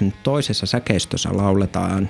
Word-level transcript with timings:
nyt 0.00 0.14
toisessa 0.22 0.66
säkeistössä 0.66 1.28
lauletaan, 1.32 2.08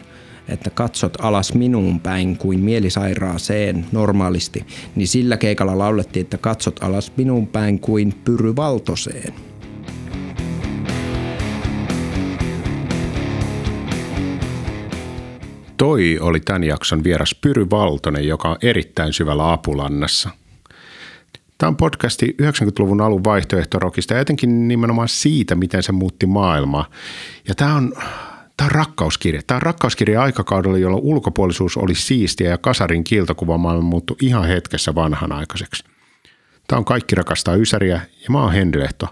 että 0.49 0.71
katsot 0.71 1.17
alas 1.21 1.55
minuun 1.55 2.01
päin 2.01 2.37
kuin 2.37 2.61
mielisairaaseen 2.61 3.87
normaalisti, 3.93 4.67
niin 4.95 5.09
sillä 5.09 5.37
keikalla 5.37 5.79
laulettiin, 5.79 6.25
että 6.25 6.39
katsot 6.39 6.83
alas 6.83 7.13
minuun 7.17 7.47
päin 7.47 7.79
kuin 7.79 8.15
pyry 8.25 8.57
valtoseen. 8.57 9.35
Toi 15.77 16.19
oli 16.21 16.41
tämän 16.41 16.65
jakson 16.65 17.05
vieras 17.05 17.35
Pyry 17.41 17.67
Valtonen, 17.71 18.29
joka 18.29 18.49
on 18.51 18.57
erittäin 18.63 19.13
syvällä 19.13 19.53
Apulannassa. 19.53 20.31
Tämä 21.63 21.69
on 21.69 21.77
podcasti 21.77 22.37
90-luvun 22.43 23.01
alun 23.01 23.25
vaihtoehtorokista 23.25 24.15
ja 24.15 24.21
etenkin 24.21 24.69
nimenomaan 24.69 25.09
siitä, 25.09 25.55
miten 25.55 25.83
se 25.83 25.93
muutti 25.93 26.27
maailmaa. 26.27 26.91
Ja 27.49 27.55
tämä 27.55 27.75
on, 27.75 27.93
tämä 28.57 28.67
on 28.67 28.71
rakkauskirja. 28.71 29.43
Tämä 29.47 29.57
on 29.57 29.63
rakkauskirja 29.63 30.23
aikakaudella, 30.23 30.79
jolloin 30.79 31.03
ulkopuolisuus 31.03 31.77
oli 31.77 31.95
siistiä 31.95 32.51
ja 32.51 32.59
kasarin 32.59 33.05
kiiltokuvamaailma 33.05 33.89
muuttui 33.89 34.17
ihan 34.21 34.45
hetkessä 34.45 34.95
vanhanaikaiseksi. 34.95 35.85
Tämä 36.69 36.79
on 36.79 36.85
Kaikki 36.85 37.15
rakastaa 37.15 37.55
Ysäriä 37.55 38.01
ja 38.23 38.31
mä 38.31 38.43
oon 38.43 38.53
Henri 38.53 38.81
Lehto. 38.81 39.07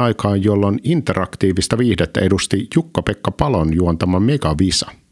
Aikaan, 0.00 0.44
jolloin 0.44 0.80
interaktiivista 0.84 1.78
viihdettä 1.78 2.20
edusti 2.20 2.68
Jukka-Pekka 2.76 3.30
Palon 3.30 3.74
juontama 3.74 4.20
Megavisa– 4.20 4.90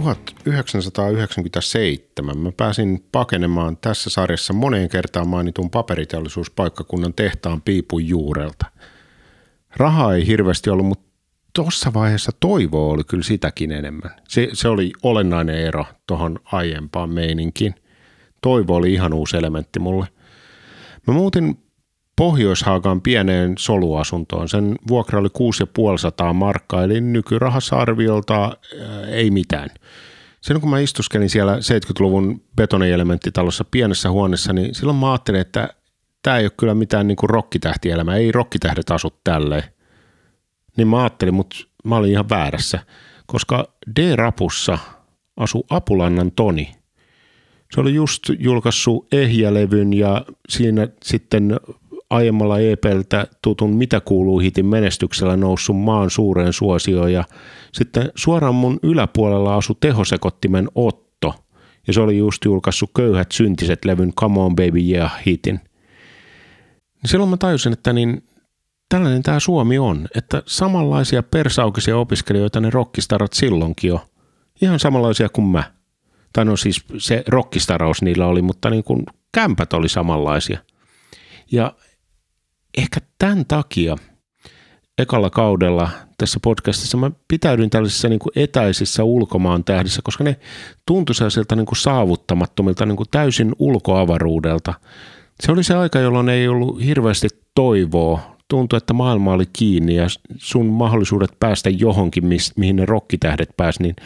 1997 0.00 2.38
mä 2.38 2.52
pääsin 2.56 3.04
pakenemaan 3.12 3.76
tässä 3.76 4.10
sarjassa 4.10 4.52
moneen 4.52 4.88
kertaan 4.88 5.28
mainitun 5.28 5.70
paperiteollisuuspaikkakunnan 5.70 7.14
tehtaan 7.14 7.62
piipun 7.62 8.08
juurelta. 8.08 8.66
Rahaa 9.76 10.14
ei 10.14 10.26
hirveästi 10.26 10.70
ollut, 10.70 10.86
mutta 10.86 11.06
tuossa 11.52 11.94
vaiheessa 11.94 12.32
toivoa 12.40 12.92
oli 12.92 13.04
kyllä 13.04 13.22
sitäkin 13.22 13.72
enemmän. 13.72 14.10
Se, 14.28 14.48
se 14.52 14.68
oli 14.68 14.92
olennainen 15.02 15.58
ero 15.58 15.84
tuohon 16.06 16.38
aiempaan 16.44 17.10
meininkiin. 17.10 17.74
Toivo 18.42 18.76
oli 18.76 18.92
ihan 18.92 19.12
uusi 19.12 19.36
elementti 19.36 19.78
mulle. 19.78 20.06
Mä 21.06 21.14
muutin 21.14 21.65
Pohjoishaakan 22.16 23.00
pieneen 23.00 23.54
soluasuntoon. 23.58 24.48
Sen 24.48 24.76
vuokra 24.88 25.18
oli 25.18 25.28
6500 25.32 26.32
markkaa, 26.32 26.84
eli 26.84 27.00
nykyrahassa 27.00 27.76
arviolta 27.76 28.42
ää, 28.44 29.06
ei 29.06 29.30
mitään. 29.30 29.68
Sen 30.40 30.60
kun 30.60 30.70
mä 30.70 30.78
istuskelin 30.78 31.30
siellä 31.30 31.56
70-luvun 31.56 32.42
betonielementtitalossa 32.56 33.64
pienessä 33.70 34.10
huoneessa, 34.10 34.52
niin 34.52 34.74
silloin 34.74 34.98
mä 34.98 35.10
ajattelin, 35.10 35.40
että 35.40 35.68
tämä 36.22 36.38
ei 36.38 36.44
ole 36.44 36.52
kyllä 36.56 36.74
mitään 36.74 37.06
niin 37.06 37.16
kuin 37.16 37.30
rokkitähtielämä, 37.30 38.16
ei 38.16 38.32
rokkitähdet 38.32 38.90
asu 38.90 39.12
tälleen. 39.24 39.62
Niin 40.76 40.88
mä 40.88 41.00
ajattelin, 41.00 41.34
mutta 41.34 41.56
mä 41.84 41.96
olin 41.96 42.10
ihan 42.10 42.28
väärässä, 42.28 42.78
koska 43.26 43.68
D-rapussa 44.00 44.78
asu 45.36 45.66
Apulannan 45.70 46.32
Toni. 46.32 46.74
Se 47.74 47.80
oli 47.80 47.94
just 47.94 48.22
julkaissut 48.38 49.06
ehjälevyn 49.12 49.92
ja 49.92 50.24
siinä 50.48 50.88
sitten 51.04 51.60
aiemmalla 52.10 52.58
EPltä 52.58 53.26
tutun 53.42 53.76
Mitä 53.76 54.00
kuuluu 54.00 54.38
hitin 54.38 54.66
menestyksellä 54.66 55.36
noussut 55.36 55.76
maan 55.76 56.10
suureen 56.10 56.52
suosioon 56.52 57.12
ja 57.12 57.24
sitten 57.72 58.12
suoraan 58.14 58.54
mun 58.54 58.78
yläpuolella 58.82 59.56
asu 59.56 59.74
tehosekottimen 59.74 60.68
Otto 60.74 61.34
ja 61.86 61.92
se 61.92 62.00
oli 62.00 62.18
just 62.18 62.44
julkaissut 62.44 62.90
Köyhät 62.96 63.32
syntiset 63.32 63.84
levyn 63.84 64.12
Come 64.12 64.40
on 64.40 64.56
baby 64.56 64.78
yeah 64.78 65.12
hitin. 65.26 65.60
Niin 66.94 67.10
silloin 67.10 67.30
mä 67.30 67.36
tajusin, 67.36 67.72
että 67.72 67.92
niin 67.92 68.24
tällainen 68.88 69.22
tämä 69.22 69.40
Suomi 69.40 69.78
on, 69.78 70.08
että 70.14 70.42
samanlaisia 70.46 71.22
persaukisia 71.22 71.96
opiskelijoita 71.96 72.60
ne 72.60 72.70
rockistarat 72.70 73.32
silloinkin 73.32 73.92
on. 73.92 74.00
Ihan 74.62 74.78
samanlaisia 74.78 75.28
kuin 75.28 75.46
mä. 75.46 75.64
Tai 76.32 76.44
no 76.44 76.56
siis 76.56 76.84
se 76.98 77.24
rockistaraus 77.26 78.02
niillä 78.02 78.26
oli, 78.26 78.42
mutta 78.42 78.70
niin 78.70 78.84
kuin 78.84 79.02
kämpät 79.32 79.72
oli 79.72 79.88
samanlaisia. 79.88 80.58
Ja 81.52 81.72
ehkä 82.76 83.00
tämän 83.18 83.44
takia 83.46 83.96
ekalla 84.98 85.30
kaudella 85.30 85.90
tässä 86.18 86.40
podcastissa 86.42 86.96
mä 86.96 87.10
pitäydyin 87.28 87.70
tällaisissa 87.70 88.08
niin 88.08 88.18
kuin 88.18 88.32
etäisissä 88.36 89.04
ulkomaan 89.04 89.64
tähdissä, 89.64 90.02
koska 90.04 90.24
ne 90.24 90.36
tuntui 90.86 91.14
sellaisilta 91.14 91.56
niin 91.56 91.66
kuin 91.66 91.76
saavuttamattomilta, 91.76 92.86
niin 92.86 92.96
kuin 92.96 93.08
täysin 93.10 93.52
ulkoavaruudelta. 93.58 94.74
Se 95.40 95.52
oli 95.52 95.64
se 95.64 95.74
aika, 95.74 95.98
jolloin 95.98 96.28
ei 96.28 96.48
ollut 96.48 96.84
hirveästi 96.84 97.28
toivoa. 97.54 98.36
Tuntui, 98.48 98.76
että 98.76 98.92
maailma 98.92 99.32
oli 99.32 99.44
kiinni 99.52 99.94
ja 99.94 100.06
sun 100.36 100.66
mahdollisuudet 100.66 101.30
päästä 101.40 101.70
johonkin, 101.70 102.24
mihin 102.56 102.76
ne 102.76 102.86
rokkitähdet 102.86 103.50
pääsi, 103.56 103.82
niin 103.82 103.96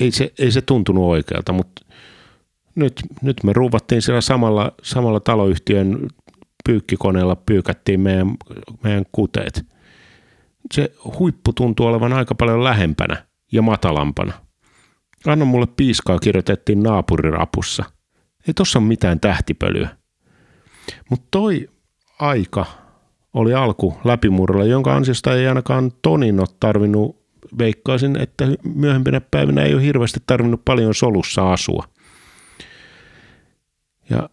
ei 0.00 0.10
se, 0.10 0.32
ei 0.38 0.52
se 0.52 0.60
tuntunut 0.60 1.04
oikealta, 1.04 1.52
mutta 1.52 1.82
nyt, 2.74 3.00
nyt 3.22 3.44
me 3.44 3.52
ruuvattiin 3.52 4.02
siellä 4.02 4.20
samalla, 4.20 4.72
samalla 4.82 5.20
taloyhtiön 5.20 6.08
pyykkikoneella 6.66 7.36
pyykättiin 7.36 8.00
meidän, 8.00 8.34
meidän 8.82 9.04
kuteet. 9.12 9.66
Se 10.74 10.92
huippu 11.18 11.52
tuntuu 11.52 11.86
olevan 11.86 12.12
aika 12.12 12.34
paljon 12.34 12.64
lähempänä 12.64 13.26
ja 13.52 13.62
matalampana. 13.62 14.32
Anna 15.26 15.44
mulle 15.44 15.66
piiskaa 15.76 16.18
kirjoitettiin 16.18 16.82
naapurirapussa. 16.82 17.84
Ei 18.48 18.54
tossa 18.54 18.78
ole 18.78 18.86
mitään 18.86 19.20
tähtipölyä. 19.20 19.88
Mutta 21.10 21.26
toi 21.30 21.68
aika 22.18 22.66
oli 23.34 23.54
alku 23.54 23.98
läpimurrolla, 24.04 24.64
jonka 24.64 24.96
ansiosta 24.96 25.34
ei 25.34 25.48
ainakaan 25.48 25.92
Tonin 26.02 26.40
ole 26.40 26.48
tarvinnut, 26.60 27.26
veikkaisin, 27.58 28.16
että 28.16 28.44
myöhempinä 28.74 29.20
päivinä 29.20 29.62
ei 29.62 29.74
ole 29.74 29.82
hirveästi 29.82 30.20
tarvinnut 30.26 30.64
paljon 30.64 30.94
solussa 30.94 31.52
asua. 31.52 31.84
Ja 34.10 34.28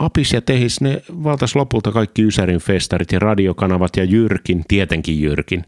Apis 0.00 0.32
ja 0.32 0.40
Tehis, 0.40 0.80
ne 0.80 1.02
valtas 1.24 1.56
lopulta 1.56 1.92
kaikki 1.92 2.22
Ysärin 2.22 2.60
festarit 2.60 3.12
ja 3.12 3.18
radiokanavat 3.18 3.96
ja 3.96 4.04
Jyrkin, 4.04 4.64
tietenkin 4.68 5.22
Jyrkin. 5.22 5.64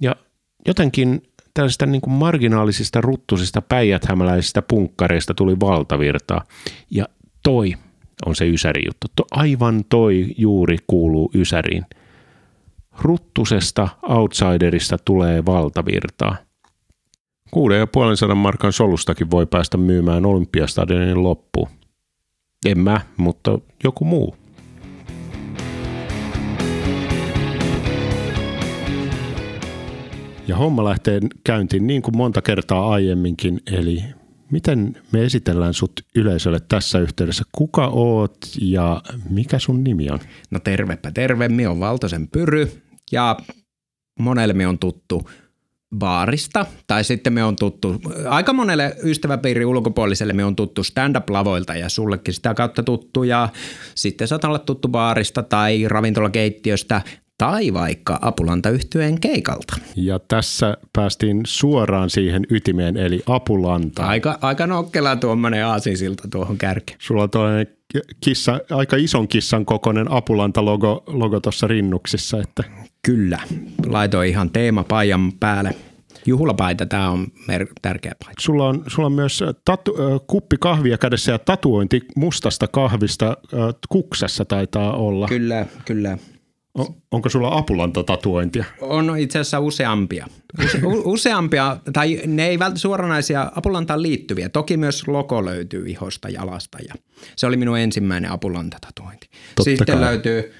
Ja 0.00 0.16
jotenkin 0.66 1.22
tällaisista 1.54 1.86
niin 1.86 2.00
kuin 2.00 2.14
marginaalisista, 2.14 3.00
ruttusista, 3.00 3.62
päijäthämäläisistä 3.62 4.62
punkkareista 4.62 5.34
tuli 5.34 5.60
valtavirtaa. 5.60 6.44
Ja 6.90 7.04
toi 7.42 7.74
on 8.26 8.36
se 8.36 8.48
Ysäri 8.48 8.82
juttu. 8.86 9.06
To, 9.16 9.24
aivan 9.30 9.84
toi 9.88 10.26
juuri 10.36 10.76
kuuluu 10.86 11.30
Ysäriin. 11.34 11.84
Ruttusesta 13.00 13.88
outsiderista 14.02 14.96
tulee 15.04 15.46
valtavirtaa. 15.46 16.36
Kuuden 17.50 17.78
ja 17.78 17.86
puolen 17.86 18.16
sadan 18.16 18.36
markan 18.36 18.72
solustakin 18.72 19.30
voi 19.30 19.46
päästä 19.46 19.76
myymään 19.76 20.26
Olympiastadionin 20.26 21.22
loppuun. 21.22 21.68
En 22.66 22.78
mä, 22.78 23.00
mutta 23.16 23.58
joku 23.84 24.04
muu. 24.04 24.36
Ja 30.46 30.56
homma 30.56 30.84
lähtee 30.84 31.20
käyntiin 31.44 31.86
niin 31.86 32.02
kuin 32.02 32.16
monta 32.16 32.42
kertaa 32.42 32.90
aiemminkin, 32.90 33.60
eli 33.72 34.02
miten 34.50 34.96
me 35.12 35.24
esitellään 35.24 35.74
sut 35.74 35.92
yleisölle 36.16 36.60
tässä 36.68 36.98
yhteydessä? 36.98 37.44
Kuka 37.52 37.86
oot 37.86 38.38
ja 38.60 39.02
mikä 39.30 39.58
sun 39.58 39.84
nimi 39.84 40.10
on? 40.10 40.18
No 40.50 40.58
tervepä 40.58 41.10
terve, 41.10 41.48
mi 41.48 41.66
on 41.66 41.80
Valtosen 41.80 42.28
Pyry 42.28 42.82
ja 43.12 43.36
monelle 44.18 44.54
me 44.54 44.66
on 44.66 44.78
tuttu 44.78 45.30
baarista, 45.98 46.66
tai 46.86 47.04
sitten 47.04 47.32
me 47.32 47.44
on 47.44 47.56
tuttu, 47.56 48.00
aika 48.28 48.52
monelle 48.52 48.96
ystäväpiirin 49.04 49.66
ulkopuoliselle 49.66 50.32
me 50.32 50.44
on 50.44 50.56
tuttu 50.56 50.84
stand-up-lavoilta 50.84 51.74
ja 51.74 51.88
sullekin 51.88 52.34
sitä 52.34 52.54
kautta 52.54 52.82
tuttu 52.82 53.22
ja 53.22 53.48
sitten 53.94 54.28
saat 54.28 54.44
olla 54.44 54.58
tuttu 54.58 54.88
baarista 54.88 55.42
tai 55.42 55.88
ravintolakeittiöstä 55.88 57.02
tai 57.38 57.72
vaikka 57.72 58.18
Apulanta-yhtyeen 58.22 59.20
keikalta. 59.20 59.76
Ja 59.96 60.18
tässä 60.18 60.76
päästiin 60.92 61.40
suoraan 61.46 62.10
siihen 62.10 62.46
ytimeen, 62.50 62.96
eli 62.96 63.22
Apulanta. 63.26 64.06
Aika, 64.06 64.38
aika 64.40 64.66
nokkela 64.66 65.16
tuommoinen 65.16 65.66
aasinsilta 65.66 66.28
tuohon 66.32 66.58
kärkeen. 66.58 66.98
Sulla 67.00 67.22
on 67.22 67.30
kissa, 68.20 68.60
aika 68.70 68.96
ison 68.96 69.28
kissan 69.28 69.64
kokoinen 69.64 70.10
Apulanta-logo 70.10 71.04
logo 71.06 71.40
tuossa 71.40 71.66
rinnuksissa. 71.66 72.40
Että. 72.40 72.64
Kyllä, 73.06 73.38
laitoin 73.86 74.28
ihan 74.28 74.50
teemapaijan 74.50 75.32
päälle. 75.40 75.74
Juhlapaita, 76.26 76.86
tämä 76.86 77.10
on 77.10 77.26
mer- 77.48 77.66
tärkeä 77.82 78.12
paita. 78.24 78.42
Sulla 78.42 78.68
on, 78.68 78.84
sulla 78.86 79.06
on 79.06 79.12
myös 79.12 79.44
tatu, 79.64 79.94
kuppi 80.26 80.56
kahvia 80.60 80.98
kädessä 80.98 81.32
ja 81.32 81.38
tatuointi 81.38 82.00
mustasta 82.16 82.68
kahvista 82.68 83.36
kuksessa 83.88 84.44
taitaa 84.44 84.96
olla. 84.96 85.28
Kyllä, 85.28 85.66
kyllä. 85.84 86.18
On, 86.74 86.86
onko 87.10 87.28
sulla 87.28 87.56
apulanta-tatuointia? 87.58 88.64
On 88.80 89.18
itse 89.18 89.38
asiassa 89.38 89.60
useampia. 89.60 90.26
Use, 90.64 90.80
useampia, 91.04 91.76
tai 91.92 92.20
ne 92.26 92.46
ei 92.46 92.58
välttämättä 92.58 92.80
suoranaisia 92.80 93.52
apulantaan 93.56 94.02
liittyviä. 94.02 94.48
Toki 94.48 94.76
myös 94.76 95.08
logo 95.08 95.44
löytyy 95.44 95.84
ihosta 95.86 96.28
jalasta 96.28 96.78
ja 96.88 96.94
se 97.36 97.46
oli 97.46 97.56
minun 97.56 97.78
ensimmäinen 97.78 98.30
apulanta-tatuointi. 98.30 99.28
Totta 99.56 99.70
Sitten 99.70 99.86
kai. 99.86 100.00
löytyy 100.00 100.52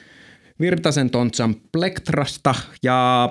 Virtasen 0.61 1.11
Tontsan 1.11 1.55
Plektrasta 1.73 2.55
ja 2.83 3.29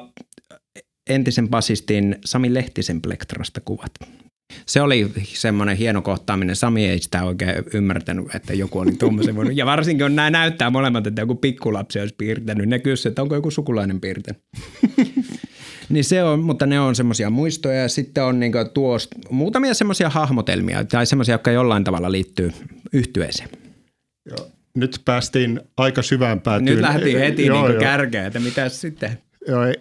entisen 1.09 1.50
basistin 1.50 2.15
Sami 2.25 2.53
Lehtisen 2.53 3.01
Plektrasta 3.01 3.62
kuvat. 3.65 3.91
Se 4.65 4.81
oli 4.81 5.12
semmoinen 5.23 5.77
hieno 5.77 6.01
kohtaaminen. 6.01 6.56
Sami 6.56 6.88
ei 6.88 7.00
sitä 7.00 7.23
oikein 7.23 7.56
ymmärtänyt, 7.73 8.35
että 8.35 8.53
joku 8.53 8.79
oli 8.79 8.91
tuommoisen 8.91 9.35
voinut. 9.35 9.56
Ja 9.56 9.65
varsinkin 9.65 10.06
on 10.06 10.15
nämä 10.15 10.29
näyttää 10.29 10.69
molemmat, 10.69 11.07
että 11.07 11.21
joku 11.21 11.35
pikkulapsi 11.35 12.00
olisi 12.00 12.15
piirtänyt. 12.18 12.69
Ne 12.69 12.79
kysyivät, 12.79 13.12
että 13.12 13.21
onko 13.21 13.35
joku 13.35 13.51
sukulainen 13.51 14.01
piirtänyt. 14.01 14.41
niin 15.89 16.03
se 16.03 16.24
on, 16.24 16.39
mutta 16.39 16.65
ne 16.65 16.79
on 16.79 16.95
semmoisia 16.95 17.29
muistoja. 17.29 17.81
Ja 17.81 17.89
sitten 17.89 18.24
on 18.24 18.39
niinku 18.39 18.57
tuosta 18.74 19.15
muutamia 19.29 19.74
semmoisia 19.74 20.09
hahmotelmia 20.09 20.85
tai 20.85 21.06
semmoisia, 21.06 21.33
jotka 21.33 21.51
jollain 21.51 21.83
tavalla 21.83 22.12
liittyy 22.12 22.51
yhtyeeseen. 22.94 23.50
Joo. 24.29 24.61
Nyt 24.75 25.01
päästiin 25.06 25.62
aika 25.77 26.01
syvään 26.01 26.41
päätyyn. 26.41 26.65
Nyt 26.65 26.81
lähti 26.81 27.19
heti 27.19 27.45
Joo, 27.45 27.57
niinku 27.57 27.71
joo. 27.73 27.81
kärkeä, 27.81 28.25
että 28.25 28.39
mitä 28.39 28.69
sitten. 28.69 29.18
Joo, 29.47 29.65
ei, 29.65 29.73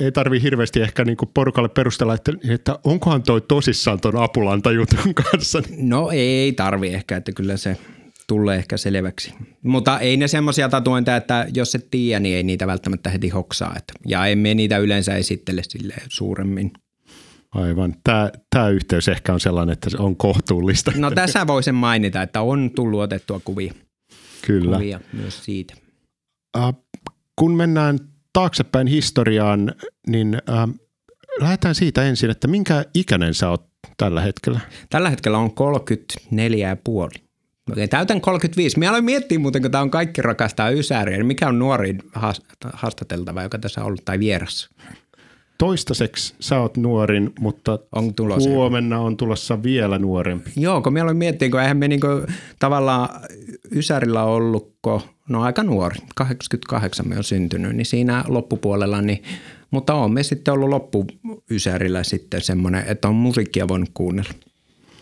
ei 0.00 0.12
tarvi 0.12 0.42
hirveästi 0.42 0.80
ehkä 0.80 1.04
niin 1.04 1.16
porukalle 1.34 1.68
perustella, 1.68 2.14
että, 2.14 2.32
että 2.48 2.78
onkohan 2.84 3.22
toi 3.22 3.40
tosissaan 3.40 4.00
ton 4.00 4.16
apulantajutun 4.16 5.14
kanssa. 5.14 5.62
No 5.78 6.10
ei 6.12 6.52
tarvi 6.52 6.88
ehkä, 6.88 7.16
että 7.16 7.32
kyllä 7.32 7.56
se 7.56 7.76
tulee 8.26 8.58
ehkä 8.58 8.76
selväksi. 8.76 9.34
Mutta 9.62 9.98
ei 9.98 10.16
ne 10.16 10.28
semmoisia 10.28 10.68
tatuointeja, 10.68 11.16
että 11.16 11.46
jos 11.54 11.74
et 11.74 11.88
tiedä, 11.90 12.20
niin 12.20 12.36
ei 12.36 12.42
niitä 12.42 12.66
välttämättä 12.66 13.10
heti 13.10 13.28
hoksaa. 13.28 13.74
Että, 13.76 13.92
ja 14.06 14.26
emme 14.26 14.54
niitä 14.54 14.78
yleensä 14.78 15.16
esittele 15.16 15.62
sille 15.68 15.94
suuremmin. 16.08 16.72
Aivan. 17.52 17.94
Tämä, 18.04 18.30
tämä 18.50 18.68
yhteys 18.68 19.08
ehkä 19.08 19.32
on 19.32 19.40
sellainen, 19.40 19.72
että 19.72 19.90
se 19.90 19.96
on 19.96 20.16
kohtuullista. 20.16 20.92
No 20.96 21.10
tässä 21.10 21.46
voi 21.46 21.62
sen 21.62 21.74
mainita, 21.74 22.22
että 22.22 22.40
on 22.40 22.70
tullut 22.70 23.00
otettua 23.00 23.40
kuvia, 23.44 23.72
Kyllä. 24.46 24.76
kuvia 24.76 25.00
myös 25.12 25.44
siitä. 25.44 25.74
Äh, 26.56 26.74
kun 27.36 27.56
mennään 27.56 27.98
taaksepäin 28.32 28.86
historiaan, 28.86 29.74
niin 30.06 30.34
äh, 30.34 30.68
lähdetään 31.40 31.74
siitä 31.74 32.02
ensin, 32.02 32.30
että 32.30 32.48
minkä 32.48 32.84
ikäinen 32.94 33.34
sä 33.34 33.50
oot 33.50 33.66
tällä 33.96 34.20
hetkellä? 34.20 34.60
Tällä 34.90 35.10
hetkellä 35.10 35.38
on 35.38 35.54
34 35.54 36.68
ja 36.68 36.76
puoli. 36.84 37.24
Okei, 37.72 37.88
Täytän 37.88 38.20
35. 38.20 38.78
Minä 38.78 38.90
aloin 38.90 39.04
miettiä 39.04 39.38
muuten, 39.38 39.62
kun 39.62 39.70
tämä 39.70 39.82
on 39.82 39.90
kaikki 39.90 40.22
rakastaa 40.22 40.70
ysääriä, 40.70 41.16
niin 41.16 41.26
mikä 41.26 41.48
on 41.48 41.58
nuorin 41.58 41.98
haast- 42.14 42.70
haastateltava, 42.72 43.42
joka 43.42 43.58
tässä 43.58 43.80
on 43.80 43.86
ollut, 43.86 44.04
tai 44.04 44.18
vieras? 44.18 44.68
Toistaiseksi 45.58 46.34
sä 46.40 46.60
oot 46.60 46.76
nuorin, 46.76 47.32
mutta 47.40 47.78
On 47.92 48.14
tulossa. 48.14 48.50
huomenna 48.50 49.00
on 49.00 49.16
tulossa 49.16 49.62
vielä 49.62 49.98
nuorempi. 49.98 50.50
Joo, 50.56 50.82
kun 50.82 50.92
minä 50.92 51.02
aloin 51.02 51.16
miettiä, 51.16 51.50
kun 51.50 51.60
eihän 51.60 51.76
me 51.76 51.88
niinku 51.88 52.06
tavallaan 52.58 53.08
Ysärillä 53.72 54.24
ollutko, 54.24 55.02
no 55.28 55.42
aika 55.42 55.62
nuori, 55.62 55.96
88 56.14 57.08
me 57.08 57.16
on 57.16 57.24
syntynyt, 57.24 57.76
niin 57.76 57.86
siinä 57.86 58.24
loppupuolella, 58.28 59.02
niin, 59.02 59.22
mutta 59.70 59.94
on 59.94 60.12
me 60.12 60.22
sitten 60.22 60.54
ollut 60.54 60.68
loppuysärillä 60.68 62.02
sitten 62.02 62.40
semmoinen, 62.42 62.84
että 62.86 63.08
on 63.08 63.14
musiikkia 63.14 63.68
voinut 63.68 63.90
kuunnella. 63.94 64.30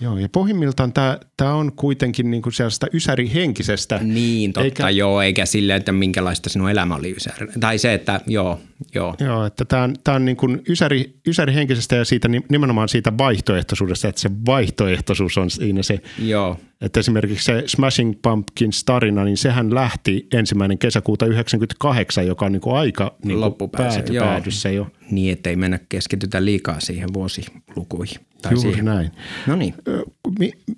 Joo, 0.02 0.19
ja 0.19 0.28
pohjimmiltaan 0.28 0.93
tämä, 0.93 1.54
on 1.54 1.72
kuitenkin 1.72 2.31
niin 2.31 2.43
kuin 2.43 2.52
sellaista 2.52 2.87
ysärihenkisestä. 2.94 4.00
Niin, 4.02 4.52
totta 4.52 4.64
Eikä- 4.64 4.90
joo, 4.90 5.22
eikä 5.22 5.46
silleen, 5.46 5.76
että 5.76 5.93
minkälaista 5.93 6.49
sinun 6.49 6.70
elämä 6.70 6.94
oli 6.94 7.16
Ysäri. 7.16 7.46
Tai 7.60 7.78
se, 7.78 7.94
että 7.94 8.20
joo, 8.26 8.60
joo. 8.94 9.14
Joo, 9.20 9.46
että 9.46 9.64
tämä 9.64 9.82
on, 9.82 9.94
tämä 10.04 10.14
on 10.14 10.25
niin 10.25 10.37
kuin 10.37 10.62
ysäri, 10.69 11.14
ysärihenkisestä 11.26 11.96
ja 11.96 12.04
siitä, 12.04 12.28
nimenomaan 12.49 12.88
siitä 12.88 13.19
vaihtoehtoisuudesta, 13.19 14.08
että 14.08 14.20
se 14.20 14.31
vaihtoehtoisuus 14.46 15.38
on 15.38 15.50
siinä 15.50 15.82
se, 15.82 15.99
Joo, 16.19 16.56
että 16.81 17.00
esimerkiksi 17.00 17.44
se 17.44 17.62
Smashing 17.66 18.14
Pumpkins 18.22 18.84
tarina, 18.84 19.25
niin 19.25 19.37
sehän 19.37 19.75
lähti 19.75 20.26
ensimmäinen 20.32 20.78
kesäkuuta 20.78 21.26
98, 21.26 22.26
joka 22.26 22.46
on 22.46 22.52
niin 22.52 22.60
kuin 22.60 22.76
aika 22.76 23.14
niin 23.25 23.38
pääty, 23.76 24.12
joo. 24.12 24.26
päädyssä 24.26 24.70
jo. 24.70 24.87
Niin 25.10 25.32
ettei 25.32 25.56
mennä 25.56 25.78
keskitytä 25.88 26.44
liikaa 26.44 26.81
siihen 26.81 27.08
vuosilukuihin. 27.14 28.16
Tai 28.43 28.52
Juuri 28.52 28.69
siihen. 28.69 28.84
näin. 28.84 29.10
No 29.46 29.56
niin. 29.56 29.75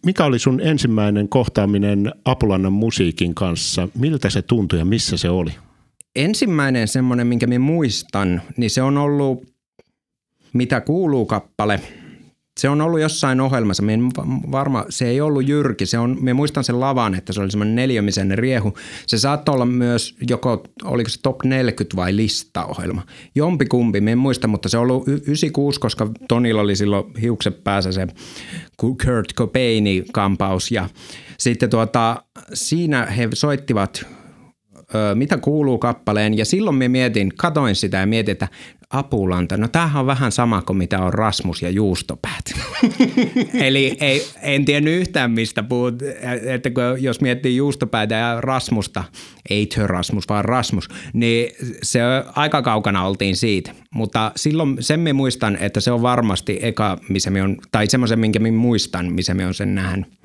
Mikä 0.07 0.25
oli 0.25 0.39
sun 0.39 0.61
ensimmäinen 0.61 1.29
kohtaaminen 1.29 2.13
Apulannan 2.25 2.73
musiikin 2.73 3.35
kanssa? 3.35 3.89
Miltä 3.99 4.31
se 4.31 4.43
tuntui 4.43 4.79
ja 4.79 4.85
missä 4.85 5.17
se 5.17 5.31
oli? 5.31 5.51
ensimmäinen 6.17 6.89
semmoinen, 6.89 7.27
minkä 7.27 7.47
minä 7.47 7.59
muistan, 7.59 8.43
niin 8.57 8.71
se 8.71 8.83
on 8.83 8.99
ollut 8.99 9.55
Mitä 10.53 10.81
kuuluu 10.81 11.27
kappale. 11.27 11.81
Se 12.61 12.69
on 12.69 12.81
ollut 12.81 13.01
jossain 13.01 13.41
ohjelmassa. 13.41 13.83
Minä 13.83 13.93
en 13.93 14.11
va- 14.17 14.51
varma, 14.53 14.85
se 14.89 15.09
ei 15.09 15.21
ollut 15.21 15.49
Jyrki. 15.49 15.87
Se 15.87 15.99
on, 15.99 16.17
minä 16.21 16.35
muistan 16.35 16.65
sen 16.65 16.81
lavan, 16.81 17.15
että 17.15 17.33
se 17.33 17.41
oli 17.41 17.51
semmoinen 17.51 17.75
neljämisen 17.75 18.39
riehu. 18.39 18.75
Se 19.07 19.19
saattoi 19.19 19.55
olla 19.55 19.67
myös 19.67 20.17
joko, 20.29 20.65
oliko 20.85 21.11
se 21.11 21.23
top 21.23 21.45
40 21.45 21.97
vai 21.97 22.17
listaohjelma. 22.17 23.03
Jompikumpi, 23.35 24.01
minä 24.01 24.13
en 24.13 24.19
muista, 24.19 24.49
mutta 24.49 24.69
se 24.69 24.79
on 24.79 24.83
ollut 24.83 25.09
y- 25.09 25.13
96, 25.15 25.81
koska 25.81 26.11
Tonilla 26.29 26.61
oli 26.61 26.77
silloin 26.77 27.05
hiukset 27.23 27.65
päässä 27.65 27.93
se 27.93 28.07
Kurt 28.77 29.35
Cobainin 29.35 30.05
kampaus. 30.13 30.71
Ja 30.71 30.89
sitten 31.39 31.71
tuota, 31.71 32.23
siinä 32.55 33.07
he 33.07 33.29
soittivat 33.35 34.07
mitä 35.15 35.39
kuuluu 35.39 35.79
kappaleen. 35.79 36.39
Ja 36.39 36.45
silloin 36.45 36.77
me 36.77 36.89
mietin, 36.89 37.33
katoin 37.37 37.75
sitä 37.75 37.97
ja 37.97 38.07
mietin, 38.07 38.33
että 38.33 38.49
apulanta, 38.91 39.57
no 39.57 39.69
tämähän 39.69 40.01
on 40.01 40.07
vähän 40.07 40.33
sama 40.33 40.63
kuin 40.63 40.77
mitä 40.77 40.99
on 40.99 41.15
Rasmus 41.15 41.63
ja 41.63 41.71
juustopäät. 41.71 42.45
Eli 43.67 43.97
ei, 44.01 44.27
en 44.43 44.65
tiennyt 44.65 45.01
yhtään 45.01 45.31
mistä 45.31 45.63
puhut, 45.63 46.03
että 46.45 46.71
kun 46.71 46.83
jos 46.99 47.21
miettii 47.21 47.57
juustopäätä 47.57 48.15
ja 48.15 48.41
Rasmusta, 48.41 49.05
ei 49.51 49.69
Rasmus, 49.87 50.29
vaan 50.29 50.45
Rasmus, 50.45 50.89
niin 51.13 51.53
se 51.83 52.01
aika 52.37 52.63
kaukana 52.63 53.07
oltiin 53.07 53.37
siitä. 53.37 53.73
Mutta 53.95 54.33
silloin 54.37 54.77
sen 54.81 55.01
me 55.01 55.13
muistan, 55.13 55.59
että 55.61 55.81
se 55.81 55.93
on 55.93 56.03
varmasti 56.03 56.59
eka, 56.63 56.99
missä 57.09 57.31
me 57.31 57.43
on, 57.43 57.57
tai 57.73 57.87
semmoisen, 57.87 58.19
minkä 58.19 58.39
me 58.39 58.51
muistan, 58.51 59.13
missä 59.13 59.35
me 59.35 59.47
on 59.47 59.55
sen 59.55 59.75
nähnyt. 59.75 60.24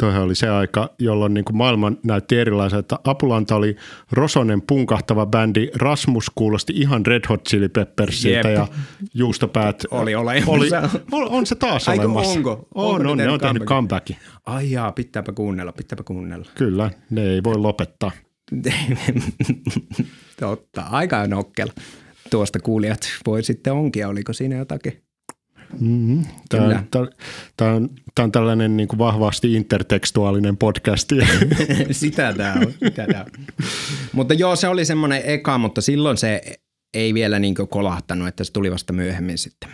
Toihan 0.00 0.22
oli 0.22 0.34
se 0.34 0.48
aika, 0.48 0.90
jolloin 0.98 1.34
niin 1.34 1.44
kuin 1.44 1.56
maailma 1.56 1.92
näytti 2.04 2.36
erilaiselta. 2.38 2.98
Apulanta 3.04 3.56
oli 3.56 3.76
Rosonen 4.12 4.62
punkahtava 4.62 5.26
bändi. 5.26 5.68
Rasmus 5.74 6.30
kuulosti 6.34 6.72
ihan 6.76 7.06
Red 7.06 7.24
Hot 7.28 7.44
Chili 7.48 7.68
Peppersiltä 7.68 8.48
Jep. 8.48 8.58
ja 8.58 8.66
juustopäät 9.14 9.84
Oli 9.90 10.14
olemassa. 10.14 10.50
Oli, 10.52 10.68
on, 11.12 11.28
on 11.28 11.46
se 11.46 11.54
taas 11.54 11.88
Aiko 11.88 12.04
olemassa. 12.04 12.32
onko? 12.38 12.68
On, 12.74 12.86
Onko 12.90 13.02
ne 13.02 13.10
on, 13.10 13.16
ne 13.18 13.22
tehnyt 13.22 13.34
on 13.34 13.40
tehnyt 13.40 13.62
comebackin? 13.68 14.16
Ai 14.46 14.70
jaa, 14.70 14.92
pitääpä 14.92 15.32
kuunnella, 15.32 15.72
pitääpä 15.72 16.02
kuunnella. 16.02 16.46
Kyllä, 16.54 16.90
ne 17.10 17.22
ei 17.22 17.42
voi 17.44 17.56
lopettaa. 17.58 18.10
Totta, 20.40 20.82
aika 20.82 21.26
nokkela. 21.26 21.72
Tuosta 22.30 22.60
kuulijat 22.60 23.00
voi 23.26 23.42
sitten 23.42 23.72
onkia, 23.72 24.08
oliko 24.08 24.32
siinä 24.32 24.56
jotakin? 24.56 25.02
Mm-hmm. 25.80 26.24
Tämä, 26.48 26.62
Kyllä. 26.62 26.82
on, 26.94 27.08
tämä, 27.56 27.72
on, 27.72 27.90
tämä 28.14 28.24
on 28.24 28.32
tällainen 28.32 28.76
niin 28.76 28.88
kuin 28.88 28.98
vahvasti 28.98 29.54
intertekstuaalinen 29.54 30.56
podcast. 30.56 31.12
sitä 31.90 32.32
tämä 32.36 32.54
on, 32.54 32.72
sitä 32.72 33.06
tää 33.06 33.24
on. 33.24 33.44
Mutta 34.12 34.34
joo, 34.34 34.56
se 34.56 34.68
oli 34.68 34.84
semmoinen 34.84 35.22
eka, 35.24 35.58
mutta 35.58 35.80
silloin 35.80 36.16
se 36.16 36.42
ei 36.94 37.14
vielä 37.14 37.38
niin 37.38 37.54
kolahtanut, 37.54 38.28
että 38.28 38.44
se 38.44 38.52
tuli 38.52 38.70
vasta 38.70 38.92
myöhemmin 38.92 39.38
sitten. 39.38 39.70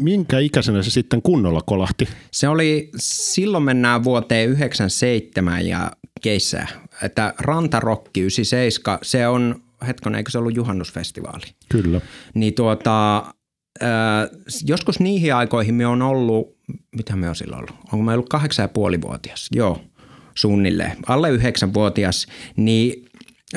Minkä 0.00 0.38
ikäisenä 0.38 0.82
se 0.82 0.90
sitten 0.90 1.22
kunnolla 1.22 1.62
kolahti? 1.66 2.08
Se 2.30 2.48
oli, 2.48 2.90
silloin 2.96 3.64
mennään 3.64 4.04
vuoteen 4.04 4.50
97 4.50 5.66
ja 5.66 5.92
keissää, 6.22 6.68
että 7.02 7.34
Rantarokki 7.38 8.20
97, 8.20 8.98
se 9.02 9.28
on, 9.28 9.62
hetkonen, 9.86 10.18
eikö 10.18 10.30
se 10.30 10.38
ollut 10.38 10.56
juhannusfestivaali? 10.56 11.46
Kyllä. 11.68 12.00
Niin 12.34 12.54
tuota, 12.54 13.24
joskus 14.66 15.00
niihin 15.00 15.34
aikoihin 15.34 15.74
me 15.74 15.86
on 15.86 16.02
ollut, 16.02 16.56
mitä 16.96 17.16
me 17.16 17.28
on 17.28 17.36
silloin 17.36 17.58
ollut? 17.58 17.76
Onko 17.92 18.04
me 18.04 18.12
ollut 18.12 18.28
kahdeksan 18.28 18.64
ja 18.64 18.68
puoli 18.68 19.00
vuotias? 19.00 19.48
Joo, 19.54 19.80
suunnilleen. 20.34 20.96
Alle 21.06 21.30
yhdeksänvuotias, 21.30 22.26
niin 22.56 23.04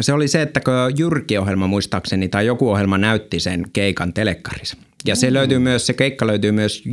se 0.01 0.13
oli 0.13 0.27
se, 0.27 0.41
että 0.41 0.59
kun 0.59 0.73
Jyrki-ohjelma 0.97 1.67
muistaakseni 1.67 2.27
tai 2.27 2.45
joku 2.45 2.69
ohjelma 2.69 2.97
näytti 2.97 3.39
sen 3.39 3.65
keikan 3.73 4.13
telekkarissa. 4.13 4.77
Ja 5.05 5.15
se 5.15 5.33
löytyy 5.33 5.59
myös, 5.59 5.87
se 5.87 5.93
keikka 5.93 6.27
löytyy 6.27 6.51
myös 6.51 6.83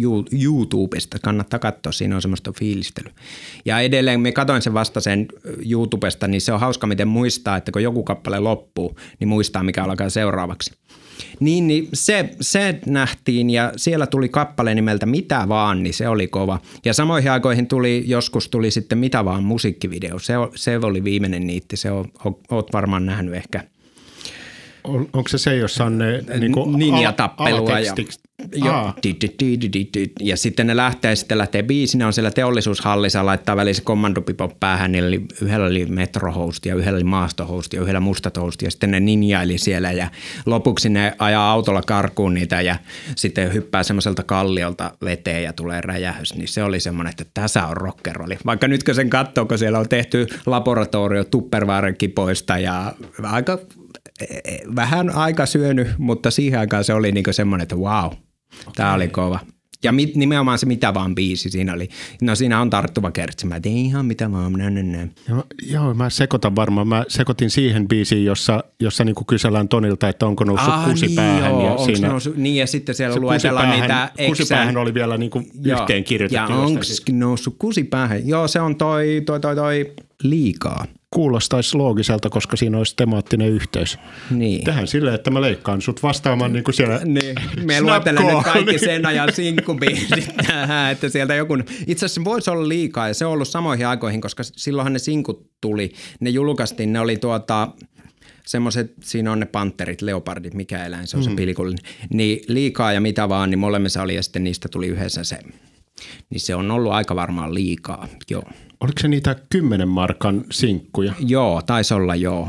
YouTubesta, 0.42 1.18
kannattaa 1.18 1.58
katsoa, 1.58 1.92
siinä 1.92 2.14
on 2.14 2.22
semmoista 2.22 2.52
fiilistelyä. 2.58 3.12
Ja 3.64 3.80
edelleen 3.80 4.20
me 4.20 4.32
katoin 4.32 4.62
sen 4.62 4.74
vasta 4.74 5.00
sen 5.00 5.28
YouTubesta, 5.70 6.28
niin 6.28 6.40
se 6.40 6.52
on 6.52 6.60
hauska 6.60 6.86
miten 6.86 7.08
muistaa, 7.08 7.56
että 7.56 7.72
kun 7.72 7.82
joku 7.82 8.02
kappale 8.02 8.40
loppuu, 8.40 8.98
niin 9.20 9.28
muistaa 9.28 9.62
mikä 9.62 9.84
alkaa 9.84 10.10
seuraavaksi. 10.10 10.74
Niin, 11.40 11.66
niin 11.66 11.88
se, 11.92 12.30
se 12.40 12.78
nähtiin 12.86 13.50
ja 13.50 13.72
siellä 13.76 14.06
tuli 14.06 14.28
kappale 14.28 14.74
nimeltä 14.74 15.06
Mitä 15.06 15.44
vaan, 15.48 15.82
niin 15.82 15.94
se 15.94 16.08
oli 16.08 16.28
kova. 16.28 16.60
Ja 16.84 16.94
samoihin 16.94 17.30
aikoihin 17.30 17.66
tuli, 17.66 18.04
joskus 18.06 18.48
tuli 18.48 18.70
sitten 18.70 18.98
Mitä 18.98 19.24
vaan 19.24 19.44
musiikkivideo. 19.44 20.18
Se, 20.18 20.34
se 20.54 20.78
oli 20.82 21.04
viimeinen 21.04 21.46
niitti, 21.46 21.76
se 21.76 21.90
on, 21.90 22.04
oot 22.50 22.72
varmaan 22.72 23.06
nähnyt 23.06 23.34
ehkä. 23.34 23.64
On, 24.84 25.08
onko 25.12 25.28
se 25.28 25.38
se, 25.38 25.56
jossa 25.56 25.84
on 25.84 25.98
ne 25.98 26.24
niin 26.40 26.52
Ninja-tappelua 26.76 27.80
ja, 27.80 27.94
Aa. 28.62 28.94
ja 30.20 30.36
sitten 30.36 30.66
ne 30.66 30.76
lähtee, 30.76 31.16
sitten 31.16 31.38
lähtee 31.38 31.62
biisi, 31.62 31.98
ne 31.98 32.06
on 32.06 32.12
siellä 32.12 32.30
teollisuushallissa, 32.30 33.26
laittaa 33.26 33.56
välissä 33.56 33.82
kommandopipo 33.82 34.48
päähän, 34.60 34.92
niin 34.92 35.04
oli, 35.04 35.26
yhdellä 35.42 35.66
oli 35.66 35.86
metrohost 35.86 36.66
ja 36.66 36.74
yhdellä 36.74 36.96
oli 36.96 37.04
maastohost 37.04 37.72
ja 37.72 37.82
yhdellä 37.82 38.00
mustatohost 38.00 38.62
ja 38.62 38.70
sitten 38.70 38.90
ne 38.90 39.00
ninjaili 39.00 39.58
siellä 39.58 39.92
ja 39.92 40.10
lopuksi 40.46 40.88
ne 40.88 41.12
ajaa 41.18 41.50
autolla 41.50 41.82
karkuun 41.82 42.34
niitä 42.34 42.60
ja 42.60 42.76
sitten 43.16 43.52
hyppää 43.52 43.82
semmoiselta 43.82 44.22
kalliolta 44.22 44.90
veteen 45.04 45.42
ja 45.42 45.52
tulee 45.52 45.80
räjähys, 45.80 46.34
niin 46.34 46.48
se 46.48 46.62
oli 46.62 46.80
semmoinen, 46.80 47.10
että 47.10 47.24
tässä 47.34 47.66
on 47.66 47.76
rockeroli. 47.76 48.38
Vaikka 48.46 48.68
nytkö 48.68 48.94
sen 48.94 49.10
katsoo, 49.10 49.46
kun 49.46 49.58
siellä 49.58 49.78
on 49.78 49.88
tehty 49.88 50.26
laboratorio 50.46 51.24
Tupperwaren 51.24 51.96
kipoista 51.96 52.58
ja 52.58 52.94
aika 53.22 53.58
vähän 54.76 55.10
aika 55.10 55.46
syönyt, 55.46 55.88
mutta 55.98 56.30
siihen 56.30 56.60
aikaan 56.60 56.84
se 56.84 56.94
oli 56.94 57.12
niinku 57.12 57.32
semmoinen, 57.32 57.62
että 57.62 57.76
wow, 57.76 58.12
tämä 58.76 58.94
oli 58.94 59.08
kova. 59.08 59.38
Ja 59.84 59.92
mit, 59.92 60.16
nimenomaan 60.16 60.58
se 60.58 60.66
mitä 60.66 60.94
vaan 60.94 61.14
biisi 61.14 61.50
siinä 61.50 61.72
oli. 61.72 61.88
No 62.22 62.34
siinä 62.34 62.60
on 62.60 62.70
tarttuva 62.70 63.10
kertsi. 63.10 63.46
Mä 63.46 63.60
tein 63.60 63.76
ihan 63.76 64.06
mitä 64.06 64.32
vaan. 64.32 64.52
Nä, 64.52 64.70
nä, 64.70 64.82
nä. 64.82 65.08
Joo, 65.28 65.44
joo, 65.66 65.94
mä 65.94 66.10
sekoitan 66.10 66.56
varmaan. 66.56 66.88
Mä 66.88 67.04
sekoitin 67.08 67.50
siihen 67.50 67.88
biisiin, 67.88 68.24
jossa, 68.24 68.64
jossa 68.80 69.04
niinku 69.04 69.24
kysellään 69.24 69.68
Tonilta, 69.68 70.08
että 70.08 70.26
onko 70.26 70.44
noussut 70.44 70.74
Ah, 70.74 70.90
kusi 70.90 71.06
niin 71.06 71.16
päähän. 71.16 71.50
joo, 71.50 71.78
ja 71.78 71.84
siinä, 71.84 72.08
noussut, 72.08 72.36
niin 72.36 72.56
ja 72.56 72.66
sitten 72.66 72.94
siellä 72.94 73.14
se 73.14 73.20
luetellaan 73.20 73.70
niitä 73.80 74.10
kusipäähän, 74.26 74.76
oli 74.76 74.94
vielä 74.94 75.16
niinku 75.18 75.42
yhteen 75.64 76.04
kirjoitettu. 76.04 76.52
Ja 76.52 76.58
onko 76.58 76.78
jostakin. 76.78 77.18
noussut 77.18 77.56
kusipäähän? 77.58 78.28
Joo, 78.28 78.48
se 78.48 78.60
on 78.60 78.76
toi, 78.76 79.22
toi, 79.26 79.40
toi, 79.40 79.54
toi 79.54 79.92
liikaa. 80.22 80.84
Kuulostaisi 81.14 81.76
loogiselta, 81.76 82.30
koska 82.30 82.56
siinä 82.56 82.78
olisi 82.78 82.96
temaattinen 82.96 83.48
yhteys. 83.48 83.98
Niin. 84.30 84.64
Tähän 84.64 84.86
silleen, 84.86 85.14
että 85.14 85.30
mä 85.30 85.40
leikkaan 85.40 85.82
sut 85.82 86.02
vastaamaan 86.02 86.52
niin 86.52 86.64
kuin 86.64 86.74
siellä 86.74 87.00
Niin, 87.04 87.34
me 87.64 87.80
luettelen 87.80 88.26
nyt 88.26 88.44
kaikki 88.44 88.78
sen 88.78 89.06
ajan 89.06 89.32
sinkkubiisit 89.32 90.36
tähän, 90.46 90.92
että 90.92 91.08
sieltä 91.08 91.34
joku, 91.34 91.54
itse 91.86 92.06
asiassa 92.06 92.24
voisi 92.24 92.50
olla 92.50 92.68
liikaa 92.68 93.08
ja 93.08 93.14
se 93.14 93.26
on 93.26 93.32
ollut 93.32 93.48
samoihin 93.48 93.86
aikoihin, 93.86 94.20
koska 94.20 94.42
silloinhan 94.42 94.92
ne 94.92 94.98
sinkut 94.98 95.50
tuli, 95.60 95.92
ne 96.20 96.30
julkaistiin, 96.30 96.92
ne 96.92 97.00
oli 97.00 97.16
tuota, 97.16 97.68
semmoiset, 98.46 98.92
siinä 99.00 99.32
on 99.32 99.40
ne 99.40 99.46
panterit, 99.46 100.02
leopardit, 100.02 100.54
mikä 100.54 100.84
eläin 100.84 101.06
se 101.06 101.16
on 101.16 101.22
mm. 101.22 101.30
se 101.30 101.36
pilkullinen, 101.36 101.84
niin 102.10 102.44
liikaa 102.48 102.92
ja 102.92 103.00
mitä 103.00 103.28
vaan, 103.28 103.50
niin 103.50 103.58
molemmissa 103.58 104.02
oli 104.02 104.14
ja 104.14 104.22
sitten 104.22 104.44
niistä 104.44 104.68
tuli 104.68 104.86
yhdessä 104.86 105.24
se. 105.24 105.38
Niin 106.30 106.40
se 106.40 106.54
on 106.54 106.70
ollut 106.70 106.92
aika 106.92 107.16
varmaan 107.16 107.54
liikaa, 107.54 108.08
joo. 108.30 108.44
Oliko 108.84 109.00
se 109.00 109.08
niitä 109.08 109.36
10 109.50 109.88
markan 109.88 110.44
sinkkuja? 110.50 111.12
Joo, 111.18 111.62
taisi 111.62 111.94
olla 111.94 112.14
joo. 112.14 112.48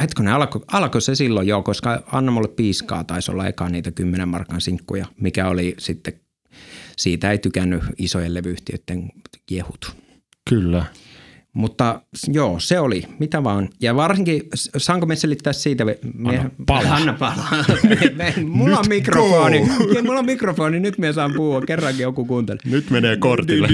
Hetkonen, 0.00 0.34
alko, 0.34 0.64
alkoi 0.66 1.02
se 1.02 1.14
silloin 1.14 1.48
joo, 1.48 1.62
koska 1.62 2.02
Anna 2.12 2.32
mulle 2.32 2.48
piiskaa 2.48 3.04
taisi 3.04 3.30
olla 3.30 3.46
eka 3.46 3.68
niitä 3.68 3.90
10 3.90 4.28
markan 4.28 4.60
sinkkuja, 4.60 5.06
mikä 5.20 5.48
oli 5.48 5.74
sitten, 5.78 6.14
siitä 6.96 7.30
ei 7.30 7.38
tykännyt 7.38 7.82
isojen 7.98 8.34
levyyhtiöiden 8.34 9.10
jehut. 9.50 9.96
Kyllä. 10.48 10.84
Mutta 11.54 12.00
joo, 12.32 12.60
se 12.60 12.80
oli, 12.80 13.04
mitä 13.18 13.44
vaan. 13.44 13.68
Ja 13.80 13.96
varsinkin, 13.96 14.42
saanko 14.76 15.06
me 15.06 15.16
selittää 15.16 15.52
siitä? 15.52 15.84
Me, 15.84 15.98
Anna 16.24 16.50
palaa. 16.66 16.94
Anna 16.94 17.12
palaa. 17.12 17.64
Me, 17.88 18.14
me, 18.14 18.34
mulla 18.44 18.78
on 18.78 18.82
Nyt 18.82 18.88
mikrofoni. 18.88 19.68
Ja 19.94 20.02
mulla 20.02 20.18
on 20.18 20.26
mikrofoni, 20.26 20.80
nyt 20.80 20.98
me 20.98 21.12
saan 21.12 21.32
puhua. 21.36 21.60
Kerrankin 21.60 22.02
joku 22.02 22.24
kuuntelee. 22.24 22.60
Nyt 22.64 22.90
menee 22.90 23.16
kortille. 23.16 23.68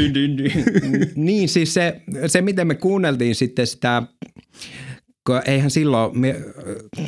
niin 1.15 1.49
siis 1.49 1.75
se, 1.75 2.01
se, 2.27 2.43
miten 2.43 2.67
me 2.67 2.75
kuunneltiin 2.75 3.35
sitten 3.35 3.67
sitä, 3.67 4.03
kun 5.27 5.41
eihän 5.45 5.71
silloin, 5.71 6.19
me, 6.19 6.37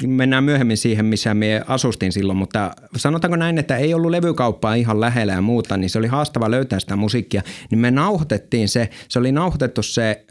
mennään 0.06 0.44
myöhemmin 0.44 0.76
siihen, 0.76 1.04
missä 1.04 1.34
me 1.34 1.62
asustin 1.66 2.12
silloin, 2.12 2.38
mutta 2.38 2.70
sanotaanko 2.96 3.36
näin, 3.36 3.58
että 3.58 3.76
ei 3.76 3.94
ollut 3.94 4.10
levykauppaa 4.10 4.74
ihan 4.74 5.00
lähellä 5.00 5.32
ja 5.32 5.40
muuta, 5.40 5.76
niin 5.76 5.90
se 5.90 5.98
oli 5.98 6.06
haastava 6.06 6.50
löytää 6.50 6.80
sitä 6.80 6.96
musiikkia, 6.96 7.42
niin 7.70 7.78
me 7.78 7.90
nauhoitettiin 7.90 8.68
se, 8.68 8.88
se 9.08 9.18
oli 9.18 9.32
nauhoitettu 9.32 9.82
se 9.82 10.24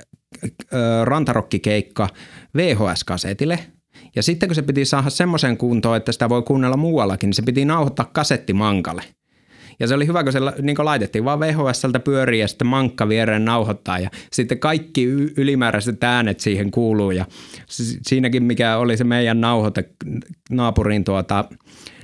rantarokkikeikka 1.04 2.08
VHS-kasetille, 2.58 3.60
ja 4.16 4.24
sitten 4.24 4.50
kun 4.50 4.56
se 4.56 4.62
piti 4.62 4.86
saada 4.86 5.10
semmoisen 5.10 5.58
kuntoon, 5.58 5.98
että 5.98 6.12
sitä 6.12 6.30
voi 6.30 6.42
kuunnella 6.42 6.78
muuallakin, 6.78 7.28
niin 7.28 7.34
se 7.34 7.42
piti 7.42 7.66
nauhoittaa 7.66 8.10
kasettimankalle. 8.14 9.04
Ja 9.80 9.88
se 9.88 9.96
oli 9.96 10.08
hyvä, 10.08 10.24
kun 10.24 10.32
se 10.34 10.40
niin 10.62 10.78
laitettiin 10.80 11.26
vaan 11.26 11.40
VHSltä 11.40 12.00
pyöriin 12.00 12.42
ja 12.42 12.48
sitten 12.48 12.68
mankka 12.68 13.10
viereen 13.10 13.46
nauhoittaa. 13.46 14.00
Ja 14.00 14.10
sitten 14.32 14.60
kaikki 14.60 15.04
ylimääräiset 15.38 16.04
äänet 16.04 16.40
siihen 16.40 16.72
kuuluu. 16.72 17.12
Ja 17.12 17.26
si- 17.70 18.00
siinäkin 18.02 18.44
mikä 18.44 18.78
oli 18.78 18.98
se 18.98 19.04
meidän 19.04 19.42
nauhoite 19.42 19.90
naapurin 20.50 21.04
tuota, 21.04 21.46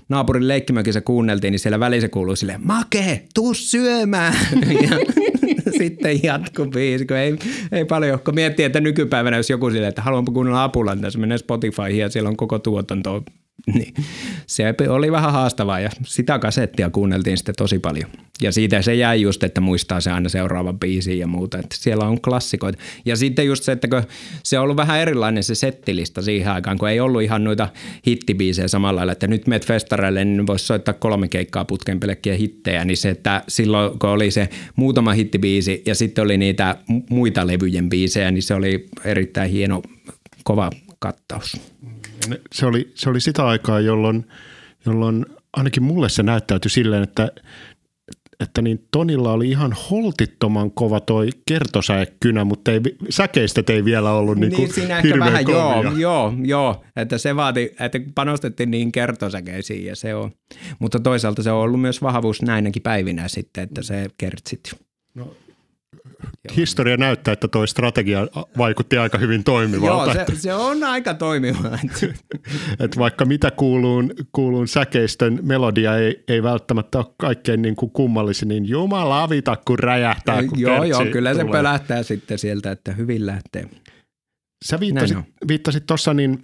naapurin 0.09 0.47
leikkimökissä 0.47 1.01
kuunneltiin, 1.01 1.51
niin 1.51 1.59
siellä 1.59 1.79
välissä 1.79 2.09
kuuluu 2.09 2.35
silleen, 2.35 2.67
Make, 2.67 3.25
tuu 3.33 3.53
syömään! 3.53 4.33
Ja 4.81 5.71
sitten 5.77 6.23
jatku 6.23 6.65
biisi, 6.65 7.05
kun 7.05 7.17
ei, 7.17 7.37
ei 7.71 7.85
paljon, 7.85 8.19
kun 8.19 8.35
miettii, 8.35 8.65
että 8.65 8.79
nykypäivänä 8.79 9.37
jos 9.37 9.49
joku 9.49 9.69
silleen, 9.69 9.89
että 9.89 10.01
haluanpa 10.01 10.31
kuunnella 10.31 10.63
Apulantaa, 10.63 11.11
se 11.11 11.19
menee 11.19 11.37
Spotifyhin 11.37 11.97
ja 11.97 12.09
siellä 12.09 12.29
on 12.29 12.37
koko 12.37 12.59
tuotanto, 12.59 13.23
niin 13.73 13.93
se 14.47 14.75
oli 14.89 15.11
vähän 15.11 15.31
haastavaa 15.31 15.79
ja 15.79 15.89
sitä 16.05 16.39
kasettia 16.39 16.89
kuunneltiin 16.89 17.37
sitten 17.37 17.55
tosi 17.55 17.79
paljon. 17.79 18.09
Ja 18.41 18.51
siitä 18.51 18.81
se 18.81 18.95
jäi 18.95 19.21
just, 19.21 19.43
että 19.43 19.61
muistaa 19.61 20.01
se 20.01 20.11
aina 20.11 20.29
seuraavan 20.29 20.79
biisin 20.79 21.19
ja 21.19 21.27
muuta, 21.27 21.57
että 21.57 21.75
siellä 21.79 22.05
on 22.05 22.21
klassikoita. 22.21 22.79
Ja 23.05 23.15
sitten 23.15 23.45
just 23.45 23.63
se, 23.63 23.71
että 23.71 23.87
kun 23.87 24.03
se 24.43 24.59
on 24.59 24.63
ollut 24.63 24.77
vähän 24.77 24.99
erilainen 24.99 25.43
se 25.43 25.55
settilista 25.55 26.21
siihen 26.21 26.51
aikaan, 26.51 26.77
kun 26.77 26.89
ei 26.89 26.99
ollut 26.99 27.21
ihan 27.21 27.43
noita 27.43 27.69
hittibiisejä 28.07 28.67
samalla 28.67 28.97
lailla, 28.99 29.11
että 29.11 29.27
nyt 29.27 29.47
meet 29.47 29.65
festareille, 29.65 30.25
niin 30.25 30.47
voisi 30.47 30.65
soittaa 30.65 30.93
kolme 30.93 31.27
keikkaa 31.27 31.65
putkeen 31.65 31.99
pelkkiä 31.99 32.35
hittejä, 32.35 32.85
niin 32.85 32.97
se, 32.97 33.09
että 33.09 33.43
silloin 33.47 33.99
kun 33.99 34.09
oli 34.09 34.31
se 34.31 34.49
muutama 34.75 35.13
hittibiisi 35.13 35.81
ja 35.85 35.95
sitten 35.95 36.23
oli 36.23 36.37
niitä 36.37 36.75
mu- 36.91 37.03
muita 37.09 37.47
levyjen 37.47 37.89
biisejä, 37.89 38.31
niin 38.31 38.43
se 38.43 38.53
oli 38.53 38.85
erittäin 39.05 39.51
hieno, 39.51 39.81
kova 40.43 40.69
kattaus. 40.99 41.57
Ne- 41.81 41.96
Se 42.51 42.65
oli, 42.65 42.91
se 42.95 43.09
oli 43.09 43.21
sitä 43.21 43.47
aikaa, 43.47 43.79
jolloin, 43.79 44.25
jolloin 44.85 45.25
ainakin 45.53 45.83
mulle 45.83 46.09
se 46.09 46.23
näyttäytyi 46.23 46.71
silleen, 46.71 47.03
että, 47.03 47.31
että 48.39 48.61
niin 48.61 48.87
Tonilla 48.91 49.31
oli 49.31 49.49
ihan 49.49 49.75
holtittoman 49.91 50.71
kova 50.71 50.99
toi 50.99 51.29
kertosäekkynä, 51.47 52.43
mutta 52.43 52.71
ei, 52.71 52.81
säkeistöt 53.09 53.69
ei 53.69 53.85
vielä 53.85 54.11
ollut 54.11 54.37
niin, 54.37 54.53
Niin 54.53 54.73
siinä 54.73 54.97
ehkä 54.97 55.19
vähän, 55.19 55.47
joo, 55.47 55.83
joo, 55.97 56.33
joo, 56.43 56.83
että 56.95 57.17
se 57.17 57.35
vaati, 57.35 57.71
että 57.79 57.99
panostettiin 58.15 58.71
niin 58.71 58.91
kertosäkeisiin 58.91 59.85
ja 59.85 59.95
se 59.95 60.15
on. 60.15 60.31
Mutta 60.79 60.99
toisaalta 60.99 61.43
se 61.43 61.51
on 61.51 61.61
ollut 61.61 61.81
myös 61.81 62.01
vahvuus 62.01 62.41
näinäkin 62.41 62.81
päivinä 62.81 63.27
sitten, 63.27 63.63
että 63.63 63.81
se 63.81 64.07
kertsit. 64.17 64.71
Historia 66.55 66.97
näyttää, 66.97 67.31
että 67.31 67.47
toi 67.47 67.67
strategia 67.67 68.27
vaikutti 68.57 68.97
aika 68.97 69.17
hyvin 69.17 69.43
toimivalta. 69.43 70.15
Joo, 70.15 70.25
se, 70.25 70.35
se 70.35 70.53
on 70.53 70.83
aika 70.83 71.13
toimiva. 71.13 71.79
Et 72.79 72.97
vaikka 72.97 73.25
mitä 73.25 73.51
kuuluun, 73.51 74.13
kuuluun 74.31 74.67
säkeistön 74.67 75.39
melodia 75.41 75.97
ei, 75.97 76.23
ei 76.27 76.43
välttämättä 76.43 76.97
ole 76.97 77.05
kaikkein 77.17 77.61
niin 77.61 77.75
kuin 77.75 77.91
kummallisin, 77.91 78.47
niin 78.47 78.69
jumala 78.69 79.23
avita, 79.23 79.57
kun 79.65 79.79
räjähtää, 79.79 80.43
kun 80.43 80.59
joo, 80.59 80.83
joo, 80.83 81.05
kyllä 81.05 81.33
se 81.33 81.39
tulee. 81.39 81.51
pölähtää 81.51 82.03
sitten 82.03 82.37
sieltä, 82.37 82.71
että 82.71 82.91
hyvin 82.91 83.25
lähtee. 83.25 83.69
Sä 84.65 84.79
viittasit 85.47 85.85
tuossa 85.85 86.13
niin, 86.13 86.43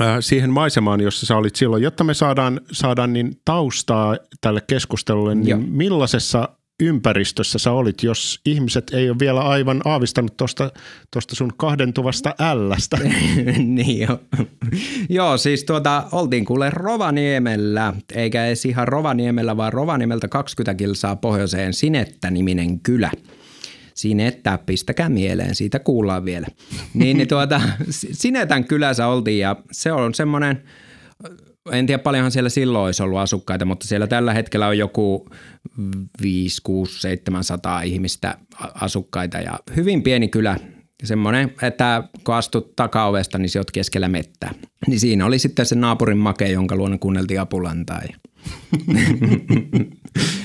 äh, 0.00 0.16
siihen 0.20 0.50
maisemaan, 0.50 1.00
jossa 1.00 1.26
sä 1.26 1.36
olit 1.36 1.56
silloin, 1.56 1.82
jotta 1.82 2.04
me 2.04 2.14
saadaan, 2.14 2.60
saadaan 2.72 3.12
niin 3.12 3.40
taustaa 3.44 4.16
tälle 4.40 4.60
keskustelulle, 4.60 5.34
niin 5.34 5.48
Joo. 5.48 5.60
millaisessa 5.66 6.48
ympäristössä 6.82 7.58
sä 7.58 7.72
olit, 7.72 8.02
jos 8.02 8.40
ihmiset 8.46 8.90
ei 8.94 9.10
ole 9.10 9.18
vielä 9.18 9.40
aivan 9.40 9.80
aavistanut 9.84 10.36
tuosta 10.36 10.70
tosta 11.10 11.34
sun 11.36 11.52
kahdentuvasta 11.56 12.34
ällästä? 12.38 12.98
niin 13.56 14.00
jo. 14.08 14.20
Joo, 15.08 15.36
siis 15.36 15.64
tuota, 15.64 16.04
oltiin 16.12 16.44
kuule 16.44 16.70
Rovaniemellä, 16.70 17.92
eikä 18.14 18.46
edes 18.46 18.64
ihan 18.64 18.88
Rovaniemellä, 18.88 19.56
vaan 19.56 19.72
Rovaniemeltä 19.72 20.28
20 20.28 20.74
kilsaa 20.74 21.16
pohjoiseen 21.16 21.74
Sinettä-niminen 21.74 22.80
kylä. 22.80 23.10
Sinettä, 23.94 24.58
pistäkää 24.66 25.08
mieleen, 25.08 25.54
siitä 25.54 25.78
kuullaan 25.78 26.24
vielä. 26.24 26.46
Niin, 26.94 27.16
niin 27.16 27.28
tuota, 27.28 27.60
Sinetän 27.90 28.64
kylässä 28.64 29.06
oltiin 29.06 29.38
ja 29.38 29.56
se 29.72 29.92
on 29.92 30.14
semmoinen, 30.14 30.62
en 31.72 31.86
tiedä 31.86 32.02
paljonhan 32.02 32.32
siellä 32.32 32.48
silloin 32.48 32.84
olisi 32.84 33.02
ollut 33.02 33.18
asukkaita, 33.18 33.64
mutta 33.64 33.86
siellä 33.86 34.06
tällä 34.06 34.32
hetkellä 34.32 34.66
on 34.66 34.78
joku 34.78 35.28
5, 36.22 36.60
6, 36.62 37.00
700 37.00 37.82
ihmistä 37.82 38.38
asukkaita 38.74 39.38
ja 39.38 39.58
hyvin 39.76 40.02
pieni 40.02 40.28
kylä. 40.28 40.56
Semmoinen, 41.04 41.52
että 41.62 42.04
kun 42.24 42.34
astut 42.34 42.76
takaovesta, 42.76 43.38
niin 43.38 43.50
se 43.50 43.58
oot 43.58 43.70
keskellä 43.70 44.08
mettää. 44.08 44.54
Niin 44.86 45.00
siinä 45.00 45.26
oli 45.26 45.38
sitten 45.38 45.66
se 45.66 45.74
naapurin 45.74 46.18
make, 46.18 46.48
jonka 46.48 46.76
luona 46.76 46.98
kuunneltiin 46.98 47.40
apulantaa. 47.40 48.02
Ja 48.02 48.16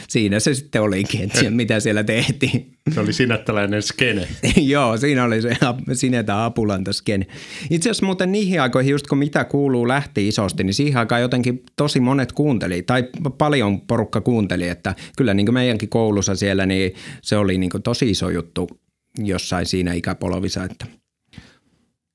siinä 0.10 0.39
se 0.39 0.53
sitten 0.53 0.81
olikin, 0.81 1.22
että 1.22 1.50
mitä 1.50 1.79
siellä 1.79 2.03
tehtiin. 2.03 2.74
Se 2.93 3.00
oli 3.00 3.13
sinettäläinen 3.13 3.81
skene. 3.81 4.27
Joo, 4.74 4.98
siinä 4.98 5.24
oli 5.24 5.41
se 5.41 5.58
Sinetä 5.93 6.46
Apulanta 6.46 6.93
skene. 6.93 7.27
Itse 7.70 7.89
asiassa 7.89 8.05
muuten 8.05 8.31
niihin 8.31 8.62
aikoihin, 8.62 8.91
just 8.91 9.08
kun 9.08 9.17
mitä 9.17 9.43
kuuluu 9.43 9.88
lähti 9.88 10.27
isosti, 10.27 10.63
niin 10.63 10.74
siihen 10.74 10.98
aikaan 10.98 11.22
jotenkin 11.22 11.63
tosi 11.75 12.00
monet 12.00 12.31
kuunteli, 12.31 12.81
tai 12.81 13.03
paljon 13.38 13.81
porukka 13.81 14.22
kuunteli, 14.22 14.67
että 14.67 14.96
kyllä 15.17 15.34
niin 15.34 15.46
kuin 15.46 15.53
meidänkin 15.53 15.89
koulussa 15.89 16.36
siellä, 16.36 16.65
niin 16.65 16.93
se 17.22 17.38
oli 17.38 17.58
niin 17.58 17.70
kuin 17.70 17.84
tosi 17.84 18.10
iso 18.10 18.29
juttu 18.29 18.70
jossain 19.18 19.65
siinä 19.65 19.94
ikäpolovissa, 19.94 20.63
että– 20.63 20.86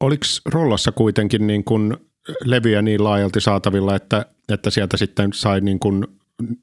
Oliko 0.01 0.25
Rollassa 0.47 0.93
kuitenkin 0.93 1.47
niin 1.47 1.65
kuin 1.65 1.97
levyjä 2.45 2.83
niin 2.83 3.05
laajalti 3.05 3.41
saatavilla, 3.41 3.97
että, 3.97 4.27
että 4.49 4.71
sieltä 4.71 4.97
sitten 4.97 5.33
sai 5.33 5.61
niin 5.61 5.79
kuin, 5.79 6.07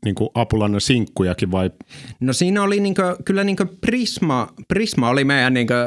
niin 0.06 0.16
kuin 0.16 0.30
apulannan 0.34 0.82
sinkkujakin 0.82 1.52
vai? 1.52 1.72
No 2.20 2.34
siinä 2.34 2.64
oli 2.64 2.80
niin 2.80 2.96
kuin, 2.96 3.24
kyllä 3.26 3.44
niin 3.44 3.56
kuin 3.56 3.70
Prisma, 3.82 4.48
Prisma 4.68 5.10
oli 5.10 5.24
meidän 5.24 5.54
niin 5.54 5.68
kuin, 5.68 5.78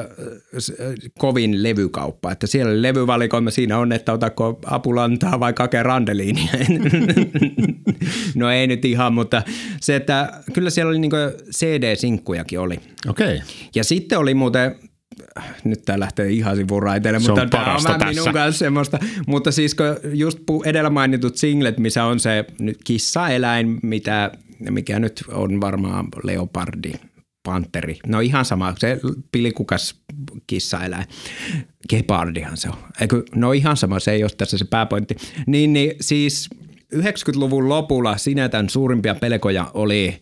kovin 1.19 1.63
levykauppa, 1.63 2.33
että 2.33 2.47
siellä 2.47 2.83
levyvalikoima 2.83 3.51
siinä 3.51 3.79
on, 3.79 3.93
että 3.93 4.13
otako 4.13 4.59
apulantaa 4.67 5.41
vai 5.41 5.53
kake 5.53 5.83
randeliinia. 5.83 6.53
no 8.35 8.51
ei 8.51 8.67
nyt 8.67 8.85
ihan, 8.85 9.15
mutta 9.15 9.43
se, 9.81 9.97
että 9.97 10.41
kyllä 10.53 10.71
siellä 10.71 10.91
oli 10.91 10.99
niin 10.99 11.13
CD-sinkkujakin 11.51 12.61
oli. 12.61 12.81
Okei. 13.09 13.35
Okay. 13.35 13.47
Ja 13.75 13.85
sitten 13.85 14.19
oli 14.19 14.35
muuten 14.35 14.77
nyt 15.65 15.83
tämä 15.85 16.01
lähtee 16.01 16.29
ihan 16.29 16.57
sivuraiteille, 16.57 17.19
mutta 17.19 17.47
tämä 17.47 17.75
on 17.75 17.83
tässä. 17.83 18.07
minun 18.07 18.33
kanssa 18.33 18.59
semmoista. 18.59 18.99
Mutta 19.27 19.53
siis 19.53 19.75
kun 19.75 19.87
just 20.13 20.39
edellä 20.65 20.91
mainitut 20.91 21.37
singlet, 21.37 21.79
missä 21.79 22.05
on 22.05 22.21
se 22.21 22.45
nyt 22.59 22.79
kissaeläin, 22.85 23.79
mitä, 23.83 24.31
mikä 24.71 24.99
nyt 24.99 25.25
on 25.29 25.61
varmaan 25.61 26.09
leopardi, 26.25 26.93
panteri. 27.43 27.99
No 28.07 28.21
ihan 28.21 28.45
sama, 28.45 28.75
se 28.79 29.01
pilikukas 29.33 29.95
kissaeläin. 30.47 31.07
Gepardihan 31.89 32.57
se 32.57 32.69
on. 32.69 32.77
Eikö, 33.01 33.23
no 33.35 33.53
ihan 33.53 33.77
sama, 33.77 34.01
se 34.01 34.13
ei 34.13 34.23
ole 34.23 34.31
tässä 34.39 34.59
se 34.59 34.65
pääpointti. 34.65 35.17
Niin, 35.47 35.73
niin 35.73 35.93
siis 36.01 36.49
90-luvun 36.95 37.69
lopulla 37.69 38.17
Sinetän 38.17 38.69
suurimpia 38.69 39.15
pelkoja 39.15 39.71
oli 39.75 40.21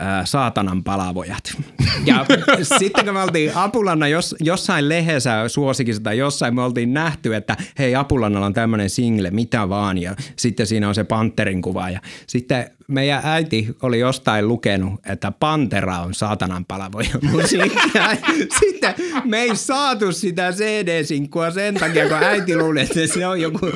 äh, 0.00 0.24
saatanan 0.24 0.84
palavojat. 0.84 1.56
Ja 2.04 2.26
sitten 2.78 3.04
kun 3.04 3.14
me 3.14 3.22
oltiin 3.22 3.52
Apulanna 3.54 4.08
jos, 4.08 4.34
jossain 4.40 4.88
lehdessä 4.88 5.48
suosikissa 5.48 6.02
tai 6.02 6.18
jossain 6.18 6.54
me 6.54 6.62
oltiin 6.62 6.94
nähty, 6.94 7.34
että 7.34 7.56
hei 7.78 7.94
Apulannalla 7.94 8.46
on 8.46 8.54
tämmöinen 8.54 8.90
single, 8.90 9.30
mitä 9.30 9.68
vaan 9.68 9.98
ja 9.98 10.16
sitten 10.36 10.66
siinä 10.66 10.88
on 10.88 10.94
se 10.94 11.04
Panterin 11.04 11.62
kuva 11.62 11.90
ja 11.90 12.00
sitten 12.26 12.70
meidän 12.88 13.20
äiti 13.24 13.76
oli 13.82 13.98
jostain 13.98 14.48
lukenut, 14.48 15.00
että 15.06 15.32
Pantera 15.40 15.98
on 15.98 16.14
saatanan 16.14 16.64
palavoja 16.64 17.10
musiikkia. 17.32 18.10
Sitten 18.60 18.94
me 19.24 19.40
ei 19.40 19.56
saatu 19.56 20.12
sitä 20.12 20.52
CD-sinkkua 20.52 21.50
sen 21.50 21.74
takia, 21.74 22.08
kun 22.08 22.16
äiti 22.16 22.56
luuli, 22.56 22.80
että 22.80 23.06
se 23.06 23.26
on 23.26 23.40
joku 23.40 23.66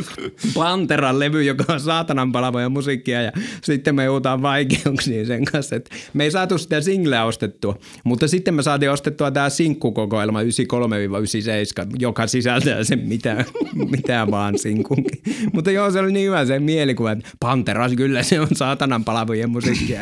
Panteran 0.54 1.18
levy, 1.18 1.42
joka 1.42 1.72
on 1.72 1.80
saatanan 1.80 2.32
palavoja 2.32 2.68
musiikkia. 2.68 3.22
Ja 3.22 3.32
sitten 3.62 3.94
me 3.94 4.04
joudutaan 4.04 4.42
vaikeuksiin 4.42 5.26
sen 5.26 5.44
kanssa, 5.44 5.76
että 5.76 5.96
me 6.12 6.24
ei 6.24 6.30
saatu 6.30 6.58
sitä 6.58 6.80
singleä 6.80 7.24
ostettua. 7.24 7.78
Mutta 8.04 8.28
sitten 8.28 8.54
me 8.54 8.62
saatiin 8.62 8.90
ostettua 8.90 9.30
tämä 9.30 9.50
sinkkukokoelma 9.50 10.42
93-97, 10.42 10.46
joka 11.98 12.26
sisältää 12.26 12.84
sen 12.84 12.98
mitä, 12.98 13.44
mitä 13.96 14.26
vaan 14.30 14.58
sinkunkin. 14.58 15.22
Mutta 15.52 15.70
joo, 15.70 15.90
se 15.90 15.98
oli 15.98 16.12
niin 16.12 16.26
hyvä 16.26 16.44
se 16.44 16.58
mielikuva, 16.58 17.12
että 17.12 17.28
Pantera 17.40 17.88
kyllä 17.96 18.22
se 18.22 18.40
on 18.40 18.48
saatanan 18.52 19.04
palvojen 19.04 19.50
musiikkia. 19.50 20.00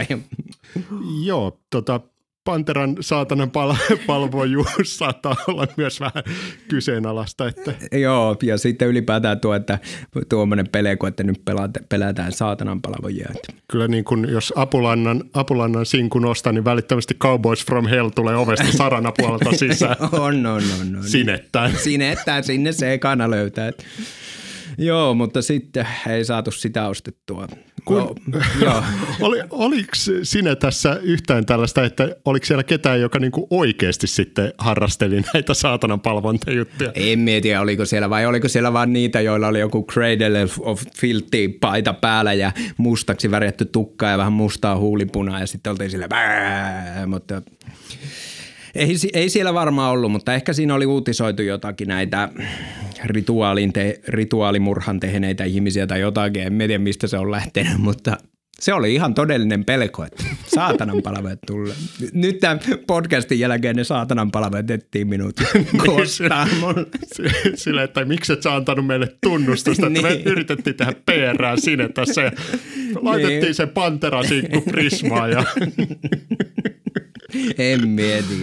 Joo, 1.25 1.61
tota, 1.71 2.01
Panteran 2.49 2.97
saatanan 3.01 3.51
pal- 3.51 3.75
palvojuus 4.07 4.97
saattaa 4.99 5.37
olla 5.49 5.67
myös 5.77 6.01
vähän 6.01 6.25
kyseenalaista. 6.69 7.49
Että. 7.49 7.73
Joo, 7.93 8.37
ja 8.43 8.59
sitten 8.59 8.89
ylipäätään 8.89 9.41
tuo, 9.41 9.55
että 9.55 9.79
tuommoinen 10.29 10.69
peleko, 10.73 11.07
että 11.07 11.23
nyt 11.23 11.45
pelata, 11.45 11.81
pelätään 11.89 12.33
saatanan 12.33 12.83
palvojia. 12.83 13.29
Kyllä 13.71 13.89
niin 13.89 14.05
kuin 14.05 14.29
jos 14.29 14.53
Apulannan, 14.57 15.25
Apulannan 15.35 15.87
sinkun 15.87 16.25
ostaa, 16.25 16.53
niin 16.53 16.65
välittömästi 16.65 17.15
Cowboys 17.15 17.67
from 17.67 17.87
Hell 17.87 18.09
tulee 18.09 18.37
ovesta 18.37 18.73
sarana 18.77 19.13
puolelta 19.19 19.53
sisään. 19.53 19.97
on, 20.13 20.47
on, 20.47 20.63
on, 20.81 20.97
on. 20.97 21.05
Sinettään. 21.05 21.73
Sinettään, 21.77 22.45
sinne 22.45 22.73
se 22.73 22.93
ekana 22.93 23.31
löytää. 23.31 23.73
Joo, 24.79 25.15
mutta 25.15 25.43
sitten 25.43 25.87
ei 26.09 26.25
saatu 26.25 26.51
sitä 26.51 26.89
ostettua. 26.89 27.49
Kun, 27.89 28.15
no. 28.61 28.85
Oli, 29.27 29.43
oliko 29.51 29.93
sinä 30.23 30.57
tässä 30.57 30.99
yhtään 31.03 31.47
tällaista, 31.47 31.85
että 31.85 32.17
oliko 32.25 32.47
siellä 32.47 32.65
ketään, 32.65 33.01
joka 33.01 33.19
niinku 33.19 33.47
oikeasti 33.51 34.07
sitten 34.07 34.53
harrasteli 34.59 35.23
näitä 35.35 35.55
saatanan 35.55 36.01
palvontajuttuja? 36.01 36.93
En 36.95 37.19
mietiä, 37.19 37.61
oliko 37.61 37.85
siellä 37.85 38.11
vai 38.11 38.27
oliko 38.27 38.49
siellä 38.49 38.73
vaan 38.73 38.93
niitä, 38.93 39.21
joilla 39.21 39.49
oli 39.49 39.61
joku 39.61 39.87
Cradle 39.93 40.49
of 40.61 40.83
Filthy 40.97 41.49
paita 41.49 41.93
päällä 41.93 42.33
ja 42.33 42.53
mustaksi 42.77 43.31
värjätty 43.31 43.65
tukka 43.65 44.07
ja 44.07 44.19
vähän 44.19 44.33
mustaa 44.33 44.77
huulipunaa 44.77 45.41
ja 45.41 45.47
sitten 45.47 45.71
oltiin 45.71 45.91
sillä 45.91 46.09
mutta 47.07 47.43
ei, 48.79 48.95
ei 49.13 49.29
siellä 49.29 49.55
varmaan 49.55 49.93
ollut, 49.93 50.13
mutta 50.13 50.35
ehkä 50.35 50.53
siinä 50.53 50.75
oli 50.75 50.87
uutisoitu 50.87 51.43
jotakin 51.43 51.89
näitä 51.89 52.29
rituaalin 53.05 53.73
te, 53.73 54.01
rituaalimurhan 54.09 55.01
tehneitä 55.01 55.45
ihmisiä 55.45 55.87
tai 55.87 56.01
jotakin. 56.01 56.43
En 56.43 56.59
tiedä, 56.59 56.79
mistä 56.79 57.07
se 57.07 57.19
on 57.19 57.31
lähtenyt, 57.31 57.79
mutta 57.79 58.17
se 58.61 58.75
oli 58.75 58.95
ihan 58.95 59.15
todellinen 59.15 59.65
pelko, 59.65 60.05
että 60.05 60.25
saatanan 60.47 61.03
palvelut 61.03 61.39
tulee. 61.47 61.75
Nyt 62.13 62.39
tämän 62.39 62.61
podcastin 62.87 63.39
jälkeen 63.39 63.77
ne 63.77 63.85
saatanan 63.85 64.31
palvelut 64.31 64.71
ettiin 64.71 65.09
minut 65.09 65.37
kohtaan 65.87 66.49
Sillä, 67.55 67.83
että 67.83 68.05
miksi 68.05 68.33
et 68.33 68.43
sä 68.43 68.55
antanut 68.55 68.87
meille 68.87 69.17
tunnustusta, 69.23 69.87
että 69.87 70.03
niin. 70.03 70.25
me 70.25 70.31
yritettiin 70.31 70.77
tehdä 70.77 70.93
PR 70.93 71.61
sinne 71.61 71.89
tässä 71.89 72.23
ja 72.23 72.33
laitettiin 73.01 73.43
niin. 73.43 73.55
se 73.55 73.67
pantera 73.67 74.21
prismaa 74.71 75.29
ja 75.29 75.45
en 77.59 77.89
mieti. 77.89 78.35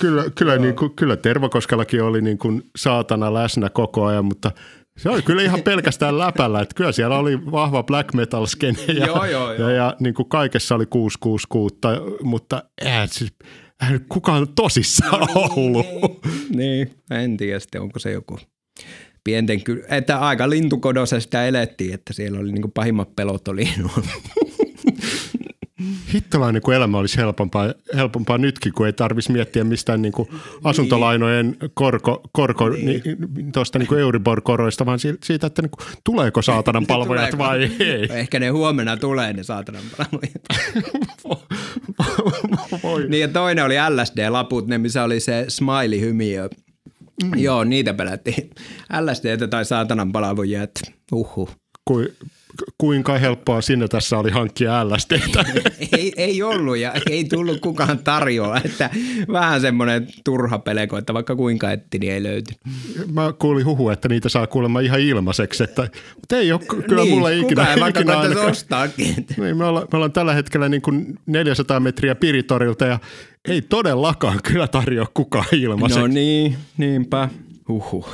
Kyllä, 0.00 0.24
kyllä, 0.34 0.58
niin 0.58 0.76
kuin, 0.76 0.96
kyllä 0.96 1.16
Tervakoskellakin 1.16 2.02
oli 2.02 2.22
niin 2.22 2.38
kuin 2.38 2.62
saatana 2.76 3.34
läsnä 3.34 3.70
koko 3.70 4.04
ajan, 4.04 4.24
mutta 4.24 4.50
se 4.96 5.10
oli 5.10 5.22
kyllä 5.22 5.42
ihan 5.42 5.62
pelkästään 5.62 6.18
läpällä, 6.18 6.60
että 6.60 6.74
kyllä 6.74 6.92
siellä 6.92 7.18
oli 7.18 7.52
vahva 7.52 7.82
black 7.82 8.14
metal 8.14 8.46
skene 8.46 8.78
ja, 8.86 9.06
joo, 9.06 9.24
joo, 9.24 9.52
joo. 9.52 9.68
ja, 9.68 9.76
ja 9.76 9.96
niin 10.00 10.14
kuin 10.14 10.28
kaikessa 10.28 10.74
oli 10.74 10.86
666, 10.86 11.76
mutta 12.22 12.64
eihän 12.84 13.08
siis, 13.08 13.32
eihän 13.82 14.04
kukaan 14.08 14.48
tosissaan 14.54 15.20
no, 15.20 15.26
niin, 15.26 15.52
ollut. 15.56 15.86
Niin, 15.86 16.48
niin, 16.56 16.90
en 17.10 17.36
tiedä 17.36 17.58
sitten, 17.58 17.80
onko 17.80 17.98
se 17.98 18.12
joku 18.12 18.38
pienten, 19.24 19.60
että 19.88 20.18
aika 20.18 20.50
lintukodosesta 20.50 21.44
elettiin, 21.44 21.94
että 21.94 22.12
siellä 22.12 22.40
oli 22.40 22.52
niin 22.52 22.62
kuin 22.62 22.72
pahimmat 22.72 23.16
pelot 23.16 23.48
oli 23.48 23.68
hittolainen 26.12 26.62
kun 26.62 26.74
elämä 26.74 26.98
olisi 26.98 27.16
helpompaa, 27.16 27.74
helpompaa 27.94 28.38
nytkin, 28.38 28.72
kun 28.72 28.86
ei 28.86 28.92
tarvitsisi 28.92 29.32
miettiä 29.32 29.64
mistään 29.64 30.02
niin 30.02 30.12
kuin 30.12 30.28
asuntolainojen 30.64 31.56
korko, 31.74 32.20
korko 32.32 32.68
niin. 32.68 33.02
Niin, 33.36 33.52
tuosta 33.52 33.78
niin 33.78 33.98
Euribor-koroista, 33.98 34.86
vaan 34.86 34.98
siitä, 34.98 35.46
että 35.46 35.62
niin 35.62 35.70
kuin, 35.70 35.86
tuleeko 36.04 36.42
saatanan 36.42 36.86
palvojat 36.92 37.38
vai 37.38 37.70
ei. 37.78 38.08
Ehkä 38.10 38.40
ne 38.40 38.48
huomenna 38.48 38.96
tulee 38.96 39.32
ne 39.32 39.42
saatanan 39.42 39.82
palvojat. 39.96 40.42
niin 43.08 43.20
ja 43.20 43.28
toinen 43.28 43.64
oli 43.64 43.74
LSD-laput, 43.90 44.66
ne 44.66 44.78
missä 44.78 45.04
oli 45.04 45.20
se 45.20 45.44
smiley-hymiö. 45.48 46.48
Mm. 47.24 47.38
Joo, 47.38 47.64
niitä 47.64 47.94
pelättiin. 47.94 48.50
LSD 49.00 49.48
tai 49.48 49.64
saatanan 49.64 50.12
palvojat. 50.12 50.70
Uhu. 51.12 51.48
Kui, 51.84 52.12
kuinka 52.78 53.18
helppoa 53.18 53.60
sinne 53.60 53.88
tässä 53.88 54.18
oli 54.18 54.30
hankkia 54.30 54.88
LSDtä? 54.88 55.44
ei, 55.98 56.12
ei 56.16 56.42
ollut 56.42 56.76
ja 56.76 56.92
ei 57.10 57.24
tullut 57.24 57.60
kukaan 57.60 57.98
tarjoa, 57.98 58.60
että 58.64 58.90
vähän 59.32 59.60
semmoinen 59.60 60.06
turha 60.24 60.58
peleko, 60.58 60.98
että 60.98 61.14
vaikka 61.14 61.36
kuinka 61.36 61.72
etti, 61.72 61.98
niin 61.98 62.12
ei 62.12 62.22
löyty. 62.22 62.54
Mä 63.12 63.32
kuulin 63.38 63.64
huhu, 63.66 63.90
että 63.90 64.08
niitä 64.08 64.28
saa 64.28 64.46
kuulemma 64.46 64.80
ihan 64.80 65.00
ilmaiseksi, 65.00 65.64
että, 65.64 65.88
mutta 66.16 66.36
ei 66.36 66.52
ole 66.52 66.60
kyllä 66.60 67.02
niin, 67.02 67.14
mulla 67.14 67.30
ikinä. 67.30 67.66
Kukaan 67.66 67.90
ikinä 67.90 68.18
ainakaan. 68.18 68.50
ostaakin. 68.50 69.26
Niin, 69.36 69.56
me, 69.56 69.64
ollaan, 69.64 69.88
me 69.92 69.96
ollaan 69.96 70.12
tällä 70.12 70.34
hetkellä 70.34 70.68
niin 70.68 70.82
kuin 70.82 71.18
400 71.26 71.80
metriä 71.80 72.14
Piritorilta 72.14 72.84
ja 72.84 72.98
ei 73.48 73.62
todellakaan 73.62 74.40
kyllä 74.42 74.68
tarjoa 74.68 75.06
kukaan 75.14 75.44
ilmaiseksi. 75.52 76.00
No 76.00 76.06
niin, 76.06 76.56
niinpä. 76.76 77.28
Huhhuh. 77.72 78.08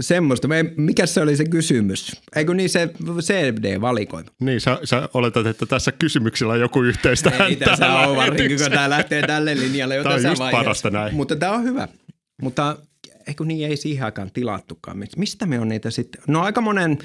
Semmoista. 0.00 0.48
Mikä 0.76 1.06
se 1.06 1.20
oli 1.20 1.36
se 1.36 1.44
kysymys? 1.44 2.22
Eikö 2.36 2.54
niin 2.54 2.70
se 2.70 2.90
CD-valikoima? 3.20 4.30
Niin, 4.40 4.60
sä, 4.60 4.78
sä 4.84 5.08
oletat, 5.14 5.46
että 5.46 5.66
tässä 5.66 5.92
kysymyksellä 5.92 6.52
on 6.52 6.60
joku 6.60 6.82
yhteistä. 6.82 7.30
Ei 7.46 7.56
tässä 7.56 7.92
ole 7.92 8.16
varsinkin, 8.16 8.58
kun 8.58 8.70
tämä 8.70 8.90
lähtee 8.90 9.26
tälle 9.26 9.54
linjalle. 9.54 10.02
Tämä 10.02 10.14
on 10.14 10.22
just 10.24 10.42
parasta 10.50 10.90
näin. 10.90 11.14
Mutta 11.14 11.36
tämä 11.36 11.52
on 11.52 11.64
hyvä. 11.64 11.88
Mutta 12.42 12.76
eikö 13.26 13.44
niin 13.44 13.68
ei 13.68 13.76
siihen 13.76 14.04
aikaan 14.04 14.30
tilattukaan. 14.32 15.04
Mistä 15.16 15.46
me 15.46 15.60
on 15.60 15.68
niitä 15.68 15.90
sitten? 15.90 16.22
No 16.28 16.42
aika 16.42 16.60
monen, 16.60 16.98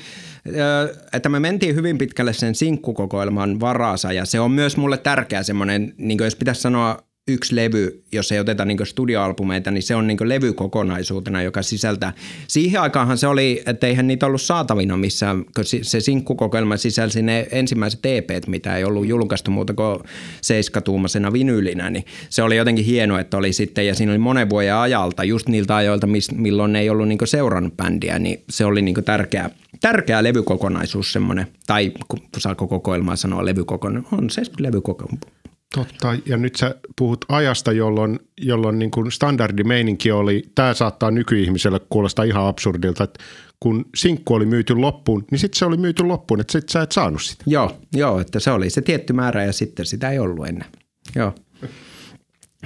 että 1.14 1.30
me 1.30 1.40
mentiin 1.40 1.76
hyvin 1.76 1.98
pitkälle 1.98 2.34
sen 2.34 2.56
sinkkukokoelman 2.56 3.60
varassa 3.60 4.14
ja 4.14 4.26
se 4.26 4.40
on 4.40 4.52
myös 4.52 4.78
mulle 4.78 4.98
tärkeä 4.98 5.44
semmoinen, 5.44 5.94
niin 5.98 6.20
jos 6.24 6.36
pitäisi 6.36 6.62
sanoa 6.62 7.07
yksi 7.28 7.56
levy, 7.56 8.04
jos 8.12 8.32
ei 8.32 8.40
oteta 8.40 8.66
niin 8.66 8.86
studioalbumeita, 8.86 9.72
niin 9.72 9.84
se 9.84 9.96
on 9.96 10.08
niin 10.08 10.18
levykokonaisuutena, 10.22 11.42
joka 11.42 11.62
sisältää. 11.62 12.14
Siihen 12.48 12.82
aikaanhan 12.82 13.18
se 13.18 13.28
oli, 13.28 13.64
että 13.66 13.88
eihän 13.88 14.08
niitä 14.08 14.26
ollut 14.26 14.42
saatavina 14.42 14.98
missään, 14.98 15.46
kun 15.56 15.66
se 15.82 16.00
sinkkukokoelma 16.00 16.78
sisälsi 16.78 17.22
ne 17.22 17.48
ensimmäiset 17.52 18.06
EP, 18.06 18.30
mitä 18.48 18.78
ei 18.78 18.84
ollut 18.84 19.08
julkaistu 19.08 19.52
muuta 19.52 19.74
kuin 19.74 20.00
seiskatuumasena 20.42 21.34
vinyylinä, 21.34 21.90
niin 21.90 22.06
se 22.30 22.44
oli 22.44 22.58
jotenkin 22.58 22.86
hieno, 22.86 23.20
että 23.20 23.38
oli 23.38 23.54
sitten, 23.54 23.88
ja 23.88 23.96
siinä 23.96 24.12
oli 24.12 24.20
monen 24.20 24.50
vuoden 24.50 24.76
ajalta, 24.76 25.24
just 25.24 25.48
niiltä 25.48 25.76
ajoilta, 25.76 26.08
milloin 26.36 26.76
ei 26.76 26.90
ollut 26.90 27.08
niin 27.08 27.20
seurannut 27.26 27.78
bändiä, 27.78 28.20
niin 28.20 28.44
se 28.50 28.66
oli 28.66 28.82
niin 28.82 29.04
tärkeä, 29.06 29.50
tärkeä 29.82 30.24
levykokonaisuus 30.24 31.14
semmoinen, 31.14 31.48
tai 31.68 31.92
saako 32.38 32.68
kokoelmaa 32.68 33.16
sanoa 33.16 33.46
levykokonaisuus, 33.46 34.14
on 34.14 34.30
se 34.30 34.42
levykokonaisuus 34.60 35.38
Totta, 35.76 36.16
ja 36.26 36.38
nyt 36.38 36.56
sä 36.56 36.76
puhut 36.98 37.26
ajasta, 37.30 37.72
jolloin, 37.72 38.20
jolloin 38.42 38.80
niin 38.80 38.92
kuin 38.92 39.12
standardimeininki 39.12 40.12
oli, 40.12 40.44
tämä 40.56 40.74
saattaa 40.74 41.12
nykyihmiselle 41.12 41.80
kuulostaa 41.90 42.26
ihan 42.26 42.48
absurdilta, 42.48 43.04
että 43.04 43.24
kun 43.60 43.86
sinkku 43.96 44.34
oli 44.34 44.46
myyty 44.46 44.76
loppuun, 44.76 45.26
niin 45.32 45.40
sitten 45.40 45.60
se 45.60 45.66
oli 45.66 45.78
myyty 45.78 46.04
loppuun, 46.04 46.40
että 46.40 46.52
sit 46.52 46.70
sä 46.70 46.82
et 46.82 46.92
saanut 46.92 47.22
sitä. 47.22 47.44
Joo, 47.48 47.78
joo, 47.94 48.20
että 48.20 48.40
se 48.40 48.52
oli 48.52 48.70
se 48.70 48.82
tietty 48.82 49.14
määrä 49.14 49.44
ja 49.44 49.54
sitten 49.54 49.86
sitä 49.86 50.10
ei 50.10 50.20
ollut 50.20 50.48
ennen. 50.48 50.70
Joo. 51.16 51.34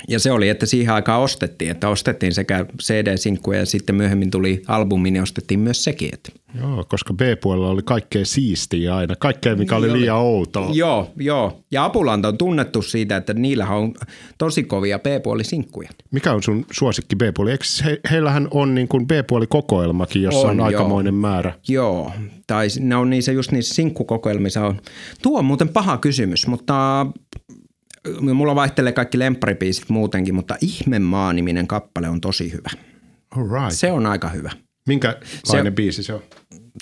Ja 0.08 0.19
se 0.19 0.32
oli, 0.32 0.49
että 0.49 0.65
siihen 0.65 0.93
aikaan 0.93 1.21
ostettiin, 1.21 1.71
että 1.71 1.89
ostettiin 1.89 2.34
sekä 2.34 2.65
CD-sinkkuja 2.82 3.60
ja 3.60 3.65
sitten 3.65 3.95
myöhemmin 3.95 4.32
tuli 4.32 4.62
albumi, 4.67 5.12
niin 5.12 5.23
ostettiin 5.23 5.60
myös 5.60 5.84
sekin. 5.84 6.10
Että. 6.13 6.32
Joo, 6.62 6.86
koska 6.89 7.13
B-puolella 7.13 7.69
oli 7.69 7.82
kaikkea 7.86 8.25
siistiä 8.25 8.95
aina, 8.95 9.15
kaikkea 9.15 9.56
mikä 9.56 9.75
oli 9.75 9.93
liian 9.93 10.17
outoa. 10.17 10.69
Joo, 10.73 11.12
joo. 11.17 11.63
Ja 11.71 11.86
Apulanta 11.86 12.27
on 12.27 12.38
tunnettu 12.38 12.82
siitä, 12.82 13.17
että 13.17 13.34
niillä 13.34 13.67
on 13.67 13.93
tosi 14.38 14.63
kovia 14.63 14.99
B-puolisinkkuja. 14.99 15.89
Mikä 16.12 16.34
on 16.34 16.43
sun 16.43 16.65
suosikki 16.71 17.15
B-puoli? 17.15 17.51
Eikö 17.51 17.63
he, 17.86 17.99
heillähän 18.12 18.47
on 18.51 18.75
niin 18.75 18.88
kuin 18.88 19.08
B-puolikokoelmakin, 19.08 20.21
jossa 20.21 20.47
on, 20.47 20.60
on 20.60 20.65
aikamoinen 20.65 21.13
joo. 21.13 21.21
määrä? 21.21 21.54
Joo, 21.67 22.12
tai 22.47 22.67
ne 22.80 22.95
on 22.95 23.10
niissä 23.10 23.32
just 23.32 23.51
niissä 23.51 23.75
sinkkukokoelmissa 23.75 24.65
on. 24.65 24.82
Tuo 25.21 25.39
on 25.39 25.45
muuten 25.45 25.69
paha 25.69 25.97
kysymys, 25.97 26.47
mutta 26.47 27.06
mulla 28.33 28.55
vaihtelee 28.55 28.91
kaikki 28.91 29.19
lempparipiisit 29.19 29.89
muutenkin, 29.89 30.35
mutta 30.35 30.55
Ihmemaa-niminen 30.61 31.67
kappale 31.67 32.09
on 32.09 32.21
tosi 32.21 32.51
hyvä. 32.51 32.69
right. 33.35 33.71
Se 33.71 33.91
on 33.91 34.05
aika 34.05 34.29
hyvä. 34.29 34.51
Minkälainen 34.87 35.25
se, 35.45 35.71
biisi 35.71 36.03
se 36.03 36.13
on? 36.13 36.21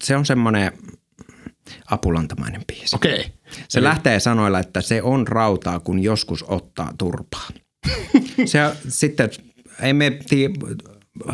Se 0.02 0.16
on 0.16 0.26
semmoinen 0.26 0.72
apulantamainen 1.86 2.62
biisi. 2.68 2.96
Okei. 2.96 3.20
Okay. 3.20 3.32
Se 3.68 3.80
Eli... 3.80 3.84
lähtee 3.84 4.20
sanoilla, 4.20 4.60
että 4.60 4.82
se 4.82 5.02
on 5.02 5.28
rautaa, 5.28 5.80
kun 5.80 6.04
joskus 6.04 6.46
ottaa 6.48 6.94
turpaa. 6.98 7.48
se 8.46 8.60
sitten, 8.88 9.30
ei 9.82 9.94
me 9.94 10.20
tii, 10.30 10.50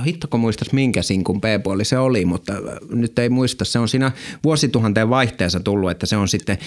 hittoko 0.05 0.37
muistas 0.37 0.71
minkä 0.71 1.01
sinkun 1.01 1.41
B-puoli 1.41 1.85
se 1.85 1.97
oli, 1.97 2.25
mutta 2.25 2.53
nyt 2.89 3.19
ei 3.19 3.29
muista. 3.29 3.65
Se 3.65 3.79
on 3.79 3.89
siinä 3.89 4.11
vuosituhanteen 4.43 5.09
vaihteessa 5.09 5.59
tullut, 5.59 5.91
että 5.91 6.05
se 6.05 6.17
on 6.17 6.27
sitten 6.27 6.57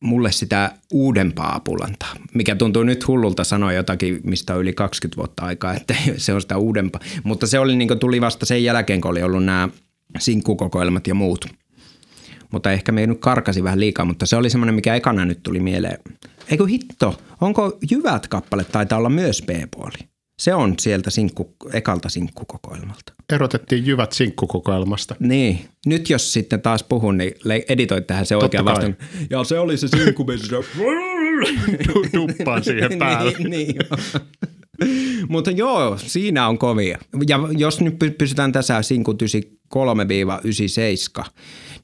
mulle 0.00 0.32
sitä 0.32 0.72
uudempaa 0.92 1.54
apulantaa, 1.54 2.14
mikä 2.34 2.54
tuntuu 2.54 2.82
nyt 2.82 3.08
hullulta 3.08 3.44
sanoa 3.44 3.72
jotakin, 3.72 4.20
mistä 4.24 4.54
on 4.54 4.60
yli 4.60 4.72
20 4.72 5.16
vuotta 5.16 5.42
aikaa, 5.42 5.74
että 5.74 5.94
se 6.16 6.34
on 6.34 6.42
sitä 6.42 6.56
uudempaa. 6.56 7.00
Mutta 7.24 7.46
se 7.46 7.58
oli 7.58 7.76
niin 7.76 7.98
tuli 8.00 8.20
vasta 8.20 8.46
sen 8.46 8.64
jälkeen, 8.64 9.00
kun 9.00 9.10
oli 9.10 9.22
ollut 9.22 9.44
nämä 9.44 9.68
sinkkukokoelmat 10.18 11.06
ja 11.06 11.14
muut. 11.14 11.46
Mutta 12.50 12.72
ehkä 12.72 12.92
me 12.92 13.00
ei 13.00 13.06
nyt 13.06 13.20
karkasi 13.20 13.64
vähän 13.64 13.80
liikaa, 13.80 14.04
mutta 14.04 14.26
se 14.26 14.36
oli 14.36 14.50
semmoinen, 14.50 14.74
mikä 14.74 14.94
ekana 14.94 15.24
nyt 15.24 15.42
tuli 15.42 15.60
mieleen. 15.60 15.98
Eikö 16.50 16.66
hitto, 16.66 17.20
onko 17.40 17.78
Jyvät 17.90 18.28
kappale 18.28 18.64
taitaa 18.64 18.98
olla 18.98 19.08
myös 19.08 19.42
B-puoli? 19.42 20.13
Se 20.38 20.54
on 20.54 20.74
sieltä 20.78 21.10
sinkku, 21.10 21.54
ekalta 21.72 22.08
sinkkukokoelmalta. 22.08 23.12
Erotettiin 23.32 23.86
jyvät 23.86 24.12
sinkkukokoelmasta. 24.12 25.16
Niin. 25.18 25.68
Nyt 25.86 26.10
jos 26.10 26.32
sitten 26.32 26.62
taas 26.62 26.82
puhun, 26.82 27.18
niin 27.18 27.32
editoit 27.68 28.06
tähän 28.06 28.26
se 28.26 28.36
oikea 28.36 28.64
vastaan. 28.64 28.96
Ja 29.30 29.44
se 29.44 29.58
oli 29.58 29.76
se 29.76 29.88
sinkku, 29.88 30.24
missä 30.24 30.56
Tuppaan 32.12 32.64
siihen 32.64 32.98
päälle. 32.98 33.32
niin, 33.38 33.50
niin 33.50 33.76
Mutta 35.28 35.50
joo, 35.50 35.98
siinä 35.98 36.48
on 36.48 36.58
kovia. 36.58 36.98
Ja 37.28 37.38
jos 37.58 37.80
nyt 37.80 37.94
pysytään 38.18 38.52
tässä 38.52 38.82
sinkut 38.82 39.22
93-97, 39.22 39.26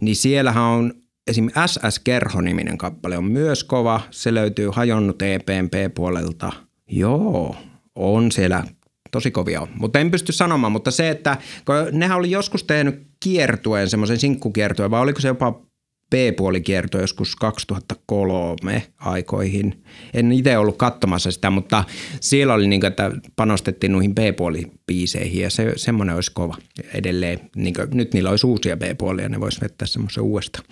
niin 0.00 0.16
siellähän 0.16 0.62
on 0.62 0.94
esim. 1.26 1.48
SS 1.66 1.98
Kerho-niminen 1.98 2.78
kappale 2.78 3.18
on 3.18 3.24
myös 3.24 3.64
kova. 3.64 4.00
Se 4.10 4.34
löytyy 4.34 4.70
hajonnut 4.72 5.22
EPMP-puolelta. 5.22 6.52
Joo, 6.88 7.56
on 7.94 8.33
siellä 8.33 8.64
tosi 9.11 9.31
kovia 9.31 9.66
Mutta 9.74 9.98
en 9.98 10.11
pysty 10.11 10.33
sanomaan, 10.33 10.72
mutta 10.72 10.90
se, 10.90 11.11
että 11.11 11.37
nehän 11.92 12.18
oli 12.18 12.31
joskus 12.31 12.64
tehnyt 12.64 13.07
kiertueen, 13.20 13.90
semmoisen 13.90 14.18
sinkkukiertueen, 14.18 14.90
vai 14.90 15.00
oliko 15.00 15.20
se 15.20 15.29
jopa 15.29 15.61
B-puolikierto 16.11 17.00
joskus 17.00 17.37
2003 17.37 18.83
aikoihin. 18.96 19.85
En 20.14 20.33
itse 20.33 20.59
ollut 20.59 20.76
katsomassa 20.76 21.31
sitä, 21.31 21.50
mutta 21.50 21.85
siellä 22.20 22.55
oli 22.55 22.66
niin 22.66 22.81
kuin, 22.81 22.88
että 22.88 23.11
panostettiin 23.37 23.92
noihin 23.92 24.14
B-puolipiiseihin 24.14 25.42
ja 25.42 25.50
se, 25.50 25.72
semmoinen 25.76 26.14
olisi 26.14 26.33
kova 26.35 26.57
edelleen. 26.94 27.40
Niin 27.57 27.74
kuin, 27.74 27.88
nyt 27.92 28.14
niillä 28.14 28.31
olisi 28.31 28.46
uusia 28.46 28.76
B-puolia, 28.76 29.29
ne 29.29 29.40
voisi 29.40 29.61
vettää 29.61 29.87
semmoisen 29.87 30.22
uudestaan 30.22 30.64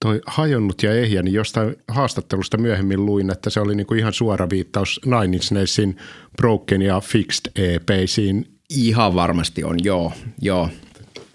toi 0.00 0.20
hajonnut 0.26 0.82
ja 0.82 0.92
ehjä, 0.92 1.22
niin 1.22 1.34
jostain 1.34 1.76
haastattelusta 1.88 2.56
myöhemmin 2.56 3.06
luin, 3.06 3.30
että 3.30 3.50
se 3.50 3.60
oli 3.60 3.74
niinku 3.74 3.94
ihan 3.94 4.12
suora 4.12 4.50
viittaus 4.50 5.00
Nine 5.04 5.36
Inch 5.36 5.52
Nailsin 5.52 5.96
Broken 6.36 6.82
ja 6.82 7.00
Fixed 7.00 7.52
EPisiin. 7.56 8.46
Ihan 8.70 9.14
varmasti 9.14 9.64
on, 9.64 9.84
joo, 9.84 10.12
joo. 10.40 10.68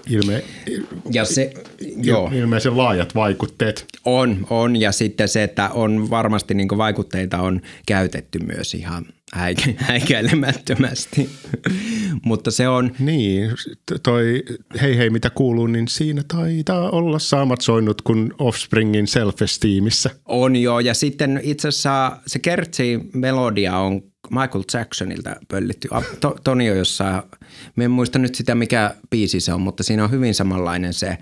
Ilme, 0.09 0.43
ja 1.11 1.25
se, 1.25 1.53
joo. 2.03 2.31
ilmeisen 2.33 2.77
laajat 2.77 3.15
vaikutteet. 3.15 3.85
On, 4.05 4.47
on 4.49 4.75
ja 4.75 4.91
sitten 4.91 5.29
se, 5.29 5.43
että 5.43 5.69
on 5.69 6.09
varmasti 6.09 6.53
niin 6.53 6.67
vaikutteita 6.77 7.37
on 7.37 7.61
käytetty 7.85 8.39
myös 8.39 8.73
ihan 8.73 9.05
häikä, 9.33 9.73
häikäilemättömästi, 9.77 11.29
mutta 12.25 12.51
se 12.51 12.67
on... 12.67 12.91
Niin, 12.99 13.51
toi 14.03 14.43
hei 14.81 14.97
hei 14.97 15.09
mitä 15.09 15.29
kuuluu, 15.29 15.67
niin 15.67 15.87
siinä 15.87 16.23
taitaa 16.27 16.89
olla 16.89 17.19
saamat 17.19 17.61
soinnut 17.61 18.01
kuin 18.01 18.33
Offspringin 18.39 19.07
self-esteemissä. 19.07 20.09
On 20.25 20.55
joo, 20.55 20.79
ja 20.79 20.93
sitten 20.93 21.39
itse 21.43 21.67
asiassa 21.67 22.17
se 22.27 22.39
kertsi-melodia 22.39 23.77
on 23.77 24.01
Michael 24.29 24.63
Jacksonilta 24.73 25.35
pöllitty. 25.47 25.87
To, 26.19 26.35
Toni 26.43 26.71
on 26.71 26.77
jossain, 26.77 27.21
en 27.81 27.91
muista 27.91 28.19
nyt 28.19 28.35
sitä 28.35 28.55
mikä 28.55 28.95
biisi 29.09 29.39
se 29.39 29.53
on, 29.53 29.61
mutta 29.61 29.83
siinä 29.83 30.03
on 30.03 30.11
hyvin 30.11 30.35
samanlainen 30.35 30.93
se. 30.93 31.17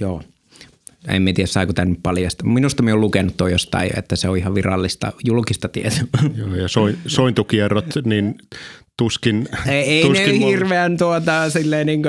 Joo, 0.00 0.22
en 1.06 1.24
tiedä 1.34 1.46
saiko 1.46 1.72
tämän 1.72 1.96
paljasta. 2.02 2.44
Minusta 2.44 2.82
me 2.82 2.92
on 2.92 3.00
lukenut 3.00 3.36
toi 3.36 3.52
jostain, 3.52 3.90
että 3.98 4.16
se 4.16 4.28
on 4.28 4.36
ihan 4.36 4.54
virallista 4.54 5.12
julkista 5.24 5.68
tietoa. 5.68 6.30
Joo, 6.34 6.54
ja 6.54 6.68
soin, 6.68 6.98
sointukierrot, 7.06 7.94
niin 8.04 8.34
tuskin. 8.98 9.48
Ei, 9.66 9.74
ei 9.74 10.02
tuskin 10.02 10.26
ne 10.26 10.32
mulla... 10.32 10.46
hirveän 10.46 10.96
tuota, 10.96 11.50
silleen 11.50 11.86
niin 11.86 12.02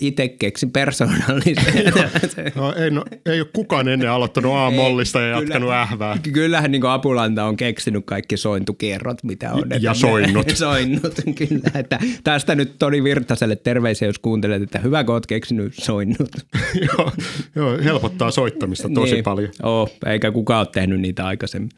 itse 0.00 0.28
keksi 0.28 0.66
persoonallisen. 0.66 1.64
no, 2.54 2.72
ei, 2.72 2.90
no, 2.90 3.04
ei 3.26 3.40
ole 3.40 3.48
kukaan 3.52 3.88
ennen 3.88 4.10
aloittanut 4.10 4.52
A-mollista 4.56 5.20
ja 5.20 5.26
jatkanut 5.26 5.68
kyllä, 5.68 5.82
ähvää. 5.82 6.18
Kyllähän 6.32 6.70
niin 6.70 6.86
Apulanta 6.86 7.44
on 7.44 7.56
keksinyt 7.56 8.04
kaikki 8.06 8.36
sointukierrot, 8.36 9.22
mitä 9.22 9.52
on. 9.52 9.64
Ja 9.80 9.94
soinnut. 9.94 10.50
soinnut, 10.54 11.14
kyllä. 11.34 11.70
Että 11.74 11.98
tästä 12.24 12.54
nyt 12.54 12.78
Toni 12.78 13.04
Virtaselle 13.04 13.56
terveisiä, 13.56 14.08
jos 14.08 14.18
kuuntelet, 14.18 14.62
että 14.62 14.78
hyvä 14.78 15.04
kun 15.04 15.14
oot 15.14 15.26
keksinyt 15.26 15.74
soinnut. 15.74 16.30
joo, 16.88 17.12
joo, 17.56 17.78
helpottaa 17.84 18.30
soittamista 18.30 18.88
tosi 18.94 19.14
niin, 19.14 19.24
paljon. 19.24 19.50
Oh, 19.62 19.90
eikä 20.06 20.32
kukaan 20.32 20.60
ole 20.60 20.68
tehnyt 20.72 21.00
niitä 21.00 21.26
aikaisemmin. 21.26 21.70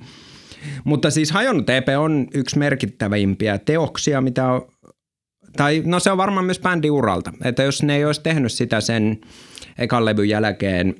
Mutta 0.84 1.10
siis 1.10 1.30
Hajonnut 1.30 1.70
EP 1.70 1.88
on 1.98 2.26
yksi 2.34 2.58
merkittävimpiä 2.58 3.58
teoksia, 3.58 4.20
mitä 4.20 4.52
on, 4.52 4.68
tai 5.56 5.82
no 5.84 6.00
se 6.00 6.10
on 6.10 6.18
varmaan 6.18 6.46
myös 6.46 6.60
bändin 6.60 6.90
uralta. 6.90 7.32
Että 7.44 7.62
jos 7.62 7.82
ne 7.82 7.96
ei 7.96 8.04
olisi 8.04 8.22
tehnyt 8.22 8.52
sitä 8.52 8.80
sen 8.80 9.20
ekan 9.78 10.04
levyn 10.04 10.28
jälkeen, 10.28 10.94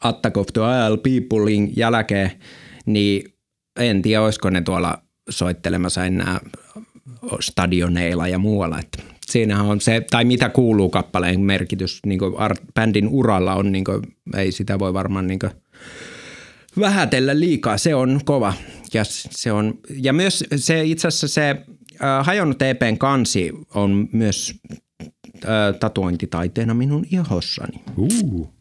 Attack 0.00 0.36
of 0.36 0.46
the 0.52 0.60
Isle 0.60 0.96
Peoplein 0.96 1.72
jälkeen, 1.76 2.30
niin 2.86 3.34
en 3.80 4.02
tiedä, 4.02 4.22
olisiko 4.22 4.50
ne 4.50 4.60
tuolla 4.60 4.98
soittelemassa 5.30 6.04
enää 6.04 6.40
stadioneilla 7.40 8.28
ja 8.28 8.38
muualla. 8.38 8.78
Että 8.78 9.02
siinähän 9.26 9.66
on 9.66 9.80
se, 9.80 10.02
tai 10.10 10.24
mitä 10.24 10.48
kuuluu 10.48 10.90
kappaleen 10.90 11.40
merkitys 11.40 12.00
niin 12.06 12.20
art, 12.36 12.60
bändin 12.74 13.08
uralla 13.08 13.54
on, 13.54 13.72
niin 13.72 13.84
kuin, 13.84 14.02
ei 14.36 14.52
sitä 14.52 14.78
voi 14.78 14.94
varmaan 14.94 15.26
niin 15.26 15.38
kuin, 15.38 15.52
vähätellä 16.80 17.40
liikaa, 17.40 17.78
se 17.78 17.94
on 17.94 18.20
kova. 18.24 18.52
Ja, 18.94 19.04
se 19.30 19.52
on, 19.52 19.78
ja 19.90 20.12
myös 20.12 20.44
se 20.56 20.84
itse 20.84 21.08
asiassa 21.08 21.28
se 21.28 21.50
äh, 21.50 22.26
hajonnut 22.26 22.62
EPn 22.62 22.98
kansi 22.98 23.52
on 23.74 24.08
myös 24.12 24.54
äh, 25.44 25.78
tatuointitaiteena 25.80 26.74
minun 26.74 27.06
ihossani. 27.10 27.80
Uh. 27.96 28.54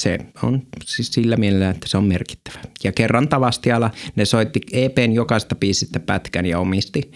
Se 0.00 0.18
on 0.42 0.62
siis 0.84 1.12
sillä 1.12 1.36
mielellä, 1.36 1.70
että 1.70 1.88
se 1.88 1.96
on 1.96 2.04
merkittävä. 2.04 2.58
Ja 2.84 2.92
kerran 2.92 3.28
Tavastialla 3.28 3.90
ne 4.16 4.24
soitti 4.24 4.60
EPn 4.72 5.12
jokaista 5.12 5.54
biisistä 5.54 6.00
pätkän 6.00 6.46
ja 6.46 6.58
omisti 6.58 7.12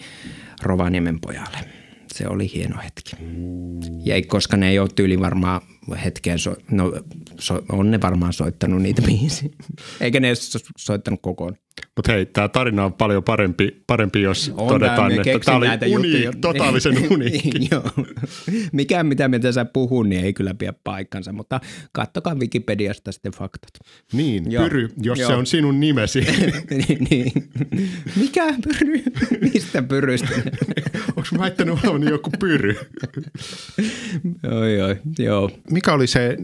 Rovaniemen 0.61 1.19
pojalle. 1.19 1.57
Se 2.13 2.27
oli 2.27 2.51
hieno 2.53 2.75
hetki. 2.83 3.15
Ja 4.05 4.15
koska 4.27 4.57
ne 4.57 4.69
ei 4.69 4.79
ole 4.79 4.89
tyyli 4.95 5.19
varmaan 5.19 5.61
hetkeen, 6.05 6.39
so, 6.39 6.55
no 6.71 6.93
so, 7.39 7.61
on 7.69 7.91
ne 7.91 8.01
varmaan 8.01 8.33
soittanut 8.33 8.81
niitä 8.81 9.01
biisiä. 9.01 9.49
Eikä 10.01 10.19
ne 10.19 10.33
soittanut 10.77 11.19
kokoon. 11.21 11.55
Mutta 11.95 12.11
hei, 12.11 12.25
tämä 12.25 12.47
tarina 12.49 12.85
on 12.85 12.93
paljon 12.93 13.23
parempi, 13.23 13.83
parempi 13.87 14.21
jos 14.21 14.53
On 14.57 14.67
todetaan, 14.67 15.11
että 15.11 15.39
tämä 15.45 15.57
oli 15.57 15.67
näitä 15.67 15.85
uni, 15.85 16.23
juttuja. 16.23 16.31
totaalisen 16.41 16.93
uniikki. 17.11 17.67
Joo. 17.71 17.83
Mikään 18.71 19.07
mitä 19.07 19.27
me 19.27 19.39
tässä 19.39 19.65
puhun, 19.65 20.09
niin 20.09 20.25
ei 20.25 20.33
kyllä 20.33 20.53
pidä 20.53 20.73
paikkansa, 20.83 21.33
mutta 21.33 21.59
kattokaa 21.91 22.35
Wikipediasta 22.35 23.11
sitten 23.11 23.31
faktat. 23.31 23.71
Niin, 24.13 24.51
Joo. 24.51 24.63
Pyry, 24.63 24.89
jos 25.01 25.19
Joo. 25.19 25.29
se 25.29 25.35
on 25.35 25.45
sinun 25.45 25.79
nimesi. 25.79 26.19
niin, 26.87 27.07
niin. 27.09 27.31
Mikä 28.15 28.45
pyry? 28.63 29.03
Mistä 29.41 29.81
pyrystä? 29.81 30.27
Onko 31.15 31.29
mä 31.37 31.51
olevani 31.83 32.09
joku 32.09 32.29
pyry? 32.39 32.75
oi, 34.51 34.81
oi, 34.81 34.97
joo. 35.19 35.51
Mikä 35.71 35.93
oli 35.93 36.07
se 36.07 36.37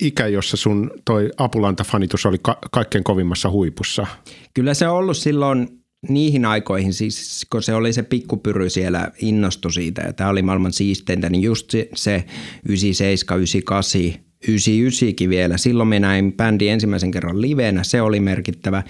ikä, 0.00 0.26
jossa 0.26 0.56
sun 0.56 0.90
toi 1.04 1.30
Apulanta-fanitus 1.36 2.26
oli 2.26 2.38
ka- 2.42 2.58
kaikkein 2.70 3.04
kovimmassa 3.04 3.50
huipussa? 3.50 4.06
Kyllä 4.54 4.74
se 4.74 4.88
on 4.88 4.96
ollut 4.96 5.16
silloin 5.16 5.68
niihin 6.08 6.44
aikoihin, 6.44 6.94
siis 6.94 7.46
kun 7.50 7.62
se 7.62 7.74
oli 7.74 7.92
se 7.92 8.02
pikkupyry 8.02 8.70
siellä 8.70 9.10
innostu 9.22 9.70
siitä 9.70 10.02
ja 10.02 10.12
tämä 10.12 10.30
oli 10.30 10.42
maailman 10.42 10.72
siisteintä, 10.72 11.30
niin 11.30 11.42
just 11.42 11.70
se, 11.70 11.88
se 11.94 12.24
97, 12.68 13.38
98, 13.38 14.00
99kin 14.48 15.28
vielä. 15.28 15.56
Silloin 15.58 15.88
me 15.88 16.00
näin 16.00 16.32
bändi 16.32 16.68
ensimmäisen 16.68 17.10
kerran 17.10 17.40
livenä, 17.40 17.82
se 17.82 18.02
oli 18.02 18.20
merkittävä. 18.20 18.82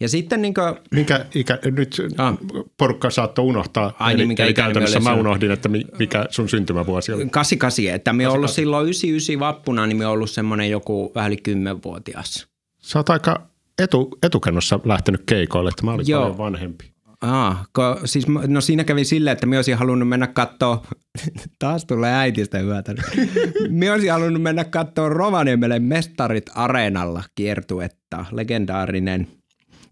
Ja 0.00 0.08
sitten 0.08 0.42
niin 0.42 0.54
kuin, 0.54 0.74
Mikä 0.90 1.26
ikä, 1.34 1.58
nyt 1.76 2.02
Ah. 2.18 2.34
porukka 2.78 3.10
saattoi 3.10 3.44
unohtaa, 3.44 3.92
Ai 3.98 4.12
niin, 4.14 4.20
eli, 4.20 4.28
mikä 4.28 4.44
eli 4.44 4.54
käytännössä 4.54 5.00
mä 5.00 5.14
unohdin, 5.14 5.50
että 5.50 5.68
mi- 5.68 5.86
mikä 5.98 6.26
sun 6.30 6.48
syntymävuosi 6.48 7.12
oli. 7.12 7.28
88, 7.30 7.94
että 7.94 8.12
me 8.12 8.28
ollut 8.28 8.50
silloin 8.50 8.84
99 8.86 9.40
vappuna, 9.40 9.86
niin 9.86 9.96
me 9.96 10.06
ollut 10.06 10.30
semmoinen 10.30 10.70
joku 10.70 11.12
vähän 11.14 11.32
yli 11.32 11.40
10-vuotias. 11.48 12.46
Sä 12.78 12.98
oot 12.98 13.10
aika 13.10 13.46
etu, 13.78 14.18
etukennossa 14.22 14.80
lähtenyt 14.84 15.22
keikoille, 15.26 15.68
että 15.68 15.84
mä 15.84 15.92
olin 15.92 16.08
Joo. 16.08 16.20
paljon 16.20 16.38
vanhempi. 16.38 16.90
Ah, 17.20 17.68
ko, 17.72 18.00
siis, 18.04 18.26
no 18.46 18.60
siinä 18.60 18.84
kävi 18.84 19.04
silleen, 19.04 19.32
että 19.32 19.46
minä 19.46 19.58
olisin 19.58 19.74
halunnut 19.78 20.08
mennä 20.08 20.26
katsoa, 20.26 20.86
taas 21.58 21.84
tulee 21.84 22.12
äitistä 22.14 22.58
hyötä. 22.58 22.94
minä 23.68 23.92
olisin 23.92 24.12
halunnut 24.12 24.42
mennä 24.42 24.64
katsoa 24.64 25.08
Rovaniemelle 25.08 25.78
Mestarit 25.78 26.50
Areenalla 26.54 27.22
kiertuetta, 27.34 28.24
legendaarinen 28.32 29.26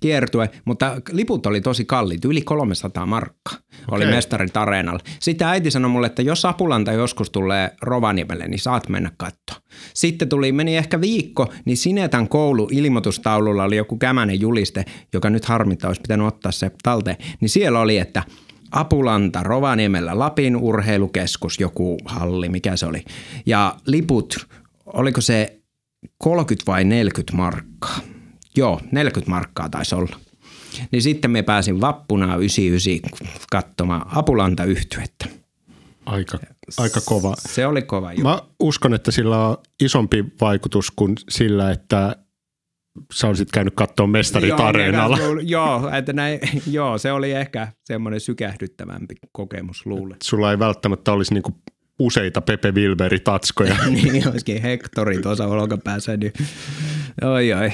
kiertue, 0.04 0.50
mutta 0.64 1.00
liput 1.12 1.46
oli 1.46 1.60
tosi 1.60 1.84
kalliit, 1.84 2.24
yli 2.24 2.42
300 2.42 3.06
markkaa 3.06 3.58
oli 3.90 4.04
Okei. 4.04 4.14
Mestarit 4.14 4.56
Areenalla. 4.56 5.00
Sitten 5.20 5.48
äiti 5.48 5.70
sanoi 5.70 5.90
mulle, 5.90 6.06
että 6.06 6.22
jos 6.22 6.44
Apulanta 6.44 6.92
joskus 6.92 7.30
tulee 7.30 7.70
Rovaniemelle, 7.82 8.48
niin 8.48 8.58
saat 8.58 8.88
mennä 8.88 9.10
katsoa. 9.16 9.56
Sitten 9.94 10.28
tuli, 10.28 10.52
meni 10.52 10.76
ehkä 10.76 11.00
viikko, 11.00 11.52
niin 11.64 11.76
Sinetan 11.76 12.28
koulu 12.28 12.68
ilmoitustaululla 12.72 13.64
oli 13.64 13.76
joku 13.76 13.96
kämänen 13.96 14.40
juliste, 14.40 14.84
joka 15.12 15.30
nyt 15.30 15.44
harmittaa, 15.44 15.88
olisi 15.88 16.02
pitänyt 16.02 16.26
ottaa 16.26 16.52
se 16.52 16.70
talteen. 16.82 17.16
Niin 17.40 17.48
siellä 17.48 17.80
oli, 17.80 17.98
että 17.98 18.22
Apulanta, 18.70 19.42
Rovaniemellä, 19.42 20.18
Lapin 20.18 20.56
urheilukeskus, 20.56 21.60
joku 21.60 21.96
halli, 22.04 22.48
mikä 22.48 22.76
se 22.76 22.86
oli. 22.86 23.04
Ja 23.46 23.76
liput, 23.86 24.46
oliko 24.86 25.20
se 25.20 25.60
30 26.18 26.72
vai 26.72 26.84
40 26.84 27.36
markkaa? 27.36 28.13
Joo, 28.56 28.80
40 28.92 29.30
markkaa 29.30 29.68
taisi 29.68 29.94
olla. 29.94 30.16
Niin 30.90 31.02
sitten 31.02 31.30
me 31.30 31.42
pääsin 31.42 31.80
vappuna 31.80 32.36
99 32.36 33.28
katsomaan 33.50 34.06
Apulanta 34.14 34.64
yhtyettä. 34.64 35.26
Aika, 36.06 36.38
aika 36.78 37.00
kova. 37.04 37.34
Se 37.38 37.66
oli 37.66 37.82
kova 37.82 38.12
juttu. 38.12 38.22
Mä 38.22 38.42
uskon, 38.60 38.94
että 38.94 39.10
sillä 39.10 39.46
on 39.48 39.56
isompi 39.82 40.24
vaikutus 40.40 40.90
kuin 40.90 41.14
sillä, 41.28 41.70
että 41.70 42.16
sä 43.14 43.28
olisit 43.28 43.50
käynyt 43.52 43.74
katsoa 43.74 44.06
mestarit 44.06 44.48
Joo, 44.48 44.62
areenalla. 44.62 45.18
Joo, 45.42 45.90
että 45.90 46.12
näin, 46.12 46.40
joo, 46.70 46.98
se 46.98 47.12
oli 47.12 47.32
ehkä 47.32 47.68
semmoinen 47.84 48.20
sykähdyttävämpi 48.20 49.14
kokemus, 49.32 49.86
luulen. 49.86 50.16
Sulla 50.22 50.50
ei 50.50 50.58
välttämättä 50.58 51.12
olisi 51.12 51.34
niinku 51.34 51.54
useita 51.98 52.40
Pepe 52.40 52.70
Wilberi-tatskoja. 52.70 53.76
niin 53.90 54.28
olisikin 54.28 54.62
Hektori 54.62 55.18
tuossa 55.18 55.46
olkapäässä, 55.46 56.16
niin 56.16 56.32
oi 57.22 57.52
oi. 57.52 57.72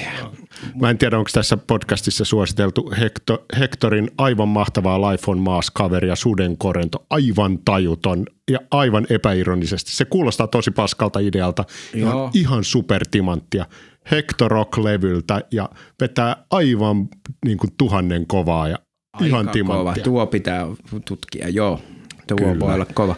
Mä 0.81 0.89
en 0.89 0.97
tiedä, 0.97 1.17
onko 1.17 1.29
tässä 1.33 1.57
podcastissa 1.57 2.25
suositeltu 2.25 2.93
Hector, 2.99 3.37
Hectorin 3.59 4.11
aivan 4.17 4.47
mahtavaa 4.47 5.11
Life 5.11 5.31
on 5.31 5.37
Mars-kaveria 5.37 6.15
Sudenkorento, 6.15 7.05
aivan 7.09 7.59
tajuton 7.65 8.25
ja 8.51 8.59
aivan 8.71 9.07
epäironisesti. 9.09 9.91
Se 9.91 10.05
kuulostaa 10.05 10.47
tosi 10.47 10.71
paskalta 10.71 11.19
idealta, 11.19 11.65
ihan, 11.93 12.11
Joo. 12.11 12.31
ihan 12.33 12.63
supertimanttia. 12.63 13.65
Hector 14.11 14.51
Rock-levyltä 14.51 15.41
ja 15.51 15.69
vetää 16.01 16.45
aivan 16.51 17.09
niin 17.45 17.57
kuin 17.57 17.71
tuhannen 17.77 18.27
kovaa 18.27 18.67
ja 18.67 18.77
ihan 19.21 19.39
Aika 19.39 19.43
kova. 19.43 19.53
timanttia. 19.53 20.03
Tuo 20.03 20.27
pitää 20.27 20.65
tutkia, 21.05 21.49
joo. 21.49 21.79
Tuo 22.27 22.37
Kyllä. 22.37 22.59
voi 22.59 22.73
olla 22.73 22.85
kova. 22.85 23.15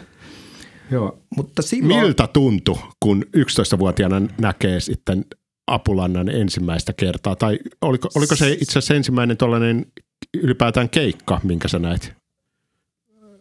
Joo, 0.90 1.18
mutta 1.36 1.62
silloin... 1.62 2.00
Miltä 2.00 2.26
tuntui, 2.26 2.78
kun 3.00 3.24
11-vuotiaana 3.36 4.22
näkee 4.40 4.80
sitten 4.80 5.24
Apulannan 5.66 6.28
ensimmäistä 6.28 6.92
kertaa? 6.92 7.36
Tai 7.36 7.58
oliko, 7.80 8.08
oliko 8.14 8.36
se 8.36 8.52
itse 8.52 8.70
asiassa 8.70 8.94
ensimmäinen 8.94 9.36
tuollainen 9.36 9.86
ylipäätään 10.34 10.88
keikka, 10.88 11.40
minkä 11.44 11.68
sä 11.68 11.78
näit? 11.78 12.14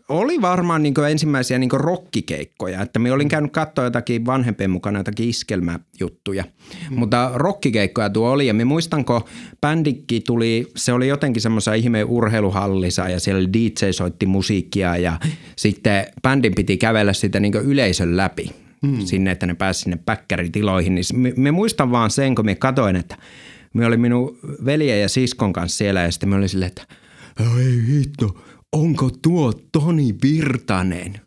oli 0.09 0.41
varmaan 0.41 0.83
niin 0.83 0.93
ensimmäisiä 1.09 1.59
niin 1.59 1.71
rokkikeikkoja, 1.71 2.81
että 2.81 2.99
me 2.99 3.11
olin 3.11 3.27
käynyt 3.27 3.51
katsoa 3.51 3.83
jotakin 3.83 4.25
vanhempien 4.25 4.71
mukana 4.71 4.99
jotakin 4.99 5.29
iskelmäjuttuja, 5.29 6.43
mm. 6.89 6.99
mutta 6.99 7.31
rokkikeikkoja 7.35 8.09
tuo 8.09 8.31
oli 8.31 8.47
ja 8.47 8.53
me 8.53 8.65
muistanko 8.65 9.29
bändikki 9.61 10.21
tuli, 10.21 10.67
se 10.75 10.93
oli 10.93 11.07
jotenkin 11.07 11.41
semmoisessa 11.41 11.73
ihme 11.73 12.03
urheiluhallissa 12.03 13.09
ja 13.09 13.19
siellä 13.19 13.49
DJ 13.53 13.91
soitti 13.91 14.25
musiikkia 14.25 14.97
ja 14.97 15.19
sitten 15.57 16.05
bändin 16.21 16.55
piti 16.55 16.77
kävellä 16.77 17.13
sitä 17.13 17.39
niin 17.39 17.53
yleisön 17.53 18.17
läpi 18.17 18.62
mm. 18.83 18.99
sinne, 19.05 19.31
että 19.31 19.45
ne 19.45 19.53
pääsi 19.53 19.79
sinne 19.79 19.99
päkkäritiloihin, 20.05 20.95
niin 20.95 21.33
me, 21.37 21.51
muistan 21.51 21.91
vaan 21.91 22.11
sen, 22.11 22.35
kun 22.35 22.45
me 22.45 22.55
katoin, 22.55 22.95
että 22.95 23.17
me 23.73 23.85
oli 23.85 23.97
minun 23.97 24.37
veljen 24.65 25.01
ja 25.01 25.09
siskon 25.09 25.53
kanssa 25.53 25.77
siellä 25.77 26.01
ja 26.01 26.11
sitten 26.11 26.29
me 26.29 26.35
oli 26.35 26.47
silleen, 26.47 26.67
että 26.67 26.87
ei 27.59 27.83
hitto, 27.87 28.43
onko 28.71 29.09
tuo 29.21 29.53
Toni 29.71 30.15
Virtanen? 30.23 31.21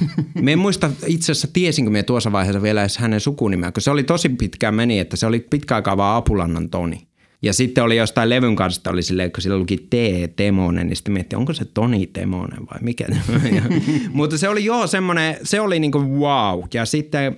Me 0.42 0.52
en 0.52 0.58
muista 0.58 0.90
itse 1.06 1.32
asiassa 1.32 1.48
tiesinkö 1.52 1.90
me 1.90 2.02
tuossa 2.02 2.32
vaiheessa 2.32 2.62
vielä 2.62 2.80
edes 2.80 2.98
hänen 2.98 3.20
sukunimeä, 3.20 3.72
kun 3.72 3.82
se 3.82 3.90
oli 3.90 4.04
tosi 4.04 4.28
pitkään 4.28 4.74
meni, 4.74 4.98
että 4.98 5.16
se 5.16 5.26
oli 5.26 5.40
pitkä 5.40 5.74
aikaa 5.74 5.96
vaan 5.96 6.16
Apulannan 6.16 6.70
Toni. 6.70 7.06
Ja 7.42 7.52
sitten 7.52 7.84
oli 7.84 7.96
jostain 7.96 8.28
levyn 8.28 8.56
kanssa, 8.56 8.90
oli 8.90 9.02
silleen, 9.02 9.32
kun 9.32 9.42
sillä 9.42 9.58
luki 9.58 9.76
T. 9.76 9.94
Temonen, 10.36 10.86
niin 10.86 10.96
sitten 10.96 11.12
miettii, 11.14 11.36
onko 11.36 11.52
se 11.52 11.64
Toni 11.64 12.06
Temonen 12.06 12.60
vai 12.60 12.78
mikä. 12.80 13.06
Ja, 13.54 13.62
mutta 14.12 14.38
se 14.38 14.48
oli 14.48 14.64
joo 14.64 14.86
semmoinen, 14.86 15.36
se 15.42 15.60
oli 15.60 15.80
niinku 15.80 15.98
wow. 15.98 16.62
Ja 16.74 16.84
sitten 16.84 17.36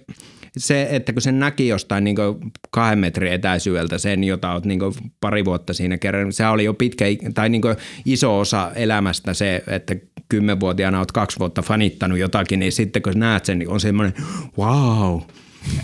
se, 0.56 0.86
että 0.90 1.12
kun 1.12 1.22
sen 1.22 1.38
näki 1.38 1.68
jostain 1.68 2.04
niin 2.04 2.16
kahden 2.70 2.98
metrin 2.98 3.32
etäisyydeltä 3.32 3.98
sen, 3.98 4.24
jota 4.24 4.52
olet 4.52 4.64
niin 4.64 4.80
pari 5.20 5.44
vuotta 5.44 5.74
siinä 5.74 5.98
kerran, 5.98 6.32
se 6.32 6.46
oli 6.46 6.64
jo 6.64 6.74
pitkä 6.74 7.04
tai 7.34 7.48
niin 7.48 7.62
iso 8.06 8.38
osa 8.38 8.70
elämästä 8.74 9.34
se, 9.34 9.62
että 9.66 9.96
kymmenvuotiaana 10.28 10.98
olet 10.98 11.12
kaksi 11.12 11.38
vuotta 11.38 11.62
fanittanut 11.62 12.18
jotakin, 12.18 12.60
niin 12.60 12.72
sitten 12.72 13.02
kun 13.02 13.12
näet 13.16 13.44
sen, 13.44 13.58
niin 13.58 13.68
on 13.68 13.80
semmoinen 13.80 14.14
wow. 14.58 15.20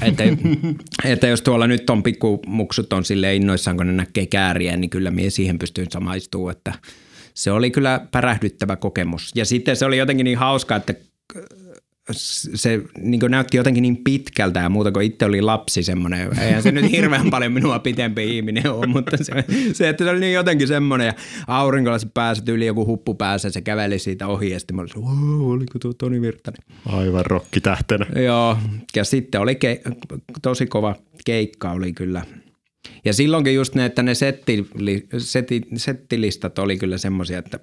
Että, 0.02 0.24
että 1.04 1.26
jos 1.26 1.42
tuolla 1.42 1.66
nyt 1.66 1.90
on 1.90 2.02
pikkumuksut 2.02 2.92
on 2.92 3.04
sille 3.04 3.34
innoissaan, 3.34 3.76
kun 3.76 3.86
ne 3.86 3.92
näkee 3.92 4.26
kääriä, 4.26 4.76
niin 4.76 4.90
kyllä 4.90 5.10
minä 5.10 5.30
siihen 5.30 5.58
pystyn 5.58 5.86
samaistumaan, 5.90 6.52
että 6.56 6.72
se 7.34 7.50
oli 7.50 7.70
kyllä 7.70 8.00
pärähdyttävä 8.10 8.76
kokemus. 8.76 9.30
Ja 9.34 9.44
sitten 9.44 9.76
se 9.76 9.84
oli 9.84 9.98
jotenkin 9.98 10.24
niin 10.24 10.38
hauska, 10.38 10.76
että 10.76 10.94
se 12.12 12.82
niin 12.98 13.20
näytti 13.28 13.56
jotenkin 13.56 13.82
niin 13.82 13.96
pitkältä 13.96 14.60
ja 14.60 14.68
muuta 14.68 14.92
kuin 14.92 15.06
itse 15.06 15.24
oli 15.24 15.42
lapsi 15.42 15.82
semmoinen. 15.82 16.38
Eihän 16.40 16.62
se 16.62 16.72
nyt 16.72 16.90
hirveän 16.90 17.30
paljon 17.30 17.52
minua 17.52 17.78
pitempi 17.78 18.36
ihminen 18.36 18.70
ole, 18.70 18.86
mutta 18.86 19.16
se, 19.16 19.32
se 19.72 19.88
että 19.88 20.04
se 20.04 20.10
oli 20.10 20.20
niin 20.20 20.34
jotenkin 20.34 20.68
semmoinen 20.68 21.06
ja 21.06 21.14
aurinkolaiset 21.46 22.14
pääset 22.14 22.48
yli 22.48 22.66
joku 22.66 22.86
huppu 22.86 23.14
päässä 23.14 23.50
se 23.50 23.60
käveli 23.60 23.98
siitä 23.98 24.26
ohi 24.26 24.50
ja 24.50 24.58
sitten 24.58 24.76
mä 24.76 24.82
olin, 24.82 25.04
wow, 25.04 25.50
oliko 25.50 25.78
tuo 25.78 25.92
Toni 25.92 26.20
Virtanen? 26.20 26.62
Aivan 26.86 27.26
rokkitähtenä. 27.26 28.06
Joo, 28.24 28.58
ja 28.96 29.04
sitten 29.04 29.40
oli 29.40 29.54
ke, 29.54 29.80
tosi 30.42 30.66
kova 30.66 30.96
keikka 31.24 31.70
oli 31.70 31.92
kyllä. 31.92 32.22
Ja 33.04 33.12
silloinkin 33.12 33.54
just 33.54 33.74
ne, 33.74 33.84
että 33.84 34.02
ne 34.02 34.14
setti, 34.14 34.68
setti, 35.18 35.62
settilistat 35.76 36.58
oli 36.58 36.78
kyllä 36.78 36.98
semmoisia, 36.98 37.38
että 37.38 37.60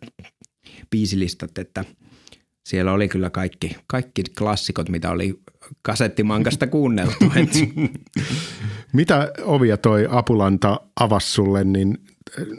biisilistat, 0.90 1.58
että 1.58 1.86
siellä 2.68 2.94
oli 2.94 3.08
kyllä 3.08 3.30
kaikki, 3.30 3.76
kaikki 3.88 4.24
klassikot, 4.38 4.90
mitä 4.90 5.12
oli 5.12 5.40
kasettimankasta 5.82 6.68
kuunneltu. 6.68 7.26
Mitä 8.94 9.32
ovia 9.42 9.78
toi 9.78 10.08
Apulanta 10.10 10.80
avasi 11.00 11.32
sulle, 11.32 11.64
niin, 11.64 11.98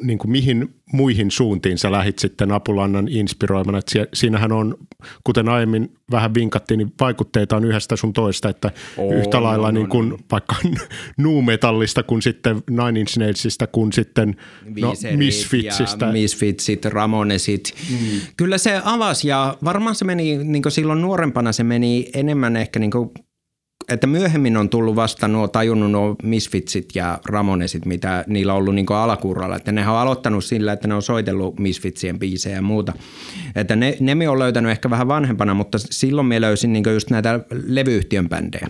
niin 0.02 0.18
kuin 0.18 0.30
mihin 0.30 0.74
muihin 0.92 1.30
suuntiin 1.30 1.78
sä 1.78 1.92
lähit 1.92 2.18
sitten 2.18 2.52
Apulannan 2.52 3.08
inspiroimana? 3.08 3.78
Että 3.78 4.06
siinähän 4.14 4.52
on, 4.52 4.76
kuten 5.24 5.48
aiemmin 5.48 5.92
vähän 6.10 6.34
vinkattiin, 6.34 6.78
niin 6.78 6.92
vaikutteita 7.00 7.56
on 7.56 7.64
yhdestä 7.64 7.96
sun 7.96 8.12
toista, 8.12 8.48
että 8.48 8.70
oh, 8.96 9.12
yhtä 9.12 9.42
lailla 9.42 9.66
no, 9.66 9.70
niin 9.70 9.88
kuin 9.88 10.08
no. 10.08 10.18
vaikka 10.32 10.56
nuumetallista 11.18 12.02
kuin 12.02 12.22
sitten 12.22 12.62
Nine 12.70 13.00
Inch 13.00 13.18
Nailsista 13.18 13.66
kuin 13.66 13.92
sitten 13.92 14.36
no, 14.80 14.94
Misfitsistä. 15.16 16.12
Misfitsit, 16.12 16.84
Ramonesit. 16.84 17.74
Mm. 17.90 18.20
Kyllä 18.36 18.58
se 18.58 18.80
avasi 18.84 19.28
ja 19.28 19.58
varmaan 19.64 19.94
se 19.94 20.04
meni, 20.04 20.38
niin 20.44 20.62
silloin 20.68 21.02
nuorempana 21.02 21.52
se 21.52 21.64
meni 21.64 22.10
enemmän 22.14 22.56
ehkä 22.56 22.78
niin 22.78 22.90
kuin 22.90 23.10
että 23.88 24.06
myöhemmin 24.06 24.56
on 24.56 24.68
tullut 24.68 24.96
vasta 24.96 25.28
nuo 25.28 25.48
tajunnut 25.48 25.90
nuo 25.90 26.16
Misfitsit 26.22 26.88
ja 26.94 27.18
Ramonesit, 27.24 27.86
mitä 27.86 28.24
niillä 28.26 28.52
on 28.52 28.58
ollut 28.58 28.74
niin 28.74 28.86
alakurralla. 28.92 29.56
Että 29.56 29.72
ne 29.72 29.88
on 29.88 29.96
aloittanut 29.96 30.44
sillä, 30.44 30.72
että 30.72 30.88
ne 30.88 30.94
on 30.94 31.02
soitellut 31.02 31.58
Misfitsien 31.58 32.18
biisejä 32.18 32.56
ja 32.56 32.62
muuta. 32.62 32.92
Että 33.56 33.76
ne, 33.76 33.96
ne 34.00 34.14
me 34.14 34.28
on 34.28 34.38
löytänyt 34.38 34.72
ehkä 34.72 34.90
vähän 34.90 35.08
vanhempana, 35.08 35.54
mutta 35.54 35.78
silloin 35.78 36.26
me 36.26 36.40
löysin 36.40 36.72
niin 36.72 36.84
just 36.92 37.10
näitä 37.10 37.40
levyyhtiön 37.66 38.28
bändejä. 38.28 38.68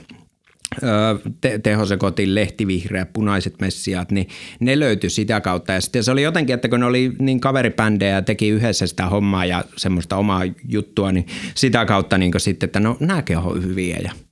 Te- 1.41 1.59
tehosekotin, 1.59 2.35
lehtivihreä, 2.35 3.07
punaiset 3.07 3.55
messiaat, 3.61 4.11
niin 4.11 4.29
ne 4.61 4.79
löytyi 4.79 5.11
sitä 5.11 5.41
kautta. 5.41 5.73
Ja 5.73 5.81
sitten 5.81 6.05
se 6.05 6.11
oli 6.11 6.23
jotenkin, 6.23 6.55
että 6.55 6.69
kun 6.69 6.81
ne 6.81 6.87
oli 6.87 7.13
niin 7.19 7.41
kaveripändejä 7.41 8.15
ja 8.15 8.23
teki 8.23 8.49
yhdessä 8.49 8.87
sitä 8.87 9.07
hommaa 9.07 9.45
ja 9.45 9.65
semmoista 9.77 10.17
omaa 10.17 10.43
juttua, 10.69 11.13
niin 11.13 11.27
sitä 11.55 11.87
kautta 11.87 12.19
niin 12.19 12.33
sitten, 12.39 12.67
että 12.67 12.81
no 12.81 12.97
nämäkin 13.01 13.39
on 13.39 13.65
hyviä 13.65 13.99
ja– 14.03 14.13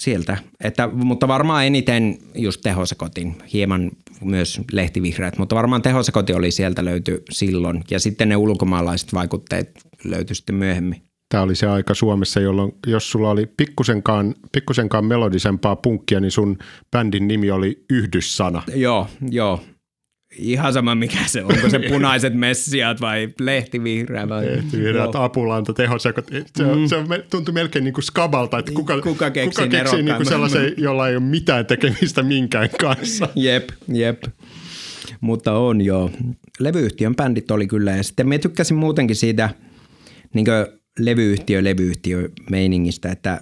sieltä. 0.00 0.36
Että, 0.64 0.88
mutta 0.92 1.28
varmaan 1.28 1.66
eniten 1.66 2.18
just 2.34 2.60
tehosekotin, 2.60 3.34
hieman 3.52 3.90
myös 4.24 4.60
lehtivihreät, 4.72 5.38
mutta 5.38 5.56
varmaan 5.56 5.82
tehosekoti 5.82 6.32
oli 6.32 6.50
sieltä 6.50 6.84
löyty 6.84 7.22
silloin. 7.30 7.84
Ja 7.90 8.00
sitten 8.00 8.28
ne 8.28 8.36
ulkomaalaiset 8.36 9.14
vaikutteet 9.14 9.80
löytyi 10.04 10.36
sitten 10.36 10.54
myöhemmin. 10.54 11.02
Tämä 11.28 11.42
oli 11.42 11.56
se 11.56 11.66
aika 11.66 11.94
Suomessa, 11.94 12.40
jolloin 12.40 12.72
jos 12.86 13.10
sulla 13.10 13.30
oli 13.30 13.46
pikkusenkaan, 13.56 14.34
pikkusenkaan 14.52 15.04
melodisempaa 15.04 15.76
punkkia, 15.76 16.20
niin 16.20 16.30
sun 16.30 16.58
bändin 16.90 17.28
nimi 17.28 17.50
oli 17.50 17.84
Yhdyssana. 17.90 18.62
Joo, 18.74 19.06
joo. 19.30 19.60
Ihan 20.36 20.72
sama 20.72 20.94
mikä 20.94 21.18
se 21.26 21.44
on, 21.44 21.52
onko 21.54 21.70
se 21.70 21.78
punaiset 21.92 22.34
messiat 22.34 23.00
vai 23.00 23.28
lehtivihreä 23.40 24.28
vai... 24.28 24.46
Lehtivihreät, 24.46 25.14
no. 25.14 25.22
apulanta, 25.22 25.72
tehosakot. 25.72 26.26
Se, 26.56 26.64
mm. 26.64 26.86
se 26.86 27.24
tuntui 27.30 27.54
melkein 27.54 27.84
niin 27.84 27.94
kuin 27.94 28.04
skabalta, 28.04 28.58
että 28.58 28.72
kuka, 28.72 29.00
kuka 29.00 29.30
keksii, 29.30 29.64
kuka 29.64 29.76
keksii 29.76 30.02
niin 30.02 30.16
kuin 30.16 30.26
sellaisen, 30.26 30.74
jolla 30.76 31.08
ei 31.08 31.16
ole 31.16 31.24
mitään 31.24 31.66
tekemistä 31.66 32.22
minkään 32.22 32.68
kanssa. 32.80 33.28
Jep, 33.36 33.68
jep. 33.92 34.22
Mutta 35.20 35.52
on 35.52 35.80
joo. 35.80 36.10
Levyyhtiön 36.58 37.16
bändit 37.16 37.50
oli 37.50 37.66
kyllä 37.66 37.90
ja 37.90 38.02
sitten 38.02 38.28
me 38.28 38.38
tykkäsin 38.38 38.76
muutenkin 38.76 39.16
siitä 39.16 39.50
niin 40.34 40.46
levyyhtiö, 40.98 41.64
levyyhtiö 41.64 42.28
meiningistä, 42.50 43.12
että 43.12 43.40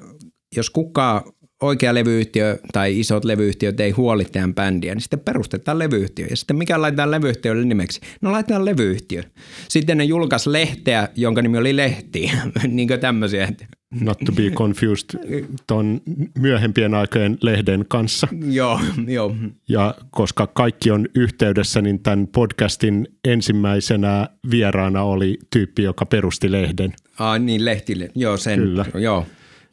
jos 0.57 0.71
kukaan 0.71 1.23
oikea 1.63 1.95
levyyhtiö 1.95 2.59
tai 2.73 3.01
isot 3.01 3.25
levyyhtiöt 3.25 3.81
ei 3.81 3.91
huoli 3.91 4.25
teidän 4.25 4.55
bändiä, 4.55 4.95
niin 4.95 5.03
sitten 5.03 5.21
perustetaan 5.21 5.79
levyyhtiö. 5.79 6.27
Ja 6.31 6.37
sitten 6.37 6.57
mikä 6.57 6.81
laitetaan 6.81 7.11
levyyhtiölle 7.11 7.65
nimeksi? 7.65 8.01
No 8.21 8.33
laitetaan 8.33 8.65
levyyhtiö. 8.65 9.23
Sitten 9.69 9.99
ne 9.99 10.05
julkais 10.05 10.47
lehteä, 10.47 11.09
jonka 11.17 11.43
nimi 11.43 11.59
oli 11.59 11.77
Lehti. 11.77 12.31
niin 12.69 12.89
kuin 12.89 13.01
tämmöisiä. 13.01 13.53
Not 14.01 14.19
to 14.19 14.33
be 14.33 14.51
confused 14.51 15.21
ton 15.67 16.01
myöhempien 16.39 16.95
aikojen 16.95 17.39
lehden 17.43 17.85
kanssa. 17.89 18.29
joo, 18.51 18.81
joo. 19.07 19.37
Ja 19.69 19.95
koska 20.11 20.47
kaikki 20.47 20.91
on 20.91 21.09
yhteydessä, 21.15 21.83
niin 21.83 22.03
tämän 22.03 22.27
podcastin 22.27 23.09
ensimmäisenä 23.25 24.29
vieraana 24.51 25.03
oli 25.03 25.39
tyyppi, 25.53 25.83
joka 25.83 26.07
perusti 26.07 26.53
lehden. 26.53 26.93
Ah, 27.19 27.41
niin, 27.41 27.65
lehtille. 27.65 28.11
Joo, 28.15 28.37
sen. 28.37 28.61
Kyllä. 28.61 28.85
Joo. 28.95 29.27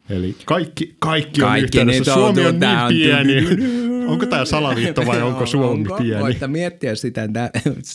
Eli 0.10 0.36
kaikki, 0.46 0.96
kaikki, 1.00 1.44
on 1.44 1.48
kaikki 1.48 1.80
yhteydessä. 1.80 2.14
Suomi 2.14 2.46
on 2.46 2.60
niin 2.60 2.88
pieni. 2.90 3.66
Onko 4.08 4.26
tämä 4.26 4.46
salaliitto 4.46 5.06
vai 5.06 5.22
onko 5.22 5.46
Suomi 5.46 5.82
onko? 5.82 5.98
pieni? 6.04 6.22
Voitte 6.22 6.48
miettiä 6.48 6.96
sitä 6.96 7.30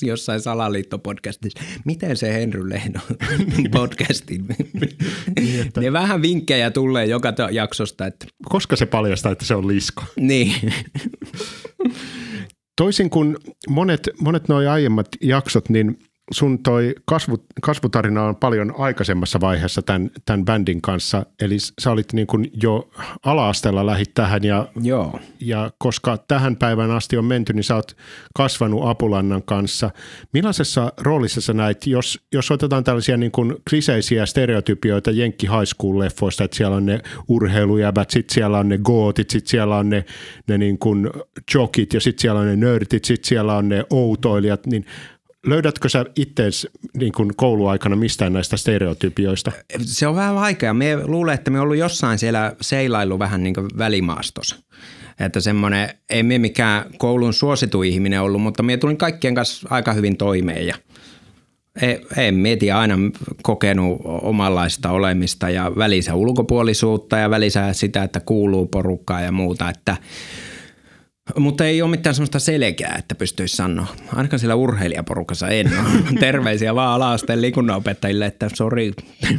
jossain 0.03 0.41
salaliittopodcastissa. 0.41 1.61
Miten 1.85 2.17
se 2.17 2.35
Henry 2.35 2.71
Lehdo 2.71 2.99
podcastin? 3.79 4.47
niin, 5.41 5.61
että... 5.61 5.81
Ne 5.81 5.93
vähän 5.93 6.23
vinkkejä 6.23 6.71
tulee 6.71 7.07
joka 7.07 7.33
jaksosta. 7.51 8.07
Että... 8.07 8.27
Koska 8.45 8.77
se 8.77 8.87
paljastaa, 8.87 9.33
että 9.33 9.45
se 9.45 9.55
on 9.55 9.69
lisko? 9.69 10.05
Niin. 10.17 10.55
Toisin 12.77 13.11
kuin 13.11 13.37
monet, 13.69 14.09
monet 14.21 14.49
nuo 14.49 14.59
aiemmat 14.71 15.09
jaksot, 15.21 15.69
niin– 15.69 15.99
sun 16.31 16.63
toi 16.63 16.95
kasvu, 17.05 17.45
kasvutarina 17.63 18.25
on 18.25 18.37
paljon 18.37 18.75
aikaisemmassa 18.79 19.41
vaiheessa 19.41 19.83
tämän, 19.83 20.11
tämän 20.25 20.45
bändin 20.45 20.83
kanssa, 20.83 21.27
eli 21.41 21.57
sä 21.81 21.91
olit 21.91 22.13
niin 22.13 22.27
kuin 22.27 22.51
jo 22.63 22.91
ala-asteella 23.25 23.87
lähit 23.87 24.15
tähän 24.15 24.45
ja, 24.45 24.69
Joo. 24.83 25.21
ja 25.41 25.71
koska 25.79 26.19
tähän 26.29 26.57
päivään 26.57 26.91
asti 26.91 27.17
on 27.17 27.25
menty, 27.25 27.53
niin 27.53 27.65
sä 27.65 27.75
oot 27.75 27.97
kasvanut 28.35 28.89
Apulannan 28.89 29.43
kanssa. 29.43 29.91
Millaisessa 30.33 30.93
roolissa 31.01 31.41
sä 31.41 31.53
näit, 31.53 31.87
jos, 31.87 32.21
jos 32.33 32.51
otetaan 32.51 32.85
tällaisia 32.85 33.17
niin 33.17 33.33
kuin 33.33 33.57
kliseisiä 33.71 34.27
stereotypioita 34.27 35.11
Jenkki 35.11 35.47
High 35.47 35.75
School-leffoista, 35.75 36.45
että 36.45 36.57
siellä 36.57 36.77
on 36.77 36.87
ne 36.87 37.01
urheilujävät, 37.29 38.11
sitten 38.11 38.35
siellä 38.35 38.59
on 38.59 38.69
ne 38.69 38.79
gootit, 38.79 39.31
sitten 39.31 39.51
siellä 39.51 39.77
on 39.77 39.91
ne, 39.91 40.05
ne 40.47 40.59
niin 40.59 40.79
kuin 40.79 41.11
jokit 41.55 41.95
ja 41.95 42.01
sitten 42.01 42.23
siellä 42.23 42.41
on 42.41 42.47
ne 42.47 42.57
nörtit, 42.57 43.05
sitten 43.05 43.29
siellä 43.29 43.57
on 43.57 43.69
ne 43.69 43.85
outoilijat, 43.91 44.67
niin 44.67 44.87
löydätkö 45.47 45.89
sä 45.89 46.05
itseäsi 46.17 46.69
niin 46.97 47.13
kuin 47.13 47.31
kouluaikana 47.37 47.97
mistään 47.97 48.33
näistä 48.33 48.57
stereotypioista? 48.57 49.53
Se 49.81 50.07
on 50.07 50.15
vähän 50.15 50.35
vaikea. 50.35 50.75
Me 50.75 51.07
luulen, 51.07 51.35
että 51.35 51.51
me 51.51 51.61
ollut 51.61 51.77
jossain 51.77 52.19
siellä 52.19 52.57
seilailu 52.61 53.19
vähän 53.19 53.43
niin 53.43 53.55
kuin 53.55 53.69
välimaastossa. 53.79 54.57
Että 55.21 55.41
semmoinen, 55.41 55.89
ei 56.11 56.23
me 56.23 56.39
mikään 56.39 56.85
koulun 56.99 57.35
suositu 57.35 57.83
ihminen 57.83 58.23
ollut, 58.23 58.43
mutta 58.43 58.63
me 58.63 58.77
tulin 58.77 58.97
kaikkien 58.97 59.35
kanssa 59.35 59.69
aika 59.71 59.93
hyvin 59.93 60.17
toimeen 60.17 60.67
ja 60.67 60.75
ei, 61.83 62.07
en 62.17 62.35
mieti 62.35 62.71
aina 62.71 62.99
kokenut 63.43 64.01
omanlaista 64.05 64.91
olemista 64.91 65.51
ja 65.51 65.73
välissä 65.77 66.15
ulkopuolisuutta 66.15 67.19
ja 67.19 67.31
välissä 67.31 67.73
sitä, 67.73 68.03
että 68.03 68.21
kuuluu 68.21 68.67
porukkaa 68.67 69.21
ja 69.21 69.33
muuta, 69.33 69.71
että– 69.71 69.97
mutta 71.39 71.67
ei 71.67 71.83
ole 71.83 71.91
mitään 71.91 72.15
sellaista 72.15 72.39
selkeää, 72.39 72.97
että 72.99 73.15
pystyisi 73.15 73.57
sanoa. 73.57 73.87
Ainakaan 74.15 74.41
siellä 74.41 74.55
urheilijaporukassa 74.55 75.49
en 75.49 75.67
ole. 75.67 75.91
Terveisiä 76.21 76.75
vaan 76.75 76.95
ala-asteen 76.95 77.43
liikunnanopettajille, 77.43 78.27
että 78.27 78.51
sori. 78.55 78.93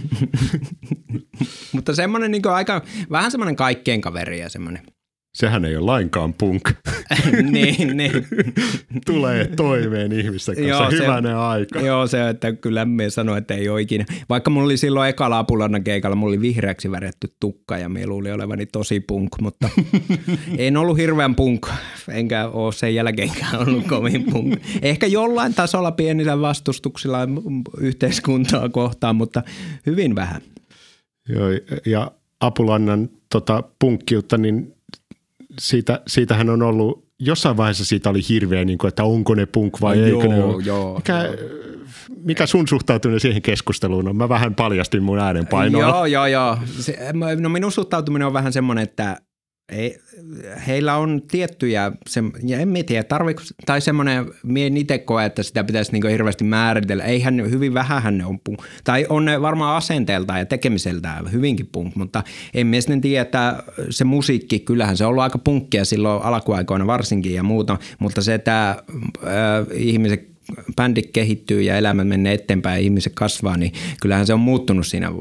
Mutta 1.71 1.95
semmoinen 1.95 2.31
niin 2.31 2.47
aika, 2.47 2.81
vähän 3.11 3.31
semmoinen 3.31 3.55
kaikkien 3.55 4.01
kaveri 4.01 4.39
ja 4.39 4.49
semmoinen– 4.49 4.83
Sehän 5.33 5.65
ei 5.65 5.75
ole 5.75 5.85
lainkaan 5.85 6.33
punk. 6.33 6.69
niin, 7.51 7.97
niin. 7.97 8.11
Tulee 9.05 9.47
toimeen 9.55 10.11
ihmisten 10.11 10.55
kanssa. 10.55 10.69
Joo, 10.69 10.91
Hyvänen 10.91 11.37
aika. 11.37 11.79
Joo, 11.79 12.07
se, 12.07 12.29
että 12.29 12.53
kyllä 12.53 12.85
me 12.85 13.09
sanoin, 13.09 13.37
että 13.37 13.53
ei 13.53 13.69
ole 13.69 13.81
ikinä. 13.81 14.05
Vaikka 14.29 14.49
mulla 14.51 14.65
oli 14.65 14.77
silloin 14.77 15.09
ekalla 15.09 15.39
apulanna 15.39 15.79
keikalla, 15.79 16.15
mulla 16.15 16.31
oli 16.31 16.41
vihreäksi 16.41 16.91
väretty 16.91 17.27
tukka 17.39 17.77
ja 17.77 17.89
me 17.89 18.07
luuli 18.07 18.31
olevani 18.31 18.65
tosi 18.65 18.99
punk, 18.99 19.29
mutta 19.41 19.69
en 20.57 20.77
ollut 20.77 20.97
hirveän 20.97 21.35
punk, 21.35 21.67
enkä 22.09 22.47
ole 22.47 22.73
sen 22.73 22.95
jälkeenkään 22.95 23.67
ollut 23.67 23.87
kovin 23.87 24.23
punk. 24.23 24.55
Ehkä 24.81 25.07
jollain 25.07 25.53
tasolla 25.53 25.91
pienillä 25.91 26.41
vastustuksilla 26.41 27.19
yhteiskuntaa 27.77 28.69
kohtaan, 28.69 29.15
mutta 29.15 29.43
hyvin 29.85 30.15
vähän. 30.15 30.41
Joo, 31.29 31.47
ja 31.85 32.11
Apulannan 32.39 33.09
tota, 33.31 33.63
punkkiutta, 33.79 34.37
niin 34.37 34.73
siitä, 35.59 36.01
siitähän 36.07 36.49
on 36.49 36.61
ollut, 36.61 37.07
jossain 37.19 37.57
vaiheessa 37.57 37.85
siitä 37.85 38.09
oli 38.09 38.19
hirveä, 38.29 38.65
niin 38.65 38.77
kuin, 38.77 38.89
että 38.89 39.03
onko 39.03 39.35
ne 39.35 39.45
punk 39.45 39.81
vai 39.81 39.97
no, 39.97 40.03
eikö 40.03 40.17
joo, 40.17 40.27
ne 40.27 40.43
ole. 40.43 40.63
Joo, 40.63 40.95
mikä, 40.95 41.23
joo. 41.23 41.35
mikä 42.25 42.45
sun 42.45 42.67
suhtautuminen 42.67 43.19
siihen 43.19 43.41
keskusteluun 43.41 44.07
on? 44.07 44.15
Mä 44.15 44.29
vähän 44.29 44.55
paljastin 44.55 45.03
mun 45.03 45.19
äänenpainoa. 45.19 45.81
Joo, 45.81 46.05
joo, 46.05 46.25
joo. 46.25 46.57
Se, 46.79 46.97
no 47.39 47.49
minun 47.49 47.71
suhtautuminen 47.71 48.27
on 48.27 48.33
vähän 48.33 48.53
semmoinen, 48.53 48.83
että 48.83 49.17
ei, 49.71 49.97
heillä 50.67 50.95
on 50.95 51.21
tiettyjä, 51.31 51.91
se, 52.07 52.23
ja 52.45 52.59
en 52.59 52.73
tiedä, 52.87 53.03
tarviko, 53.03 53.41
tai 53.65 53.81
semmoinen, 53.81 54.25
mie 54.43 54.71
itse 54.75 54.97
koe, 54.97 55.25
että 55.25 55.43
sitä 55.43 55.63
pitäisi 55.63 55.91
niin 55.91 56.07
hirveästi 56.07 56.43
määritellä. 56.43 57.03
Eihän 57.03 57.51
hyvin 57.51 57.73
vähän 57.73 58.17
ne 58.17 58.25
on 58.25 58.39
punk, 58.39 58.61
tai 58.83 59.05
on 59.09 59.25
ne 59.25 59.41
varmaan 59.41 59.77
asenteelta 59.77 60.37
ja 60.37 60.45
tekemiseltään 60.45 61.31
hyvinkin 61.31 61.69
punk, 61.71 61.95
mutta 61.95 62.23
en 62.53 62.67
mies 62.67 62.87
tiedä, 63.01 63.21
että 63.21 63.63
se 63.89 64.03
musiikki, 64.03 64.59
kyllähän 64.59 64.97
se 64.97 65.05
on 65.05 65.09
ollut 65.09 65.23
aika 65.23 65.37
punkkia 65.37 65.85
silloin 65.85 66.23
alkuaikoina 66.23 66.87
varsinkin 66.87 67.33
ja 67.33 67.43
muuta, 67.43 67.77
mutta 67.99 68.21
se, 68.21 68.33
että 68.33 68.69
äh, 68.69 69.65
ihmiset 69.73 70.30
bändi 70.75 71.01
kehittyy 71.01 71.61
ja 71.61 71.77
elämä 71.77 72.03
menee 72.03 72.33
eteenpäin 72.33 72.75
ja 72.75 72.83
ihmiset 72.83 73.13
kasvaa, 73.15 73.57
niin 73.57 73.71
kyllähän 74.01 74.27
se 74.27 74.33
on 74.33 74.39
muuttunut 74.39 74.87
siinä 74.87 75.11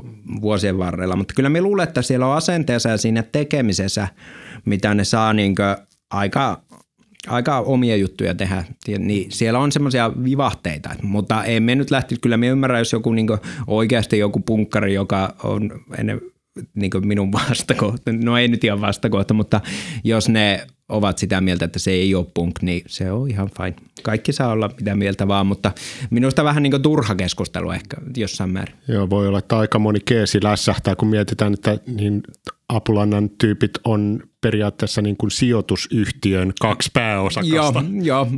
vuosien 0.41 0.78
varrella. 0.78 1.16
Mutta 1.16 1.35
kyllä 1.35 1.49
me 1.49 1.61
luulen, 1.61 1.89
että 1.89 2.03
siellä 2.03 2.26
on 2.26 2.37
asenteessa 2.37 2.89
ja 2.89 2.97
siinä 2.97 3.22
tekemisessä, 3.22 4.09
mitä 4.64 4.95
ne 4.95 5.05
saa 5.05 5.33
niin 5.33 5.55
aika 6.11 6.62
aika 7.28 7.59
omia 7.59 7.97
juttuja 7.97 8.35
tehdä, 8.35 8.64
niin 8.99 9.33
siellä 9.33 9.59
on 9.59 9.72
semmoisia 9.72 10.12
vivahteita, 10.24 10.91
mutta 11.03 11.45
ei 11.45 11.61
me 11.61 11.74
nyt 11.74 11.91
lähti, 11.91 12.16
kyllä 12.20 12.37
me 12.37 12.47
ymmärrän, 12.47 12.81
jos 12.81 12.93
joku 12.93 13.12
niin 13.12 13.28
oikeasti 13.66 14.18
joku 14.18 14.41
punkkari, 14.41 14.95
joka 14.95 15.35
on 15.43 15.70
ennen 15.99 16.20
niin 16.74 16.91
minun 17.05 17.33
vastakohta, 17.33 18.12
no 18.12 18.39
ei 18.39 18.49
nyt 18.49 18.64
ihan 18.64 18.81
vastakohta, 18.81 19.35
mutta 19.35 19.61
jos 20.05 20.28
ne 20.28 20.66
ovat 20.91 21.18
sitä 21.18 21.41
mieltä, 21.41 21.64
että 21.64 21.78
se 21.78 21.91
ei 21.91 22.14
ole 22.14 22.26
punk, 22.34 22.62
niin 22.62 22.82
se 22.86 23.12
on 23.12 23.30
ihan 23.30 23.51
fine. 23.57 23.74
Kaikki 24.03 24.32
saa 24.32 24.49
olla 24.49 24.70
mitä 24.78 24.97
mieltä 24.97 25.28
vaan, 25.28 25.47
mutta 25.47 25.72
minusta 26.11 26.45
vähän 26.45 26.62
niin 26.62 26.82
turha 26.82 27.14
keskustelu 27.14 27.70
ehkä 27.70 27.97
jossain 28.16 28.51
määrin. 28.51 28.74
Joo, 28.88 29.11
voi 29.11 29.28
olla, 29.28 29.38
että 29.38 29.59
aika 29.59 29.78
moni 29.78 30.01
keesi 30.01 30.38
lässähtää, 30.43 30.97
kun 30.97 31.09
mietitään, 31.09 31.55
että 31.55 31.78
niin 31.86 32.22
Apulannan 32.68 33.30
tyypit 33.30 33.70
on 33.84 34.22
periaatteessa 34.41 35.03
niin 35.03 35.16
kuin 35.16 35.30
sijoitusyhtiön 35.30 36.53
kaksi 36.61 36.91
pääosakasta. 36.93 37.57
Joo, 37.57 37.72
joo. 38.03 38.28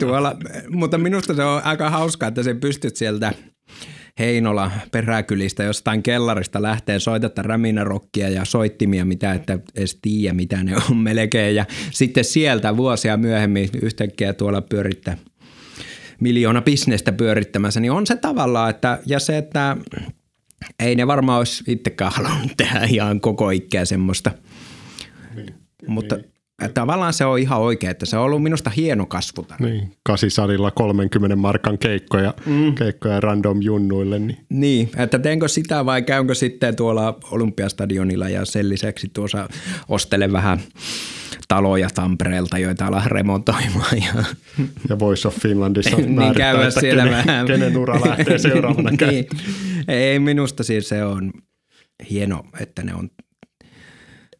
Tuolla, 0.00 0.36
mutta 0.68 0.98
minusta 0.98 1.34
se 1.34 1.44
on 1.44 1.62
aika 1.64 1.90
hauskaa, 1.90 2.28
että 2.28 2.42
se 2.42 2.54
pystyt 2.54 2.96
sieltä– 2.96 3.32
Heinola 4.20 4.70
peräkylistä 4.92 5.62
jostain 5.62 6.02
kellarista 6.02 6.62
lähtee 6.62 6.98
soitetta 6.98 7.42
räminärokkia 7.42 8.28
ja 8.28 8.44
soittimia, 8.44 9.04
mitä 9.04 9.32
että 9.32 9.58
edes 9.74 9.98
tiedä, 10.02 10.34
mitä 10.34 10.64
ne 10.64 10.76
on 10.90 10.96
melkein. 11.08 11.56
Ja 11.56 11.64
sitten 11.90 12.24
sieltä 12.24 12.76
vuosia 12.76 13.16
myöhemmin 13.16 13.68
yhtäkkiä 13.82 14.32
tuolla 14.32 14.60
pyörittää 14.60 15.16
miljoona 16.20 16.62
bisnestä 16.62 17.12
pyörittämässä, 17.12 17.80
niin 17.80 17.92
on 17.92 18.06
se 18.06 18.16
tavallaan, 18.16 18.70
että 18.70 18.98
ja 19.06 19.18
se, 19.18 19.38
että 19.38 19.76
ei 20.78 20.94
ne 20.94 21.06
varmaan 21.06 21.38
olisi 21.38 21.64
itsekään 21.66 22.12
halunnut 22.14 22.56
tehdä 22.56 22.80
ihan 22.90 23.20
koko 23.20 23.50
ikää 23.50 23.84
semmoista. 23.84 24.30
Niin, 25.34 25.54
Mutta 25.86 26.16
niin 26.16 26.39
tavallaan 26.68 27.12
se 27.12 27.24
on 27.24 27.38
ihan 27.38 27.60
oikein, 27.60 27.90
että 27.90 28.06
se 28.06 28.16
on 28.16 28.24
ollut 28.24 28.42
minusta 28.42 28.70
hieno 28.70 29.06
kasvutarina. 29.06 29.68
Niin, 29.68 29.92
kasisalilla 30.02 30.70
30 30.70 31.36
markan 31.36 31.78
keikkoja, 31.78 32.34
mm. 32.46 32.74
keikkoja 32.74 33.20
random 33.20 33.62
junnuille. 33.62 34.18
Niin. 34.18 34.38
niin, 34.48 34.90
että 34.96 35.18
teenkö 35.18 35.48
sitä 35.48 35.86
vai 35.86 36.02
käynkö 36.02 36.34
sitten 36.34 36.76
tuolla 36.76 37.18
Olympiastadionilla 37.30 38.28
ja 38.28 38.44
sen 38.44 38.68
lisäksi 38.68 39.10
tuossa 39.12 39.48
ostele 39.88 40.32
vähän 40.32 40.60
taloja 41.48 41.88
Tampereelta, 41.94 42.58
joita 42.58 42.86
ollaan 42.86 43.10
remontoimaan. 43.10 43.96
Ja, 43.96 44.24
ja 44.88 44.98
Voice 44.98 45.28
of 45.28 45.36
Finlandissa 45.36 45.96
niin 46.06 46.34
käydä 46.34 46.70
siellä 46.70 47.02
kenen, 47.02 47.26
vähän. 47.26 47.46
kenen 47.46 47.76
ura 47.76 48.00
lähtee 48.00 48.38
seuraavana 48.38 48.90
niin. 49.10 49.26
Ei, 49.88 50.18
minusta 50.18 50.62
siis 50.64 50.88
se 50.88 51.04
on 51.04 51.32
hieno, 52.10 52.44
että 52.60 52.82
ne 52.82 52.94
on 52.94 53.10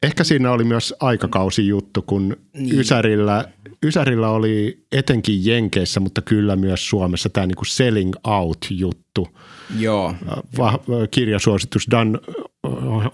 Ehkä 0.03 0.25
siinä 0.25 0.53
oli 0.53 0.65
myös 0.65 0.95
aikakausi 1.01 1.69
juttu, 1.69 2.03
kun 2.03 2.37
niin. 2.53 2.79
Ysärillä, 2.81 3.45
Ysärillä 3.85 4.31
oli 4.31 4.85
etenkin 4.93 5.47
Jenkeissä, 5.47 6.01
mutta 6.01 6.23
kyllä 6.23 6.57
myös 6.57 6.89
Suomessa 6.89 7.29
tämä 7.29 7.47
niinku 7.47 7.65
selling 7.65 8.13
out 8.27 8.67
juttu. 8.71 9.29
Joo. 9.79 10.15
Va- 10.59 10.79
kirjasuositus 11.11 11.87
Dan 11.91 12.21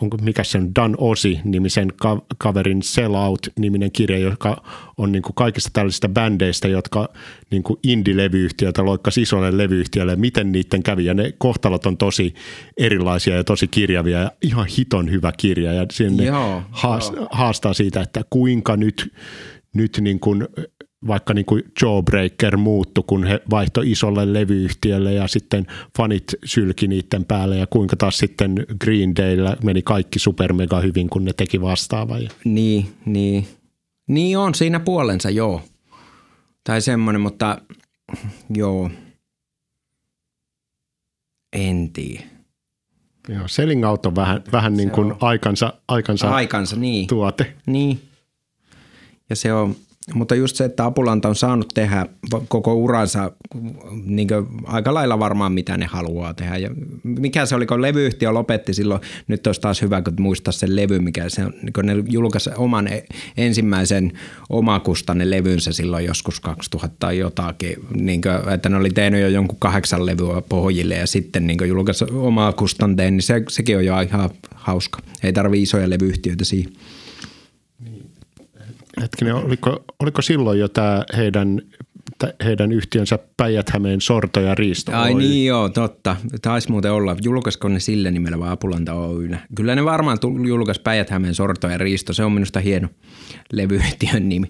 onko 0.01 0.17
mikä 0.23 0.45
se 0.45 0.59
on, 0.59 0.75
Dan 0.75 0.95
Osi 0.99 1.41
nimisen 1.45 1.93
kaverin 2.39 2.83
Sell 2.83 3.15
Out-niminen 3.15 3.93
kirja, 3.93 4.19
joka 4.19 4.63
on 4.97 5.13
niin 5.13 5.23
kuin 5.23 5.35
kaikista 5.35 5.71
tällaisista 5.73 6.09
bändeistä, 6.09 6.69
jotka 6.69 7.09
niin 7.51 7.63
kuin 7.63 7.81
indie-levyyhtiöitä 7.83 8.85
loikkasi 8.85 9.23
isolle 9.23 9.57
levyyhtiölle, 9.59 10.17
miten 10.17 10.53
niiden 10.53 10.83
kävi. 10.83 11.05
Ja 11.05 11.15
ne 11.15 11.33
kohtalot 11.39 11.87
on 11.87 11.97
tosi 11.97 12.35
erilaisia 12.77 13.37
ja 13.37 13.45
tosi 13.45 13.69
kirjavia 13.69 14.19
ja 14.19 14.33
ihan 14.43 14.67
hiton 14.79 15.11
hyvä 15.11 15.33
kirja. 15.37 15.73
Ja 15.73 15.87
sinne 15.93 16.25
joo, 16.25 16.63
haastaa 17.31 17.75
siitä, 17.75 18.01
että 18.01 18.25
kuinka 18.31 18.77
nyt, 18.77 19.13
nyt 19.75 19.99
niin 20.01 20.21
kuin 20.21 20.49
vaikka 21.07 21.35
niin 21.35 21.47
kuin 21.47 21.63
Jawbreaker 21.83 22.57
muuttu, 22.57 23.03
kun 23.03 23.27
he 23.27 23.41
vaihto 23.51 23.81
isolle 23.85 24.33
levyyhtiölle 24.33 25.13
ja 25.13 25.29
sitten 25.29 25.67
fanit 25.97 26.25
sylki 26.45 26.89
niiden 26.89 27.25
päälle 27.25 27.57
ja 27.57 27.67
kuinka 27.67 27.97
taas 27.97 28.19
sitten 28.19 28.67
Green 28.81 29.17
Dayllä 29.17 29.57
meni 29.63 29.83
kaikki 29.83 30.19
super 30.19 30.53
mega 30.53 30.81
hyvin, 30.81 31.11
kun 31.11 31.25
ne 31.25 31.33
teki 31.33 31.61
vastaavaa. 31.61 32.19
Niin, 32.45 32.87
niin. 33.05 33.47
Niin 34.09 34.39
on 34.39 34.55
siinä 34.55 34.81
puolensa, 34.81 35.31
joo. 35.31 35.63
Tai 36.65 36.81
semmoinen, 36.81 37.21
mutta 37.21 37.59
joo. 38.51 38.91
En 41.53 41.91
tiedä. 41.93 42.25
Joo, 43.29 43.49
selling 43.49 43.87
out 43.87 44.07
on 44.07 44.17
vähän, 44.17 44.43
vähän 44.53 44.77
niin 44.77 44.91
kuin 44.91 45.15
aikansa, 45.21 45.73
aikansa, 45.89 46.31
aikansa 46.31 46.77
niin. 46.77 47.07
tuote. 47.07 47.53
Niin. 47.67 48.01
Ja 49.31 49.37
se 49.37 49.53
on, 49.53 49.77
mutta 50.15 50.35
just 50.35 50.57
se, 50.57 50.65
että 50.65 50.85
Apulanta 50.85 51.29
on 51.29 51.35
saanut 51.35 51.69
tehdä 51.75 52.07
koko 52.49 52.75
uransa 52.75 53.33
niin 54.05 54.29
aika 54.65 54.95
lailla 54.95 55.19
varmaan 55.19 55.53
mitä 55.53 55.77
ne 55.77 55.87
haluaa 55.87 56.35
tehdä. 56.35 56.57
Ja 56.57 56.71
mikä 57.03 57.47
se 57.47 57.55
oli, 57.55 57.67
kun 57.67 57.83
levyyhtiö 57.83 58.33
lopetti 58.33 58.75
silloin, 58.75 59.01
nyt 59.29 59.47
olisi 59.47 59.61
taas 59.61 59.83
hyvä, 59.83 60.03
kun 60.03 60.15
muistaa 60.19 60.53
sen 60.53 60.77
levy, 60.77 60.99
mikä 60.99 61.29
se 61.29 61.45
on, 61.45 61.53
kun 61.75 61.87
ne 61.87 61.95
julkaisi 62.09 62.51
oman 62.57 62.89
e-, 62.89 63.05
ensimmäisen 63.37 64.13
omakustanne 64.49 65.31
levynsä 65.31 65.73
silloin 65.73 66.05
joskus 66.05 66.41
2000 66.41 67.13
jotakin, 67.13 67.77
niin 67.95 68.21
kuin, 68.21 68.55
että 68.55 68.69
ne 68.69 68.77
oli 68.77 68.91
tehnyt 68.91 69.21
jo 69.21 69.29
jonkun 69.29 69.59
kahdeksan 69.59 70.07
levyä 70.07 70.43
pohjille 70.49 70.95
ja 70.95 71.07
sitten 71.07 71.47
niin 71.47 71.69
julkaisi 71.69 72.05
omaa 72.13 72.53
kustanteen, 72.53 73.17
niin 73.17 73.23
se, 73.23 73.43
sekin 73.49 73.77
on 73.77 73.85
jo 73.85 74.01
ihan 74.01 74.31
hauska. 74.55 74.99
Ei 75.23 75.33
tarvi 75.33 75.63
isoja 75.63 75.91
levyyhtiöitä 75.91 76.45
siihen. 76.45 76.73
Hetkinen, 79.01 79.35
oliko, 79.35 79.85
oliko 80.01 80.23
silloin 80.23 80.59
jo 80.59 80.69
tämä 80.69 81.05
heidän, 81.17 81.63
heidän 82.45 82.73
yhtiönsä 82.73 83.19
Päijät-Hämeen 83.37 84.01
sorto 84.01 84.41
ja 84.41 84.55
riisto? 84.55 84.93
Ai 84.95 85.13
Oy? 85.13 85.21
niin 85.21 85.47
joo, 85.47 85.69
totta. 85.69 86.17
Taisi 86.43 86.71
muuten 86.71 86.93
olla. 86.93 87.17
Julkaisiko 87.23 87.69
ne 87.69 87.81
sillä 87.81 88.11
nimellä 88.11 88.39
vai 88.39 88.51
Apulanta 88.51 88.95
Oynä? 88.95 89.47
Kyllä 89.57 89.75
ne 89.75 89.85
varmaan 89.85 90.19
julkaisi 90.47 90.81
Päijät-Hämeen 90.81 91.35
sorto 91.35 91.69
ja 91.69 91.79
riisto. 91.79 92.13
Se 92.13 92.25
on 92.25 92.33
minusta 92.33 92.61
hieno 92.61 92.89
levyyhtiön 93.53 94.29
nimi. 94.29 94.47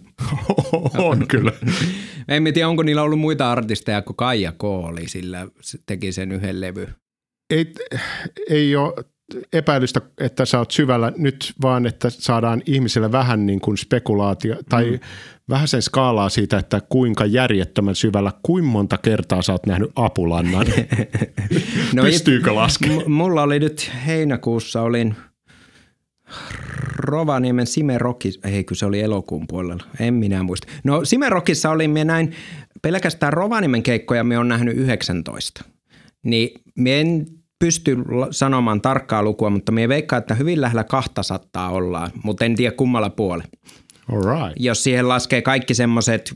on 0.99 1.27
kyllä. 1.29 1.53
en 2.29 2.45
tiedä, 2.45 2.69
onko 2.69 2.83
niillä 2.83 3.03
ollut 3.03 3.21
muita 3.21 3.53
artisteja 3.53 4.03
kuin 4.03 4.17
Kaija 4.17 4.53
K. 4.53 4.65
oli, 4.65 5.09
sillä 5.09 5.47
teki 5.87 6.13
sen 6.13 6.33
yhden 6.33 6.61
levy. 6.61 6.89
Ei, 7.51 7.73
ei 8.51 8.77
ole 8.77 8.95
epäilystä, 9.53 10.01
että 10.21 10.45
sä 10.45 10.59
oot 10.59 10.71
syvällä 10.71 11.13
nyt 11.17 11.55
vaan, 11.63 11.87
että 11.87 12.11
saadaan 12.11 12.63
ihmisille 12.67 13.13
vähän 13.13 13.47
niin 13.47 13.61
kuin 13.61 13.77
spekulaatio 13.77 14.57
tai 14.69 14.91
mm. 14.91 14.99
vähän 15.49 15.69
sen 15.69 15.83
skaalaa 15.83 16.29
siitä, 16.29 16.59
että 16.59 16.81
kuinka 16.89 17.27
järjettömän 17.27 17.95
syvällä, 17.95 18.33
kuinka 18.43 18.71
monta 18.71 18.99
kertaa 18.99 19.43
sä 19.43 19.53
oot 19.53 19.67
nähnyt 19.67 19.91
apulannan. 19.97 20.67
no 21.95 22.03
Pystyykö 22.03 22.55
laskemaan? 22.55 23.03
M- 23.07 23.13
mulla 23.13 23.43
oli 23.43 23.59
nyt 23.59 23.93
heinäkuussa, 24.07 24.83
olin 24.83 25.15
Rovaniemen 26.97 27.67
Simerokissa, 27.67 28.49
ei 28.49 28.65
kun 28.65 28.77
se 28.77 28.87
oli 28.87 29.01
elokuun 29.01 29.47
puolella, 29.47 29.85
en 30.01 30.15
minä 30.15 30.43
muista. 30.43 30.69
No 30.85 31.05
Simerokissa 31.05 31.71
olin, 31.71 31.91
me 31.91 32.05
näin 32.05 32.33
pelkästään 32.83 33.33
Rovaniemen 33.33 33.83
keikkoja, 33.83 34.25
me 34.25 34.39
on 34.39 34.49
nähnyt 34.49 34.77
19. 34.77 35.65
Niin 36.23 36.61
me 36.79 37.01
en 37.01 37.27
pysty 37.59 37.97
sanomaan 38.31 38.81
tarkkaa 38.81 39.23
lukua, 39.23 39.51
mutta 39.51 39.73
me 39.73 39.89
veikkaa, 39.89 40.19
että 40.19 40.35
hyvin 40.35 40.61
lähellä 40.61 40.85
200 40.85 41.71
ollaan, 41.71 42.11
mutta 42.23 42.45
en 42.45 42.57
tiedä 42.57 42.77
kummalla 42.77 43.11
puolella. 43.11 43.51
Right. 44.09 44.53
Jos 44.57 44.85
siihen 44.85 45.09
laskee 45.09 45.43
kaikki 45.43 45.75
semmoiset, 45.75 46.35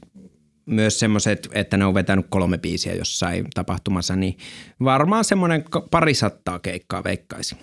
myös 0.67 0.99
semmoiset, 0.99 1.49
että 1.53 1.77
ne 1.77 1.85
on 1.85 1.95
vetänyt 1.95 2.27
kolme 2.29 2.59
biisiä 2.59 2.95
jossain 2.95 3.47
tapahtumassa, 3.55 4.17
niin 4.17 4.37
varmaan 4.85 5.25
semmoinen 5.25 5.65
parisattaa 5.91 6.59
keikkaa 6.59 7.05
veikkaisi. 7.05 7.57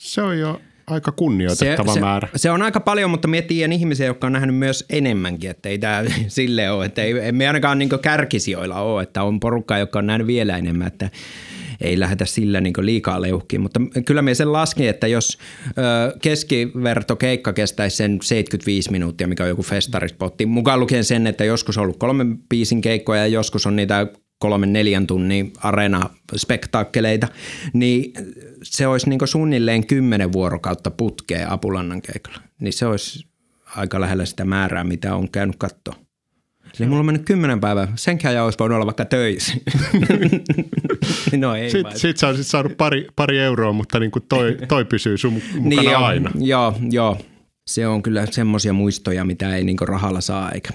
Se 0.00 0.22
on 0.22 0.38
jo 0.38 0.60
aika 0.86 1.12
kunnioitettava 1.12 1.94
se, 1.94 2.00
määrä. 2.00 2.28
Se, 2.32 2.38
se 2.38 2.50
on 2.50 2.62
aika 2.62 2.80
paljon, 2.80 3.10
mutta 3.10 3.28
me 3.28 3.42
tiedän 3.42 3.72
ihmisiä, 3.72 4.06
jotka 4.06 4.26
on 4.26 4.32
nähnyt 4.32 4.56
myös 4.56 4.84
enemmänkin, 4.90 5.50
että 5.50 5.68
ei 5.68 5.78
tämä 5.78 6.04
sille 6.28 6.70
ole, 6.70 6.84
että 6.84 7.02
ei, 7.02 7.32
me 7.32 7.46
ainakaan 7.46 7.78
niin 7.78 7.90
kärkisijoilla 8.02 8.80
ole, 8.80 9.02
että 9.02 9.22
on 9.22 9.40
porukkaa, 9.40 9.78
joka 9.78 9.98
on 9.98 10.06
nähnyt 10.06 10.26
vielä 10.26 10.56
enemmän, 10.56 10.86
että 10.86 11.10
ei 11.80 12.00
lähdetä 12.00 12.24
sillä 12.24 12.60
niin 12.60 12.74
liikaa 12.80 13.22
leuhkiin. 13.22 13.60
Mutta 13.60 13.80
kyllä 14.04 14.22
me 14.22 14.34
sen 14.34 14.52
laskin, 14.52 14.88
että 14.88 15.06
jos 15.06 15.38
keskiverto 16.22 17.16
keikka 17.16 17.52
kestäisi 17.52 17.96
sen 17.96 18.18
75 18.22 18.90
minuuttia, 18.90 19.28
mikä 19.28 19.42
on 19.42 19.48
joku 19.48 19.62
festarispotti, 19.62 20.46
mukaan 20.46 20.80
lukien 20.80 21.04
sen, 21.04 21.26
että 21.26 21.44
joskus 21.44 21.78
on 21.78 21.82
ollut 21.82 21.98
kolmen 21.98 22.38
biisin 22.38 22.80
keikkoja 22.80 23.20
ja 23.20 23.26
joskus 23.26 23.66
on 23.66 23.76
niitä 23.76 24.06
kolmen 24.38 24.72
neljän 24.72 25.06
tunnin 25.06 25.52
arena-spektaakkeleita, 25.56 27.28
niin 27.72 28.12
se 28.62 28.86
olisi 28.86 29.08
niin 29.08 29.20
suunnilleen 29.24 29.86
kymmenen 29.86 30.32
vuorokautta 30.32 30.90
putkea 30.90 31.46
Apulannan 31.50 32.02
keikalla. 32.02 32.38
Niin 32.60 32.72
se 32.72 32.86
olisi 32.86 33.26
aika 33.76 34.00
lähellä 34.00 34.24
sitä 34.24 34.44
määrää, 34.44 34.84
mitä 34.84 35.14
on 35.14 35.30
käynyt 35.30 35.56
katsoa. 35.58 35.94
Eli 36.80 36.88
mulla 36.88 37.00
on 37.00 37.06
mennyt 37.06 37.24
kymmenen 37.24 37.60
päivää. 37.60 37.88
Senkään 37.94 38.32
ajan 38.32 38.44
olisi 38.44 38.58
voinut 38.58 38.76
olla 38.76 38.86
vaikka 38.86 39.04
töissä. 39.04 39.52
no 41.36 41.54
ei 41.54 41.70
Sitten 41.70 41.98
sit 41.98 42.16
sä 42.16 42.28
olisit 42.28 42.46
saanut 42.46 42.76
pari, 42.76 43.06
pari 43.16 43.38
euroa, 43.38 43.72
mutta 43.72 44.00
niin 44.00 44.10
kuin 44.10 44.24
toi, 44.28 44.56
toi 44.68 44.84
pysyy 44.84 45.18
sun 45.18 45.32
mukana 45.32 45.62
niin 45.62 45.84
joo, 45.84 46.04
aina. 46.04 46.30
Joo, 46.38 46.74
joo. 46.90 47.18
Se 47.66 47.86
on 47.86 48.02
kyllä 48.02 48.26
semmoisia 48.30 48.72
muistoja, 48.72 49.24
mitä 49.24 49.56
ei 49.56 49.64
niinku 49.64 49.86
rahalla 49.86 50.20
saa 50.20 50.50
eikä. 50.50 50.70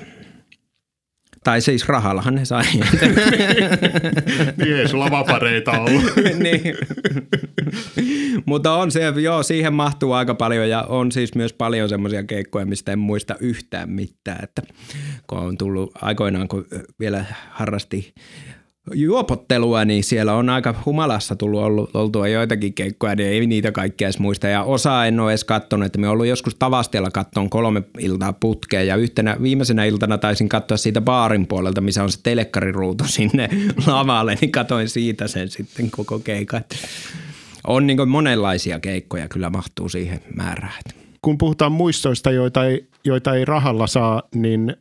Tai 1.43 1.61
siis 1.61 1.87
rahallahan 1.87 2.35
ne 2.35 2.45
sai. 2.45 2.63
niin 4.57 4.75
ei 4.77 4.87
sulla 4.87 5.11
vapareita 5.11 5.71
ollut. 5.71 6.03
niin. 6.37 6.61
Mutta 8.45 8.73
on 8.73 8.91
se, 8.91 9.13
joo, 9.21 9.43
siihen 9.43 9.73
mahtuu 9.73 10.13
aika 10.13 10.35
paljon 10.35 10.69
ja 10.69 10.83
on 10.83 11.11
siis 11.11 11.35
myös 11.35 11.53
paljon 11.53 11.89
semmoisia 11.89 12.23
keikkoja, 12.23 12.65
mistä 12.65 12.91
en 12.91 12.99
muista 12.99 13.35
yhtään 13.39 13.89
mitään. 13.89 14.43
Että 14.43 14.61
kun 15.27 15.37
on 15.37 15.57
tullut 15.57 15.91
aikoinaan, 16.01 16.47
kun 16.47 16.65
vielä 16.99 17.25
harrasti 17.49 18.13
juopottelua, 18.93 19.85
niin 19.85 20.03
siellä 20.03 20.33
on 20.33 20.49
aika 20.49 20.75
humalassa 20.85 21.35
tullut 21.35 21.63
ollut, 21.63 21.95
oltua 21.95 22.27
joitakin 22.27 22.73
keikkoja, 22.73 23.15
niin 23.15 23.29
ei 23.29 23.47
niitä 23.47 23.71
kaikkea 23.71 24.07
edes 24.07 24.19
muista. 24.19 24.47
Ja 24.47 24.63
osa 24.63 25.05
en 25.05 25.19
ole 25.19 25.31
edes 25.31 25.43
katsonut, 25.43 25.85
että 25.85 25.99
me 25.99 26.09
ollut 26.09 26.25
joskus 26.25 26.55
Tavastialla 26.55 27.11
kattoon 27.11 27.49
kolme 27.49 27.83
iltaa 27.99 28.33
putkeen 28.33 28.87
ja 28.87 28.95
yhtenä 28.95 29.37
viimeisenä 29.41 29.85
iltana 29.85 30.17
taisin 30.17 30.49
katsoa 30.49 30.77
siitä 30.77 31.01
baarin 31.01 31.47
puolelta, 31.47 31.81
missä 31.81 32.03
on 32.03 32.11
se 32.11 32.19
telekkariruutu 32.23 33.03
sinne 33.17 33.49
lavalle, 33.87 34.37
niin 34.41 34.51
katoin 34.51 34.89
siitä 34.89 35.27
sen 35.27 35.49
sitten 35.49 35.91
koko 35.91 36.19
keikan. 36.19 36.61
On 37.67 37.87
niin 37.87 38.09
monenlaisia 38.09 38.79
keikkoja 38.79 39.27
kyllä 39.27 39.49
mahtuu 39.49 39.89
siihen 39.89 40.19
määrään. 40.35 40.81
Kun 41.21 41.37
puhutaan 41.37 41.71
muistoista, 41.71 42.31
joita 42.31 42.65
ei, 42.65 42.87
joita 43.05 43.33
ei 43.33 43.45
rahalla 43.45 43.87
saa, 43.87 44.23
niin 44.35 44.75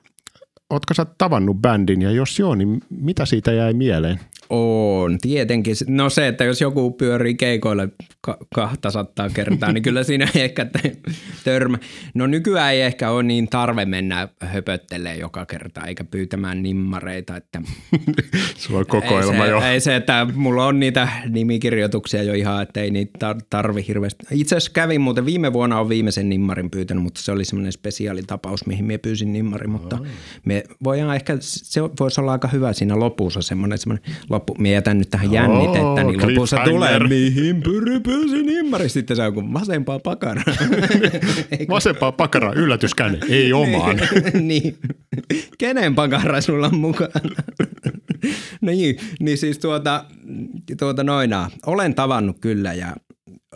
Ootko 0.70 0.94
sä 0.94 1.06
tavannut 1.18 1.56
bändin 1.56 2.02
ja 2.02 2.10
jos 2.10 2.38
joo, 2.38 2.54
niin 2.54 2.80
mitä 2.90 3.26
siitä 3.26 3.52
jäi 3.52 3.72
mieleen? 3.72 4.20
On, 4.50 5.18
tietenkin. 5.18 5.74
No 5.88 6.10
se, 6.10 6.28
että 6.28 6.44
jos 6.44 6.60
joku 6.60 6.90
pyörii 6.90 7.34
keikoille 7.34 7.88
ka- 8.20 8.38
kahta 8.54 8.90
sattaa 8.90 9.28
kertaa, 9.28 9.72
niin 9.72 9.82
kyllä 9.82 10.04
siinä 10.04 10.28
ehkä 10.34 10.66
törmä. 11.44 11.78
No 12.14 12.26
nykyään 12.26 12.72
ei 12.72 12.82
ehkä 12.82 13.10
ole 13.10 13.22
niin 13.22 13.48
tarve 13.48 13.84
mennä 13.84 14.28
höpöttelee 14.40 15.16
joka 15.16 15.46
kerta 15.46 15.86
eikä 15.86 16.04
pyytämään 16.04 16.62
nimmareita. 16.62 17.36
Että 17.36 17.62
Sulla 18.56 18.78
on 18.78 18.86
kokoelma 18.86 19.44
ei 19.44 19.48
se, 19.48 19.50
jo. 19.50 19.60
Ei 19.60 19.80
se, 19.80 19.96
että 19.96 20.26
mulla 20.34 20.66
on 20.66 20.80
niitä 20.80 21.08
nimikirjoituksia 21.28 22.22
jo 22.22 22.34
ihan, 22.34 22.62
että 22.62 22.80
ei 22.80 22.90
niitä 22.90 23.36
tarvi 23.50 23.84
hirveästi. 23.88 24.26
Itse 24.30 24.56
asiassa 24.56 24.72
kävin 24.72 25.00
muuten 25.00 25.26
viime 25.26 25.52
vuonna 25.52 25.80
on 25.80 25.88
viimeisen 25.88 26.28
nimmarin 26.28 26.70
pyytänyt, 26.70 27.02
mutta 27.02 27.22
se 27.22 27.32
oli 27.32 27.44
semmoinen 27.44 27.72
spesiaalitapaus, 27.72 28.66
mihin 28.66 28.84
me 28.84 28.98
pyysin 28.98 29.32
nimmarin, 29.32 29.70
mutta 29.70 29.96
oh. 29.96 30.06
me 30.44 30.64
voidaan 30.84 31.14
ehkä, 31.16 31.36
se 31.40 31.82
voisi 31.82 32.20
olla 32.20 32.32
aika 32.32 32.48
hyvä 32.48 32.72
siinä 32.72 32.98
lopussa 32.98 33.42
semmoinen, 33.42 33.78
semmoinen 33.78 34.16
loppu, 34.40 34.54
me 34.58 34.70
jätän 34.70 34.98
nyt 34.98 35.10
tähän 35.10 35.32
jännitettä, 35.32 36.04
niin 36.04 36.34
lopussa 36.34 36.56
tulee, 36.64 36.98
mihin 36.98 37.62
pyry 37.62 38.00
pyysi 38.00 38.42
nimmari, 38.42 38.88
sitten 38.88 39.16
se 39.16 39.22
on 39.22 39.34
kuin 39.34 39.52
vasempaa 39.52 39.98
pakaraa. 39.98 40.44
vasempaa 41.68 42.12
pakaraa, 42.12 42.52
yllätyskäänne, 42.52 43.18
ei 43.28 43.52
omaan. 43.52 44.00
niin, 44.40 44.78
kenen 45.58 45.94
pakara 45.94 46.40
sulla 46.40 46.66
on 46.66 46.76
mukana? 46.76 47.10
no 48.60 48.72
niin, 48.72 48.96
niin 49.20 49.38
siis 49.38 49.58
tuota, 49.58 50.04
tuota 50.78 51.04
noina, 51.04 51.50
olen 51.66 51.94
tavannut 51.94 52.36
kyllä 52.40 52.72
ja 52.72 52.96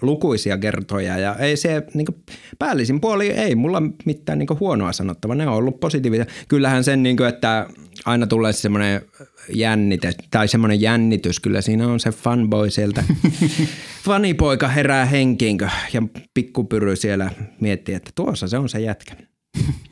lukuisia 0.06 0.58
kertoja 0.58 1.18
ja 1.18 1.36
ei 1.36 1.56
se 1.56 1.82
niin 1.94 2.06
kuin, 2.06 2.16
päällisin 2.58 3.00
puoli 3.00 3.30
ei 3.30 3.54
mulla 3.54 3.82
mitään 4.04 4.38
niin 4.38 4.46
kuin, 4.46 4.60
huonoa 4.60 4.92
sanottavaa, 4.92 5.34
ne 5.34 5.48
on 5.48 5.54
ollut 5.54 5.80
positiivisia. 5.80 6.26
Kyllähän 6.48 6.84
sen, 6.84 7.02
niin 7.02 7.16
kuin, 7.16 7.28
että 7.28 7.66
aina 8.04 8.26
tulee 8.26 8.52
semmoinen 8.52 9.00
jännite 9.54 10.12
tai 10.30 10.48
semmoinen 10.48 10.80
jännitys, 10.80 11.40
kyllä 11.40 11.60
siinä 11.60 11.88
on 11.88 12.00
se 12.00 12.10
fanboy 12.10 12.70
sieltä. 12.70 13.04
Fanipoika 14.04 14.68
herää 14.68 15.04
henkiinkö 15.04 15.68
ja 15.92 16.02
pikkupyry 16.34 16.96
siellä 16.96 17.30
miettii, 17.60 17.94
että 17.94 18.10
tuossa 18.14 18.48
se 18.48 18.58
on 18.58 18.68
se 18.68 18.80
jätkä. 18.80 19.16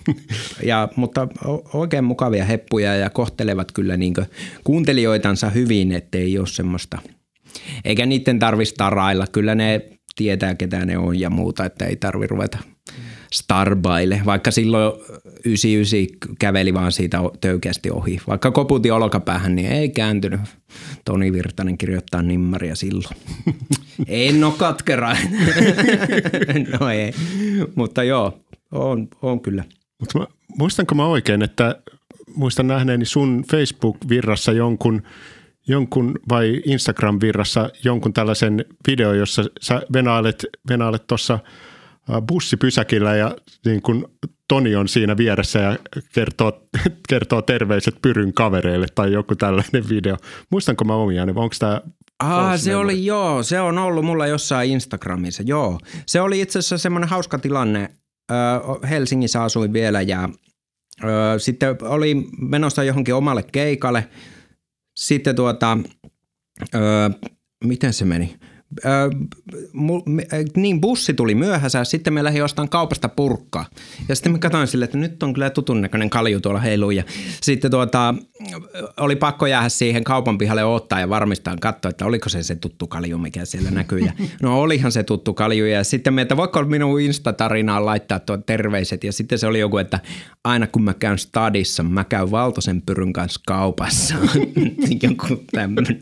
ja, 0.63 0.89
mutta 0.97 1.29
oikein 1.75 2.05
mukavia 2.05 2.45
heppuja 2.45 2.97
ja 2.97 3.11
kohtelevat 3.11 3.73
kyllä 3.73 3.97
niin 3.97 4.15
kuuntelijoitansa 4.65 5.51
hyvin, 5.51 5.93
ettei 5.93 6.39
ole 6.39 6.47
semmoista. 6.47 6.99
Eikä 7.85 8.07
niiden 8.07 8.39
tarvitsisi 8.39 8.75
tarailla. 8.77 9.27
Kyllä 9.27 9.55
ne 9.55 9.81
tietää, 10.17 10.55
ketä 10.55 10.85
ne 10.85 10.99
on 10.99 11.21
ja 11.21 11.31
muuta, 11.31 11.65
että 11.65 11.85
ei 11.85 11.97
tarvi 11.97 12.27
ruveta 12.27 12.59
starbaille, 13.33 14.23
vaikka 14.25 14.51
silloin 14.51 14.93
99 15.45 16.37
käveli 16.39 16.75
vaan 16.75 16.93
siitä 16.93 17.19
töykeästi 17.41 17.91
ohi. 17.91 18.21
Vaikka 18.27 18.51
koputi 18.51 18.91
olkapäähän, 18.91 19.57
niin 19.57 19.73
ei 19.73 19.89
kääntynyt. 19.89 20.41
Toni 21.05 21.33
Virtanen 21.33 21.79
kirjoittaa 21.79 22.23
nimmaria 22.23 22.77
silloin. 22.77 23.17
en 24.07 24.45
ole 24.45 24.53
katkera. 24.57 25.17
no 26.81 26.89
ei, 26.89 27.13
mutta 27.75 28.05
joo, 28.05 28.39
on, 28.73 29.09
on 29.23 29.41
kyllä. 29.41 29.65
Mutta 30.01 30.27
muistanko 30.59 30.95
mä 30.95 31.07
oikein, 31.07 31.43
että 31.43 31.83
muistan 32.37 32.67
nähneeni 32.67 33.05
sun 33.05 33.45
Facebook-virrassa 33.53 34.53
jonkun, 34.53 35.03
jonkun 35.69 36.19
vai 36.29 36.63
Instagram-virrassa 36.67 37.71
jonkun 37.85 38.13
tällaisen 38.13 38.65
video, 38.89 39.13
jossa 39.13 39.45
sä 39.61 39.83
venailet, 39.93 40.47
venailet 40.69 41.07
tuossa 41.07 41.39
bussipysäkillä 42.29 43.17
ja 43.17 43.37
niin 43.65 43.83
kun 43.83 44.11
Toni 44.49 44.77
on 44.77 44.89
siinä 44.89 45.17
vieressä 45.17 45.59
ja 45.59 45.77
kertoo, 46.15 46.69
kertoo 47.09 47.43
terveiset 47.43 47.95
Pyryn 48.03 48.35
kavereille 48.35 48.87
tai 48.95 49.13
joku 49.13 49.37
tällainen 49.37 49.89
video. 49.89 50.17
Muistanko 50.51 50.85
mä 50.85 50.95
omia, 50.95 51.27
niin 51.27 51.39
onko 51.39 51.55
tämä 51.59 51.81
Ah, 52.19 52.61
se 52.61 52.77
oli 52.77 53.07
joo, 53.07 53.43
se 53.43 53.61
on 53.61 53.79
ollut 53.79 54.05
mulla 54.05 54.27
jossain 54.27 54.71
Instagramissa, 54.71 55.43
joo. 55.47 55.79
Se 56.07 56.21
oli 56.21 56.41
itse 56.41 56.59
asiassa 56.59 56.79
semmoinen 56.79 57.09
hauska 57.09 57.39
tilanne. 57.39 57.91
Helsingissä 58.91 59.43
asuin 59.43 59.73
vielä 59.73 60.01
ja 60.03 60.29
sitten 61.39 61.77
oli 61.83 62.15
menossa 62.39 62.85
johonkin 62.85 63.15
omalle 63.15 63.43
keikalle. 63.53 64.09
Sitten 64.97 65.37
tuota, 65.37 65.79
miten 67.65 67.93
se 67.93 68.05
meni? 68.05 68.37
Niin 70.57 70.81
bussi 70.81 71.15
tuli 71.15 71.35
myöhässä, 71.35 71.85
sitten 71.85 72.13
me 72.13 72.25
lähdin 72.25 72.45
ostamaan 72.45 72.69
kaupasta 72.69 73.09
purkkaa. 73.09 73.67
Ja 74.09 74.15
sitten 74.15 74.33
mä 74.33 74.39
katsoin 74.39 74.67
sille, 74.67 74.85
että 74.85 74.99
nyt 74.99 75.23
on 75.23 75.33
kyllä 75.33 75.51
tutun 75.51 75.81
näköinen 75.81 76.11
kalju 76.11 76.41
tuolla 76.41 76.61
heiluu. 76.61 76.91
Ja 76.91 77.03
sitten 77.41 77.71
tuota, 77.71 78.15
oli 79.01 79.17
pakko 79.17 79.47
jäädä 79.47 79.69
siihen 79.69 80.05
kaupan 80.05 80.39
pihalle 80.39 80.65
ottaa 80.65 81.01
ja 81.01 81.09
varmistaa 81.09 81.57
katsoa, 81.61 81.91
että 81.91 82.07
oliko 82.07 82.29
se 82.29 82.43
se 82.43 82.57
tuttu 82.57 82.87
kalju, 82.87 83.19
mikä 83.19 83.45
siellä 83.45 83.71
näkyy. 83.71 83.99
Ja, 83.99 84.13
no 84.43 84.61
olihan 84.61 84.93
se 84.93 85.03
tuttu 85.03 85.35
kalju. 85.35 85.67
Ja 85.67 85.85
sitten 85.85 86.15
me, 86.15 86.23
että 86.23 86.37
voiko 86.37 86.65
minun 86.65 87.01
Insta-tarinaan 87.01 87.87
laittaa 87.87 88.19
tuo 88.19 88.37
terveiset. 88.37 89.05
Ja 89.05 89.13
sitten 89.13 89.39
se 89.39 89.47
oli 89.47 89.61
joku, 89.61 89.79
että 89.79 90.01
aina 90.45 90.67
kun 90.67 90.85
mä 90.85 90.95
käyn 90.95 91.19
stadissa, 91.19 91.83
mä 91.83 92.05
käyn 92.05 92.31
valtoisen 92.31 92.83
pyryn 92.83 93.13
kanssa 93.13 93.41
kaupassa. 93.47 94.15
joku 95.03 95.45
tämmöinen. 95.53 95.99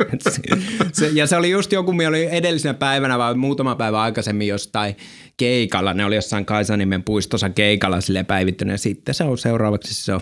ja 1.12 1.26
se 1.26 1.36
oli 1.36 1.50
just 1.50 1.72
joku, 1.72 1.92
mi 1.92 2.06
oli 2.06 2.28
edellisenä 2.60 2.78
päivänä 2.78 3.18
vai 3.18 3.34
muutama 3.34 3.76
päivä 3.76 4.02
aikaisemmin 4.02 4.48
jostain 4.48 4.96
keikalla. 5.36 5.94
Ne 5.94 6.04
oli 6.04 6.14
jossain 6.14 6.44
Kaisanimen 6.44 7.02
puistossa 7.02 7.50
keikalla 7.50 8.00
sille 8.00 8.24
päivittynyt. 8.24 8.72
Ja 8.72 8.78
sitten 8.78 9.14
se 9.14 9.24
on 9.24 9.38
seuraavaksi 9.38 9.94
se 9.94 10.14
on 10.14 10.20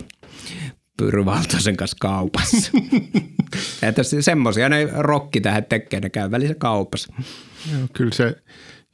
Pyry 0.97 1.25
Valtosen 1.25 1.77
kanssa 1.77 1.97
kaupassa. 1.99 2.71
että 3.87 4.01
semmoisia 4.03 4.69
ne 4.69 4.89
rokkitähdet 4.93 5.69
tekee, 5.69 5.99
ne 5.99 6.09
käy 6.09 6.31
välissä 6.31 6.55
kaupassa. 6.55 7.13
Joo, 7.71 7.87
kyllä 7.93 8.13
se 8.13 8.35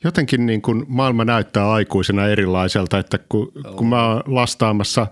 jotenkin 0.03 0.45
niin 0.45 0.61
kuin 0.61 0.85
maailma 0.87 1.25
näyttää 1.25 1.71
aikuisena 1.71 2.27
erilaiselta, 2.27 2.99
että 2.99 3.17
kun, 3.29 3.51
oh. 3.65 3.75
kun 3.75 3.87
mä 3.87 4.07
oon 4.07 4.23
lastaamassa, 4.25 5.07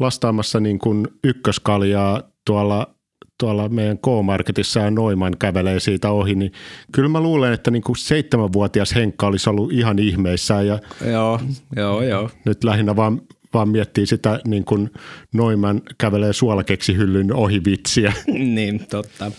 lastaamassa 0.00 0.60
niin 0.60 0.78
kuin 0.78 1.08
ykköskaljaa 1.24 2.22
tuolla 2.46 2.94
tuolla 3.38 3.68
meidän 3.68 3.98
K-Marketissa 3.98 4.80
ja 4.80 4.90
Noiman 4.90 5.36
kävelee 5.38 5.80
siitä 5.80 6.10
ohi, 6.10 6.34
niin 6.34 6.52
kyllä 6.92 7.08
mä 7.08 7.20
luulen, 7.20 7.52
että 7.52 7.70
niin 7.70 7.82
kuin 7.82 7.96
seitsemänvuotias 7.96 8.94
Henkka 8.94 9.26
olisi 9.26 9.50
ollut 9.50 9.72
ihan 9.72 9.98
ihmeissään. 9.98 10.66
Ja 10.66 10.78
joo, 11.06 11.40
joo, 11.76 12.02
joo. 12.02 12.30
Nyt 12.44 12.64
lähinnä 12.64 12.96
vaan, 12.96 13.22
vaan 13.54 13.68
miettii 13.68 14.06
sitä 14.06 14.40
niin 14.46 14.64
kuin 14.64 14.90
Noiman 15.32 15.82
kävelee 15.98 16.32
suolakeksihyllyn 16.32 17.32
ohi 17.32 17.64
vitsiä. 17.64 18.12
niin, 18.56 18.86
totta. 18.90 19.32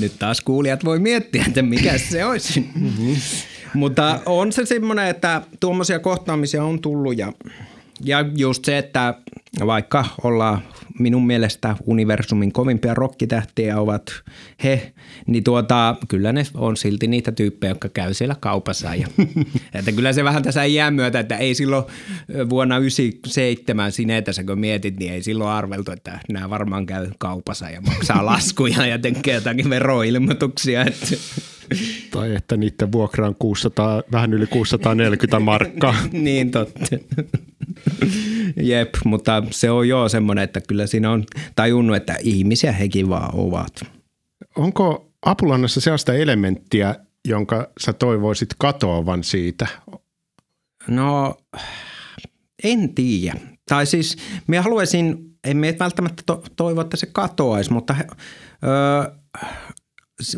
Nyt 0.00 0.12
taas 0.18 0.40
kuulijat 0.40 0.84
voi 0.84 0.98
miettiä, 0.98 1.44
että 1.46 1.62
mikä 1.62 1.98
se 1.98 2.24
olisi. 2.24 2.60
Mm-hmm. 2.74 3.16
Mutta 3.74 4.20
on 4.26 4.52
se 4.52 4.66
semmoinen, 4.66 5.06
että 5.06 5.42
tuommoisia 5.60 5.98
kohtaamisia 5.98 6.64
on 6.64 6.80
tullut 6.80 7.18
ja, 7.18 7.32
ja 8.04 8.24
just 8.36 8.64
se, 8.64 8.78
että 8.78 9.14
vaikka 9.66 10.04
ollaan 10.22 10.62
minun 11.00 11.26
mielestä 11.26 11.76
universumin 11.86 12.52
kovimpia 12.52 12.94
rokkitähtiä 12.94 13.80
ovat 13.80 14.02
he, 14.64 14.92
niin 15.26 15.44
tuota, 15.44 15.96
kyllä 16.08 16.32
ne 16.32 16.42
on 16.54 16.76
silti 16.76 17.06
niitä 17.06 17.32
tyyppejä, 17.32 17.70
jotka 17.70 17.88
käy 17.88 18.14
siellä 18.14 18.36
kaupassa. 18.40 18.94
Ja, 18.94 19.08
että 19.74 19.92
kyllä 19.92 20.12
se 20.12 20.24
vähän 20.24 20.42
tässä 20.42 20.64
jää 20.64 20.90
myötä, 20.90 21.20
että 21.20 21.36
ei 21.36 21.54
silloin 21.54 21.84
vuonna 22.50 22.78
97 22.78 23.92
sinetässä, 23.92 24.44
kun 24.44 24.58
mietit, 24.58 24.98
niin 24.98 25.12
ei 25.12 25.22
silloin 25.22 25.50
arveltu, 25.50 25.92
että 25.92 26.20
nämä 26.28 26.50
varmaan 26.50 26.86
käy 26.86 27.10
kaupassa 27.18 27.70
ja 27.70 27.80
maksaa 27.80 28.26
laskuja 28.26 28.86
ja 28.86 28.98
tekee 28.98 29.34
jotakin 29.34 29.70
veroilmoituksia. 29.70 30.84
Että 30.84 31.16
tai 32.10 32.34
että 32.34 32.56
niiden 32.56 32.92
vuokra 32.92 33.26
on 33.26 33.36
600, 33.38 34.02
vähän 34.12 34.34
yli 34.34 34.46
640 34.46 35.40
markkaa. 35.40 35.94
niin 36.12 36.50
totta. 36.50 36.80
Jep, 38.56 38.94
mutta 39.04 39.42
se 39.50 39.70
on 39.70 39.88
jo 39.88 40.08
semmoinen, 40.08 40.44
että 40.44 40.60
kyllä 40.60 40.86
siinä 40.86 41.10
on 41.10 41.24
tajunnut, 41.56 41.96
että 41.96 42.16
ihmisiä 42.22 42.72
hekin 42.72 43.08
vaan 43.08 43.34
ovat. 43.34 43.80
Onko 44.56 45.10
Apulannassa 45.22 45.80
sellaista 45.80 46.14
elementtiä, 46.14 46.94
jonka 47.28 47.68
sä 47.80 47.92
toivoisit 47.92 48.48
katoavan 48.58 49.24
siitä? 49.24 49.66
No, 50.88 51.34
en 52.64 52.94
tiedä. 52.94 53.40
Tai 53.68 53.86
siis 53.86 54.16
minä 54.46 54.62
haluaisin, 54.62 55.36
en 55.44 55.56
me 55.56 55.76
välttämättä 55.78 56.22
to- 56.26 56.42
toivo, 56.56 56.80
että 56.80 56.96
se 56.96 57.06
katoaisi, 57.12 57.72
mutta 57.72 57.96
öö, 58.64 59.14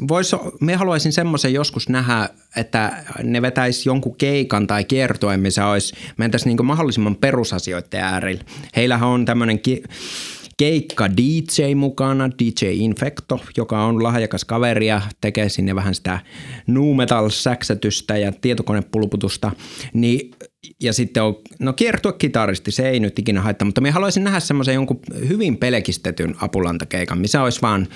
vois, 0.09 0.37
me 0.61 0.75
haluaisin 0.75 1.13
semmoisen 1.13 1.53
joskus 1.53 1.89
nähdä, 1.89 2.29
että 2.57 3.05
ne 3.23 3.43
vetäisi 3.43 3.89
jonkun 3.89 4.17
keikan 4.17 4.67
tai 4.67 4.85
kiertoen, 4.85 5.41
missä 5.41 5.67
olisi, 5.67 5.95
mentäisiin 6.17 6.57
niin 6.57 6.67
mahdollisimman 6.67 7.17
perusasioiden 7.17 8.01
äärillä. 8.01 8.45
Heillähän 8.77 9.09
on 9.09 9.25
tämmöinen 9.25 9.59
ki- 9.59 9.83
keikka 10.57 11.11
DJ 11.17 11.75
mukana, 11.75 12.31
DJ 12.31 12.67
Infecto, 12.73 13.41
joka 13.57 13.85
on 13.85 14.03
lahjakas 14.03 14.45
kaveri 14.45 14.87
ja 14.87 15.03
tekee 15.21 15.49
sinne 15.49 15.75
vähän 15.75 15.95
sitä 15.95 16.19
nu 16.67 16.95
metal 16.95 17.31
säksätystä 17.31 18.19
ja 18.19 18.33
tietokonepulputusta, 18.33 19.53
niin 19.93 20.31
ja 20.81 20.93
sitten 20.93 21.23
on, 21.23 21.37
no 21.59 21.73
kiertua 21.73 22.13
kitaristi, 22.13 22.71
se 22.71 22.89
ei 22.89 23.01
nyt 23.01 23.19
ikinä 23.19 23.41
haittaa, 23.41 23.67
mutta 23.67 23.81
me 23.81 23.91
haluaisin 23.91 24.25
nähdä 24.25 24.41
semmoisen 24.41 24.75
jonkun 24.75 25.01
hyvin 25.29 25.57
pelkistetyn 25.57 26.35
apulantakeikan, 26.41 27.19
missä 27.19 27.43
olisi 27.43 27.63
vaan 27.63 27.89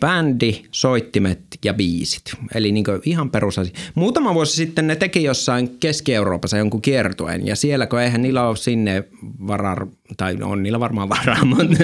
bändi, 0.00 0.62
soittimet 0.70 1.40
ja 1.64 1.74
biisit. 1.74 2.22
Eli 2.54 2.72
niin 2.72 2.84
ihan 3.04 3.30
perusasia. 3.30 3.74
Muutama 3.94 4.34
vuosi 4.34 4.56
sitten 4.56 4.86
ne 4.86 4.96
teki 4.96 5.22
jossain 5.22 5.76
Keski-Euroopassa 5.80 6.58
jonkun 6.58 6.82
kiertueen 6.82 7.46
ja 7.46 7.56
siellä, 7.56 7.86
kun 7.86 8.00
eihän 8.00 8.22
niillä 8.22 8.48
ole 8.48 8.56
sinne 8.56 9.04
varar, 9.46 9.86
tai 10.16 10.36
on 10.42 10.62
niillä 10.62 10.80
varmaan 10.80 11.08
varaa, 11.08 11.44
mutta 11.54 11.74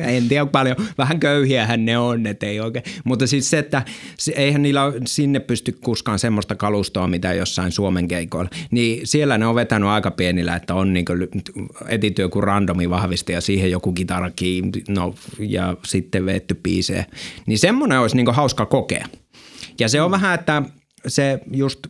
en 0.00 0.28
tiedä 0.28 0.46
paljon, 0.46 0.76
vähän 0.98 1.20
köyhiähän 1.20 1.84
ne 1.84 1.98
on, 1.98 2.26
että 2.26 2.46
ei 2.46 2.60
oikein. 2.60 2.84
Mutta 3.04 3.26
siis 3.26 3.50
se, 3.50 3.58
että 3.58 3.82
eihän 4.36 4.62
niillä 4.62 4.92
sinne 5.06 5.40
pysty 5.40 5.72
kuskaan 5.72 6.18
semmoista 6.18 6.54
kalustoa, 6.54 7.06
mitä 7.06 7.34
jossain 7.34 7.72
Suomen 7.72 8.08
keikoilla. 8.08 8.50
Niin 8.70 9.06
siellä 9.06 9.38
ne 9.38 9.46
on 9.46 9.54
vetänyt 9.54 9.88
aika 9.88 10.10
pienillä, 10.10 10.56
että 10.56 10.74
on 10.74 10.92
niin 10.92 11.04
etityö 11.88 12.28
kuin 12.28 12.42
randomi 12.42 12.90
vahvisti 12.90 13.32
ja 13.32 13.40
siihen 13.40 13.70
joku 13.70 13.92
kitarakin, 13.92 14.70
no 14.88 15.14
ja 15.38 15.76
sitten 15.84 16.26
vetty 16.26 16.54
biisejä. 16.54 17.04
Niin 17.46 17.58
semmoinen 17.58 18.00
olisi 18.00 18.16
niin 18.16 18.34
hauska 18.34 18.66
kokea. 18.66 19.06
Ja 19.80 19.88
se 19.88 20.02
on 20.02 20.10
vähän, 20.10 20.34
että 20.34 20.62
se 21.06 21.40
just 21.52 21.80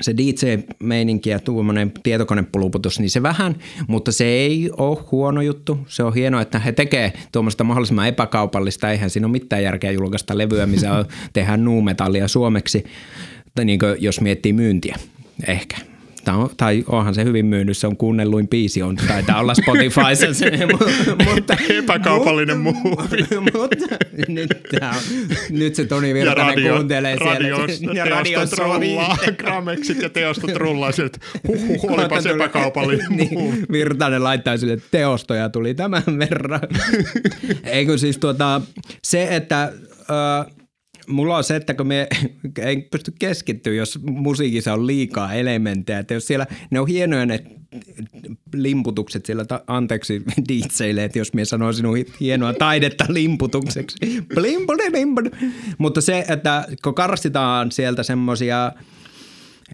se 0.00 0.16
DJ-meininki 0.16 1.30
ja 1.30 1.38
tuommoinen 1.38 1.92
tietokonepuluputus, 2.02 3.00
niin 3.00 3.10
se 3.10 3.22
vähän, 3.22 3.56
mutta 3.86 4.12
se 4.12 4.24
ei 4.24 4.70
ole 4.76 4.98
huono 5.12 5.42
juttu. 5.42 5.78
Se 5.86 6.02
on 6.02 6.14
hienoa, 6.14 6.40
että 6.40 6.58
he 6.58 6.72
tekee 6.72 7.12
tuommoista 7.32 7.64
mahdollisimman 7.64 8.08
epäkaupallista. 8.08 8.90
Eihän 8.90 9.10
siinä 9.10 9.26
ole 9.26 9.32
mitään 9.32 9.62
järkeä 9.62 9.90
julkaista 9.90 10.38
levyä, 10.38 10.66
missä 10.66 11.04
tehdään 11.32 11.64
nuumetallia 11.64 12.28
suomeksi, 12.28 12.84
niin 13.64 13.80
jos 13.98 14.20
miettii 14.20 14.52
myyntiä 14.52 14.96
ehkä 15.46 15.76
on, 16.34 16.50
tai 16.56 16.84
onhan 16.88 17.14
se 17.14 17.24
hyvin 17.24 17.46
myynyt, 17.46 17.76
se 17.76 17.86
on 17.86 17.96
kuunnelluin 17.96 18.48
biisi, 18.48 18.82
on, 18.82 18.96
taitaa 18.96 19.40
olla 19.40 19.54
Spotifyssa. 19.54 20.26
mutta, 21.30 21.56
Epäkaupallinen 21.68 22.58
muu. 22.58 22.74
mutta 22.84 23.16
nyt, 24.28 24.50
on, 24.82 24.94
nyt 25.50 25.74
se 25.74 25.84
Toni 25.84 26.14
Virtanen 26.14 26.46
radio, 26.46 26.74
kuuntelee 26.74 27.16
radios, 27.16 27.78
siellä. 27.78 27.94
Ja 27.98 28.04
radiossa 28.04 28.64
rullaa, 28.64 29.16
Gramexit 29.36 30.02
ja 30.02 30.08
teostot 30.08 30.56
rullaa 30.56 30.92
sieltä, 30.92 31.18
huhhuh, 31.48 31.92
olipa 31.92 32.20
se 32.20 32.30
epäkaupallinen 32.30 33.06
niin, 33.10 33.32
muu. 33.32 33.54
Virtanen 33.72 34.24
laittaa 34.24 34.56
sille, 34.56 34.72
että 34.72 34.88
teostoja 34.90 35.48
tuli 35.48 35.74
tämän 35.74 36.02
verran. 36.18 36.60
Eikö 37.64 37.98
siis 37.98 38.18
tuota, 38.18 38.60
se, 39.02 39.36
että... 39.36 39.72
Uh, 40.00 40.57
mulla 41.08 41.36
on 41.36 41.44
se, 41.44 41.56
että 41.56 41.74
kun 41.74 41.86
me 41.86 42.08
ei 42.62 42.76
pysty 42.76 43.12
keskittyä, 43.18 43.74
jos 43.74 43.98
musiikissa 44.02 44.72
on 44.72 44.86
liikaa 44.86 45.34
elementtejä. 45.34 45.98
Että 45.98 46.14
jos 46.14 46.26
siellä, 46.26 46.46
ne 46.70 46.80
on 46.80 46.88
hienoja 46.88 47.26
ne 47.26 47.44
limputukset 48.54 49.26
siellä, 49.26 49.44
ta, 49.44 49.60
anteeksi 49.66 50.22
DJille, 50.48 51.04
että 51.04 51.18
jos 51.18 51.34
me 51.34 51.44
sanoo 51.44 51.72
sinun 51.72 51.98
hienoa 52.20 52.52
taidetta 52.52 53.04
limputukseksi. 53.08 53.96
Mutta 55.78 56.00
se, 56.00 56.24
että 56.28 56.66
kun 56.84 56.94
karsitaan 56.94 57.72
sieltä 57.72 58.02
semmoisia 58.02 58.72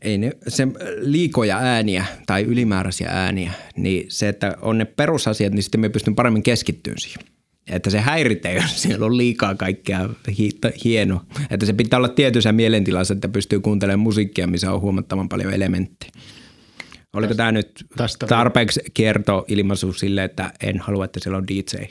ei 0.02 0.18
ne, 0.18 0.32
se 0.48 0.68
liikoja 1.00 1.58
ääniä 1.58 2.04
tai 2.26 2.42
ylimääräisiä 2.42 3.08
ääniä, 3.10 3.52
niin 3.76 4.06
se, 4.08 4.28
että 4.28 4.56
on 4.62 4.78
ne 4.78 4.84
perusasiat, 4.84 5.52
niin 5.52 5.62
sitten 5.62 5.80
me 5.80 5.88
pystyn 5.88 6.14
paremmin 6.14 6.42
keskittymään 6.42 7.00
siihen 7.00 7.33
että 7.70 7.90
se 7.90 8.00
häiritsee, 8.00 8.54
jos 8.62 8.82
siellä 8.82 9.06
on 9.06 9.16
liikaa 9.16 9.54
kaikkea 9.54 10.08
hieno. 10.84 11.20
Että 11.50 11.66
se 11.66 11.72
pitää 11.72 11.96
olla 11.96 12.08
tietyssä 12.08 12.52
mielentilassa, 12.52 13.14
että 13.14 13.28
pystyy 13.28 13.60
kuuntelemaan 13.60 14.00
musiikkia, 14.00 14.46
missä 14.46 14.72
on 14.72 14.80
huomattavan 14.80 15.28
paljon 15.28 15.52
elementtejä. 15.52 16.12
Oliko 17.14 17.28
tästä, 17.28 17.36
tämä 17.36 17.52
nyt 17.52 17.86
tästä 17.96 18.26
tarpeeksi 18.26 18.80
kierto 18.94 19.44
ilmaisu 19.48 19.92
sille, 19.92 20.24
että 20.24 20.52
en 20.62 20.78
halua, 20.78 21.04
että 21.04 21.20
siellä 21.20 21.36
on 21.36 21.48
DJ? 21.48 21.84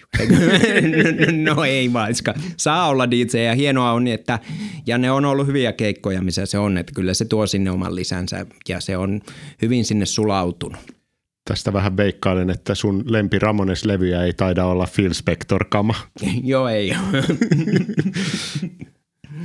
no 1.54 1.64
ei 1.64 1.94
vaiska. 1.94 2.34
Saa 2.58 2.88
olla 2.88 3.12
DJ 3.12 3.38
ja 3.38 3.56
hienoa 3.56 3.92
on, 3.92 4.08
että 4.08 4.40
ja 4.86 4.98
ne 4.98 5.12
on 5.12 5.26
ollut 5.26 5.48
hyviä 5.48 5.74
keikkoja, 5.74 6.22
missä 6.22 6.46
se 6.46 6.58
on, 6.58 6.78
että 6.78 6.92
kyllä 6.96 7.14
se 7.14 7.26
tuo 7.26 7.48
sinne 7.48 7.72
oman 7.72 7.96
lisänsä 7.96 8.46
ja 8.70 8.80
se 8.80 8.98
on 8.98 9.22
hyvin 9.62 9.86
sinne 9.86 10.06
sulautunut. 10.06 11.03
Tästä 11.46 11.74
vähän 11.74 11.98
veikkailen, 11.98 12.50
että 12.50 12.76
sun 12.76 13.04
lempi 13.06 13.40
Ramones-levyjä 13.40 14.24
ei 14.24 14.34
taida 14.34 14.66
olla 14.66 14.88
Phil 14.96 15.14
Spector-kama. 15.14 15.96
Joo, 16.44 16.68
ei 16.68 16.92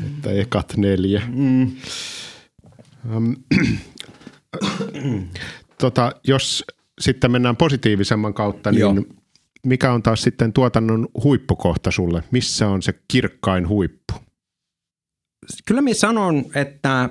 että 0.07 0.31
ekat 0.31 0.77
neljä. 0.77 1.23
Mm. 1.29 1.71
tota, 5.79 6.13
jos 6.25 6.65
sitten 7.01 7.31
mennään 7.31 7.57
positiivisemman 7.57 8.35
kautta, 8.35 8.71
niin 8.71 8.81
Joo. 8.81 8.95
mikä 9.67 9.93
on 9.93 10.03
taas 10.03 10.23
sitten 10.23 10.53
tuotannon 10.53 11.09
huippukohta 11.25 11.91
sulle? 11.91 12.23
Missä 12.31 12.69
on 12.69 12.83
se 12.83 12.95
kirkkain 13.09 13.69
huippu? 13.69 14.15
Kyllä 15.67 15.81
minä 15.83 15.95
sanon, 15.95 16.45
että 16.55 17.09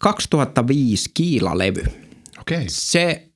2005 0.00 1.10
Kiila-levy– 1.14 1.84
Okay. 2.50 2.64
Se, 2.68 3.28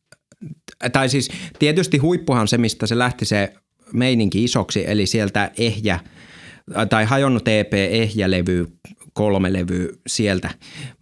tai 0.92 1.08
siis 1.08 1.28
tietysti 1.58 1.98
huippuhan 1.98 2.48
se, 2.48 2.58
mistä 2.58 2.86
se 2.86 2.98
lähti 2.98 3.24
se 3.24 3.52
meininki 3.92 4.44
isoksi, 4.44 4.84
eli 4.86 5.06
sieltä 5.06 5.50
ehjä, 5.58 6.00
tai 6.88 7.04
hajonnut 7.04 7.48
EP 7.48 7.74
ehjälevy, 7.74 8.66
kolme 9.12 9.52
levyä 9.52 9.88
sieltä. 10.06 10.50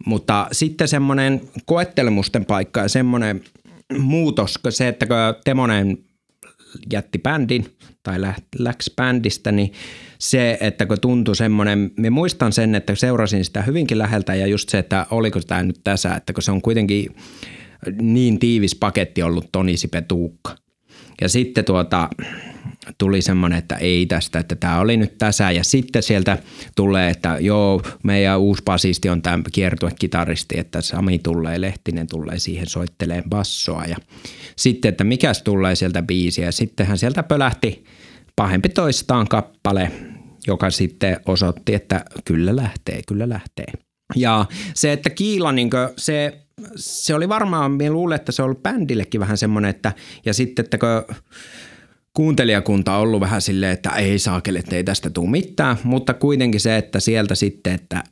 Mutta 0.05 0.47
sitten 0.51 0.87
semmoinen 0.87 1.41
koettelemusten 1.65 2.45
paikka 2.45 2.79
ja 2.79 2.89
semmoinen 2.89 3.41
muutos, 3.97 4.59
se, 4.69 4.87
että 4.87 5.05
kun 5.05 5.17
Temonen 5.43 5.97
jätti 6.93 7.19
bändin 7.19 7.65
tai 8.03 8.19
läks 8.59 8.91
bändistä, 8.95 9.51
niin 9.51 9.73
se, 10.19 10.57
että 10.61 10.85
kun 10.85 10.99
tuntui 11.01 11.35
semmoinen, 11.35 11.91
me 11.97 12.09
muistan 12.09 12.53
sen, 12.53 12.75
että 12.75 12.95
seurasin 12.95 13.45
sitä 13.45 13.61
hyvinkin 13.61 13.97
läheltä 13.97 14.35
ja 14.35 14.47
just 14.47 14.69
se, 14.69 14.77
että 14.77 15.05
oliko 15.11 15.39
tämä 15.39 15.63
nyt 15.63 15.79
tässä, 15.83 16.15
että 16.15 16.33
kun 16.33 16.43
se 16.43 16.51
on 16.51 16.61
kuitenkin 16.61 17.15
niin 18.01 18.39
tiivis 18.39 18.75
paketti 18.75 19.23
ollut 19.23 19.49
Toni 19.51 19.77
Sipe 19.77 20.01
Tuukka. 20.01 20.55
Ja 21.21 21.29
sitten 21.29 21.65
tuota, 21.65 22.09
tuli 22.97 23.21
semmoinen, 23.21 23.59
että 23.59 23.75
ei 23.75 24.05
tästä, 24.05 24.39
että 24.39 24.55
tämä 24.55 24.79
oli 24.79 24.97
nyt 24.97 25.17
tässä. 25.17 25.51
Ja 25.51 25.63
sitten 25.63 26.03
sieltä 26.03 26.37
tulee, 26.75 27.09
että 27.09 27.37
joo, 27.39 27.81
meidän 28.03 28.39
uusi 28.39 28.63
basisti 28.63 29.09
on 29.09 29.21
tämä 29.21 29.43
kiertuekitaristi, 29.51 30.59
että 30.59 30.81
Sami 30.81 31.19
tulee, 31.19 31.61
Lehtinen 31.61 32.07
tulee 32.07 32.39
siihen 32.39 32.67
soittelee 32.67 33.23
bassoa. 33.29 33.83
Ja 33.85 33.97
sitten, 34.55 34.89
että 34.89 35.03
mikäs 35.03 35.41
tulee 35.43 35.75
sieltä 35.75 36.01
biisiä. 36.01 36.45
Ja 36.45 36.51
sittenhän 36.51 36.97
sieltä 36.97 37.23
pölähti 37.23 37.83
pahempi 38.35 38.69
toistaan 38.69 39.27
kappale, 39.27 39.91
joka 40.47 40.69
sitten 40.69 41.17
osoitti, 41.25 41.73
että 41.73 42.05
kyllä 42.25 42.55
lähtee, 42.55 43.01
kyllä 43.07 43.29
lähtee. 43.29 43.73
Ja 44.15 44.45
se, 44.73 44.91
että 44.91 45.09
Kiila, 45.09 45.51
niin 45.51 45.69
se 45.97 46.41
se 46.75 47.15
oli 47.15 47.29
varmaan, 47.29 47.71
minä 47.71 47.91
luulen, 47.91 48.15
että 48.15 48.31
se 48.31 48.41
on 48.41 48.45
ollut 48.45 48.63
bändillekin 48.63 49.21
vähän 49.21 49.37
semmoinen, 49.37 49.69
että 49.69 49.91
ja 50.25 50.33
sitten, 50.33 50.65
että 50.65 50.77
kun 50.77 51.15
kuuntelijakunta 52.13 52.93
on 52.93 53.01
ollut 53.01 53.21
vähän 53.21 53.41
silleen, 53.41 53.71
että 53.71 53.89
ei 53.89 54.19
saakeli, 54.19 54.59
että 54.59 54.75
ei 54.75 54.83
tästä 54.83 55.09
tule 55.09 55.29
mitään, 55.29 55.77
mutta 55.83 56.13
kuitenkin 56.13 56.59
se, 56.59 56.77
että 56.77 56.99
sieltä 56.99 57.35
sitten, 57.35 57.73
että 57.73 58.03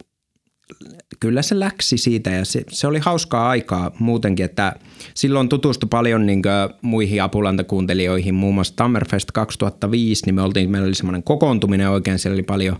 kyllä 1.20 1.41
se 1.41 1.60
läksi 1.60 1.97
siitä 1.97 2.30
ja 2.30 2.45
se, 2.45 2.64
se 2.70 2.88
oli 2.88 2.99
hauskaa 2.99 3.49
aikaa 3.49 3.91
muutenkin, 3.99 4.45
että 4.45 4.74
silloin 5.14 5.49
tutustui 5.49 5.88
paljon 5.89 6.26
niin 6.26 6.41
muihin 6.82 7.24
apulantakuuntelijoihin, 7.24 8.36
muun 8.36 8.55
muassa 8.55 8.76
Tammerfest 8.76 9.32
2005, 9.32 10.26
niin 10.26 10.36
me 10.36 10.41
oltiin, 10.41 10.72
meillä 10.72 10.86
oli 10.86 10.95
semmoinen 10.95 11.24
kokoontuminen 11.24 11.89
oikein, 11.89 12.20
siellä 12.20 12.36
oli 12.36 12.43
paljon 12.43 12.78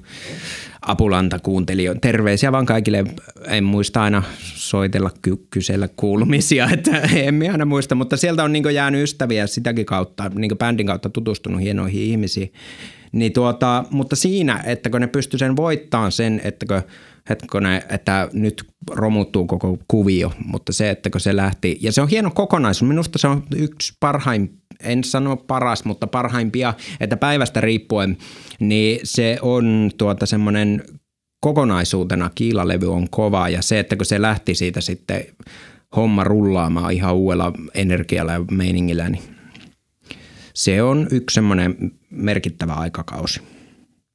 apulantakuuntelijoita. 0.82 2.00
Terveisiä 2.00 2.52
vaan 2.52 2.66
kaikille, 2.66 3.04
en 3.46 3.64
muista 3.64 4.04
aina 4.04 4.24
soitella, 4.56 5.12
ky- 5.22 5.48
kysellä 5.50 5.90
kuulumisia, 5.96 6.70
että 6.74 6.98
en 6.98 7.52
aina 7.52 7.66
muista, 7.66 7.96
mutta 7.96 8.18
sieltä 8.18 8.44
on 8.44 8.54
niin 8.54 8.74
jäänyt 8.74 9.04
ystäviä 9.04 9.48
sitäkin 9.48 9.86
kautta, 9.86 10.32
niin 10.36 10.58
bändin 10.58 10.88
kautta 10.88 11.10
tutustunut 11.10 11.62
hienoihin 11.62 12.02
ihmisiin. 12.02 12.54
Niin 13.12 13.34
tuota, 13.34 13.84
mutta 13.92 14.16
siinä, 14.16 14.64
että 14.66 14.90
kun 14.90 15.02
ne 15.02 15.08
pysty 15.08 15.38
sen 15.38 15.56
voittamaan 15.56 16.12
sen, 16.12 16.42
että 16.44 16.66
kun 16.66 16.82
hetkone, 17.30 17.84
että 17.90 18.30
nyt 18.34 18.64
romuttuu 18.92 19.46
koko 19.46 19.78
kuvio, 19.88 20.32
mutta 20.46 20.74
se, 20.74 20.90
että 20.90 21.10
kun 21.10 21.22
se 21.22 21.36
lähti, 21.36 21.78
ja 21.82 21.92
se 21.92 22.02
on 22.02 22.10
hieno 22.10 22.32
kokonaisuus, 22.32 22.90
minusta 22.90 23.20
se 23.20 23.28
on 23.28 23.44
yksi 23.56 23.94
parhain, 24.00 24.62
en 24.80 25.04
sano 25.04 25.38
paras, 25.38 25.86
mutta 25.86 26.08
parhaimpia, 26.08 26.74
että 27.00 27.18
päivästä 27.18 27.62
riippuen, 27.62 28.18
niin 28.60 29.00
se 29.04 29.40
on 29.42 29.92
tuota 29.98 30.26
semmoinen 30.26 30.84
kokonaisuutena 31.40 32.30
kiilalevy 32.36 32.94
on 32.94 33.10
kova 33.10 33.50
ja 33.50 33.62
se, 33.62 33.80
että 33.80 33.96
kun 33.96 34.06
se 34.06 34.22
lähti 34.22 34.56
siitä 34.56 34.82
sitten 34.82 35.24
homma 35.96 36.24
rullaamaan 36.24 36.94
ihan 36.94 37.16
uudella 37.16 37.54
energialla 37.74 38.32
ja 38.32 38.46
meiningillä, 38.52 39.10
niin 39.10 39.24
se 40.54 40.84
on 40.84 41.08
yksi 41.12 41.34
semmoinen 41.34 41.92
merkittävä 42.10 42.74
aikakausi. 42.74 43.42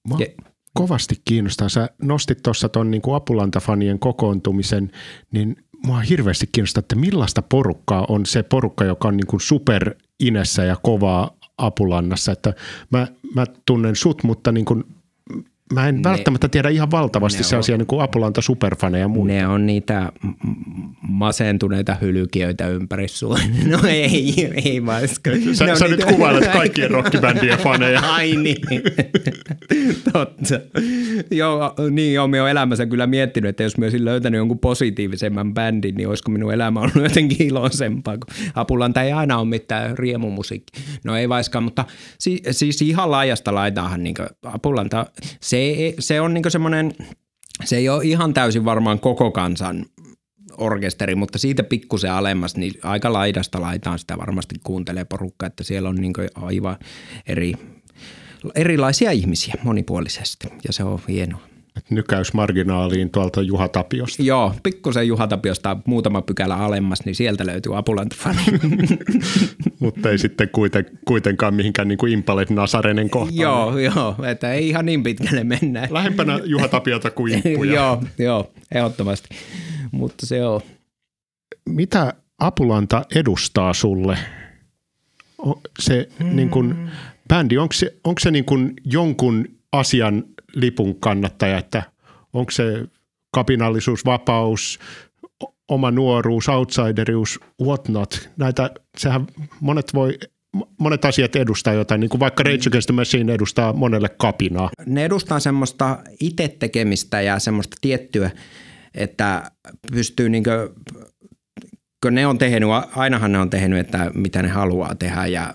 Mä, 0.08 0.16
ja, 0.18 0.26
kovasti 0.74 1.14
kiinnostaa. 1.24 1.68
Sä 1.68 1.88
nostit 2.02 2.42
tuossa 2.42 2.68
tuon 2.68 2.90
niin 2.90 3.02
Apulantafanien 3.14 3.98
kokoontumisen, 3.98 4.90
niin 5.32 5.56
mua 5.86 6.00
hirveästi 6.00 6.46
kiinnostaa, 6.52 6.80
että 6.80 6.96
millaista 6.96 7.42
porukkaa 7.42 8.06
on 8.08 8.26
se 8.26 8.42
porukka, 8.42 8.84
joka 8.84 9.08
on 9.08 9.16
niin 9.16 9.26
kuin 9.26 9.40
super 9.40 9.94
inessä 10.20 10.64
ja 10.64 10.76
kovaa 10.82 11.30
Apulannassa. 11.58 12.32
Että 12.32 12.54
mä, 12.90 13.06
mä 13.34 13.46
tunnen 13.66 13.96
sut, 13.96 14.24
mutta 14.24 14.52
niin 14.52 14.64
kuin 14.64 14.84
Mä 15.72 15.88
en 15.88 15.96
ne, 15.96 16.02
välttämättä 16.04 16.48
tiedä 16.48 16.68
ihan 16.68 16.90
valtavasti 16.90 17.44
sellaisia 17.44 17.76
niin 17.76 18.02
Apulanta 18.02 18.42
superfaneja 18.42 19.08
muuta. 19.08 19.32
Ne 19.32 19.46
on 19.46 19.66
niitä 19.66 20.12
masentuneita 21.08 21.96
hylkiöitä 22.00 22.68
ympäri 22.68 23.08
Suomen. 23.08 23.52
No 23.72 23.78
ei, 23.88 24.50
ei 24.64 24.86
vaiska. 24.86 25.30
Sä, 25.52 25.76
sä 25.76 25.88
nyt 25.88 26.04
kuvailet 26.04 26.52
kaikkien 26.52 26.90
rockibändien 26.90 27.58
faneja. 27.58 28.00
Ai 28.14 28.36
niin. 28.36 28.56
Totta. 30.12 30.60
Joo, 31.30 31.74
niin 31.90 32.14
joo, 32.14 32.28
me 32.28 32.42
on 32.42 32.50
elämässä 32.50 32.86
kyllä 32.86 33.06
miettinyt, 33.06 33.48
että 33.48 33.62
jos 33.62 33.78
mä 33.78 33.84
olisin 33.84 34.04
löytänyt 34.04 34.38
jonkun 34.38 34.58
positiivisemman 34.58 35.54
bändin, 35.54 35.94
niin 35.94 36.08
olisiko 36.08 36.30
minun 36.30 36.52
elämä 36.52 36.80
ollut 36.80 37.02
jotenkin 37.02 37.46
iloisempaa, 37.46 38.18
kun 38.18 38.34
Apulanta 38.54 39.02
ei 39.02 39.12
aina 39.12 39.38
ole 39.38 39.48
mitään 39.48 39.98
riemumusiikki. 39.98 40.82
No 41.04 41.16
ei 41.16 41.28
vaiskaan, 41.28 41.64
mutta 41.64 41.84
siis, 42.18 42.42
siis 42.50 42.82
ihan 42.82 43.10
laajasta 43.10 43.54
laitaahan 43.54 44.02
niin 44.02 44.14
Apulanta, 44.42 45.06
se 45.52 45.94
se 45.98 46.20
on 46.20 46.34
niin 46.34 46.50
semmoinen, 46.50 46.92
se 47.64 47.76
ei 47.76 47.88
ole 47.88 48.04
ihan 48.04 48.34
täysin 48.34 48.64
varmaan 48.64 49.00
koko 49.00 49.30
kansan 49.30 49.86
orkesteri, 50.58 51.14
mutta 51.14 51.38
siitä 51.38 51.62
pikkusen 51.62 52.12
alemmas, 52.12 52.56
niin 52.56 52.74
aika 52.82 53.12
laidasta 53.12 53.60
laitaan 53.60 53.98
sitä 53.98 54.18
varmasti 54.18 54.54
kuuntelee 54.64 55.04
porukka, 55.04 55.46
että 55.46 55.64
siellä 55.64 55.88
on 55.88 55.96
niin 55.96 56.12
aivan 56.34 56.76
eri, 57.26 57.52
erilaisia 58.54 59.10
ihmisiä 59.10 59.54
monipuolisesti 59.62 60.48
ja 60.66 60.72
se 60.72 60.84
on 60.84 61.00
hienoa 61.08 61.51
nykäys 61.90 62.34
marginaaliin 62.34 63.10
tuolta 63.10 63.42
Juha 63.42 63.68
Tapiosta. 63.68 64.22
Joo, 64.22 64.54
pikkusen 64.62 65.08
Juha 65.08 65.26
Tapiosta 65.26 65.76
muutama 65.84 66.22
pykälä 66.22 66.56
alemmas, 66.56 67.04
niin 67.04 67.14
sieltä 67.14 67.46
löytyy 67.46 67.76
apulantafani. 67.76 68.38
Mutta 69.80 70.10
ei 70.10 70.18
sitten 70.18 70.48
kuiten, 70.48 70.86
kuitenkaan 71.04 71.54
mihinkään 71.54 71.88
niin 71.88 71.98
kuin 71.98 72.12
Impalet 72.12 72.50
Nasarenen 72.50 73.10
kohtaan. 73.10 73.36
joo, 73.36 73.78
joo, 73.78 74.16
että 74.30 74.52
ei 74.52 74.68
ihan 74.68 74.86
niin 74.86 75.02
pitkälle 75.02 75.44
mennä. 75.44 75.88
Lähempänä 75.90 76.40
Juha 76.44 76.68
Tapiota 76.68 77.10
kuin 77.10 77.34
imppuja. 77.34 77.72
joo, 77.80 78.02
joo, 78.18 78.50
ehdottomasti. 78.74 79.28
Mutta 79.92 80.26
se 80.26 80.46
on. 80.46 80.60
Mitä 81.68 82.14
Apulanta 82.38 83.04
edustaa 83.14 83.74
sulle? 83.74 84.18
Se 85.78 86.08
mm. 86.18 86.36
niin 86.36 86.48
kuin, 86.48 86.90
bändi, 87.28 87.58
onko 87.58 87.72
se, 87.72 87.94
onko 88.04 88.18
se 88.20 88.30
niin 88.30 88.44
kuin 88.44 88.74
jonkun 88.84 89.48
asian 89.72 90.24
lipun 90.54 91.00
kannattaja, 91.00 91.58
että 91.58 91.82
onko 92.32 92.50
se 92.50 92.84
kapinallisuus, 93.30 94.04
vapaus, 94.04 94.78
oma 95.68 95.90
nuoruus, 95.90 96.48
outsiderius, 96.48 97.40
whatnot. 97.62 98.28
Näitä, 98.36 98.70
sehän 98.98 99.26
monet 99.60 99.94
voi 99.94 100.18
monet 100.78 101.04
asiat 101.04 101.36
edustaa 101.36 101.72
jotain, 101.72 102.00
niin 102.00 102.08
kuin 102.08 102.20
vaikka 102.20 102.42
Rage 102.42 102.68
Against 102.68 102.86
the 102.86 102.94
Machine 102.94 103.34
edustaa 103.34 103.72
monelle 103.72 104.08
kapinaa. 104.08 104.70
Ne 104.86 105.04
edustaa 105.04 105.40
semmoista 105.40 105.98
itse 106.20 106.56
tekemistä 106.58 107.20
ja 107.20 107.38
semmoista 107.38 107.76
tiettyä, 107.80 108.30
että 108.94 109.50
pystyy 109.92 110.28
niin 110.28 110.44
kuin, 110.44 110.68
kun 112.02 112.14
ne 112.14 112.26
on 112.26 112.38
tehnyt, 112.38 112.68
ainahan 112.96 113.32
ne 113.32 113.38
on 113.38 113.50
tehnyt, 113.50 113.78
että 113.78 114.10
mitä 114.14 114.42
ne 114.42 114.48
haluaa 114.48 114.94
tehdä 114.94 115.26
ja 115.26 115.54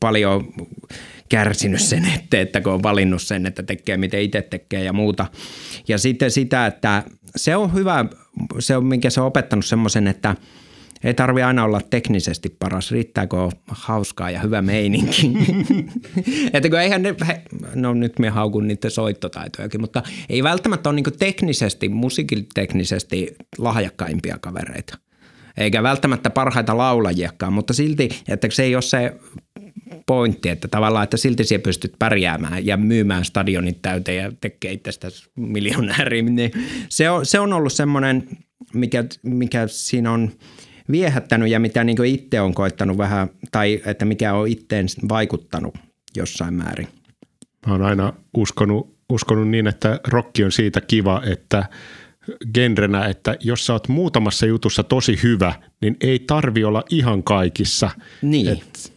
paljon 0.00 0.52
kärsinyt 1.34 1.80
sen 1.80 2.04
eteen, 2.14 2.42
että 2.42 2.60
kun 2.60 2.72
on 2.72 2.82
valinnut 2.82 3.22
sen, 3.22 3.46
että 3.46 3.62
tekee 3.62 3.96
miten 3.96 4.20
itse 4.20 4.42
tekee 4.42 4.84
ja 4.84 4.92
muuta. 4.92 5.26
Ja 5.88 5.98
sitten 5.98 6.30
sitä, 6.30 6.66
että 6.66 7.02
se 7.36 7.56
on 7.56 7.74
hyvä, 7.74 8.04
se 8.58 8.76
on 8.76 8.86
minkä 8.86 9.10
se 9.10 9.20
on 9.20 9.26
opettanut 9.26 9.66
semmoisen, 9.66 10.06
että 10.06 10.36
ei 11.04 11.14
tarvi 11.14 11.42
aina 11.42 11.64
olla 11.64 11.80
teknisesti 11.90 12.56
paras, 12.58 12.90
riittääkö 12.90 13.36
hauskaa 13.68 14.30
ja 14.30 14.40
hyvä 14.40 14.62
meininki. 14.62 15.32
että 16.54 16.68
kun 16.68 16.80
eihän 16.80 17.02
ne, 17.02 17.14
no 17.74 17.94
nyt 17.94 18.18
me 18.18 18.28
haukun 18.28 18.68
niiden 18.68 18.90
soittotaitojakin, 18.90 19.80
mutta 19.80 20.02
ei 20.28 20.42
välttämättä 20.42 20.88
ole 20.88 20.96
niin 20.96 21.18
teknisesti, 21.18 21.88
musiikilteknisesti 21.88 23.34
lahjakkaimpia 23.58 24.38
kavereita. 24.40 24.98
Eikä 25.56 25.82
välttämättä 25.82 26.30
parhaita 26.30 26.76
laulajiakaan, 26.76 27.52
mutta 27.52 27.72
silti, 27.72 28.08
että 28.28 28.48
se 28.50 28.62
ei 28.62 28.74
ole 28.74 28.82
se 28.82 29.12
pointti, 30.06 30.48
että 30.48 30.68
tavallaan, 30.68 31.04
että 31.04 31.16
silti 31.16 31.44
siellä 31.44 31.62
pystyt 31.62 31.92
pärjäämään 31.98 32.66
ja 32.66 32.76
myymään 32.76 33.24
stadionit 33.24 33.82
täyteen 33.82 34.24
ja 34.24 34.32
tekee 34.40 34.72
itsestä 34.72 35.08
miljonääri, 35.36 36.22
niin 36.22 36.50
se 36.88 37.10
on, 37.10 37.26
se 37.26 37.40
on 37.40 37.52
ollut 37.52 37.72
semmoinen, 37.72 38.28
mikä, 38.74 39.04
mikä 39.22 39.66
siinä 39.66 40.12
on 40.12 40.30
viehättänyt 40.90 41.48
ja 41.48 41.60
mitä 41.60 41.84
niin 41.84 42.04
itse 42.04 42.40
on 42.40 42.54
koittanut 42.54 42.98
vähän, 42.98 43.30
tai 43.52 43.82
että 43.86 44.04
mikä 44.04 44.34
on 44.34 44.48
itteen 44.48 44.86
vaikuttanut 45.08 45.74
jossain 46.16 46.54
määrin. 46.54 46.88
Mä 47.66 47.72
oon 47.72 47.82
aina 47.82 48.12
uskonut, 48.36 48.96
uskonut 49.10 49.48
niin, 49.48 49.66
että 49.66 50.00
rokki 50.08 50.44
on 50.44 50.52
siitä 50.52 50.80
kiva, 50.80 51.22
että 51.26 51.64
genrenä, 52.54 53.06
että 53.06 53.36
jos 53.40 53.66
sä 53.66 53.72
oot 53.72 53.88
muutamassa 53.88 54.46
jutussa 54.46 54.82
tosi 54.82 55.18
hyvä, 55.22 55.54
niin 55.80 55.96
ei 56.00 56.18
tarvi 56.18 56.64
olla 56.64 56.84
ihan 56.90 57.22
kaikissa. 57.22 57.90
Niin. 58.22 58.48
Et 58.48 58.93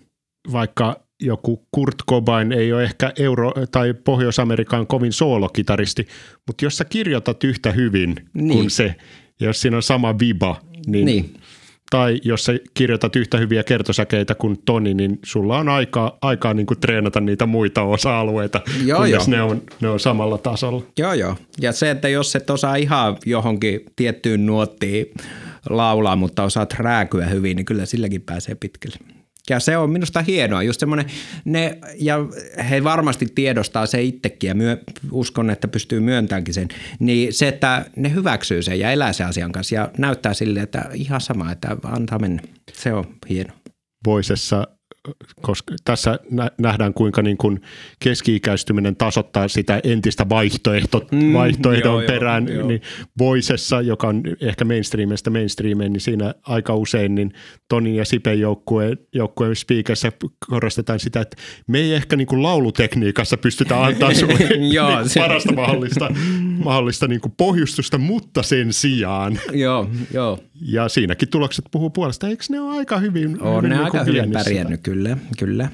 vaikka 0.52 1.08
joku 1.22 1.68
Kurt 1.72 1.96
Cobain 2.10 2.52
ei 2.52 2.74
ole 2.74 2.84
ehkä 2.84 3.14
Euro- 3.20 3.54
tai 3.72 3.94
Pohjois-Amerikan 3.94 4.88
kovin 4.88 5.14
soolokitaristi, 5.14 6.08
mutta 6.48 6.66
jos 6.66 6.78
sä 6.78 6.86
kirjoitat 6.86 7.44
yhtä 7.44 7.72
hyvin 7.72 8.16
niin. 8.34 8.54
kuin 8.54 8.70
se, 8.70 8.96
jos 9.40 9.62
siinä 9.62 9.78
on 9.78 9.84
sama 9.84 10.20
viba, 10.20 10.62
niin, 10.88 11.06
niin. 11.06 11.34
tai 11.90 12.20
jos 12.24 12.46
sä 12.46 12.54
kirjoitat 12.74 13.16
yhtä 13.16 13.38
hyviä 13.38 13.64
kertosäkeitä 13.64 14.36
kuin 14.36 14.58
Toni, 14.66 14.94
niin 14.94 15.20
sulla 15.26 15.58
on 15.58 15.70
aikaa, 15.70 16.18
aikaa 16.22 16.54
niin 16.54 16.66
kuin 16.66 16.80
treenata 16.80 17.22
niitä 17.22 17.46
muita 17.46 17.82
osa-alueita, 17.82 18.62
joo, 18.86 19.00
kunnes 19.00 19.28
joo. 19.28 19.38
Ne, 19.38 19.42
on, 19.42 19.62
ne 19.82 19.90
on 19.90 20.00
samalla 20.00 20.38
tasolla. 20.38 20.84
Joo, 20.98 21.14
joo. 21.14 21.36
Ja 21.62 21.72
se, 21.72 21.92
että 21.92 22.10
jos 22.10 22.36
et 22.36 22.50
osaa 22.50 22.76
ihan 22.76 23.18
johonkin 23.26 23.80
tiettyyn 23.96 24.46
nuottiin 24.46 25.06
laulaa, 25.70 26.16
mutta 26.16 26.44
osaat 26.44 26.74
rääkyä 26.74 27.26
hyvin, 27.26 27.56
niin 27.56 27.66
kyllä 27.66 27.86
silläkin 27.86 28.22
pääsee 28.22 28.56
pitkälle. 28.56 29.17
Ja 29.50 29.60
se 29.60 29.78
on 29.78 29.90
minusta 29.90 30.22
hienoa, 30.22 30.64
just 30.64 30.80
semmoinen, 30.80 31.06
ne, 31.46 31.80
ja 32.00 32.18
he 32.70 32.84
varmasti 32.84 33.28
tiedostaa 33.36 33.86
se 33.86 34.02
itsekin 34.02 34.48
ja 34.48 34.56
myö, 34.56 34.78
uskon, 35.12 35.50
että 35.50 35.68
pystyy 35.68 36.00
myöntäänkin 36.00 36.54
sen, 36.54 36.68
niin 37.00 37.34
se, 37.34 37.48
että 37.48 37.86
ne 37.96 38.14
hyväksyy 38.14 38.62
sen 38.62 38.80
ja 38.80 38.92
elää 38.92 39.14
sen 39.14 39.28
asian 39.28 39.52
kanssa 39.52 39.76
ja 39.76 39.92
näyttää 39.98 40.34
sille, 40.34 40.60
että 40.60 40.90
ihan 40.94 41.22
sama, 41.22 41.52
että 41.52 41.78
antaa 41.84 42.20
mennä. 42.20 42.42
Se 42.74 42.94
on 42.94 43.06
hieno. 43.30 43.54
Voisessa 44.06 44.68
koska 45.42 45.74
tässä 45.86 46.20
nähdään 46.58 46.94
kuinka 46.94 47.22
niin 47.22 47.38
kuin 47.38 47.62
keski-ikäistyminen 48.00 48.96
tasoittaa 48.96 49.48
sitä 49.48 49.80
entistä 49.84 50.30
vaihtoehto, 50.30 51.08
mm, 51.12 51.34
vaihtoehdon 51.34 52.02
joo, 52.02 52.08
perään, 52.08 52.48
joo, 52.48 52.68
niin 52.68 52.82
Voisessa, 53.18 53.82
joka 53.82 54.08
on 54.08 54.24
ehkä 54.42 54.66
mainstreamista 54.66 55.30
mainstreameen, 55.30 55.94
niin 55.94 56.02
siinä 56.02 56.34
aika 56.44 56.76
usein 56.76 57.16
niin 57.16 57.34
Tonin 57.70 57.96
ja 57.96 58.06
Sipen 58.06 58.40
joukkueen, 58.40 58.98
joukkueen 59.14 59.56
speakerissa 59.56 60.12
korostetaan 60.50 61.00
sitä, 61.00 61.22
että 61.22 61.38
me 61.68 61.80
ei 61.80 61.94
ehkä 61.94 62.16
niin 62.16 62.28
kuin 62.28 62.44
laulutekniikassa 62.44 63.38
pystytä 63.38 63.84
antaa 63.84 64.14
sinulle 64.14 64.58
niin 64.58 64.82
parasta 65.18 65.54
mahdollista, 65.54 66.10
mahdollista 66.64 67.08
niin 67.08 67.22
kuin 67.22 67.34
pohjustusta, 67.38 67.98
mutta 67.98 68.44
sen 68.44 68.74
sijaan. 68.74 69.40
joo, 69.54 69.90
joo. 70.14 70.40
Ja 70.62 70.90
siinäkin 70.90 71.30
tulokset 71.30 71.66
puhuu 71.72 71.90
puolesta. 71.90 72.28
Eikö 72.28 72.44
ne 72.50 72.60
ole 72.60 72.78
aika 72.78 72.98
hyvin? 72.98 73.42
On 73.42 73.56
hyvin 73.56 73.70
ne 73.70 73.76
niin 73.76 73.86
aika 73.86 74.04
hyvin 74.04 74.32
pärjännyt, 74.32 74.82
kyllä, 74.84 74.97
kyllä. 75.38 75.70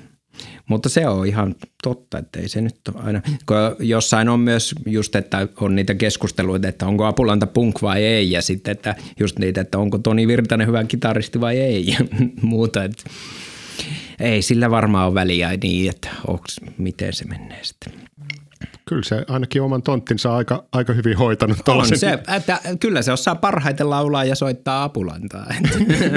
Mutta 0.66 0.90
se 0.90 1.08
on 1.08 1.28
ihan 1.28 1.56
totta, 1.84 2.18
että 2.18 2.40
ei 2.40 2.50
se 2.50 2.62
nyt 2.62 2.76
ole 2.94 3.04
aina. 3.04 3.22
Kun 3.46 3.58
jossain 3.80 4.30
on 4.30 4.40
myös 4.40 4.76
just, 4.86 5.16
että 5.16 5.48
on 5.58 5.76
niitä 5.76 5.96
keskusteluita, 5.96 6.68
että 6.68 6.86
onko 6.86 7.06
Apulanta 7.06 7.48
punk 7.48 7.82
vai 7.82 8.04
ei, 8.04 8.32
ja 8.32 8.42
sitten, 8.42 8.72
että 8.72 8.96
just 9.20 9.40
niitä, 9.40 9.62
että 9.62 9.78
onko 9.78 9.98
Toni 9.98 10.28
Virtanen 10.28 10.68
hyvä 10.68 10.84
kitaristi 10.84 11.42
vai 11.42 11.60
ei, 11.60 11.88
ja 11.88 11.98
muuta. 12.42 12.84
Että 12.84 13.04
ei 14.20 14.42
sillä 14.42 14.72
varmaan 14.72 15.08
ole 15.08 15.14
väliä 15.14 15.58
niin, 15.64 15.90
että 15.90 16.10
onks, 16.28 16.60
miten 16.78 17.14
se 17.14 17.26
menee 17.26 17.60
sitten 17.62 17.94
kyllä 18.86 19.04
se 19.04 19.26
ainakin 19.28 19.62
oman 19.62 19.84
tonttinsa 19.84 20.36
aika, 20.36 20.66
aika 20.72 20.94
hyvin 20.94 21.18
hoitanut. 21.18 21.58
On 21.68 21.98
se, 21.98 22.20
että 22.38 22.60
kyllä 22.80 23.02
se 23.02 23.12
osaa 23.12 23.36
parhaiten 23.36 23.90
laulaa 23.90 24.24
ja 24.24 24.36
soittaa 24.36 24.84
apulantaa. 24.84 25.54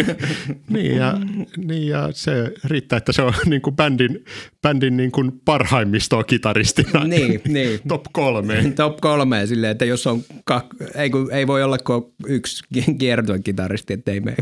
niin, 0.71 0.97
ja, 0.97 1.15
niin 1.57 1.89
ja 1.89 2.09
se 2.13 2.53
riittää, 2.65 2.97
että 2.97 3.13
se 3.13 3.23
on 3.23 3.33
niin 3.47 3.63
kuin 3.63 3.77
bändin, 3.77 4.25
bändin 4.63 4.97
niin 4.97 5.13
kuin 5.13 5.33
parhaimmistoa 5.45 6.25
kitaristina. 6.25 7.05
niin, 7.05 7.41
niin. 7.49 7.81
Top 7.89 8.05
kolme. 8.13 8.73
Top 8.77 9.01
kolme 9.01 9.47
silleen, 9.47 9.73
että 9.73 9.85
jos 9.85 10.07
on, 10.07 10.21
kak- 10.51 10.91
ei, 10.95 11.11
kun, 11.11 11.33
ei 11.33 11.47
voi 11.47 11.63
olla 11.63 11.79
kuin 11.79 12.05
yksi 12.27 12.65
kiertuen 12.99 13.43
kitaristi, 13.43 13.93
ettei 13.93 14.21
me. 14.21 14.35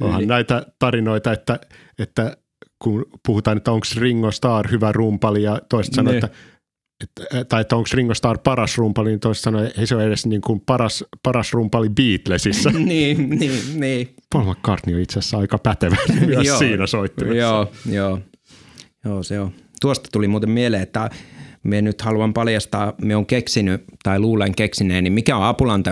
Onhan 0.00 0.18
niin. 0.18 0.28
näitä 0.28 0.66
tarinoita, 0.78 1.32
että, 1.32 1.60
että 1.98 2.36
kun 2.78 3.06
puhutaan, 3.26 3.56
että 3.56 3.72
onko 3.72 3.86
Ringo 3.96 4.30
Starr 4.30 4.70
hyvä 4.70 4.92
rumpali 4.92 5.42
ja 5.42 5.60
toiset 5.68 5.94
sanoo, 5.94 6.14
että 6.14 6.28
että, 7.02 7.44
tai 7.44 7.60
että 7.60 7.76
onko 7.76 7.88
Ringo 7.94 8.14
Starr 8.14 8.38
paras 8.44 8.78
rumpali, 8.78 9.08
niin 9.08 9.20
toiset 9.20 9.42
sanoo, 9.42 9.64
että 9.64 9.80
ei 9.80 9.86
se 9.86 9.94
ole 9.94 10.04
edes 10.04 10.26
niin 10.26 10.40
kuin 10.40 10.60
paras, 10.60 11.04
paras 11.22 11.52
rumpali 11.52 11.88
Beatlesissa. 11.88 12.70
niin, 12.78 13.30
niin, 13.30 13.80
niin. 13.80 14.14
Paul 14.32 14.44
McCartney 14.44 14.94
on 14.94 15.02
itse 15.02 15.18
asiassa 15.18 15.38
aika 15.38 15.58
pätevä 15.58 15.96
myös 16.26 16.46
joo, 16.46 16.58
siinä 16.58 16.86
soittimessa. 16.86 17.36
Joo, 17.36 17.72
joo. 17.90 18.18
Joo, 19.04 19.22
se 19.22 19.40
on. 19.40 19.52
Tuosta 19.80 20.08
tuli 20.12 20.28
muuten 20.28 20.50
mieleen, 20.50 20.82
että 20.82 21.10
me 21.62 21.82
nyt 21.82 22.02
haluan 22.02 22.34
paljastaa, 22.34 22.92
me 23.02 23.16
on 23.16 23.26
keksinyt 23.26 23.84
tai 24.02 24.18
luulen 24.18 24.54
keksineen, 24.54 25.04
niin 25.04 25.12
mikä 25.12 25.36
on 25.36 25.44
apulanta 25.44 25.90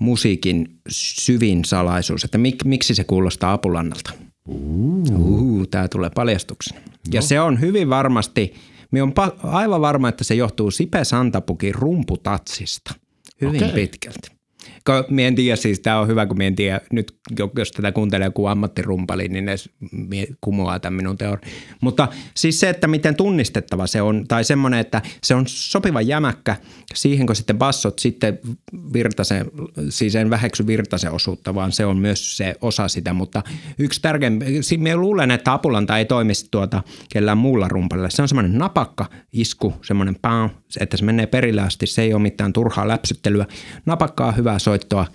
musiikin 0.00 0.80
syvin 0.88 1.64
salaisuus, 1.64 2.24
että 2.24 2.38
mik, 2.38 2.64
miksi 2.64 2.94
se 2.94 3.04
kuulostaa 3.04 3.52
Apulannalta? 3.52 4.10
Uh, 4.48 5.68
tämä 5.70 5.88
tulee 5.88 6.10
paljastuksena. 6.14 6.80
No. 6.80 6.90
Ja 7.12 7.22
se 7.22 7.40
on 7.40 7.60
hyvin 7.60 7.90
varmasti, 7.90 8.54
me 8.94 9.02
on 9.02 9.12
aivan 9.42 9.80
varma, 9.80 10.08
että 10.08 10.24
se 10.24 10.34
johtuu 10.34 10.70
Sipe 10.70 11.04
Santapukin 11.04 11.74
rumputatsista 11.74 12.94
hyvin 13.40 13.64
okay. 13.64 13.74
pitkälti. 13.74 14.33
Mie 15.10 15.26
en 15.26 15.34
tiedä, 15.34 15.56
siis 15.56 15.80
tämä 15.80 16.00
on 16.00 16.08
hyvä, 16.08 16.26
kun 16.26 16.38
mie 16.38 16.46
en 16.46 16.56
tiedä, 16.56 16.80
nyt 16.92 17.16
jos 17.56 17.70
tätä 17.70 17.92
kuuntelee 17.92 18.26
joku 18.26 18.46
ammattirumpali, 18.46 19.28
niin 19.28 19.44
ne 19.44 19.56
kumoaa 20.40 20.78
tämän 20.78 20.96
minun 20.96 21.18
teori. 21.18 21.42
Mutta 21.80 22.08
siis 22.34 22.60
se, 22.60 22.68
että 22.68 22.86
miten 22.86 23.16
tunnistettava 23.16 23.86
se 23.86 24.02
on, 24.02 24.24
tai 24.28 24.44
semmoinen, 24.44 24.80
että 24.80 25.02
se 25.22 25.34
on 25.34 25.44
sopiva 25.46 26.00
jämäkkä, 26.00 26.56
siihen 26.94 27.26
kun 27.26 27.36
sitten 27.36 27.58
bassot 27.58 27.98
sitten 27.98 28.38
virtasen, 28.92 29.46
siis 29.88 30.14
en 30.14 30.30
väheksy 30.30 30.66
virtasen 30.66 31.12
osuutta, 31.12 31.54
vaan 31.54 31.72
se 31.72 31.86
on 31.86 31.98
myös 31.98 32.36
se 32.36 32.54
osa 32.60 32.88
sitä, 32.88 33.12
mutta 33.12 33.42
yksi 33.78 34.02
tärkein, 34.02 34.40
minä 34.78 34.96
luulen, 34.96 35.30
että 35.30 35.52
apulanta 35.52 35.98
ei 35.98 36.04
toimisi 36.04 36.48
tuota 36.50 36.82
kellään 37.12 37.38
muulla 37.38 37.68
rumpalilla. 37.68 38.10
Se 38.10 38.22
on 38.22 38.28
semmoinen 38.28 38.58
napakka 38.58 39.06
isku, 39.32 39.74
semmoinen 39.82 40.16
pää, 40.22 40.50
että 40.80 40.96
se 40.96 41.04
menee 41.04 41.26
perille 41.26 41.62
asti, 41.62 41.86
se 41.86 42.02
ei 42.02 42.14
ole 42.14 42.22
mitään 42.22 42.52
turhaa 42.52 42.88
läpsyttelyä. 42.88 43.46
Napakkaa 43.86 44.32
hyvää 44.54 44.58
soittoa 44.58 45.06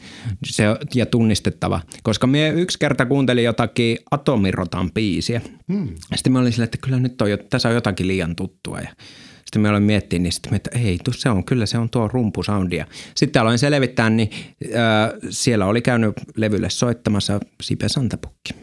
se, 0.46 0.64
ja 0.96 1.06
tunnistettava. 1.06 1.82
Koska 2.04 2.28
me 2.28 2.50
yksi 2.50 2.80
kerta 2.80 3.06
kuuntelin 3.06 3.44
jotakin 3.44 3.98
Atomirotan 4.12 4.92
biisiä. 4.92 5.42
Hmm. 5.74 5.88
Sitten 6.16 6.34
mä 6.34 6.40
olin 6.40 6.52
silleen, 6.52 6.66
että 6.66 6.78
kyllä 6.78 7.00
nyt 7.00 7.22
on, 7.22 7.30
tässä 7.50 7.70
on 7.70 7.76
jotakin 7.76 8.08
liian 8.08 8.36
tuttua. 8.36 8.80
Ja 8.80 8.90
sitten 9.46 9.62
me 9.62 9.70
aloin 9.70 9.84
miettiä, 9.84 10.20
niin 10.20 10.32
sitten 10.32 10.54
että 10.54 10.70
ei, 10.80 11.00
se 11.12 11.30
on, 11.30 11.44
kyllä 11.44 11.66
se 11.66 11.78
on 11.78 11.90
tuo 11.90 12.08
rumpusoundi. 12.08 12.76
Ja 12.76 12.86
sitten 13.16 13.42
aloin 13.42 13.60
selvittää, 13.60 14.10
niin 14.10 14.30
äh, 14.64 15.20
siellä 15.30 15.66
oli 15.66 15.82
käynyt 15.82 16.14
levylle 16.36 16.70
soittamassa 16.70 17.40
Sipe 17.62 17.90
Santapukki. 17.90 18.54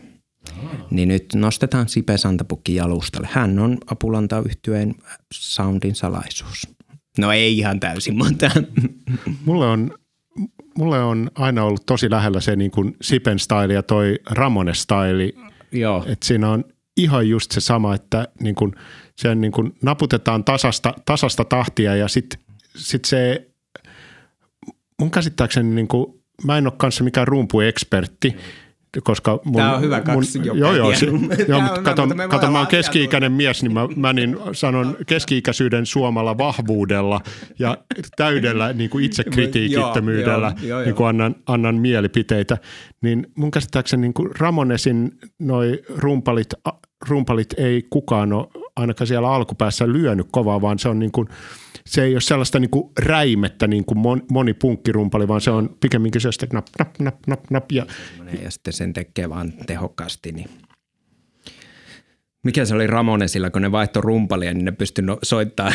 Niin 0.90 1.08
nyt 1.08 1.26
nostetaan 1.34 1.88
Sipe 1.88 2.18
Santapukki 2.18 2.74
jalustalle. 2.74 3.28
Hän 3.32 3.58
on 3.58 3.78
Apulanta 3.86 4.42
yhtyeen 4.46 4.94
soundin 5.34 5.94
salaisuus. 5.94 6.68
No 7.18 7.32
ei 7.32 7.58
ihan 7.58 7.80
täysin, 7.80 8.16
mutta... 8.16 8.50
Mulle 9.44 9.66
on 9.66 9.90
mulle 10.78 11.02
on 11.02 11.30
aina 11.34 11.64
ollut 11.64 11.86
tosi 11.86 12.10
lähellä 12.10 12.40
se 12.40 12.56
niin 12.56 12.70
kuin 12.70 12.96
Sipen 13.02 13.38
style 13.38 13.74
ja 13.74 13.82
toi 13.82 14.18
Ramone 14.30 14.74
style. 14.74 15.32
Joo. 15.72 16.04
Että 16.06 16.26
siinä 16.26 16.50
on 16.50 16.64
ihan 16.96 17.28
just 17.28 17.50
se 17.50 17.60
sama, 17.60 17.94
että 17.94 18.28
niin 18.40 18.54
kuin, 18.54 18.72
sen 19.16 19.40
niin 19.40 19.52
kuin 19.52 19.76
naputetaan 19.82 20.44
tasasta, 20.44 20.94
tasasta 21.04 21.44
tahtia 21.44 21.96
ja 21.96 22.08
sitten 22.08 22.40
sit 22.76 23.04
se, 23.04 23.48
mun 25.00 25.10
käsittääkseni 25.10 25.74
niin 25.74 25.88
kuin, 25.88 26.22
mä 26.44 26.58
en 26.58 26.66
ole 26.66 26.74
kanssa 26.76 27.04
mikään 27.04 27.28
rumpuekspertti, 27.28 28.30
mm 28.30 28.65
koska 29.04 29.38
mun, 29.44 29.56
Tämä 29.56 29.74
on 29.74 29.82
hyvä 29.82 30.00
kaksi 30.00 30.38
mun, 30.38 30.58
Joo, 30.58 30.74
joo, 30.74 30.94
se, 30.94 31.06
joo 31.48 31.60
mutta 31.60 31.82
kato, 31.82 32.08
kato 32.28 32.50
mä 32.50 32.58
oon 32.58 32.66
keski-ikäinen 32.66 33.32
mies, 33.32 33.62
niin 33.62 33.72
mä, 33.72 33.88
mä 33.96 34.12
niin 34.12 34.36
sanon 34.52 34.96
keski-ikäisyyden 35.06 35.86
suomalla 35.86 36.38
vahvuudella 36.38 37.20
ja 37.58 37.78
täydellä 38.16 38.72
niin 38.72 38.90
kuin 38.90 39.04
itsekritiikittömyydellä. 39.04 40.52
Niin 40.84 40.94
kuin 40.94 41.08
annan, 41.08 41.34
annan 41.46 41.74
mielipiteitä. 41.74 42.58
Niin 43.02 43.26
mun 43.36 43.50
käsittääkseni 43.50 44.00
niin 44.00 44.14
kuin 44.14 44.30
Ramonesin 44.38 45.18
noi 45.38 45.82
rumpalit, 45.96 46.54
rumpalit 47.08 47.54
ei 47.56 47.86
kukaan 47.90 48.32
ole 48.32 48.46
ainakaan 48.76 49.08
siellä 49.08 49.30
alkupäässä 49.30 49.88
lyönyt 49.88 50.26
kovaa, 50.30 50.60
vaan 50.60 50.78
se 50.78 50.88
on 50.88 50.98
niin 50.98 51.12
kuin– 51.12 51.28
se 51.86 52.02
ei 52.02 52.14
ole 52.14 52.20
sellaista 52.20 52.58
niin 52.58 52.70
kuin 52.70 52.92
räimettä 52.98 53.66
niin 53.66 53.84
kuin 53.84 53.98
moni 54.30 54.54
punkkirumpali, 54.54 55.28
vaan 55.28 55.40
se 55.40 55.50
on 55.50 55.76
pikemminkin 55.80 56.20
se 56.20 56.28
nap, 56.52 56.66
nap, 56.78 56.98
nap, 56.98 57.16
nap, 57.26 57.40
nap. 57.50 57.72
Ja, 57.72 57.86
ja 58.42 58.50
sitten 58.50 58.72
sen 58.72 58.92
tekee 58.92 59.28
vaan 59.28 59.52
tehokkaasti. 59.66 60.32
Niin. 60.32 60.50
Mikä 62.44 62.64
se 62.64 62.74
oli 62.74 62.86
Ramonesilla, 62.86 63.50
kun 63.50 63.62
ne 63.62 63.72
vaihtoi 63.72 64.02
rumpalia, 64.02 64.54
niin 64.54 64.64
ne 64.64 64.72
pystyi 64.72 65.04
no, 65.04 65.18
soittaa 65.22 65.72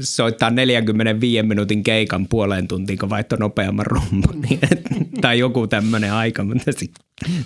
soittaa 0.00 0.50
45 0.50 1.42
minuutin 1.42 1.82
keikan 1.82 2.28
puoleen 2.28 2.68
tuntiin, 2.68 2.98
kun 2.98 3.10
vaihto 3.10 3.36
nopeamman 3.36 3.86
rumpun. 3.86 4.42
tai 5.22 5.38
joku 5.38 5.66
tämmöinen 5.66 6.12
aika, 6.12 6.44
mutta 6.44 6.70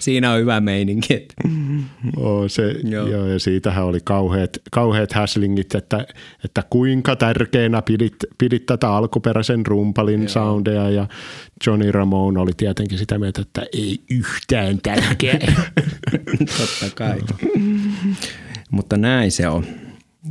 siinä 0.00 0.32
on 0.32 0.40
hyvä 0.40 0.60
meininki. 0.60 1.28
Oh, 2.16 2.44
se, 2.46 2.74
joo. 2.84 3.08
Joo, 3.08 3.26
ja 3.26 3.38
siitähän 3.38 3.84
oli 3.84 4.00
kauheat, 4.04 4.50
kauheat 4.70 5.12
häslingit, 5.12 5.74
että, 5.74 6.06
että 6.44 6.62
kuinka 6.70 7.16
tärkeänä 7.16 7.82
pidit, 7.82 8.16
pidit 8.38 8.66
tätä 8.66 8.90
alkuperäisen 8.90 9.66
rumpalin 9.66 10.20
joo. 10.20 10.28
soundeja 10.28 10.90
ja 10.90 11.08
Johnny 11.66 11.92
Ramone 11.92 12.40
oli 12.40 12.52
tietenkin 12.56 12.98
sitä 12.98 13.18
mieltä, 13.18 13.42
että 13.42 13.66
ei 13.72 14.00
yhtään 14.10 14.78
tärkeä. 14.82 15.38
Totta 16.58 16.94
kai. 16.94 17.20
Mutta 18.70 18.96
näin 18.96 19.32
se 19.32 19.48
on. 19.48 19.84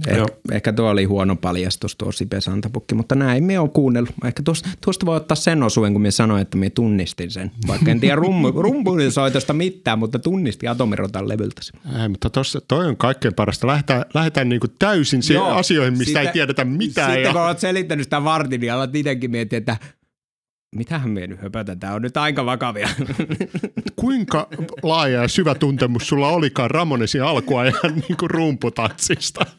Eh, 0.07 0.25
ehkä 0.51 0.73
tuo 0.73 0.89
oli 0.89 1.03
huono 1.03 1.35
paljastus 1.35 1.95
tuo 1.95 2.11
Sipe 2.11 2.41
Santapukki, 2.41 2.95
mutta 2.95 3.15
näin 3.15 3.43
me 3.43 3.59
on 3.59 3.69
kuunnellut. 3.69 4.13
Ehkä 4.25 4.43
tuosta, 4.43 4.69
tuosta 4.81 5.05
voi 5.05 5.15
ottaa 5.15 5.35
sen 5.35 5.63
osuuden, 5.63 5.93
kun 5.93 6.01
me 6.01 6.11
sanoin, 6.11 6.41
että 6.41 6.57
me 6.57 6.69
tunnistin 6.69 7.31
sen. 7.31 7.51
Vaikka 7.67 7.91
en 7.91 7.99
tiedä 7.99 8.15
rum, 8.15 8.43
soitosta 9.09 9.53
mitään, 9.53 9.99
mutta 9.99 10.19
tunnistin 10.19 10.69
Atomirotan 10.69 11.29
levyltä 11.29 11.61
Ei, 12.01 12.09
mutta 12.09 12.29
tossa, 12.29 12.61
toi 12.61 12.87
on 12.87 12.97
kaikkein 12.97 13.33
parasta. 13.33 13.67
Lähdetään, 13.67 14.05
lähdetään 14.13 14.49
niin 14.49 14.59
kuin 14.59 14.71
täysin 14.79 15.21
Joo, 15.33 15.47
asioihin, 15.47 15.97
mistä 15.97 16.05
sitä, 16.05 16.21
ei 16.21 16.27
tiedetä 16.27 16.65
mitään. 16.65 17.11
Sitten 17.11 17.29
ja... 17.29 17.33
kun 17.33 17.41
olet 17.41 17.59
selittänyt 17.59 18.03
sitä 18.03 18.23
vartin, 18.23 18.61
niin 18.61 18.73
alat 18.73 18.95
itsekin 18.95 19.31
miettiä, 19.31 19.57
että 19.57 19.77
mitähän 20.73 21.09
me 21.09 21.27
nyt 21.27 21.41
höpötän, 21.41 21.79
tämä 21.79 21.93
on 21.93 22.01
nyt 22.01 22.17
aika 22.17 22.45
vakavia. 22.45 22.89
Kuinka 23.95 24.47
laaja 24.83 25.21
ja 25.21 25.27
syvä 25.27 25.55
tuntemus 25.55 26.07
sulla 26.07 26.27
olikaan 26.29 26.71
Ramonesin 26.71 27.23
alkuajan 27.23 27.73
niin 28.07 28.17
kuin 28.19 28.29
rumputanssista? 28.29 29.45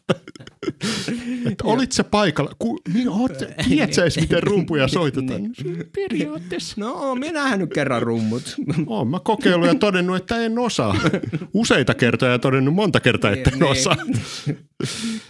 Että 1.51 1.65
olit 1.65 1.93
se 1.93 2.03
paikalla? 2.03 2.51
Ku, 2.59 2.79
niin, 2.95 3.09
oot, 3.09 3.33
tiedätkö 3.69 4.03
edes, 4.03 4.21
miten 4.21 4.43
rumpuja 4.43 4.89
soitetaan? 4.89 5.41
Periaatteessa. 5.95 6.75
No, 6.79 7.15
minä 7.15 7.33
nähnyt 7.33 7.71
kerran 7.75 8.03
rummut. 8.03 8.55
Oon 8.87 9.09
mä 9.09 9.21
kokeillut 9.21 9.69
ja 9.69 9.75
todennut, 9.75 10.17
että 10.17 10.37
en 10.37 10.59
osaa. 10.59 10.97
Useita 11.55 11.95
kertoja 11.95 12.33
ja 12.33 12.39
todennut 12.39 12.75
monta 12.75 13.01
kertaa, 13.01 13.31
että 13.31 13.51
en 13.51 13.59
Niin. 13.59 13.71
osaa. 13.71 13.97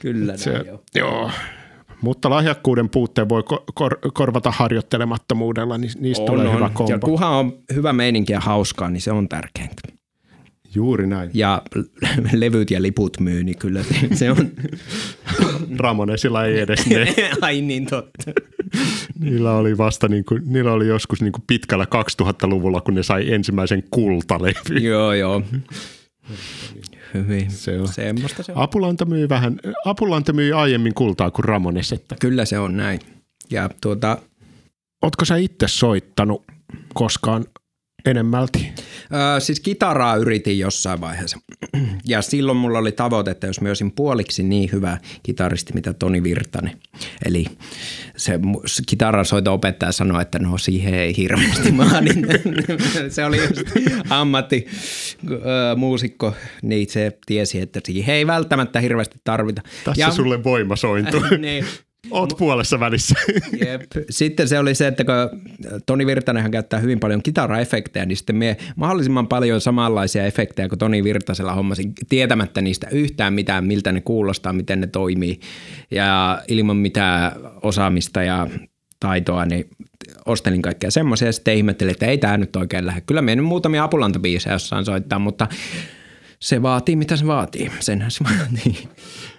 Kyllä 0.00 0.26
näin 0.26 0.38
Se, 0.38 0.50
joo. 0.66 0.82
joo. 0.94 1.30
Mutta 2.04 2.30
lahjakkuuden 2.30 2.88
puutteen 2.90 3.28
voi 3.28 3.42
ko- 3.52 3.64
kor- 3.74 3.98
korvata 4.14 4.50
harjoittelemattomuudella, 4.50 5.78
niin 5.78 5.90
niistä 6.00 6.26
tulee 6.26 6.52
hyvä 6.54 6.64
Ja 6.64 6.70
kombo. 6.70 6.98
kunhan 7.06 7.30
on 7.32 7.52
hyvä 7.74 7.92
meininki 7.92 8.32
ja 8.32 8.40
hauskaa, 8.40 8.90
niin 8.90 9.00
se 9.00 9.12
on 9.12 9.28
tärkeintä. 9.28 9.82
Juuri 10.74 11.06
näin. 11.06 11.30
Ja 11.34 11.62
levyt 12.32 12.70
ja 12.70 12.82
liput 12.82 13.20
myy, 13.20 13.44
niin 13.44 13.58
kyllä 13.58 13.82
se, 13.82 13.94
se 14.14 14.30
on. 14.30 14.50
Ramonesilla 15.78 16.44
ei 16.44 16.60
edes 16.60 16.86
ne. 16.86 17.14
Ai 17.40 17.60
niin 17.60 17.86
totta. 17.86 18.32
Niillä 19.20 19.52
oli 19.52 19.78
vasta 19.78 20.08
niin 20.08 20.24
kuin, 20.24 20.42
niillä 20.46 20.72
oli 20.72 20.86
joskus 20.86 21.22
niin 21.22 21.32
kuin 21.32 21.44
pitkällä 21.46 21.86
2000-luvulla, 22.22 22.80
kun 22.80 22.94
ne 22.94 23.02
sai 23.02 23.32
ensimmäisen 23.32 23.82
kultalevy. 23.90 24.78
joo, 24.80 25.12
joo. 25.12 25.42
Hyvin. 27.14 27.50
Se 27.50 27.80
on. 27.80 27.88
Semmoista 27.88 28.42
se 28.42 28.52
on. 28.52 28.58
Apulanta 28.58 29.04
myi 29.04 29.28
vähän, 29.28 29.60
Apulanta 29.84 30.32
myi 30.32 30.52
aiemmin 30.52 30.94
kultaa 30.94 31.30
kuin 31.30 31.44
Ramones, 31.44 31.92
että 31.92 32.16
Kyllä 32.20 32.44
se 32.44 32.58
on 32.58 32.76
näin. 32.76 33.00
Ja 33.50 33.70
tuota, 33.80 34.18
Ootko 35.04 35.24
sä 35.24 35.36
itse 35.36 35.68
soittanut 35.68 36.44
koskaan 36.94 37.44
enemmälti? 38.06 38.72
Öö, 39.14 39.40
siis 39.40 39.60
kitaraa 39.60 40.16
yritin 40.16 40.58
jossain 40.58 41.00
vaiheessa. 41.00 41.38
Ja 42.06 42.22
silloin 42.22 42.58
mulla 42.58 42.78
oli 42.78 42.92
tavoite, 42.92 43.30
että 43.30 43.46
jos 43.46 43.60
mä 43.60 43.68
olisin 43.68 43.92
puoliksi 43.92 44.42
niin 44.42 44.68
hyvä 44.72 44.98
kitaristi, 45.22 45.72
mitä 45.72 45.92
Toni 45.92 46.22
Virtanen. 46.22 46.76
Eli 47.26 47.44
se 48.16 48.36
mu- 48.36 48.62
s- 48.66 48.82
kitaran 48.86 49.24
soito-opettaja 49.24 49.92
sanoi, 49.92 50.22
että 50.22 50.38
no 50.38 50.58
siihen 50.58 50.94
ei 50.94 51.16
hirveästi 51.16 51.72
maadin. 51.82 52.26
se 53.08 53.24
oli 53.24 53.36
just 53.36 53.62
ammatti 54.10 54.66
öö, 55.30 55.76
muusikko, 55.76 56.34
niin 56.62 56.86
se 56.90 57.18
tiesi, 57.26 57.60
että 57.60 57.80
siihen 57.86 58.14
ei 58.14 58.26
välttämättä 58.26 58.80
hirveästi 58.80 59.18
tarvita. 59.24 59.62
Tässä 59.84 60.00
ja, 60.02 60.10
sulle 60.10 60.44
voima 60.44 60.76
sointuu. 60.76 61.20
niin, 61.38 61.64
Oot 62.10 62.34
puolessa 62.38 62.80
välissä. 62.80 63.14
Jep. 63.66 63.82
Sitten 64.10 64.48
se 64.48 64.58
oli 64.58 64.74
se, 64.74 64.86
että 64.86 65.04
kun 65.04 65.42
Toni 65.86 66.06
Virtanenhan 66.06 66.50
käyttää 66.50 66.80
hyvin 66.80 67.00
paljon 67.00 67.22
kitaraefektejä, 67.22 68.06
niin 68.06 68.16
sitten 68.16 68.36
me 68.36 68.56
mahdollisimman 68.76 69.28
paljon 69.28 69.60
samanlaisia 69.60 70.26
efektejä 70.26 70.68
kuin 70.68 70.78
Toni 70.78 71.04
Virtasella 71.04 71.54
hommasin, 71.54 71.92
tietämättä 72.08 72.60
niistä 72.60 72.86
yhtään 72.90 73.34
mitään, 73.34 73.64
miltä 73.64 73.92
ne 73.92 74.00
kuulostaa, 74.00 74.52
miten 74.52 74.80
ne 74.80 74.86
toimii. 74.86 75.40
Ja 75.90 76.42
ilman 76.48 76.76
mitään 76.76 77.32
osaamista 77.62 78.22
ja 78.22 78.48
taitoa, 79.00 79.44
niin 79.44 79.70
ostelin 80.26 80.62
kaikkea 80.62 80.90
semmoisia 80.90 81.28
ja 81.28 81.32
sitten 81.32 81.54
ihmettelin, 81.54 81.92
että 81.92 82.06
ei 82.06 82.18
tämä 82.18 82.36
nyt 82.36 82.56
oikein 82.56 82.86
lähde. 82.86 83.00
Kyllä 83.00 83.22
me 83.22 83.36
nyt 83.36 83.44
muutamia 83.46 83.84
apulantabiisejä 83.84 84.54
jossain 84.54 84.84
soittaa, 84.84 85.18
mutta 85.18 85.48
se 86.40 86.62
vaatii 86.62 86.96
mitä 86.96 87.16
se 87.16 87.26
vaatii. 87.26 87.70
Senhän 87.80 88.10
se 88.10 88.24
vaatii. 88.38 88.88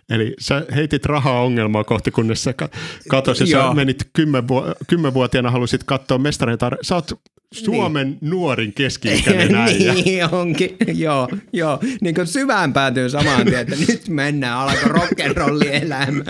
Eli 0.10 0.34
sä 0.40 0.66
heitit 0.76 1.06
rahaa 1.06 1.42
ongelmaa 1.42 1.84
kohti, 1.84 2.12
kunnes 2.12 2.44
sä 2.44 2.54
ka- 2.54 2.70
katos 3.10 3.40
ja 3.40 3.46
sä 3.46 3.58
Joo. 3.58 3.74
menit 3.74 4.04
kymmenvu- 4.14 4.76
kymmenvuotiaana 4.88 5.52
halusit 5.52 5.84
katsoa 5.84 6.18
mestareita. 6.18 6.72
Sä 6.82 6.96
oot 6.96 7.12
Suomen 7.54 8.08
niin. 8.08 8.18
nuorin 8.22 8.74
keski-ikäinen 8.74 9.56
äijä. 9.66 9.94
niin 9.94 10.34
onkin, 10.34 10.78
joo, 10.94 11.30
joo. 11.54 11.80
Niin 12.02 12.16
kuin 12.16 12.28
syvään 12.28 12.74
päätyy 12.74 13.10
samaan 13.10 13.46
tien, 13.48 13.60
että 13.62 13.76
nyt 13.88 14.08
mennään, 14.08 14.58
alkoi 14.58 14.92
rock'n'rolli 14.92 15.70
elämä. 15.84 16.24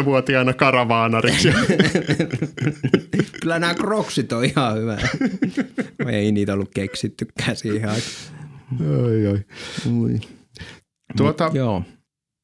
12-vuotiaana 0.00 0.52
karavaanariksi. 0.52 1.48
Kyllä 3.40 3.58
nämä 3.58 3.74
kroksit 3.74 4.32
on 4.32 4.44
ihan 4.44 4.78
hyvä. 4.78 4.98
Ei 6.08 6.32
niitä 6.32 6.54
ollut 6.54 6.70
keksittykään 6.74 7.56
siihen 7.56 7.88
aikaan. 7.88 9.02
oi, 9.04 9.26
oi. 9.26 9.40
Tuota, 11.16 11.50
Joo. 11.54 11.82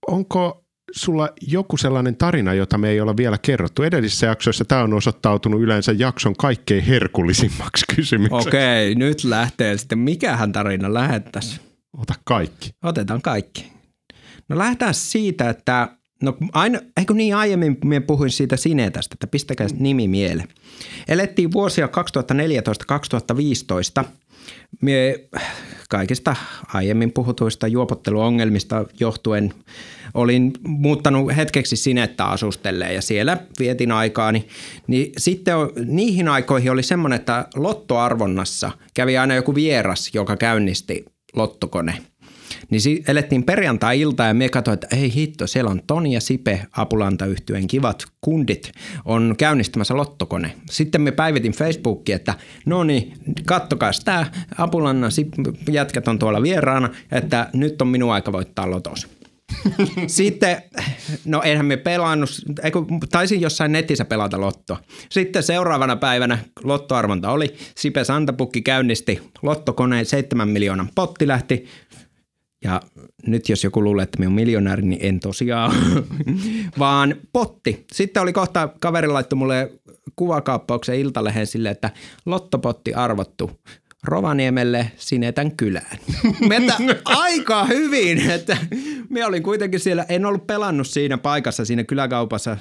Onko 0.08 0.64
sulla 0.92 1.28
joku 1.46 1.76
sellainen 1.76 2.16
tarina, 2.16 2.54
jota 2.54 2.78
me 2.78 2.90
ei 2.90 3.00
olla 3.00 3.16
vielä 3.16 3.38
kerrottu? 3.38 3.82
Edellisissä 3.82 4.26
jaksoissa 4.26 4.64
tämä 4.64 4.82
on 4.82 4.94
osoittautunut 4.94 5.60
yleensä 5.60 5.92
jakson 5.98 6.36
kaikkein 6.36 6.84
herkullisimmaksi 6.84 7.84
kysymykseksi. 7.96 8.48
Okei, 8.48 8.94
nyt 8.94 9.24
lähtee 9.24 9.78
sitten. 9.78 9.98
Mikähän 9.98 10.52
tarina 10.52 10.94
lähettäisiin? 10.94 11.60
Ota 11.98 12.14
kaikki. 12.24 12.70
Otetaan 12.82 13.22
kaikki. 13.22 13.72
No 14.48 14.58
lähdetään 14.58 14.94
siitä, 14.94 15.50
että 15.50 15.98
No 16.22 16.36
aina, 16.52 16.78
eikö 16.96 17.14
niin 17.14 17.36
aiemmin 17.36 17.78
minä 17.84 18.00
puhuin 18.00 18.30
siitä 18.30 18.56
Sinetästä, 18.56 19.14
että 19.14 19.26
pistäkää 19.26 19.66
nimi 19.78 20.08
mieleen. 20.08 20.48
Elettiin 21.08 21.52
vuosia 21.52 21.88
2014-2015. 24.02 24.04
Mie 24.82 25.28
kaikista 25.88 26.36
aiemmin 26.74 27.12
puhutuista 27.12 27.66
juopotteluongelmista 27.66 28.84
johtuen 29.00 29.54
olin 30.14 30.52
muuttanut 30.68 31.36
hetkeksi 31.36 31.76
Sinettä 31.76 32.24
asustelleen 32.24 32.94
ja 32.94 33.02
siellä 33.02 33.38
vietin 33.58 33.92
aikaani. 33.92 34.48
Niin 34.86 35.12
sitten 35.18 35.54
niihin 35.86 36.28
aikoihin 36.28 36.70
oli 36.70 36.82
semmoinen, 36.82 37.18
että 37.18 37.46
lottoarvonnassa 37.54 38.70
kävi 38.94 39.18
aina 39.18 39.34
joku 39.34 39.54
vieras, 39.54 40.10
joka 40.14 40.36
käynnisti 40.36 41.04
lottokone– 41.36 41.98
niin 42.70 42.80
si- 42.80 43.04
elettiin 43.08 43.44
perjantai-ilta 43.44 44.24
ja 44.24 44.34
me 44.34 44.48
katsoin, 44.48 44.74
että 44.74 44.96
ei 44.96 45.14
hitto, 45.14 45.46
siellä 45.46 45.70
on 45.70 45.82
Toni 45.86 46.12
ja 46.12 46.20
Sipe 46.20 46.66
Apulanta-yhtyeen 46.72 47.66
kivat 47.66 48.04
kundit 48.20 48.72
on 49.04 49.34
käynnistämässä 49.38 49.96
lottokone. 49.96 50.52
Sitten 50.70 51.00
me 51.00 51.12
päivitin 51.12 51.52
Facebookiin, 51.52 52.16
että 52.16 52.34
no 52.66 52.84
niin, 52.84 53.12
kattokaa 53.46 53.90
tämä 54.04 54.26
Apulannan 54.58 55.10
Sip- 55.10 55.72
jätkät 55.72 56.08
on 56.08 56.18
tuolla 56.18 56.42
vieraana, 56.42 56.88
että 57.12 57.50
nyt 57.52 57.82
on 57.82 57.88
minun 57.88 58.12
aika 58.12 58.32
voittaa 58.32 58.70
lotos. 58.70 59.08
Sitten, 60.06 60.62
no 61.24 61.42
enhän 61.44 61.66
me 61.66 61.76
pelannut, 61.76 62.30
eikö, 62.62 62.78
taisin 63.12 63.40
jossain 63.40 63.72
netissä 63.72 64.04
pelata 64.04 64.40
lottoa. 64.40 64.78
Sitten 65.10 65.42
seuraavana 65.42 65.96
päivänä 65.96 66.38
lottoarvonta 66.64 67.30
oli, 67.30 67.54
Sipe 67.76 68.04
Santapukki 68.04 68.62
käynnisti 68.62 69.20
lottokoneen, 69.42 70.06
7 70.06 70.48
miljoonan 70.48 70.88
potti 70.94 71.28
lähti, 71.28 71.66
ja 72.64 72.80
nyt 73.26 73.48
jos 73.48 73.64
joku 73.64 73.82
luulee, 73.84 74.02
että 74.02 74.18
minä 74.18 74.28
olen 74.28 74.34
miljonääri, 74.34 74.82
niin 74.82 75.00
en 75.02 75.20
tosiaan 75.20 75.72
vaan 76.78 77.14
potti. 77.32 77.86
Sitten 77.92 78.22
oli 78.22 78.32
kohta, 78.32 78.68
kaveri 78.80 79.08
laittoi 79.08 79.36
mulle 79.36 79.72
kuvakaappauksen 80.16 80.98
iltalehen 80.98 81.46
sille, 81.46 81.70
että 81.70 81.90
lottopotti 82.26 82.94
arvottu 82.94 83.50
Rovaniemelle 84.04 84.92
Sinetän 84.96 85.56
kylään. 85.56 85.98
Meitä 86.48 86.76
aika 87.04 87.64
hyvin, 87.64 88.30
että 88.30 88.56
minä 89.10 89.26
olin 89.26 89.42
kuitenkin 89.42 89.80
siellä, 89.80 90.06
en 90.08 90.26
ollut 90.26 90.46
pelannut 90.46 90.86
siinä 90.86 91.18
paikassa, 91.18 91.64
siinä 91.64 91.84
kyläkaupassa 91.84 92.56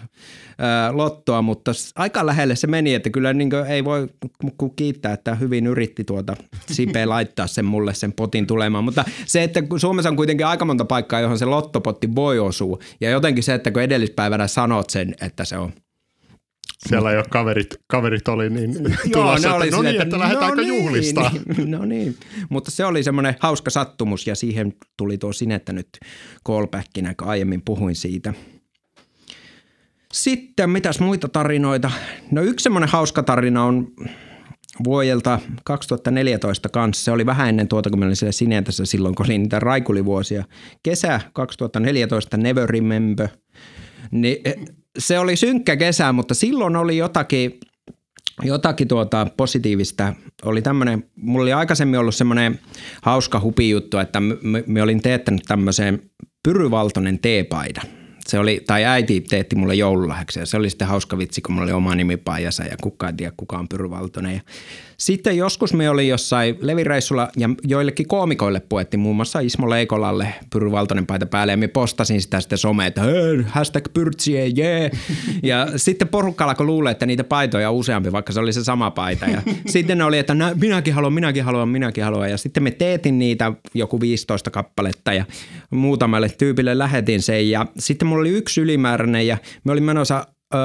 ää, 0.58 0.98
lottoa, 0.98 1.42
mutta 1.42 1.72
aika 1.96 2.26
lähelle 2.26 2.56
se 2.56 2.68
meni, 2.68 2.94
että 2.94 3.10
kyllä 3.10 3.34
niin 3.34 3.50
ei 3.68 3.86
voi 3.86 4.08
kiittää, 4.76 5.14
että 5.14 5.36
hyvin 5.36 5.68
yritti 5.68 6.04
tuota 6.04 6.36
Sipe 6.68 7.06
laittaa 7.06 7.48
sen 7.48 7.66
mulle 7.66 7.94
sen 7.94 8.14
potin 8.14 8.48
tulemaan, 8.48 8.84
mutta 8.84 9.06
se, 9.26 9.44
että 9.44 9.64
Suomessa 9.78 10.10
on 10.10 10.16
kuitenkin 10.16 10.46
aika 10.46 10.66
monta 10.66 10.86
paikkaa, 10.86 11.20
johon 11.20 11.40
se 11.40 11.46
lottopotti 11.46 12.16
voi 12.16 12.40
osua, 12.40 12.80
ja 13.02 13.10
jotenkin 13.10 13.44
se, 13.44 13.54
että 13.54 13.72
kun 13.72 13.82
edellispäivänä 13.82 14.48
sanot 14.48 14.90
sen, 14.90 15.16
että 15.22 15.46
se 15.46 15.58
on 15.58 15.74
Siellä 16.90 17.12
jo 17.12 17.24
kaverit, 17.30 17.68
kaverit 17.88 18.28
oli 18.28 18.50
niin 18.50 18.74
tulossa, 19.14 19.64
että 19.64 19.76
no 19.76 19.82
niin, 19.82 20.02
että 20.02 20.20
lähdetäänkö 20.20 20.62
no 20.62 20.68
juhlistaa. 20.68 21.32
Niin, 21.58 21.72
no 21.72 21.86
niin, 21.86 22.18
mutta 22.50 22.72
se 22.72 22.86
oli 22.86 23.04
semmoinen 23.04 23.36
hauska 23.40 23.70
sattumus 23.70 24.28
ja 24.28 24.36
siihen 24.36 24.74
tuli 24.98 25.18
tuo 25.18 25.34
Sinettä 25.34 25.74
nyt 25.74 25.88
callbackinä, 26.48 27.16
kun 27.20 27.28
aiemmin 27.28 27.62
puhuin 27.66 27.96
siitä. 27.96 28.34
Sitten 30.14 30.70
mitäs 30.70 31.00
muita 31.00 31.28
tarinoita? 31.28 31.92
No 32.32 32.42
yksi 32.42 32.64
semmoinen 32.64 32.90
hauska 32.90 33.24
tarina 33.24 33.64
on 33.64 33.88
vuodelta 34.84 35.40
2014 35.64 36.70
kanssa. 36.70 37.04
Se 37.04 37.12
oli 37.12 37.26
vähän 37.26 37.50
ennen 37.50 37.68
tuota, 37.68 37.90
kun 37.90 38.04
olin 38.04 38.16
siellä 38.16 38.32
Sinetässä 38.32 38.86
silloin, 38.86 39.16
kun 39.16 39.26
oli 39.26 39.38
niitä 39.38 39.60
raikulivuosia. 39.60 40.44
Kesä 40.84 41.22
2014, 41.34 42.38
Never 42.38 42.70
Remember. 42.70 43.28
Niin, 44.12 44.38
se 44.98 45.20
oli 45.20 45.36
synkkä 45.36 45.76
kesä, 45.76 46.12
mutta 46.12 46.34
silloin 46.34 46.76
oli 46.76 46.98
jotakin, 46.98 47.60
jotakin 48.44 48.88
tuota 48.88 49.28
positiivista. 49.38 50.14
Oli 50.46 50.62
tämmöinen, 50.62 51.10
mulla 51.16 51.44
oli 51.44 51.54
aikaisemmin 51.54 52.00
ollut 52.00 52.16
semmoinen 52.16 52.60
hauska 53.02 53.40
hupijuttu, 53.40 53.98
että 53.98 54.20
me 54.68 54.82
olin 54.82 55.02
teettänyt 55.02 55.42
tämmöiseen 55.48 56.02
pyryvaltoinen 56.44 57.20
teepaidan. 57.20 57.97
Se 58.28 58.40
oli, 58.40 58.64
tai 58.68 58.86
äiti 58.86 59.22
teetti 59.22 59.56
mulle 59.56 59.76
joululahjaksi 59.76 60.40
ja 60.40 60.46
se 60.46 60.58
oli 60.58 60.70
sitten 60.70 60.88
hauska 60.88 61.18
vitsi, 61.18 61.42
kun 61.42 61.56
mulla 61.56 61.64
oli 61.66 61.72
oma 61.72 61.96
nimi 61.96 62.18
paijassa 62.18 62.64
ja 62.64 62.78
kukaan 62.82 63.14
ei 63.14 63.18
tiedä, 63.18 63.34
kuka 63.38 63.58
on 63.58 63.68
Pyry 63.68 63.90
Valtonen. 63.90 64.34
Ja 64.34 64.42
sitten 64.98 65.38
joskus 65.38 65.74
me 65.74 65.90
oli 65.90 66.08
jossain 66.08 66.58
levireissulla 66.62 67.30
ja 67.38 67.50
joillekin 67.64 68.08
koomikoille 68.08 68.60
puettiin 68.60 69.00
muun 69.00 69.16
muassa 69.16 69.40
Ismo 69.40 69.70
Leikolalle 69.70 70.34
Pyry 70.54 70.72
Valtonen 70.72 71.06
paita 71.06 71.26
päälle 71.26 71.54
ja 71.54 71.58
me 71.58 71.68
postasin 71.68 72.22
sitä 72.22 72.40
sitten 72.40 72.58
someen, 72.58 72.88
että 72.88 73.02
hashtag 73.48 73.84
pyrtsie, 73.94 74.52
yeah. 74.58 74.92
Ja 75.44 75.68
sitten 75.76 76.08
porukka 76.08 76.46
alkoi 76.46 76.66
luulee, 76.66 76.92
että 76.92 77.06
niitä 77.06 77.24
paitoja 77.24 77.70
on 77.70 77.76
useampi, 77.76 78.12
vaikka 78.12 78.34
se 78.34 78.40
oli 78.40 78.54
se 78.54 78.64
sama 78.64 78.92
paita. 78.92 79.26
Ja 79.26 79.42
sitten 79.68 79.98
ne 79.98 80.04
oli, 80.04 80.18
että 80.18 80.36
minäkin 80.62 80.94
haluan, 80.94 81.14
minäkin 81.14 81.44
haluan, 81.44 81.70
minäkin 81.70 82.04
haluan. 82.04 82.30
Ja 82.30 82.38
sitten 82.38 82.64
me 82.64 82.72
teetin 82.72 83.20
niitä 83.20 83.54
joku 83.74 84.02
15 84.02 84.52
kappaletta 84.52 85.14
ja 85.14 85.26
muutamalle 85.70 86.30
tyypille 86.30 86.78
lähetin 86.78 87.22
sen. 87.22 87.50
Ja 87.50 87.66
sitten 87.78 88.08
mulla 88.08 88.17
oli 88.20 88.30
yksi 88.30 88.62
ylimääräinen 88.62 89.28
ja 89.28 89.38
me 89.64 89.72
olin 89.72 89.84
menossa 89.84 90.28
Ö, 90.54 90.58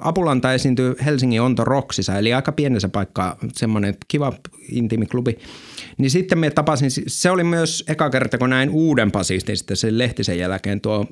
Apulanta 0.00 0.52
esiintyy 0.52 0.94
Helsingin 1.04 1.42
Onto 1.42 1.64
Roksissa, 1.64 2.18
eli 2.18 2.34
aika 2.34 2.52
pienessä 2.52 2.88
paikkaa, 2.88 3.36
semmoinen 3.52 3.94
kiva 4.08 4.32
intiimiklubi. 4.70 5.38
Niin 5.98 6.10
sitten 6.10 6.38
me 6.38 6.50
tapasin, 6.50 6.90
se 7.06 7.30
oli 7.30 7.44
myös 7.44 7.84
eka 7.88 8.10
kerta, 8.10 8.38
kun 8.38 8.50
näin 8.50 8.70
uuden 8.70 9.10
pasistin 9.10 9.56
sitten 9.56 9.76
sen 9.76 9.98
Lehtisen 9.98 10.38
jälkeen, 10.38 10.80
tuo 10.80 11.06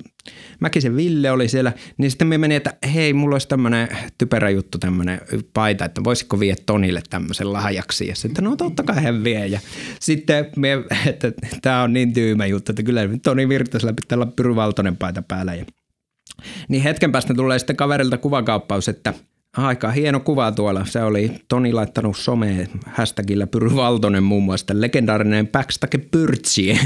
Mäkisen 0.59 0.95
Ville 0.95 1.31
oli 1.31 1.47
siellä, 1.47 1.73
niin 1.97 2.11
sitten 2.11 2.27
me 2.27 2.37
meni, 2.37 2.55
että 2.55 2.73
hei, 2.93 3.13
mulla 3.13 3.35
olisi 3.35 3.47
tämmöinen 3.47 3.87
typerä 4.17 4.49
juttu, 4.49 4.77
tämmöinen 4.77 5.21
paita, 5.53 5.85
että 5.85 6.03
voisiko 6.03 6.39
vie 6.39 6.55
Tonille 6.65 7.01
tämmöisen 7.09 7.53
lahjaksi. 7.53 8.07
Ja 8.07 8.15
sitten, 8.15 8.43
no 8.43 8.55
totta 8.55 8.83
kai 8.83 9.03
hän 9.03 9.23
vie. 9.23 9.47
Ja 9.47 9.59
sitten 9.99 10.45
me, 10.55 10.71
että 11.07 11.31
tämä 11.61 11.83
on 11.83 11.93
niin 11.93 12.13
tyymä 12.13 12.45
juttu, 12.45 12.71
että 12.71 12.83
kyllä 12.83 13.01
Toni 13.23 13.49
Virtasella 13.49 13.93
pitää 13.93 14.15
olla 14.15 14.31
Pyry 14.35 14.55
Valtonen 14.55 14.97
paita 14.97 15.21
päällä. 15.21 15.55
Ja 15.55 15.65
niin 16.67 16.83
hetken 16.83 17.11
päästä 17.11 17.33
tulee 17.33 17.59
sitten 17.59 17.75
kaverilta 17.75 18.17
kuvakauppaus, 18.17 18.89
että 18.89 19.13
aika 19.57 19.91
hieno 19.91 20.19
kuva 20.19 20.51
tuolla. 20.51 20.85
Se 20.85 21.03
oli 21.03 21.31
Toni 21.47 21.73
laittanut 21.73 22.17
someen 22.17 22.67
hashtagillä 22.87 23.47
Pyry 23.47 23.75
Valtonen 23.75 24.23
muun 24.23 24.43
muassa, 24.43 24.73
legendaarinen 24.73 25.47
Backstake 25.47 25.97
Pyrtsi. 25.97 26.79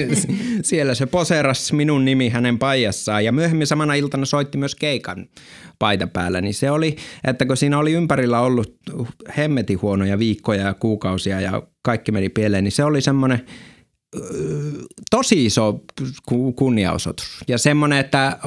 Siellä 0.62 0.94
se 0.94 1.06
poseras 1.06 1.72
minun 1.72 2.04
nimi 2.04 2.28
hänen 2.28 2.58
paijassaan 2.58 3.24
ja 3.24 3.32
myöhemmin 3.32 3.66
samana 3.66 3.94
iltana 3.94 4.24
soitti 4.24 4.58
myös 4.58 4.74
keikan 4.74 5.26
paita 5.78 6.06
päällä. 6.06 6.40
Niin 6.40 6.54
se 6.54 6.70
oli, 6.70 6.96
että 7.24 7.46
kun 7.46 7.56
siinä 7.56 7.78
oli 7.78 7.92
ympärillä 7.92 8.40
ollut 8.40 8.76
hemmetin 9.36 9.82
huonoja 9.82 10.18
viikkoja 10.18 10.62
ja 10.62 10.74
kuukausia 10.74 11.40
ja 11.40 11.62
kaikki 11.82 12.12
meni 12.12 12.28
pieleen, 12.28 12.64
niin 12.64 12.72
se 12.72 12.84
oli 12.84 13.00
semmoinen– 13.00 13.44
tosi 15.10 15.46
iso 15.46 15.80
kunniaosoitus. 16.56 17.44
Ja 17.48 17.58
semmoinen, 17.58 17.98
että 17.98 18.38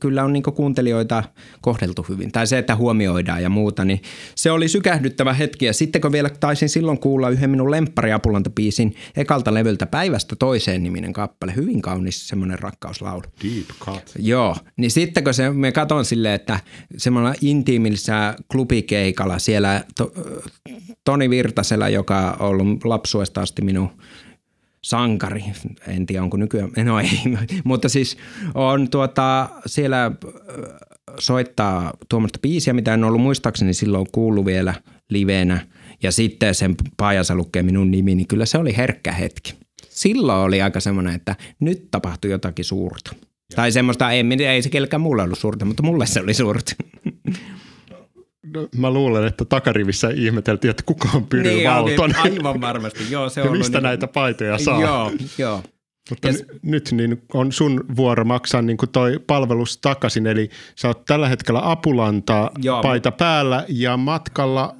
kyllä 0.00 0.24
on 0.24 0.32
niin 0.32 0.42
kuuntelijoita 0.42 1.24
kohdeltu 1.60 2.06
hyvin. 2.08 2.32
Tai 2.32 2.46
se, 2.46 2.58
että 2.58 2.76
huomioidaan 2.76 3.42
ja 3.42 3.48
muuta, 3.48 3.84
niin 3.84 4.02
se 4.34 4.50
oli 4.50 4.68
sykähdyttävä 4.68 5.32
hetki. 5.32 5.64
Ja 5.64 5.72
sitten 5.72 6.00
kun 6.00 6.12
vielä 6.12 6.30
taisin 6.30 6.68
silloin 6.68 6.98
kuulla 6.98 7.28
yhden 7.28 7.50
minun 7.50 7.70
lemppariapulantapiisin 7.70 8.94
ekalta 9.16 9.54
levyltä 9.54 9.86
päivästä 9.86 10.36
toiseen 10.36 10.82
niminen 10.82 11.12
kappale, 11.12 11.52
hyvin 11.56 11.82
kaunis 11.82 12.28
semmoinen 12.28 12.58
rakkauslaulu. 12.58 13.22
Deep 13.42 13.68
cut. 13.80 14.12
Joo, 14.18 14.56
niin 14.76 14.90
sitten 14.90 15.24
kun 15.24 15.34
se, 15.34 15.50
me 15.50 15.72
katon 15.72 16.04
silleen, 16.04 16.34
että 16.34 16.60
semmoinen 16.96 17.34
intiimissä 17.40 18.36
klubikeikalla 18.52 19.38
siellä 19.38 19.84
to, 19.96 20.12
Toni 21.04 21.30
Virtasella, 21.30 21.88
joka 21.88 22.36
on 22.40 22.48
ollut 22.48 22.84
lapsuesta 22.84 23.40
asti 23.40 23.62
minun 23.62 23.90
sankari, 24.84 25.44
en 25.88 26.06
tiedä 26.06 26.22
onko 26.22 26.36
nykyään, 26.36 26.70
no 26.84 27.00
ei, 27.00 27.20
mutta 27.64 27.88
siis 27.88 28.16
on 28.54 28.90
tuota, 28.90 29.48
siellä 29.66 30.06
äh, 30.06 30.12
soittaa 31.18 31.92
tuommoista 32.08 32.38
biisiä, 32.42 32.72
mitä 32.72 32.94
en 32.94 33.04
ollut 33.04 33.20
muistaakseni 33.20 33.74
silloin 33.74 34.06
kuullut 34.12 34.46
vielä 34.46 34.74
livenä 35.10 35.66
ja 36.02 36.12
sitten 36.12 36.54
sen 36.54 36.74
paajassa 36.96 37.34
lukee 37.34 37.62
minun 37.62 37.90
nimi, 37.90 38.14
niin 38.14 38.28
kyllä 38.28 38.46
se 38.46 38.58
oli 38.58 38.76
herkkä 38.76 39.12
hetki. 39.12 39.54
Silloin 39.88 40.38
oli 40.38 40.62
aika 40.62 40.80
semmoinen, 40.80 41.14
että 41.14 41.36
nyt 41.60 41.90
tapahtui 41.90 42.30
jotakin 42.30 42.64
suurta. 42.64 43.10
Ja. 43.14 43.56
Tai 43.56 43.72
semmoista, 43.72 44.10
ei, 44.10 44.24
ei 44.46 44.62
se 44.62 44.70
kellekään 44.70 45.00
mulle 45.00 45.22
ollut 45.22 45.38
suurta, 45.38 45.64
mutta 45.64 45.82
mulle 45.82 46.06
se 46.06 46.20
oli 46.20 46.34
suurta. 46.34 46.72
No, 48.54 48.68
mä 48.76 48.90
luulen, 48.90 49.26
että 49.26 49.44
takarivissä 49.44 50.10
ihmeteltiin, 50.10 50.70
että 50.70 50.82
kuka 50.86 51.08
on 51.14 51.26
Pyry 51.26 51.42
niin, 51.42 51.70
Valtonen. 51.70 52.16
Aivan 52.18 52.60
varmasti, 52.60 53.10
joo. 53.10 53.28
Se 53.28 53.42
on 53.42 53.58
mistä 53.58 53.78
niin... 53.78 53.82
näitä 53.82 54.06
paitoja 54.06 54.58
saa. 54.58 54.80
Joo, 54.80 55.12
joo. 55.38 55.62
Mutta 56.10 56.28
ja... 56.28 56.34
n- 56.34 56.60
nyt 56.62 56.92
niin 56.92 57.22
on 57.34 57.52
sun 57.52 57.84
vuoro 57.96 58.24
maksaa 58.24 58.62
niin 58.62 58.76
kuin 58.76 58.90
toi 58.90 59.20
palvelus 59.26 59.78
takaisin, 59.78 60.26
eli 60.26 60.50
sä 60.76 60.88
oot 60.88 61.04
tällä 61.04 61.28
hetkellä 61.28 61.70
Apulanta 61.70 62.50
Joo, 62.62 62.82
paita 62.82 63.12
päällä 63.12 63.64
ja 63.68 63.96
matkalla 63.96 64.74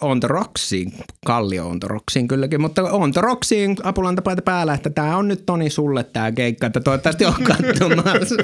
on 0.00 0.20
the 0.20 0.28
rocksiin, 0.28 0.92
Kallio 1.26 1.68
on 1.68 1.80
the 1.80 1.88
rocksiin 1.88 2.28
kylläkin, 2.28 2.60
mutta 2.60 2.82
on 2.82 3.12
the 3.12 3.20
rocksiin 3.20 3.76
apulantapaita 3.82 4.42
päällä, 4.42 4.74
että 4.74 4.90
tämä 4.90 5.16
on 5.16 5.28
nyt 5.28 5.46
Toni 5.46 5.70
sulle 5.70 6.04
tämä 6.04 6.32
keikka, 6.32 6.66
että 6.66 6.80
toivottavasti 6.80 7.24
on 7.24 7.34
katsomassa. 7.44 8.34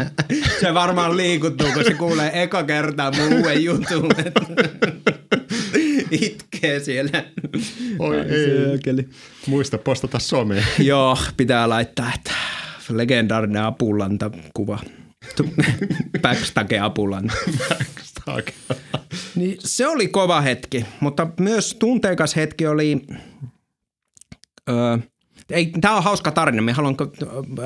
se 0.60 0.74
varmaan 0.74 1.16
liikuttuu, 1.16 1.68
kun 1.74 1.84
se 1.84 1.94
kuulee 1.94 2.42
eka 2.42 2.62
kertaa 2.62 3.12
mun 3.12 3.38
uuden 3.38 3.64
jutun. 3.64 4.10
Itkee 6.10 6.80
siellä. 6.80 7.24
Oi 7.98 8.18
ei. 8.18 9.08
Muista 9.46 9.78
postata 9.78 10.18
someen. 10.18 10.64
Joo, 10.78 11.18
pitää 11.36 11.68
laittaa, 11.68 12.12
että 12.14 12.32
legendaarinen 12.90 13.62
apulanta 13.62 14.30
kuva. 14.54 14.78
Backstage 16.22 16.78
apulanta. 16.78 17.34
Backstage. 17.68 18.52
Niin 19.34 19.56
se 19.58 19.86
oli 19.86 20.08
kova 20.08 20.40
hetki, 20.40 20.86
mutta 21.00 21.26
myös 21.40 21.76
tunteikas 21.78 22.36
hetki 22.36 22.66
oli... 22.66 23.00
Öö, 24.70 24.98
ei, 25.50 25.72
tämä 25.80 25.96
on 25.96 26.02
hauska 26.02 26.30
tarina. 26.30 26.62
Me 26.62 26.72
haluan, 26.72 26.96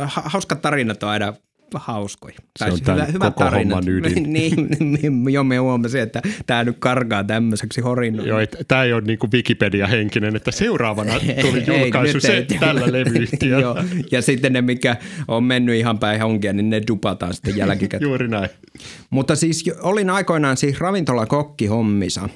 hauska 0.08 0.56
tarinat 0.56 1.02
on 1.02 1.08
aina 1.08 1.34
hauskoja. 1.74 2.36
Se 2.58 2.64
on 2.64 2.78
hyvä, 2.80 3.04
hyvä 3.04 3.24
koko 3.24 3.44
tarina. 3.44 3.74
homman 3.74 3.94
ydin. 3.94 4.32
niin, 4.32 4.68
niin, 4.80 5.32
jo 5.32 5.44
me 5.44 5.56
huomasin, 5.56 6.00
että 6.00 6.22
tämä 6.46 6.64
nyt 6.64 6.76
karkaa 6.78 7.24
tämmöiseksi 7.24 7.80
horinnoksi. 7.80 8.28
Joo, 8.28 8.40
tämä 8.68 8.82
ei 8.82 8.92
ole 8.92 9.02
niin 9.02 9.18
kuin 9.18 9.32
Wikipedia-henkinen, 9.32 10.36
että 10.36 10.50
seuraavana 10.50 11.12
tuli 11.42 11.64
julkaisu 11.66 12.20
se 12.20 12.36
ei, 12.36 12.46
tällä 12.60 12.92
levyyhtiöllä. 12.98 13.62
Joo, 13.62 13.76
ja 14.10 14.22
sitten 14.22 14.52
ne, 14.52 14.62
mikä 14.62 14.96
on 15.28 15.44
mennyt 15.44 15.74
ihan 15.74 15.98
päin 15.98 16.20
honkia, 16.20 16.52
niin 16.52 16.70
ne 16.70 16.82
dupataan 16.88 17.34
sitten 17.34 17.56
jälkikäteen. 17.56 18.08
Juuri 18.08 18.28
näin. 18.28 18.48
Mutta 19.10 19.36
siis 19.36 19.64
olin 19.80 20.10
aikoinaan 20.10 20.56
siis 20.56 20.80
ravintolakokki 20.80 21.66
hommissa. 21.66 22.28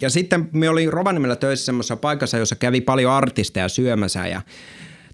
Ja 0.00 0.10
sitten 0.10 0.48
me 0.52 0.68
olin 0.68 0.92
Rovaniemellä 0.92 1.36
töissä 1.36 1.64
semmoisessa 1.64 1.96
paikassa, 1.96 2.38
jossa 2.38 2.56
kävi 2.56 2.80
paljon 2.80 3.12
artisteja 3.12 3.68
syömässä 3.68 4.26
ja 4.26 4.40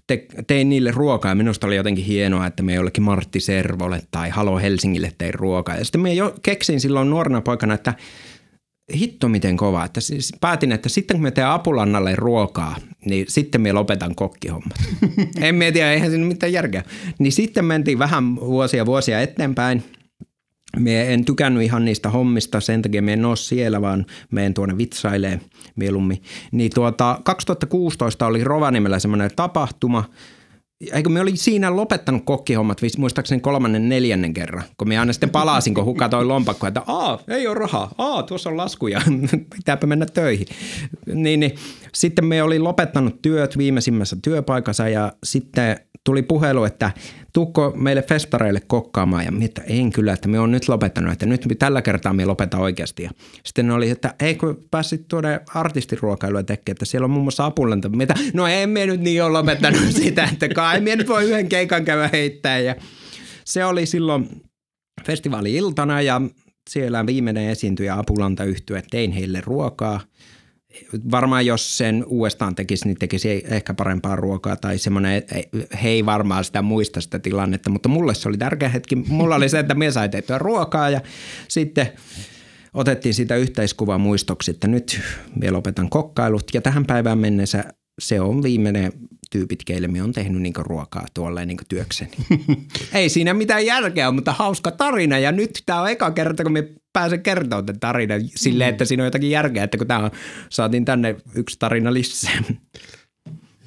te, 0.07 0.25
tein 0.47 0.69
niille 0.69 0.91
ruokaa 0.91 1.31
ja 1.31 1.35
minusta 1.35 1.67
oli 1.67 1.75
jotenkin 1.75 2.05
hienoa, 2.05 2.45
että 2.45 2.63
me 2.63 2.73
jollekin 2.73 3.03
Martti 3.03 3.39
Servolle 3.39 4.01
tai 4.11 4.29
Halo 4.29 4.57
Helsingille 4.57 5.11
tein 5.17 5.33
ruokaa. 5.33 5.75
Ja 5.77 5.85
sitten 5.85 6.01
me 6.01 6.13
jo 6.13 6.35
keksin 6.41 6.79
silloin 6.79 7.09
nuorena 7.09 7.41
poikana, 7.41 7.73
että 7.73 7.93
hitto 8.95 9.29
miten 9.29 9.57
kova. 9.57 9.85
Että 9.85 10.01
siis 10.01 10.33
päätin, 10.41 10.71
että 10.71 10.89
sitten 10.89 11.17
kun 11.17 11.23
me 11.23 11.31
teen 11.31 11.47
Apulannalle 11.47 12.15
ruokaa, 12.15 12.75
niin 13.05 13.25
sitten 13.29 13.61
me 13.61 13.71
lopetan 13.71 14.15
kokkihommat. 14.15 14.77
en 15.41 15.55
mietiä, 15.55 15.93
eihän 15.93 16.09
siinä 16.09 16.25
mitään 16.25 16.53
järkeä. 16.53 16.83
Niin 17.19 17.31
sitten 17.31 17.65
mentiin 17.65 17.99
vähän 17.99 18.35
vuosia 18.35 18.85
vuosia 18.85 19.21
eteenpäin– 19.21 19.83
Mie 20.79 21.13
en 21.13 21.25
tykännyt 21.25 21.63
ihan 21.63 21.85
niistä 21.85 22.09
hommista, 22.09 22.59
sen 22.59 22.81
takia 22.81 23.01
me 23.01 23.13
en 23.13 23.25
ole 23.25 23.35
siellä, 23.35 23.81
vaan 23.81 24.05
meen 24.31 24.53
tuonne 24.53 24.77
vitsailee 24.77 25.39
mieluummin. 25.75 26.21
Niin 26.51 26.71
tuota, 26.75 27.19
2016 27.23 28.25
oli 28.25 28.43
Rovaniemellä 28.43 28.99
semmoinen 28.99 29.31
tapahtuma, 29.35 30.03
Eikö 30.93 31.09
me 31.09 31.21
oli 31.21 31.35
siinä 31.35 31.75
lopettanut 31.75 32.25
kokkihommat, 32.25 32.81
muistaakseni 32.97 33.41
kolmannen 33.41 33.89
neljännen 33.89 34.33
kerran, 34.33 34.63
kun 34.77 34.87
me 34.87 34.99
aina 34.99 35.13
sitten 35.13 35.29
palasin, 35.29 35.73
kun 35.73 35.85
hukatoin 35.85 36.27
lompakkoa, 36.27 36.67
että 36.67 36.81
aa, 36.87 37.19
ei 37.27 37.47
ole 37.47 37.55
rahaa, 37.55 37.91
aa, 37.97 38.23
tuossa 38.23 38.49
on 38.49 38.57
laskuja, 38.57 39.01
pitääpä 39.55 39.87
mennä 39.87 40.05
töihin. 40.05 40.47
Niin, 41.05 41.39
niin, 41.39 41.55
sitten 41.93 42.25
me 42.25 42.43
oli 42.43 42.59
lopettanut 42.59 43.21
työt 43.21 43.57
viimeisimmässä 43.57 44.15
työpaikassa 44.21 44.89
ja 44.89 45.13
sitten 45.23 45.79
tuli 46.03 46.21
puhelu, 46.21 46.63
että 46.63 46.91
tukko 47.33 47.73
meille 47.75 48.01
festareille 48.01 48.61
kokkaamaan 48.67 49.25
ja 49.25 49.31
mitä 49.31 49.61
en 49.67 49.91
kyllä, 49.91 50.13
että 50.13 50.27
me 50.27 50.39
on 50.39 50.51
nyt 50.51 50.69
lopettanut, 50.69 51.13
että 51.13 51.25
nyt 51.25 51.45
tällä 51.59 51.81
kertaa 51.81 52.13
me 52.13 52.25
lopeta 52.25 52.57
oikeasti. 52.57 53.03
Ja 53.03 53.09
sitten 53.45 53.71
oli, 53.71 53.89
että 53.89 54.15
ei 54.19 54.35
kun 54.35 54.63
pääsit 54.71 55.07
tuonne 55.07 55.39
artistiruokailua 55.53 56.43
tekemään, 56.43 56.73
että 56.73 56.85
siellä 56.85 57.05
on 57.05 57.11
muun 57.11 57.23
muassa 57.23 57.45
apulenta. 57.45 57.89
Mitä? 57.89 58.13
No 58.33 58.47
en 58.47 58.69
me 58.69 58.85
nyt 58.85 59.01
niin 59.01 59.23
ole 59.23 59.31
lopettanut 59.31 59.91
sitä, 60.03 60.29
että 60.33 60.49
kai 60.49 60.81
me 60.81 60.95
nyt 60.95 61.07
voi 61.07 61.23
yhden 61.23 61.49
keikan 61.49 61.85
käydä 61.85 62.09
heittää 62.13 62.59
ja 62.59 62.75
se 63.45 63.65
oli 63.65 63.85
silloin 63.85 64.29
festivaali-iltana 65.05 66.01
ja 66.01 66.21
siellä 66.69 67.05
viimeinen 67.05 67.49
esiintyjä 67.49 67.97
Apulanta 67.97 68.43
yhtyä, 68.43 68.81
tein 68.91 69.11
heille 69.11 69.41
ruokaa 69.45 69.99
varmaan 71.11 71.45
jos 71.45 71.77
sen 71.77 72.03
uudestaan 72.07 72.55
tekisi, 72.55 72.87
niin 72.87 72.97
tekisi 72.97 73.43
ehkä 73.45 73.73
parempaa 73.73 74.15
ruokaa 74.15 74.55
tai 74.55 74.77
semmoinen, 74.77 75.23
he 75.83 75.89
ei 75.89 76.05
varmaan 76.05 76.43
sitä 76.43 76.61
muista 76.61 77.01
sitä 77.01 77.19
tilannetta, 77.19 77.69
mutta 77.69 77.89
mulle 77.89 78.15
se 78.15 78.29
oli 78.29 78.37
tärkeä 78.37 78.69
hetki. 78.69 78.95
Mulla 78.95 79.35
oli 79.35 79.49
se, 79.49 79.59
että 79.59 79.75
me 79.75 79.91
sai 79.91 80.09
tehtyä 80.09 80.37
ruokaa 80.37 80.89
ja 80.89 81.01
sitten 81.47 81.89
otettiin 82.73 83.13
sitä 83.13 83.35
yhteiskuvaa 83.35 83.97
muistoksi, 83.97 84.51
että 84.51 84.67
nyt 84.67 85.01
vielä 85.41 85.57
lopetan 85.57 85.89
kokkailut 85.89 86.43
ja 86.53 86.61
tähän 86.61 86.85
päivään 86.85 87.17
mennessä 87.17 87.63
se 87.99 88.21
on 88.21 88.43
viimeinen 88.43 88.93
tyypit, 89.33 89.63
keille 89.65 89.87
me 89.87 90.03
on 90.03 90.11
tehnyt 90.11 90.41
niin 90.41 90.53
ruokaa 90.57 91.05
tuolle 91.13 91.45
niin 91.45 91.57
työkseni. 91.67 92.11
Ei 92.93 93.09
siinä 93.09 93.33
mitään 93.33 93.65
järkeä, 93.65 94.11
mutta 94.11 94.33
hauska 94.33 94.71
tarina. 94.71 95.19
Ja 95.19 95.31
nyt 95.31 95.63
tämä 95.65 95.81
on 95.81 95.89
eka 95.89 96.11
kerta, 96.11 96.43
kun 96.43 96.53
me 96.53 96.67
pääsen 96.93 97.23
kertomaan 97.23 97.65
tämän 97.65 97.79
tarinan 97.79 98.21
silleen, 98.35 98.69
että 98.69 98.85
siinä 98.85 99.03
on 99.03 99.07
jotakin 99.07 99.29
järkeä, 99.29 99.63
että 99.63 99.77
kun 99.77 99.87
tämä 99.87 100.11
saatiin 100.49 100.85
tänne 100.85 101.15
yksi 101.35 101.59
tarina 101.59 101.93
lisää. 101.93 102.43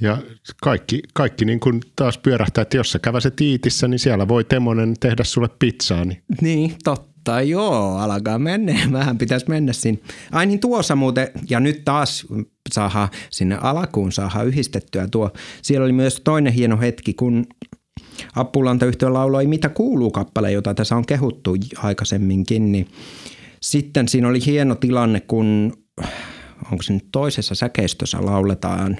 Ja 0.00 0.18
kaikki, 0.62 1.02
kaikki 1.14 1.44
niin 1.44 1.60
kuin 1.60 1.80
taas 1.96 2.18
pyörähtää, 2.18 2.62
että 2.62 2.76
jos 2.76 2.92
sä 2.92 2.98
käväset 2.98 3.40
Iitissä, 3.40 3.88
niin 3.88 3.98
siellä 3.98 4.28
voi 4.28 4.44
Temonen 4.44 4.94
tehdä 5.00 5.24
sulle 5.24 5.48
pizzaa. 5.58 6.04
Niin, 6.04 6.22
niin 6.40 6.74
totta, 6.84 7.15
joo, 7.42 7.96
alkaa 7.96 8.38
mennä. 8.38 8.74
Vähän 8.92 9.18
pitäisi 9.18 9.48
mennä 9.48 9.72
sinne. 9.72 10.00
Ai 10.32 10.46
niin 10.46 10.60
tuossa 10.60 10.96
muuten, 10.96 11.28
ja 11.50 11.60
nyt 11.60 11.84
taas 11.84 12.26
saadaan 12.72 13.08
sinne 13.30 13.58
alakuun 13.60 14.12
saadaan 14.12 14.46
yhdistettyä 14.46 15.08
tuo. 15.10 15.30
Siellä 15.62 15.84
oli 15.84 15.92
myös 15.92 16.20
toinen 16.24 16.52
hieno 16.52 16.80
hetki, 16.80 17.14
kun 17.14 17.46
Appulanta 18.36 18.86
lauloi 19.08 19.46
Mitä 19.46 19.68
kuuluu 19.68 20.10
kappale, 20.10 20.52
jota 20.52 20.74
tässä 20.74 20.96
on 20.96 21.06
kehuttu 21.06 21.56
aikaisemminkin, 21.76 22.72
niin 22.72 22.88
sitten 23.62 24.08
siinä 24.08 24.28
oli 24.28 24.46
hieno 24.46 24.74
tilanne, 24.74 25.20
kun 25.20 25.72
onko 26.72 26.82
se 26.82 26.92
nyt 26.92 27.08
toisessa 27.12 27.54
säkeistössä 27.54 28.18
lauletaan, 28.20 28.96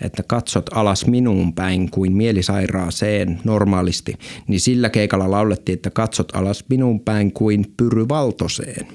että 0.00 0.22
katsot 0.22 0.70
alas 0.72 1.06
minuun 1.06 1.54
päin 1.54 1.90
kuin 1.90 2.12
mielisairaaseen 2.12 3.40
normaalisti, 3.44 4.14
niin 4.46 4.60
sillä 4.60 4.90
keikalla 4.90 5.30
laulettiin, 5.30 5.74
että 5.74 5.90
katsot 5.90 6.36
alas 6.36 6.64
minuun 6.68 7.00
päin 7.00 7.32
kuin 7.32 7.74
pyry 7.76 8.08
valtoseen. 8.08 8.86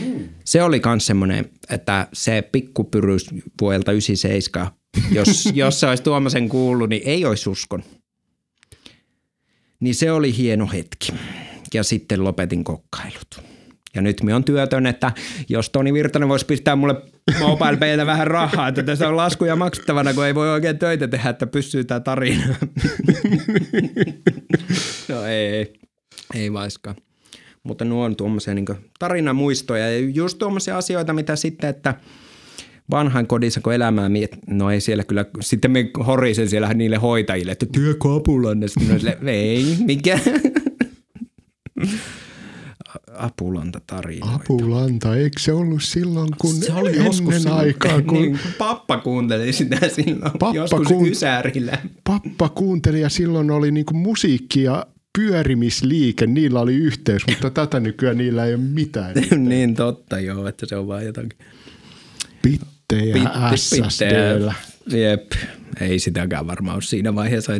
Hmm. 0.00 0.28
Se 0.44 0.62
oli 0.62 0.82
myös 0.86 1.06
semmoinen, 1.06 1.50
että 1.70 2.08
se 2.12 2.48
pikkupyry 2.52 3.16
vuodelta 3.60 3.92
97, 3.92 4.70
jos, 5.12 5.48
jos 5.54 5.80
se 5.80 5.86
olisi 5.86 6.02
Tuomasen 6.02 6.48
kuullut, 6.48 6.88
niin 6.88 7.02
ei 7.04 7.24
olisi 7.24 7.50
uskon. 7.50 7.82
Niin 9.80 9.94
se 9.94 10.12
oli 10.12 10.36
hieno 10.36 10.66
hetki. 10.66 11.12
Ja 11.74 11.82
sitten 11.82 12.24
lopetin 12.24 12.64
kokkailut. 12.64 13.55
Ja 13.96 14.02
nyt 14.02 14.22
me 14.22 14.34
on 14.34 14.44
työtön, 14.44 14.86
että 14.86 15.12
jos 15.48 15.70
Toni 15.70 15.92
Virtanen 15.92 16.28
voisi 16.28 16.46
pistää 16.46 16.76
mulle 16.76 16.94
mobile 17.40 18.06
vähän 18.06 18.26
rahaa, 18.26 18.68
että 18.68 18.82
tässä 18.82 19.08
on 19.08 19.16
laskuja 19.16 19.56
maksettavana, 19.56 20.14
kun 20.14 20.26
ei 20.26 20.34
voi 20.34 20.50
oikein 20.50 20.78
töitä 20.78 21.08
tehdä, 21.08 21.30
että 21.30 21.46
pysyy 21.46 21.84
tämä 21.84 22.00
tarina. 22.00 22.46
no 25.08 25.24
ei, 25.24 25.46
ei, 25.46 25.72
ei 26.34 26.52
vaiskaan. 26.52 26.96
Mutta 27.62 27.84
nuo 27.84 28.04
on 28.04 28.16
tuommoisia 28.16 28.54
niin 28.54 28.66
tarinamuistoja 28.98 29.90
ja 29.90 29.98
just 29.98 30.38
tuommoisia 30.38 30.78
asioita, 30.78 31.12
mitä 31.12 31.36
sitten, 31.36 31.70
että 31.70 31.94
vanhan 32.90 33.26
kodissa, 33.26 33.60
kun 33.60 33.74
elämää 33.74 34.08
miet, 34.08 34.38
no 34.46 34.70
ei 34.70 34.80
siellä 34.80 35.04
kyllä, 35.04 35.24
sitten 35.40 35.70
me 35.70 35.90
horisen 36.06 36.48
siellä 36.48 36.74
niille 36.74 36.96
hoitajille, 36.96 37.52
että 37.52 37.66
työkö 37.66 38.14
apulanne, 38.16 38.68
sitten 38.68 39.00
sille, 39.00 39.18
ei, 39.26 39.76
mikä, 39.86 40.18
Apulanta 43.12 43.80
tarinoita. 43.86 44.34
Apulanta, 44.34 45.16
eikö 45.16 45.40
se 45.40 45.52
ollut 45.52 45.82
silloin, 45.82 46.28
kun 46.38 46.54
se 46.54 46.72
oli 46.72 46.90
ennen 46.90 47.04
joskus 47.04 47.46
aikaa? 47.46 48.02
Kun... 48.02 48.14
Niin, 48.14 48.38
pappa 48.58 48.98
kuunteli 48.98 49.52
sitä 49.52 49.88
silloin, 49.88 50.32
pappa 50.32 50.52
joskus 50.54 50.88
kuun... 50.88 51.08
Ysärillä. 51.08 51.78
Pappa 52.04 52.48
kuunteli 52.48 53.00
ja 53.00 53.08
silloin 53.08 53.50
oli 53.50 53.70
niinku 53.70 53.94
musiikki 53.94 54.62
ja 54.62 54.86
pyörimisliike, 55.18 56.26
niillä 56.26 56.60
oli 56.60 56.74
yhteys, 56.74 57.22
mutta 57.26 57.50
tätä 57.50 57.80
nykyään 57.80 58.18
niillä 58.18 58.44
ei 58.44 58.54
ole 58.54 58.62
mitään. 58.62 59.14
niin 59.48 59.74
totta 59.74 60.20
joo, 60.20 60.46
että 60.46 60.66
se 60.66 60.76
on 60.76 60.86
vaan 60.86 61.04
jotakin. 61.04 61.38
Pittejä 62.42 63.14
Pitti, 63.14 63.56
SSDllä. 63.56 64.54
Jep, 64.92 65.32
ei 65.80 65.98
sitäkään 65.98 66.46
varmaan 66.46 66.74
ole 66.74 66.82
siinä 66.82 67.14
vaiheessa. 67.14 67.52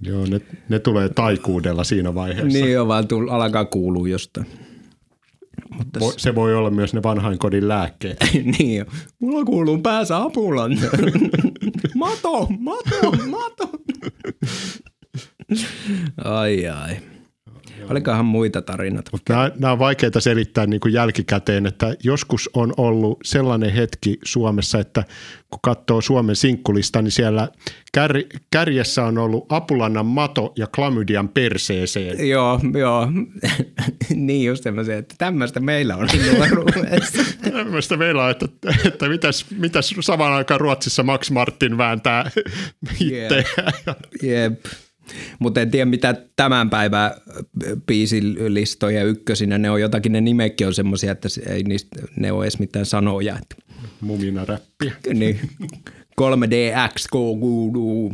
Joo, 0.00 0.26
ne, 0.26 0.40
ne 0.68 0.78
tulee 0.78 1.08
taikuudella 1.08 1.84
siinä 1.84 2.14
vaiheessa. 2.14 2.58
Niin 2.58 2.72
jo, 2.72 2.88
vaan 2.88 3.08
tull, 3.08 3.28
alkaa 3.28 3.64
kuulua 3.64 4.08
jostain. 4.08 4.46
Mutta 5.76 6.00
se 6.16 6.34
voi 6.34 6.54
olla 6.54 6.70
myös 6.70 6.94
ne 6.94 7.02
vanhainkodin 7.02 7.68
lääkkeet. 7.68 8.16
niin 8.58 8.78
jo. 8.78 8.84
Mulla 9.18 9.44
kuuluu 9.44 9.78
päässä 9.78 10.16
apulan. 10.22 10.78
mato, 11.94 12.48
mato, 12.58 13.10
mato. 13.30 13.70
ai 16.24 16.68
ai. 16.68 16.96
Olikohan 17.90 18.24
muita 18.24 18.62
tarinoita? 18.62 19.10
Nämä, 19.28 19.50
nämä 19.58 19.72
on 19.72 19.78
vaikeita 19.78 20.20
selittää 20.20 20.66
niin 20.66 20.80
kuin 20.80 20.94
jälkikäteen, 20.94 21.66
että 21.66 21.94
joskus 22.04 22.50
on 22.54 22.74
ollut 22.76 23.18
sellainen 23.24 23.70
hetki 23.70 24.18
Suomessa, 24.24 24.78
että 24.78 25.04
kun 25.50 25.60
katsoo 25.62 26.00
Suomen 26.00 26.36
sinkkulista, 26.36 27.02
niin 27.02 27.12
siellä 27.12 27.48
kär, 27.92 28.14
kärjessä 28.50 29.04
on 29.04 29.18
ollut 29.18 29.46
apulannan 29.52 30.06
mato 30.06 30.52
ja 30.56 30.66
klamydian 30.66 31.28
perseeseen. 31.28 32.28
Joo, 32.28 32.60
joo. 32.78 33.08
niin 34.14 34.46
just 34.46 34.62
semmoisia, 34.62 34.98
että 34.98 35.14
tämmöistä 35.18 35.60
meillä 35.60 35.96
on 35.96 36.08
nuoruudessa. 36.36 37.22
tämmöistä 37.52 37.96
meillä 37.96 38.24
on, 38.24 38.30
että, 38.30 38.46
että 38.84 39.08
mitäs, 39.08 39.46
mitäs 39.58 39.94
samaan 40.00 40.32
aikaan 40.32 40.60
Ruotsissa 40.60 41.02
Max 41.02 41.30
Martin 41.30 41.78
vääntää 41.78 42.30
hittejä. 43.00 43.44
Jep. 43.86 44.22
Jep. 44.22 44.64
Mutta 45.38 45.60
en 45.60 45.70
tiedä, 45.70 45.84
mitä 45.84 46.14
tämän 46.36 46.70
päivän 46.70 47.10
biisilistoja 47.86 49.04
ykkösinä, 49.04 49.58
ne 49.58 49.70
on 49.70 49.80
jotakin, 49.80 50.12
ne 50.12 50.20
nimekin 50.20 50.66
on 50.66 50.74
semmoisia, 50.74 51.12
että 51.12 51.28
ei 51.48 51.62
niistä, 51.62 52.02
ne 52.16 52.32
ole 52.32 52.44
edes 52.44 52.58
mitään 52.58 52.86
sanoja. 52.86 53.38
Mumina 54.00 54.44
räppiä. 54.44 54.92
Niin. 55.14 55.40
3DX, 56.20 57.06
kuuluu. 57.10 58.12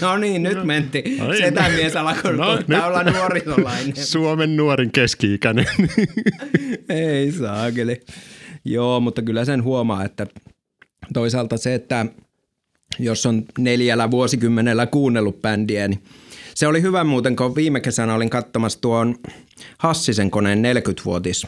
no 0.00 0.16
niin, 0.16 0.42
nyt 0.42 0.64
menti. 0.64 1.16
No 1.18 1.28
niin. 1.28 1.38
Setä 1.38 1.68
mies 1.68 1.96
alkoi 1.96 2.36
no, 2.36 2.86
olla 2.86 3.02
nuorisolainen. 3.02 3.96
Suomen 3.96 4.56
nuorin 4.56 4.92
keski-ikäinen. 4.92 5.66
ei 6.88 7.32
saakeli. 7.32 8.00
Joo, 8.64 9.00
mutta 9.00 9.22
kyllä 9.22 9.44
sen 9.44 9.62
huomaa, 9.62 10.04
että 10.04 10.26
toisaalta 11.12 11.56
se, 11.56 11.74
että– 11.74 12.06
jos 12.98 13.26
on 13.26 13.44
neljällä 13.58 14.10
vuosikymmenellä 14.10 14.86
kuunnellut 14.86 15.42
bändiä, 15.42 15.88
niin 15.88 16.02
se 16.54 16.66
oli 16.66 16.82
hyvä 16.82 17.04
muuten, 17.04 17.36
kun 17.36 17.54
viime 17.54 17.80
kesänä 17.80 18.14
olin 18.14 18.30
katsomassa 18.30 18.80
tuon 18.80 19.14
Hassisen 19.78 20.30
koneen 20.30 20.62
40-vuotis 20.62 21.46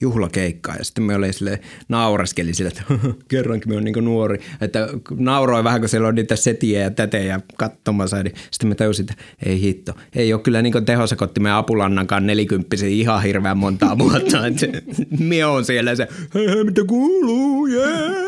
juhlakeikkaa. 0.00 0.76
Ja 0.76 0.84
sitten 0.84 1.04
me 1.04 1.14
oli 1.14 1.32
sille 1.32 1.60
naureskeli 1.88 2.54
sille, 2.54 2.68
että 2.68 2.82
kerrankin 3.28 3.68
me 3.68 3.76
on 3.76 3.84
niin 3.84 4.04
nuori, 4.04 4.38
että 4.60 4.88
nauroi 5.16 5.64
vähän, 5.64 5.80
kun 5.80 5.88
siellä 5.88 6.08
on 6.08 6.14
niitä 6.14 6.36
setiä 6.36 6.80
ja 6.80 6.90
tätejä 6.90 7.40
katsomassa, 7.56 8.22
niin 8.22 8.34
sitten 8.50 8.68
me 8.68 8.74
tajusin, 8.74 9.06
että 9.10 9.24
ei 9.46 9.60
hitto, 9.60 9.92
ei 10.14 10.32
ole 10.32 10.42
kyllä 10.42 10.62
niin 10.62 10.84
tehosakottimen 10.84 11.52
apulannankaan 11.52 12.26
nelikymppisen 12.26 12.88
ihan 12.88 13.22
hirveän 13.22 13.58
montaa 13.58 13.98
vuotta, 13.98 14.46
että 14.46 14.66
mie 15.28 15.44
on 15.44 15.64
siellä 15.64 15.94
se, 15.94 16.08
hei, 16.34 16.48
hei 16.48 16.64
mitä 16.64 16.84
kuuluu, 16.84 17.66
yeah. 17.66 18.24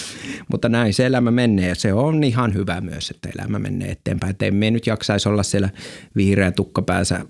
Mutta 0.50 0.68
näin 0.68 0.94
se 0.94 1.06
elämä 1.06 1.30
menee 1.30 1.68
ja 1.68 1.74
se 1.74 1.92
on 1.92 2.24
ihan 2.24 2.54
hyvä 2.54 2.80
myös, 2.80 3.10
että 3.10 3.28
elämä 3.36 3.58
menee 3.58 3.90
eteenpäin. 3.90 4.30
Että 4.30 4.46
emme 4.46 4.70
nyt 4.70 4.86
jaksaisi 4.86 5.28
olla 5.28 5.42
siellä 5.42 5.70
vihreä 6.16 6.52
tukkapäänsä 6.52 7.26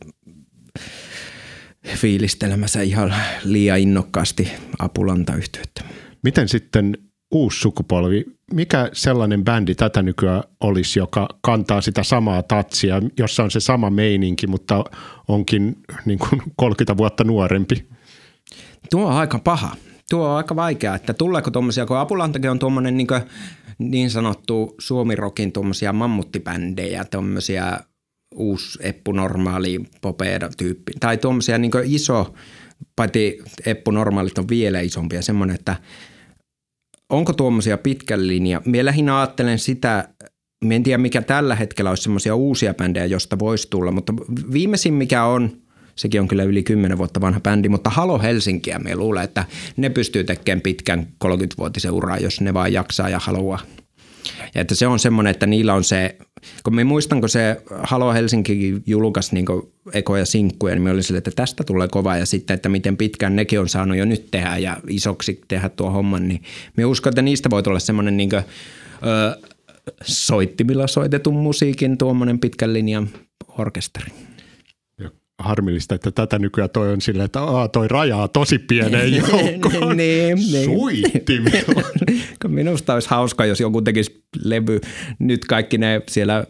fiilistelemässä 1.95 2.83
ihan 2.83 3.15
liian 3.45 3.79
innokkaasti 3.79 4.53
apulantayhteyttä. 4.79 5.83
Miten 6.23 6.49
sitten 6.49 6.99
uusi 7.31 7.61
sukupolvi, 7.61 8.25
mikä 8.53 8.91
sellainen 8.93 9.45
bändi 9.45 9.75
tätä 9.75 10.03
nykyään 10.03 10.43
olisi, 10.61 10.99
joka 10.99 11.29
kantaa 11.41 11.81
sitä 11.81 12.03
samaa 12.03 12.43
tatsia, 12.43 13.03
jossa 13.19 13.43
on 13.43 13.51
se 13.51 13.61
sama 13.61 13.91
meininki, 13.91 14.47
mutta 14.47 14.85
onkin 15.29 15.77
niin 16.05 16.19
kuin 16.19 16.43
30 16.57 16.97
vuotta 16.97 17.25
nuorempi? 17.25 17.89
Tuo 18.91 19.07
on 19.07 19.13
aika 19.13 19.39
paha 19.39 19.77
tuo 20.11 20.29
on 20.29 20.37
aika 20.37 20.57
vaikea, 20.57 20.95
että 20.95 21.15
tuleeko 21.15 21.51
tuommoisia, 21.51 21.87
kun 21.87 21.97
Apulantakin 21.97 22.51
on 22.51 22.59
tuommoinen 22.59 22.97
niin, 22.97 23.09
niin 23.79 24.11
sanottu 24.11 24.75
suomirokin 24.79 25.53
tuommoisia 25.53 25.93
mammuttibändejä, 25.93 27.05
tuommoisia 27.05 27.81
uusi 28.35 28.79
Eppu 28.83 29.13
Normaali 29.13 29.81
Popeda 30.01 30.51
tyyppi, 30.57 30.93
tai 31.01 31.17
tuommoisia 31.17 31.59
niin 31.59 31.73
iso, 31.85 32.35
paitsi 32.97 33.39
Eppu 33.67 33.91
Normaalit 33.91 34.39
on 34.39 34.49
vielä 34.49 34.81
isompia, 34.81 35.23
semmoinen, 35.23 35.55
että 35.55 35.77
onko 37.11 37.33
tuommoisia 37.33 37.79
pitkän 37.79 38.27
linja. 38.27 38.63
Mie 38.65 38.85
lähinnä 38.85 39.19
ajattelen 39.19 39.59
sitä, 39.59 40.09
en 40.71 40.83
tiedä 40.83 40.99
mikä 40.99 41.23
tällä 41.23 41.55
hetkellä 41.55 41.91
olisi 41.91 42.03
semmoisia 42.03 42.35
uusia 42.35 42.75
bändejä, 42.75 43.07
josta 43.07 43.39
voisi 43.39 43.69
tulla, 43.71 43.93
mutta 43.93 44.15
viimeisin 44.53 44.95
mikä 44.95 45.25
on 45.25 45.62
Sekin 45.97 46.21
on 46.21 46.29
kyllä 46.29 46.43
yli 46.43 46.63
10 46.63 46.99
vuotta 46.99 47.21
vanha 47.21 47.41
bändi, 47.41 47.69
mutta 47.69 47.91
Halo 47.91 48.19
Helsinkiä 48.19 48.79
me 48.79 48.97
luulen, 48.97 49.25
että 49.25 49.45
ne 49.77 49.91
pystyy 49.91 50.25
tekemään 50.25 50.61
pitkän 50.61 51.07
30-vuotisen 51.25 51.91
uraa, 51.91 52.19
jos 52.19 52.41
ne 52.41 52.55
vaan 52.55 52.73
jaksaa 52.73 53.09
ja 53.09 53.19
haluaa. 53.19 53.61
Ja 54.55 54.61
että 54.61 54.75
se 54.75 54.87
on 54.87 54.99
semmoinen, 54.99 55.31
että 55.31 55.47
niillä 55.47 55.75
on 55.75 55.85
se, 55.85 56.17
kun 56.63 56.75
me 56.75 56.85
muistan, 56.85 57.21
kun 57.21 57.29
se 57.29 57.63
Halo 57.83 58.13
Helsinki 58.13 58.83
julkaisi 58.87 59.35
niin 59.35 59.47
ekoja 59.93 60.27
sinkkuja, 60.27 60.75
niin 60.75 60.83
me 60.83 60.91
oli 60.91 61.03
sille, 61.03 61.19
että 61.19 61.31
tästä 61.31 61.65
tulee 61.65 61.89
kova 61.89 62.17
ja 62.17 62.27
sitten, 62.27 62.55
että 62.55 62.69
miten 62.69 62.97
pitkään 62.97 63.37
nekin 63.37 63.61
on 63.61 63.69
saanut 63.69 63.97
jo 63.97 64.05
nyt 64.05 64.31
tehdä 64.31 64.59
ja 64.59 64.77
isoksi 64.89 65.41
tehdä 65.49 65.69
tuo 65.69 65.91
homman, 65.91 66.29
niin 66.29 66.43
me 66.77 66.85
uskon, 66.85 67.11
että 67.11 67.23
niistä 67.23 67.51
voi 67.51 67.63
tulla 67.63 67.79
semmoinen 67.79 68.17
niin 68.17 68.31
kuin, 68.31 68.43
ö, 69.07 69.37
soittimilla 70.05 70.87
soitetun 70.87 71.35
musiikin 71.35 71.99
tuommoinen 71.99 72.39
pitkän 72.39 72.73
linjan 72.73 73.09
orkesteri 73.59 74.13
harmillista, 75.43 75.95
että 75.95 76.11
tätä 76.11 76.39
nykyään 76.39 76.71
toi 76.71 76.93
on 76.93 77.01
silleen, 77.01 77.25
että 77.25 77.43
aa, 77.43 77.69
toi 77.69 77.89
rajaa 77.89 78.29
tosi 78.29 78.59
pieneen 78.59 79.15
joukkoon. 79.17 79.97
niin, 79.97 80.37
niin. 80.37 80.65
Suittimilla. 80.65 81.83
Minusta 82.49 82.95
olisi 82.95 83.11
hauska, 83.11 83.47
jos 83.47 83.61
joku 83.61 83.83
tekisi 83.83 84.25
levy. 84.45 84.81
Nyt 85.19 85.45
kaikki 85.45 85.79
ne 85.79 86.03
siellä, 86.09 86.45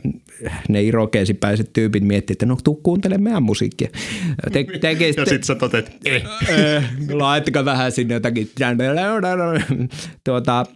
ne 0.69 0.83
irokeesipäiset 0.83 1.73
tyypit 1.73 2.05
miettii, 2.05 2.35
että 2.35 2.47
no 2.47 2.57
tuu 2.65 2.75
kuuntele 2.75 3.19
meidän 3.19 3.43
musiikkia. 3.43 3.89
Te, 4.53 4.65
tekis, 4.81 5.17
ja 5.17 5.25
sitten 5.25 5.45
sä 5.45 5.55
totet, 5.55 5.97
eh. 6.05 6.25
eh 6.49 6.85
laittakaa 7.13 7.65
vähän 7.65 7.93
sinne 7.93 8.15
jotakin 8.15 8.51
tuota, 10.25 10.67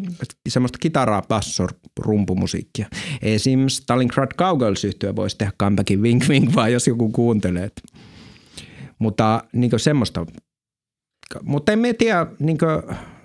semmoista 0.48 0.78
kitaraa, 0.80 1.22
basso, 1.22 1.66
rumpumusiikkia. 1.98 2.86
Esim. 3.22 3.68
Stalingrad 3.68 4.30
Cowgirls 4.38 4.84
yhtyö 4.84 5.16
voisi 5.16 5.38
tehdä 5.38 5.52
comebackin 5.60 6.02
Wink 6.02 6.28
Wink, 6.28 6.54
vaan 6.54 6.72
jos 6.72 6.86
joku 6.86 7.08
kuuntelee. 7.08 7.70
Mutta 8.98 9.44
niin 9.52 9.70
semmoista, 9.76 10.26
mutta 11.42 11.72
en 11.72 11.80
tiedä 11.98 12.26
niin 12.38 12.58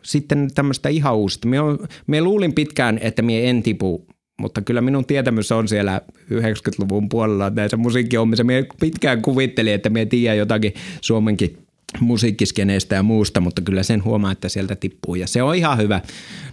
sitten 0.04 0.50
tämmöistä 0.56 0.90
ihan 0.90 1.16
uusista. 1.16 1.48
Mie, 1.48 1.60
mie 2.08 2.22
luulin 2.22 2.54
pitkään, 2.54 3.00
että 3.02 3.22
mie 3.22 3.50
en 3.50 3.64
tipu 3.64 4.06
mutta 4.42 4.62
kyllä 4.62 4.82
minun 4.82 5.06
tietämys 5.06 5.52
on 5.52 5.68
siellä 5.68 6.02
90-luvun 6.32 7.10
puolella 7.10 7.50
näissä 7.50 7.78
musiikkihommissa. 7.78 8.44
Mie 8.44 8.66
pitkään 8.80 9.22
kuvittelin, 9.22 9.74
että 9.74 9.90
mie 9.90 10.06
tiedän 10.06 10.38
jotakin 10.38 10.74
Suomenkin 11.02 11.58
musiikkiskeneistä 12.00 12.96
ja 12.96 13.04
muusta, 13.04 13.42
mutta 13.42 13.62
kyllä 13.62 13.84
sen 13.84 14.04
huomaa, 14.04 14.32
että 14.32 14.50
sieltä 14.50 14.76
tippuu. 14.76 15.16
Ja 15.16 15.28
se 15.28 15.44
on 15.44 15.56
ihan 15.56 15.78
hyvä. 15.78 16.02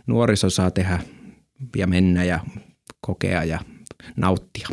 Nuoriso 0.06 0.50
saa 0.50 0.70
tehdä 0.70 1.00
ja 1.76 1.86
mennä 1.86 2.24
ja 2.24 2.40
kokea 3.00 3.44
ja 3.44 3.60
nauttia. 4.16 4.68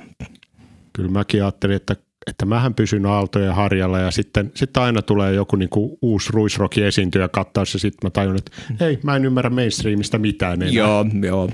Kyllä 0.94 1.12
mäkin 1.12 1.44
ajattelin, 1.44 1.76
että 1.76 1.96
että 2.28 2.46
mähän 2.46 2.74
pysyn 2.74 3.06
aaltojen 3.06 3.56
harjalla 3.56 4.00
ja 4.00 4.12
sitten, 4.12 4.52
sitten 4.54 4.84
aina 4.84 5.02
tulee 5.02 5.34
joku 5.34 5.56
niin 5.56 5.70
kuin 5.70 5.98
uusi 6.02 6.30
ruisroki 6.34 6.84
esiintyä 6.84 7.28
kattaa 7.28 7.66
se 7.66 7.80
sitten 7.80 8.08
mä 8.08 8.10
tajun, 8.10 8.38
että 8.38 8.52
hei 8.80 9.00
mä 9.04 9.16
en 9.16 9.26
ymmärrä 9.26 9.50
mainstreamista 9.50 10.18
mitään 10.18 10.62
enää. 10.62 10.74
Joo, 10.74 11.06
joo. 11.22 11.50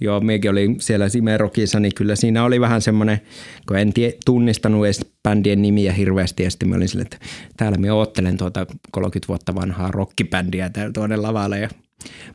Joo, 0.00 0.20
mekin 0.20 0.50
oli 0.50 0.76
siellä 0.80 1.08
Simerokissa, 1.08 1.80
niin 1.80 1.94
kyllä 1.94 2.16
siinä 2.16 2.44
oli 2.44 2.60
vähän 2.60 2.82
semmoinen, 2.82 3.20
kun 3.68 3.78
en 3.78 3.92
tie, 3.92 4.12
tunnistanut 4.24 4.84
edes 4.84 5.06
bändien 5.22 5.62
nimiä 5.62 5.92
hirveästi, 5.92 6.42
ja 6.42 6.50
sitten 6.50 6.68
mä 6.68 6.76
olin 6.76 6.88
silleen, 6.88 7.06
että 7.06 7.26
täällä 7.56 7.78
mä 7.78 7.94
oottelen 7.94 8.36
tuota 8.36 8.66
30 8.90 9.28
vuotta 9.28 9.54
vanhaa 9.54 9.90
rockibändiä 9.90 10.70
tuonne 10.94 11.16
lavalle, 11.16 11.58
ja 11.58 11.68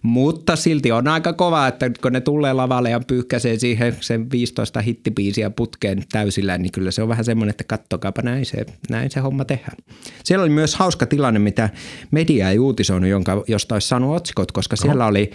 mutta 0.01 0.55
silti 0.55 0.91
on 0.91 1.07
aika 1.07 1.33
kova, 1.33 1.67
että 1.67 1.91
kun 2.01 2.13
ne 2.13 2.21
tulee 2.21 2.53
lavalle 2.53 2.89
ja 2.89 3.01
pyyhkäisee 3.07 3.59
siihen 3.59 3.97
sen 4.01 4.31
15 4.31 4.81
hittipiisiä 4.81 5.49
putkeen 5.49 6.03
täysillä, 6.11 6.57
niin 6.57 6.71
kyllä 6.71 6.91
se 6.91 7.01
on 7.01 7.09
vähän 7.09 7.25
semmoinen, 7.25 7.49
että 7.49 7.63
kattokaapa 7.63 8.21
näin 8.21 8.45
se, 8.45 8.65
näin 8.89 9.11
se 9.11 9.19
homma 9.19 9.45
tehdään. 9.45 9.77
Siellä 10.23 10.43
oli 10.43 10.49
myös 10.49 10.75
hauska 10.75 11.05
tilanne, 11.05 11.39
mitä 11.39 11.69
media 12.11 12.49
ei 12.49 12.59
uutisoinut, 12.59 13.09
jonka, 13.09 13.43
josta 13.47 13.75
olisi 13.75 13.87
saanut 13.87 14.15
otsikot, 14.15 14.51
koska 14.51 14.75
siellä 14.75 15.05
oli 15.05 15.31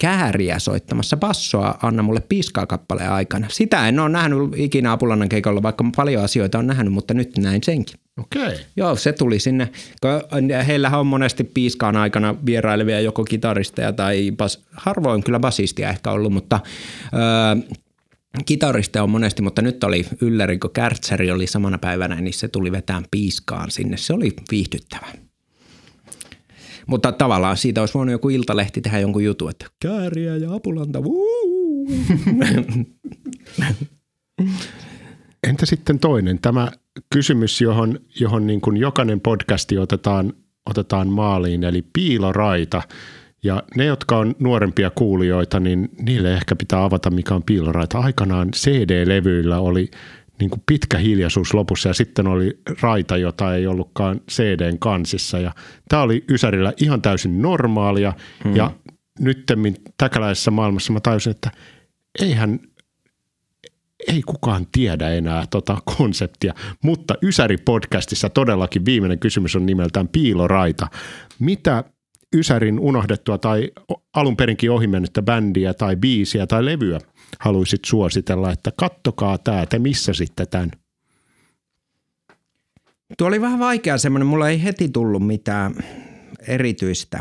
kääriä 0.00 0.58
soittamassa 0.58 1.16
bassoa 1.16 1.78
Anna 1.82 2.02
mulle 2.02 2.20
piiskaa 2.20 2.66
kappaleen 2.66 3.12
aikana. 3.12 3.46
Sitä 3.50 3.88
en 3.88 3.98
ole 3.98 4.08
nähnyt 4.08 4.38
ikinä 4.56 4.92
Apulannan 4.92 5.28
keikolla, 5.28 5.62
vaikka 5.62 5.84
paljon 5.96 6.24
asioita 6.24 6.58
on 6.58 6.66
nähnyt, 6.66 6.92
mutta 6.92 7.14
nyt 7.14 7.38
näin 7.38 7.62
senkin. 7.62 7.96
Okei. 8.20 8.42
Okay. 8.42 8.58
Joo, 8.76 8.96
se 8.96 9.12
tuli 9.12 9.38
sinne. 9.38 9.68
Heillähän 10.66 11.00
on 11.00 11.06
monesti 11.06 11.44
piiskaan 11.44 11.96
aikana 11.96 12.34
vierailevia 12.46 13.00
joko 13.00 13.24
kitaristeja 13.24 13.92
tai 13.92 14.32
bas, 14.36 14.64
harvoin 14.72 15.22
kyllä 15.22 15.40
basistia 15.40 15.90
ehkä 15.90 16.10
ollut, 16.10 16.32
mutta 16.32 16.60
öö, 17.14 17.74
kitaristeja 18.46 19.02
on 19.02 19.10
monesti, 19.10 19.42
mutta 19.42 19.62
nyt 19.62 19.84
oli 19.84 20.06
ylläri, 20.20 20.58
kun 20.58 20.70
Kärtsäri 20.70 21.30
oli 21.30 21.46
samana 21.46 21.78
päivänä, 21.78 22.20
niin 22.20 22.34
se 22.34 22.48
tuli 22.48 22.72
vetään 22.72 23.04
piiskaan 23.10 23.70
sinne. 23.70 23.96
Se 23.96 24.12
oli 24.12 24.32
viihdyttävä. 24.50 25.06
Mutta 26.90 27.12
tavallaan 27.12 27.56
siitä 27.56 27.80
olisi 27.80 27.94
voinut 27.94 28.12
joku 28.12 28.28
iltalehti 28.28 28.80
tehdä 28.80 28.98
jonkun 28.98 29.24
jutun, 29.24 29.50
että 29.50 29.66
kääriä 29.82 30.36
ja 30.36 30.54
apulanta, 30.54 30.98
Entä 35.48 35.66
sitten 35.66 35.98
toinen, 35.98 36.38
tämä 36.38 36.68
kysymys, 37.12 37.60
johon, 37.60 38.00
johon 38.20 38.46
niin 38.46 38.60
kuin 38.60 38.76
jokainen 38.76 39.20
podcasti 39.20 39.78
otetaan, 39.78 40.32
otetaan 40.70 41.08
maaliin, 41.08 41.64
eli 41.64 41.84
piiloraita. 41.92 42.82
Ja 43.42 43.62
ne, 43.76 43.84
jotka 43.84 44.18
on 44.18 44.34
nuorempia 44.38 44.90
kuulijoita, 44.90 45.60
niin 45.60 45.88
niille 46.02 46.32
ehkä 46.32 46.56
pitää 46.56 46.84
avata, 46.84 47.10
mikä 47.10 47.34
on 47.34 47.42
piiloraita. 47.42 47.98
Aikanaan 47.98 48.50
CD-levyillä 48.50 49.58
oli 49.60 49.90
niin 50.40 50.50
kuin 50.50 50.62
pitkä 50.66 50.98
hiljaisuus 50.98 51.54
lopussa 51.54 51.88
ja 51.88 51.94
sitten 51.94 52.26
oli 52.26 52.60
raita, 52.80 53.16
jota 53.16 53.54
ei 53.54 53.66
ollutkaan 53.66 54.20
CDn 54.30 54.78
kansissa. 54.78 55.38
Ja 55.38 55.52
tämä 55.88 56.02
oli 56.02 56.24
Ysärillä 56.30 56.72
ihan 56.80 57.02
täysin 57.02 57.42
normaalia 57.42 58.12
hmm. 58.44 58.56
ja 58.56 58.70
nyttemmin 59.20 59.76
täkäläisessä 59.98 60.50
maailmassa 60.50 60.92
mä 60.92 61.00
tajusin, 61.00 61.30
että 61.30 61.50
eihän 62.20 62.60
ei 64.08 64.22
kukaan 64.22 64.66
tiedä 64.72 65.10
enää 65.10 65.44
tota 65.50 65.78
konseptia, 65.96 66.54
mutta 66.82 67.14
Ysäri-podcastissa 67.22 68.30
todellakin 68.34 68.84
viimeinen 68.84 69.18
kysymys 69.18 69.56
on 69.56 69.66
nimeltään 69.66 70.08
Piiloraita. 70.08 70.88
Mitä 71.38 71.84
Ysärin 72.36 72.78
unohdettua 72.78 73.38
tai 73.38 73.70
alun 74.14 74.36
perinkin 74.36 74.70
ohimennyttä 74.70 75.22
bändiä 75.22 75.74
tai 75.74 75.96
biisiä 75.96 76.46
tai 76.46 76.64
levyä 76.64 76.98
haluaisit 77.38 77.84
suositella, 77.84 78.52
että 78.52 78.72
kattokaa 78.76 79.38
tämä, 79.38 79.66
te 79.66 79.78
missä 79.78 80.12
sitten 80.12 80.48
tämän? 80.48 80.70
Tuo 83.18 83.28
oli 83.28 83.40
vähän 83.40 83.58
vaikea 83.58 83.98
semmoinen, 83.98 84.26
mulla 84.26 84.48
ei 84.48 84.62
heti 84.62 84.88
tullut 84.88 85.26
mitään 85.26 85.74
erityistä. 86.48 87.20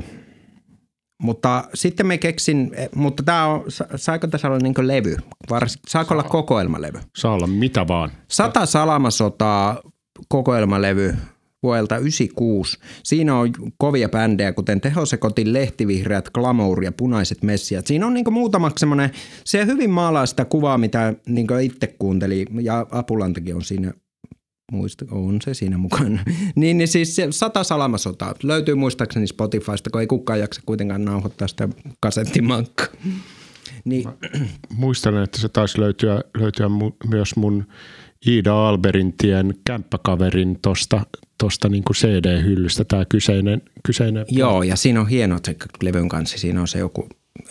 Mutta 1.21 1.63
sitten 1.73 2.07
me 2.07 2.17
keksin, 2.17 2.71
mutta 2.95 3.23
tämä 3.23 3.45
on, 3.45 3.63
saiko 3.95 4.27
tässä 4.27 4.47
olla 4.47 4.59
niin 4.59 4.87
levy? 4.87 5.17
Vars, 5.49 5.79
saako 5.87 6.07
Saa. 6.07 6.15
olla 6.17 6.29
kokoelmalevy? 6.29 6.99
Saa 7.17 7.33
olla 7.33 7.47
mitä 7.47 7.87
vaan. 7.87 8.11
Sata 8.27 8.65
salamasotaa 8.65 9.81
kokoelmalevy 10.27 11.15
vuodelta 11.63 11.97
96. 11.97 12.77
Siinä 13.03 13.35
on 13.35 13.51
kovia 13.77 14.09
bändejä, 14.09 14.53
kuten 14.53 14.81
Tehosekotin 14.81 15.53
Lehtivihreät, 15.53 16.29
Glamour 16.29 16.83
ja 16.83 16.91
Punaiset 16.91 17.43
Messiat. 17.43 17.87
Siinä 17.87 18.07
on 18.07 18.13
niin 18.13 18.33
muutamaksi 18.33 18.79
semmoinen, 18.79 19.11
se 19.43 19.65
hyvin 19.65 19.89
maalaa 19.89 20.25
sitä 20.25 20.45
kuvaa, 20.45 20.77
mitä 20.77 21.13
niin 21.25 21.47
itse 21.61 21.95
kuunteli, 21.99 22.45
ja 22.61 22.87
Apulantakin 22.91 23.55
on 23.55 23.63
siinä 23.63 23.93
muista, 24.71 25.05
on 25.11 25.41
se 25.41 25.53
siinä 25.53 25.77
mukana. 25.77 26.19
niin, 26.55 26.77
niin 26.77 26.87
siis 26.87 27.15
se 27.15 27.27
sata 27.29 27.63
salamasotaa 27.63 28.33
löytyy 28.43 28.75
muistaakseni 28.75 29.27
Spotifysta, 29.27 29.89
kun 29.89 30.01
ei 30.01 30.07
kukaan 30.07 30.39
jaksa 30.39 30.61
kuitenkaan 30.65 31.05
nauhoittaa 31.05 31.47
sitä 31.47 31.69
kasettimankkaa. 32.01 32.87
Niin. 33.85 34.07
Muistan, 34.73 35.23
että 35.23 35.39
se 35.39 35.49
taisi 35.49 35.79
löytyä, 35.79 36.21
löytyä 36.37 36.67
mu- 36.67 37.09
myös 37.09 37.35
mun 37.35 37.67
Iida 38.27 38.69
Alberintien 38.69 39.53
kämppäkaverin 39.65 40.59
tosta, 40.61 41.01
tosta 41.37 41.69
niin 41.69 41.83
CD-hyllystä 41.93 42.83
tämä 42.83 43.05
kyseinen, 43.05 43.61
kyseinen. 43.83 44.25
Joo, 44.29 44.63
ja 44.63 44.75
siinä 44.75 45.01
on 45.01 45.07
hieno 45.07 45.39
se 45.45 45.55
levyn 45.83 46.09
kanssa. 46.09 46.37
Siinä 46.37 46.61
on 46.61 46.67
se 46.67 46.79
joku 46.79 47.09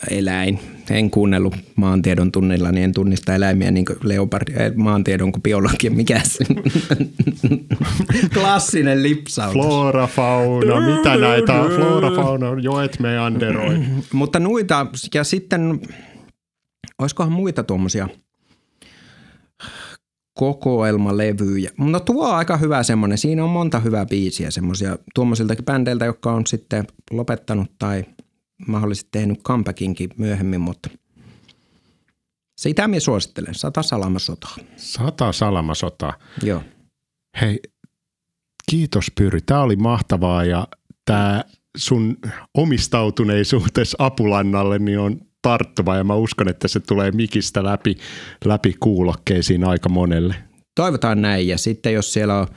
eläin. 0.09 0.59
En 0.89 1.11
kuunnellut 1.11 1.55
maantiedon 1.75 2.31
tunnilla, 2.31 2.71
niin 2.71 2.83
en 2.83 2.93
tunnista 2.93 3.35
eläimiä 3.35 3.71
niin 3.71 3.85
kuin 3.85 3.97
leopardi, 4.03 4.51
eh, 4.55 4.75
maantiedon 4.75 5.31
kuin 5.31 5.41
biologia, 5.41 5.91
mikä 5.91 6.21
se 6.23 6.45
Klassinen 8.33 9.03
lipsaus. 9.03 9.53
Flora, 9.53 10.07
fauna, 10.07 10.95
mitä 10.95 11.17
näitä 11.17 11.61
on? 11.61 11.71
Flora, 11.71 12.15
fauna, 12.15 12.47
joet 12.61 12.99
meanderoi. 12.99 13.79
Mutta 14.13 14.39
noita, 14.39 14.87
ja 15.13 15.23
sitten, 15.23 15.79
olisikohan 16.99 17.31
muita 17.31 17.63
tuommoisia 17.63 18.07
kokoelmalevyjä. 20.39 21.71
No 21.77 21.99
tuo 21.99 22.29
on 22.29 22.35
aika 22.35 22.57
hyvä 22.57 22.83
semmoinen. 22.83 23.17
Siinä 23.17 23.43
on 23.43 23.49
monta 23.49 23.79
hyvää 23.79 24.05
biisiä 24.05 24.51
semmoisia 24.51 24.97
tuommoisiltakin 25.15 25.65
bändeiltä, 25.65 26.05
jotka 26.05 26.31
on 26.31 26.47
sitten 26.47 26.87
lopettanut 27.11 27.71
tai– 27.79 28.05
mahdollisesti 28.67 29.09
tehnyt 29.11 29.41
comebackinkin 29.41 30.09
myöhemmin, 30.17 30.61
mutta 30.61 30.89
sitä 32.57 32.87
minä 32.87 32.99
suosittelen. 32.99 33.55
Sata 33.55 33.83
salamasotaa. 33.83 34.55
Sata 34.75 35.31
salamasotaa. 35.31 36.13
Joo. 36.43 36.63
Hei, 37.41 37.59
Kiitos 38.69 39.11
Pyry, 39.15 39.41
tämä 39.41 39.61
oli 39.61 39.75
mahtavaa 39.75 40.45
ja 40.45 40.67
tämä 41.05 41.43
sun 41.77 42.17
omistautuneisuutes 42.53 43.95
Apulannalle 43.99 44.79
niin 44.79 44.99
on 44.99 45.21
tarttuva 45.41 45.95
ja 45.95 46.03
mä 46.03 46.15
uskon, 46.15 46.49
että 46.49 46.67
se 46.67 46.79
tulee 46.79 47.11
mikistä 47.11 47.63
läpi, 47.63 47.97
läpi 48.45 48.75
kuulokkeisiin 48.79 49.63
aika 49.63 49.89
monelle. 49.89 50.35
Toivotaan 50.75 51.21
näin. 51.21 51.47
Ja 51.47 51.57
sitten 51.57 51.93
jos 51.93 52.13
siellä 52.13 52.39
on 52.39 52.47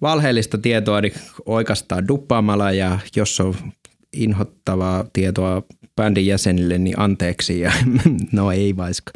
valheellista 0.00 0.58
tietoa, 0.58 1.00
niin 1.00 1.12
oikeastaan 1.46 2.08
duppaamalla. 2.08 2.72
Ja 2.72 2.98
jos 3.16 3.40
on 3.40 3.54
inhottavaa 4.12 5.04
tietoa 5.12 5.62
bändin 5.96 6.26
jäsenille, 6.26 6.78
niin 6.78 6.98
anteeksi. 6.98 7.60
Ja 7.60 7.72
no 8.32 8.52
ei 8.52 8.76
vaiska. 8.76 9.12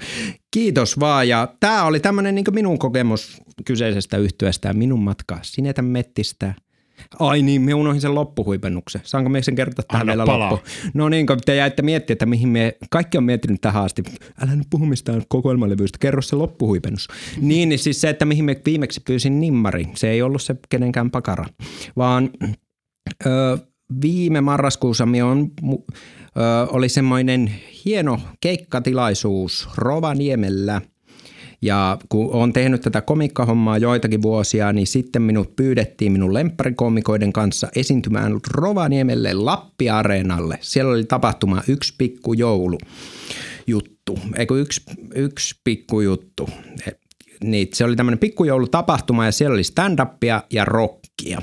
Kiitos 0.50 1.00
vaan. 1.00 1.28
Ja 1.28 1.48
tämä 1.60 1.84
oli 1.84 2.00
tämmöinen 2.00 2.34
niin 2.34 2.44
minun 2.50 2.78
kokemus 2.78 3.42
kyseisestä 3.64 4.16
yhtyöstä 4.16 4.68
ja 4.68 4.74
minun 4.74 5.00
matka 5.00 5.38
Sinetä 5.42 5.82
Mettistä– 5.82 6.54
Ai 7.18 7.42
niin, 7.42 7.62
me 7.62 7.74
unohdin 7.74 8.00
sen 8.00 8.14
loppuhuipennuksen. 8.14 9.00
Saanko 9.04 9.30
me 9.30 9.42
sen 9.42 9.54
kertoa 9.54 9.84
tähän 9.88 10.06
vielä 10.06 10.26
loppu? 10.26 10.68
No 10.94 11.08
niin, 11.08 11.26
kun 11.26 11.38
te 11.44 11.56
jäitte 11.56 11.82
miettiä, 11.82 12.12
että 12.12 12.26
mihin 12.26 12.48
me, 12.48 12.76
kaikki 12.90 13.18
on 13.18 13.24
miettinyt 13.24 13.60
tähän 13.60 13.84
asti. 13.84 14.02
Älä 14.42 14.56
nyt 14.56 14.66
puhu 14.70 14.86
mistään 14.86 15.22
kokoelmalevyistä, 15.28 15.98
kerro 15.98 16.22
se 16.22 16.36
loppuhuipennus. 16.36 17.08
niin, 17.40 17.68
niin 17.68 17.78
siis 17.78 18.00
se, 18.00 18.08
että 18.08 18.24
mihin 18.24 18.44
me 18.44 18.60
viimeksi 18.66 19.00
pyysin 19.06 19.40
nimmari, 19.40 19.88
se 19.94 20.10
ei 20.10 20.22
ollut 20.22 20.42
se 20.42 20.56
kenenkään 20.68 21.10
pakara, 21.10 21.46
vaan 21.96 22.30
ö, 23.26 23.58
viime 24.02 24.40
marraskuussa 24.40 25.06
me 25.06 25.22
on, 25.22 25.50
ö, 25.64 25.76
oli 26.70 26.88
semmoinen 26.88 27.52
hieno 27.84 28.20
keikkatilaisuus 28.40 29.68
Rovaniemellä– 29.76 30.80
ja 31.64 31.98
kun 32.08 32.32
olen 32.32 32.52
tehnyt 32.52 32.80
tätä 32.80 33.00
komikkahommaa 33.00 33.78
joitakin 33.78 34.22
vuosia, 34.22 34.72
niin 34.72 34.86
sitten 34.86 35.22
minut 35.22 35.56
pyydettiin 35.56 36.12
minun 36.12 36.34
lempparikomikoiden 36.34 37.32
kanssa 37.32 37.68
esiintymään 37.76 38.40
Rovaniemelle 38.50 39.34
Lappi-areenalle. 39.34 40.58
Siellä 40.60 40.92
oli 40.92 41.04
tapahtuma 41.04 41.62
Yksi 41.68 41.94
pikku 41.98 42.32
joulu 42.32 42.78
juttu, 43.66 44.18
eikö 44.36 44.60
yksi, 44.60 44.82
yksi 45.14 45.60
pikku 45.64 46.00
juttu. 46.00 46.48
Niin, 47.44 47.68
se 47.72 47.84
oli 47.84 47.96
tämmöinen 47.96 48.18
pikkujoulutapahtuma 48.18 49.26
ja 49.26 49.32
siellä 49.32 49.54
oli 49.54 49.62
stand-upia 49.62 50.42
ja 50.52 50.64
rockia. 50.64 51.40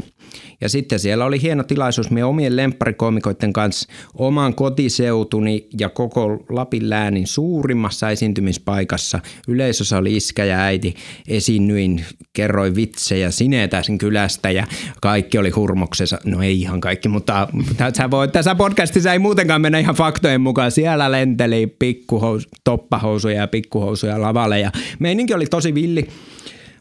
Ja 0.62 0.70
sitten 0.70 1.00
siellä 1.00 1.26
oli 1.26 1.42
hieno 1.42 1.64
tilaisuus 1.64 2.12
meidän 2.12 2.30
omien 2.30 2.56
lempparikomikoiden 2.56 3.54
kanssa 3.54 3.90
oman 4.14 4.56
kotiseutuni 4.56 5.68
ja 5.80 5.90
koko 5.90 6.46
Lapin 6.50 6.90
läänin 6.90 7.28
suurimmassa 7.28 8.10
esiintymispaikassa. 8.10 9.20
Yleisössä 9.48 9.98
oli 9.98 10.16
iskä 10.16 10.46
ja 10.46 10.60
äiti, 10.60 10.96
esiinnyin, 11.28 12.06
kerroin 12.34 12.76
vitsejä 12.76 13.32
Sinetäsin 13.32 13.98
kylästä 13.98 14.52
ja 14.52 14.68
kaikki 15.02 15.38
oli 15.38 15.50
hurmoksessa. 15.50 16.20
No 16.26 16.42
ei 16.42 16.62
ihan 16.62 16.82
kaikki, 16.82 17.10
mutta 17.10 17.48
tässä, 17.78 18.12
voi, 18.12 18.28
tässä 18.28 18.56
podcastissa 18.56 19.14
ei 19.14 19.20
muutenkaan 19.20 19.62
mennä 19.62 19.80
ihan 19.80 19.96
faktojen 19.96 20.42
mukaan. 20.42 20.72
Siellä 20.72 21.12
lenteli 21.12 21.68
pikkuhous, 21.68 22.48
toppahousuja 22.64 23.36
ja 23.36 23.48
pikkuhousuja 23.48 24.22
lavalle 24.22 24.60
ja 24.60 24.72
meininki 25.00 25.34
oli 25.34 25.46
tosi 25.46 25.74
villi. 25.74 26.08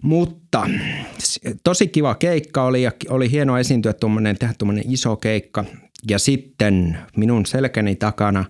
Mutta 0.02 0.66
tosi 1.64 1.88
kiva 1.88 2.14
keikka 2.14 2.64
oli 2.64 2.82
ja 2.82 2.92
oli 3.08 3.30
hieno 3.30 3.58
esiintyä 3.58 3.92
tuommoinen, 3.92 4.38
tehdä 4.38 4.54
tuommoinen 4.58 4.92
iso 4.92 5.16
keikka. 5.16 5.64
Ja 6.10 6.18
sitten 6.18 6.98
minun 7.16 7.46
selkäni 7.46 7.96
takana, 7.96 8.44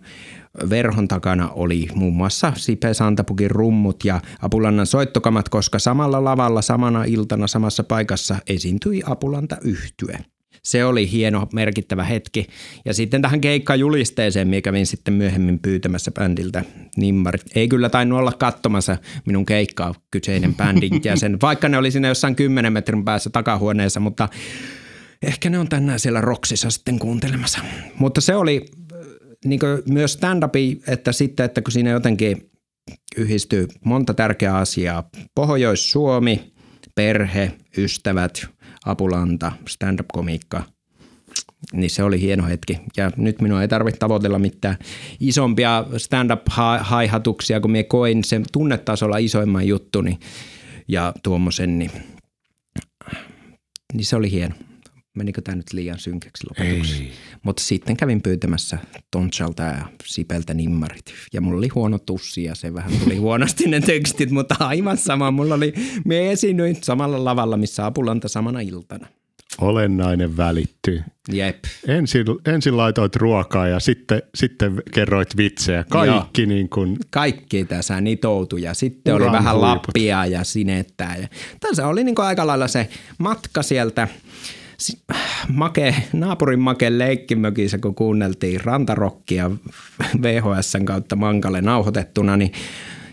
verhon 0.71 1.09
takana 1.09 1.49
oli 1.49 1.89
muun 1.95 2.17
muassa 2.17 2.53
Sipe 2.57 2.95
Santapukin 2.95 3.51
rummut 3.51 4.05
ja 4.05 4.21
Apulannan 4.43 4.87
soittokamat, 4.87 5.49
koska 5.49 5.79
samalla 5.79 6.25
lavalla, 6.25 6.63
samana 6.63 7.05
iltana, 7.05 7.47
samassa 7.47 7.85
paikassa 7.85 8.37
esiintyi 8.47 9.03
Apulanta 9.07 9.57
yhtye 9.65 10.19
se 10.63 10.85
oli 10.85 11.11
hieno, 11.11 11.49
merkittävä 11.53 12.05
hetki. 12.05 12.47
Ja 12.85 12.95
sitten 12.95 13.23
tähän 13.23 13.41
keikkajulisteeseen, 13.41 14.49
mikä 14.49 14.61
kävin 14.61 14.87
sitten 14.87 15.15
myöhemmin 15.15 15.59
pyytämässä 15.59 16.11
bändiltä 16.11 16.65
nimmarit. 16.97 17.43
Ei 17.55 17.69
kyllä 17.69 17.89
tainnut 17.89 18.19
olla 18.19 18.33
katsomassa 18.33 18.97
minun 19.27 19.47
keikkaa 19.47 19.95
kyseinen 20.11 20.55
bändin 20.55 21.01
jäsen, 21.05 21.41
vaikka 21.43 21.69
ne 21.69 21.79
oli 21.79 21.91
siinä 21.91 22.09
jossain 22.09 22.37
10 22.37 22.73
metrin 22.73 23.05
päässä 23.05 23.31
takahuoneessa, 23.31 24.01
mutta 24.01 24.29
ehkä 25.23 25.51
ne 25.51 25.59
on 25.59 25.69
tänään 25.69 26.01
siellä 26.01 26.21
Roksissa 26.21 26.71
sitten 26.71 26.99
kuuntelemassa. 26.99 27.61
Mutta 27.99 28.21
se 28.21 28.35
oli 28.35 28.65
äh, 28.93 28.99
niin 29.45 29.61
myös 29.89 30.13
stand-upi, 30.13 30.83
että 30.87 31.13
sitten, 31.13 31.47
että 31.47 31.63
kun 31.63 31.73
siinä 31.73 31.91
jotenkin 31.91 32.51
yhdistyy 33.17 33.69
monta 33.85 34.15
tärkeää 34.15 34.57
asiaa. 34.57 35.09
Pohjois-Suomi, 35.35 36.53
perhe, 36.95 37.53
ystävät– 37.77 38.47
apulanta, 38.87 39.53
stand-up-komiikka, 39.69 40.63
niin 41.73 41.91
se 41.91 42.03
oli 42.03 42.21
hieno 42.21 42.47
hetki. 42.47 42.79
Ja 42.97 43.11
nyt 43.17 43.41
minun 43.41 43.63
ei 43.63 43.69
tarvitse 43.69 43.99
tavoitella 43.99 44.39
mitään 44.39 44.77
isompia 45.21 45.85
stand-up-haihatuksia, 45.97 47.61
kun 47.61 47.71
minä 47.71 47.85
koin 47.85 48.25
sen 48.25 48.45
tunnetasolla 48.53 49.19
isoimman 49.19 49.69
juttuni 49.69 50.19
ja 50.89 51.13
tuommoisen, 51.23 51.79
niin, 51.79 51.91
niin 53.93 54.05
se 54.05 54.17
oli 54.17 54.31
hieno. 54.31 54.55
Menikö 55.21 55.41
tämä 55.43 55.57
nyt 55.57 55.73
liian 55.73 55.99
synkäksi 55.99 56.47
lopetuksi? 56.51 57.11
Mutta 57.43 57.63
sitten 57.63 57.97
kävin 57.97 58.23
pyytämässä 58.23 58.79
Tonchalta 59.11 59.63
ja 59.63 59.87
Sipeltä 60.05 60.55
nimmarit. 60.55 61.05
Ja 61.33 61.41
mulla 61.41 61.59
oli 61.59 61.69
huono 61.69 61.99
tussi 61.99 62.45
ja 62.45 62.55
se 62.55 62.75
vähän 62.75 62.93
tuli 63.05 63.17
huonosti 63.27 63.69
ne 63.69 63.81
tekstit, 63.81 64.31
mutta 64.31 64.55
aivan 64.59 64.97
sama. 64.97 65.31
Mulla 65.31 65.55
oli, 65.55 65.75
me 66.05 66.33
esiinnyin 66.33 66.77
samalla 66.83 67.25
lavalla, 67.25 67.57
missä 67.57 67.87
Apulanta 67.87 68.29
samana 68.29 68.61
iltana. 68.61 69.07
Olennainen 69.61 70.37
välittyy. 70.37 71.03
Jep. 71.33 71.65
Ensin, 71.89 72.27
ensin 72.47 72.77
laitoit 72.77 73.17
ruokaa 73.17 73.69
ja 73.69 73.81
sitten, 73.81 74.23
sitten 74.35 74.83
kerroit 74.93 75.37
vitsejä. 75.37 75.85
Kaikki 75.89 76.47
niin 76.47 76.69
kuin... 76.69 76.97
Kaikki 77.11 77.65
tässä 77.65 78.01
nitoutui 78.01 78.63
ja 78.63 78.75
sitten 78.75 79.15
oli 79.15 79.25
vähän 79.25 79.55
huiput. 79.55 79.69
lappia 79.69 80.27
ja 80.27 80.45
sinettää. 80.45 81.17
Ja 81.17 81.29
tässä 81.61 81.89
oli 81.89 82.05
niin 82.05 82.15
kuin 82.15 82.27
aika 82.27 82.47
lailla 82.47 82.69
se 82.69 82.89
matka 83.19 83.63
sieltä– 83.63 84.09
make, 85.49 85.95
naapurin 86.13 86.61
make 86.61 86.99
leikkimökissä, 86.99 87.79
kun 87.79 87.95
kuunneltiin 87.95 88.65
rantarokkia 88.65 89.51
VHSn 90.23 90.85
kautta 90.85 91.17
mankalle 91.17 91.61
nauhoitettuna, 91.61 92.37
niin 92.37 92.53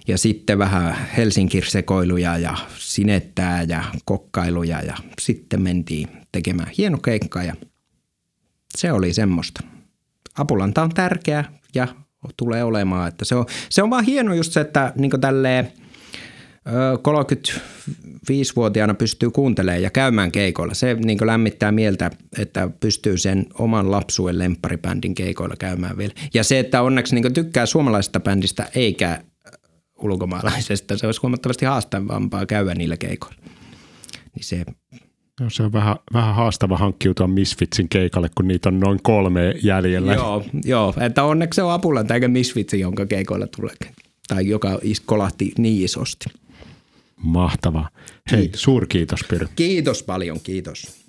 ja 0.07 0.17
sitten 0.17 0.57
vähän 0.57 0.97
Helsinki-sekoiluja 1.17 2.37
ja 2.37 2.57
sinettää 2.77 3.63
ja 3.63 3.83
kokkailuja 4.05 4.81
ja 4.81 4.97
sitten 5.21 5.61
mentiin 5.61 6.07
tekemään 6.31 6.71
hieno 6.77 6.97
keikka 6.97 7.43
ja 7.43 7.55
se 8.77 8.91
oli 8.91 9.13
semmoista. 9.13 9.63
Apulanta 10.37 10.83
on 10.83 10.89
tärkeä 10.89 11.45
ja 11.75 11.87
tulee 12.37 12.63
olemaan, 12.63 13.07
että 13.07 13.25
se 13.25 13.35
on, 13.35 13.45
se 13.69 13.83
on 13.83 13.89
vaan 13.89 14.05
hieno 14.05 14.33
just 14.33 14.51
se, 14.51 14.61
että 14.61 14.93
niin 14.95 15.21
tälleen– 15.21 15.71
35-vuotiaana 16.67 18.93
pystyy 18.93 19.31
kuuntelemaan 19.31 19.81
ja 19.81 19.89
käymään 19.89 20.31
keikoilla. 20.31 20.73
Se 20.73 20.93
niin 20.93 21.17
lämmittää 21.21 21.71
mieltä, 21.71 22.11
että 22.37 22.69
pystyy 22.79 23.17
sen 23.17 23.45
oman 23.53 23.91
lapsuuden 23.91 24.39
lempparibändin 24.39 25.15
keikoilla 25.15 25.55
käymään 25.59 25.97
vielä. 25.97 26.13
Ja 26.33 26.43
se, 26.43 26.59
että 26.59 26.81
onneksi 26.81 27.15
niin 27.15 27.33
tykkää 27.33 27.65
suomalaisesta 27.65 28.19
bändistä 28.19 28.69
eikä 28.75 29.21
ulkomaalaisesta, 30.01 30.97
se 30.97 31.05
olisi 31.05 31.21
huomattavasti 31.21 31.65
haastavampaa 31.65 32.45
käydä 32.45 32.73
niillä 32.73 32.97
keikoilla. 32.97 33.41
Niin 34.35 34.43
se 34.43 34.65
No, 35.41 35.49
se 35.49 35.63
on 35.63 35.73
vähän, 35.73 35.95
vähän 36.13 36.35
haastava 36.35 36.77
hankkiutua 36.77 37.27
Misfitsin 37.27 37.89
keikalle, 37.89 38.29
kun 38.35 38.47
niitä 38.47 38.69
on 38.69 38.79
noin 38.79 38.99
kolme 39.03 39.53
jäljellä. 39.63 40.13
Joo, 40.13 40.43
joo 40.65 40.93
että 41.01 41.23
onneksi 41.23 41.55
se 41.55 41.63
on 41.63 41.71
Apulanta 41.71 42.13
eikä 42.13 42.27
Misfitsi, 42.27 42.79
jonka 42.79 43.05
keikoilla 43.05 43.47
tulee. 43.47 43.75
Tai 44.27 44.47
joka 44.47 44.79
kolahti 45.05 45.51
niin 45.57 45.85
isosti. 45.85 46.25
Mahtava. 47.17 47.89
Hei, 48.31 48.39
kiitos. 48.39 48.61
suurkiitos 48.61 49.19
Pyry. 49.29 49.47
Kiitos 49.55 50.03
paljon, 50.03 50.39
kiitos. 50.39 51.07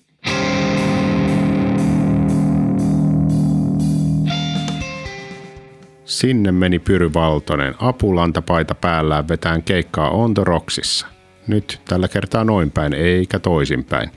Sinne 6.04 6.52
meni 6.52 6.78
Pyry 6.78 7.14
Valtonen 7.14 7.74
apulantapaita 7.78 8.74
päällään 8.74 9.28
vetään 9.28 9.62
keikkaa 9.62 10.10
On 10.10 10.34
The 10.34 10.44
Rocksissa. 10.44 11.06
Nyt 11.46 11.80
tällä 11.88 12.08
kertaa 12.08 12.44
noin 12.44 12.70
päin, 12.70 12.94
eikä 12.94 13.38
toisinpäin. 13.38 14.10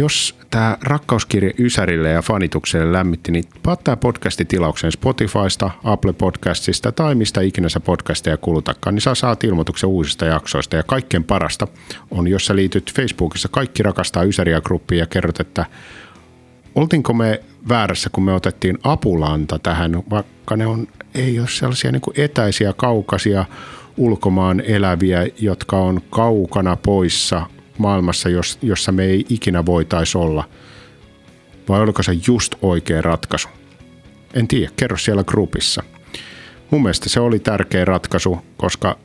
Jos 0.00 0.34
tämä 0.50 0.78
rakkauskirje 0.82 1.52
Ysärille 1.58 2.10
ja 2.10 2.22
fanitukselle 2.22 2.92
lämmitti, 2.92 3.32
niin 3.32 3.44
paattaa 3.62 3.96
podcasti 3.96 4.44
tilauksen 4.44 4.92
Spotifysta, 4.92 5.70
Apple 5.84 6.12
Podcastista 6.12 6.92
tai 6.92 7.14
mistä 7.14 7.40
ikinä 7.40 7.68
sä 7.68 7.80
podcasteja 7.80 8.36
kulutakaan, 8.36 8.94
niin 8.94 9.02
saa 9.02 9.14
saat 9.14 9.44
ilmoituksen 9.44 9.88
uusista 9.88 10.24
jaksoista. 10.24 10.76
Ja 10.76 10.82
kaikkein 10.82 11.24
parasta 11.24 11.66
on, 12.10 12.28
jos 12.28 12.46
sä 12.46 12.56
liityt 12.56 12.92
Facebookissa 12.94 13.48
Kaikki 13.48 13.82
rakastaa 13.82 14.22
Ysäriä 14.22 14.60
gruppiin 14.60 14.98
ja 14.98 15.06
kerrot, 15.06 15.40
että 15.40 15.66
oltiinko 16.74 17.12
me 17.12 17.40
väärässä, 17.68 18.10
kun 18.12 18.24
me 18.24 18.32
otettiin 18.32 18.78
apulanta 18.82 19.58
tähän, 19.58 20.02
vaikka 20.10 20.56
ne 20.56 20.66
on, 20.66 20.86
ei 21.14 21.40
ole 21.40 21.48
sellaisia 21.48 21.92
niin 21.92 22.02
etäisiä, 22.16 22.72
kaukaisia 22.72 23.44
ulkomaan 23.96 24.60
eläviä, 24.60 25.26
jotka 25.40 25.76
on 25.76 26.00
kaukana 26.10 26.76
poissa 26.76 27.46
maailmassa, 27.80 28.28
jossa 28.62 28.92
me 28.92 29.04
ei 29.04 29.26
ikinä 29.28 29.66
voitaisi 29.66 30.18
olla? 30.18 30.48
Vai 31.68 31.80
oliko 31.80 32.02
se 32.02 32.12
just 32.26 32.54
oikea 32.62 33.02
ratkaisu? 33.02 33.48
En 34.34 34.48
tiedä, 34.48 34.72
kerro 34.76 34.96
siellä 34.96 35.24
grupissa. 35.24 35.82
Mun 36.70 36.82
mielestä 36.82 37.08
se 37.08 37.20
oli 37.20 37.38
tärkeä 37.38 37.84
ratkaisu, 37.84 38.38
koska 38.56 38.98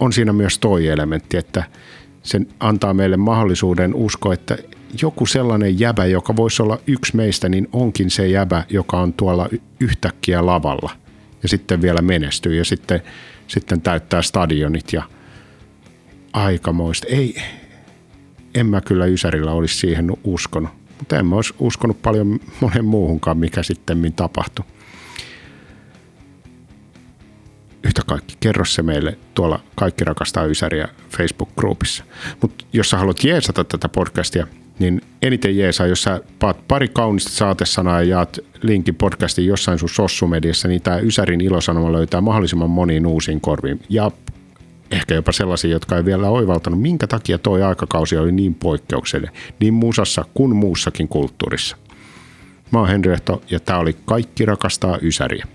on 0.00 0.12
siinä 0.12 0.32
myös 0.32 0.58
toi 0.58 0.86
elementti, 0.86 1.36
että 1.36 1.64
se 2.22 2.40
antaa 2.60 2.94
meille 2.94 3.16
mahdollisuuden 3.16 3.94
uskoa, 3.94 4.34
että 4.34 4.58
joku 5.02 5.26
sellainen 5.26 5.80
jäbä, 5.80 6.06
joka 6.06 6.36
voisi 6.36 6.62
olla 6.62 6.78
yksi 6.86 7.16
meistä, 7.16 7.48
niin 7.48 7.68
onkin 7.72 8.10
se 8.10 8.28
jäbä, 8.28 8.64
joka 8.68 9.00
on 9.00 9.12
tuolla 9.12 9.48
yhtäkkiä 9.80 10.46
lavalla 10.46 10.90
ja 11.42 11.48
sitten 11.48 11.82
vielä 11.82 12.02
menestyy 12.02 12.54
ja 12.54 12.64
sitten, 12.64 13.02
sitten 13.46 13.80
täyttää 13.80 14.22
stadionit 14.22 14.92
ja 14.92 15.02
aikamoista. 16.32 17.06
Ei, 17.10 17.34
en 18.58 18.66
mä 18.66 18.80
kyllä 18.80 19.06
Ysärillä 19.06 19.52
olisi 19.52 19.76
siihen 19.76 20.12
uskonut, 20.24 20.70
mutta 20.98 21.18
en 21.18 21.26
mä 21.26 21.36
olisi 21.36 21.54
uskonut 21.58 22.02
paljon 22.02 22.40
monen 22.60 22.84
muuhunkaan, 22.84 23.38
mikä 23.38 23.62
sitten 23.62 24.12
tapahtui 24.16 24.64
yhtä 27.84 28.02
kaikki, 28.06 28.36
kerro 28.40 28.64
se 28.64 28.82
meille 28.82 29.18
tuolla 29.34 29.60
Kaikki 29.74 30.04
rakastaa 30.04 30.44
Ysäriä 30.44 30.88
Facebook-groupissa. 31.10 32.04
Mutta 32.42 32.64
jos 32.72 32.90
sä 32.90 32.98
haluat 32.98 33.24
jeesata 33.24 33.64
tätä 33.64 33.88
podcastia, 33.88 34.46
niin 34.78 35.00
eniten 35.22 35.56
jeesaa, 35.56 35.86
jos 35.86 36.02
sä 36.02 36.20
paat 36.38 36.68
pari 36.68 36.88
kaunista 36.88 37.30
saatesanaa 37.30 38.02
ja 38.02 38.08
jaat 38.08 38.38
linkin 38.62 38.94
podcastiin 38.94 39.48
jossain 39.48 39.78
sun 39.78 39.88
sossumediassa, 39.88 40.68
niin 40.68 40.82
tämä 40.82 40.98
Ysärin 40.98 41.40
ilosanoma 41.40 41.92
löytää 41.92 42.20
mahdollisimman 42.20 42.70
moniin 42.70 43.06
uusiin 43.06 43.40
korviin. 43.40 43.80
Ja 43.88 44.10
ehkä 44.90 45.14
jopa 45.14 45.32
sellaisia, 45.32 45.70
jotka 45.70 45.96
ei 45.96 46.04
vielä 46.04 46.28
oivaltanut, 46.28 46.80
minkä 46.80 47.06
takia 47.06 47.38
toi 47.38 47.62
aikakausi 47.62 48.16
oli 48.16 48.32
niin 48.32 48.54
poikkeuksellinen, 48.54 49.34
niin 49.60 49.74
musassa 49.74 50.24
kuin 50.34 50.56
muussakin 50.56 51.08
kulttuurissa. 51.08 51.76
Mä 52.70 52.78
oon 52.78 52.88
Henri 52.88 53.12
Ehto, 53.12 53.42
ja 53.50 53.60
tämä 53.60 53.78
oli 53.78 53.96
Kaikki 54.04 54.44
rakastaa 54.44 54.98
Ysäriä. 55.02 55.46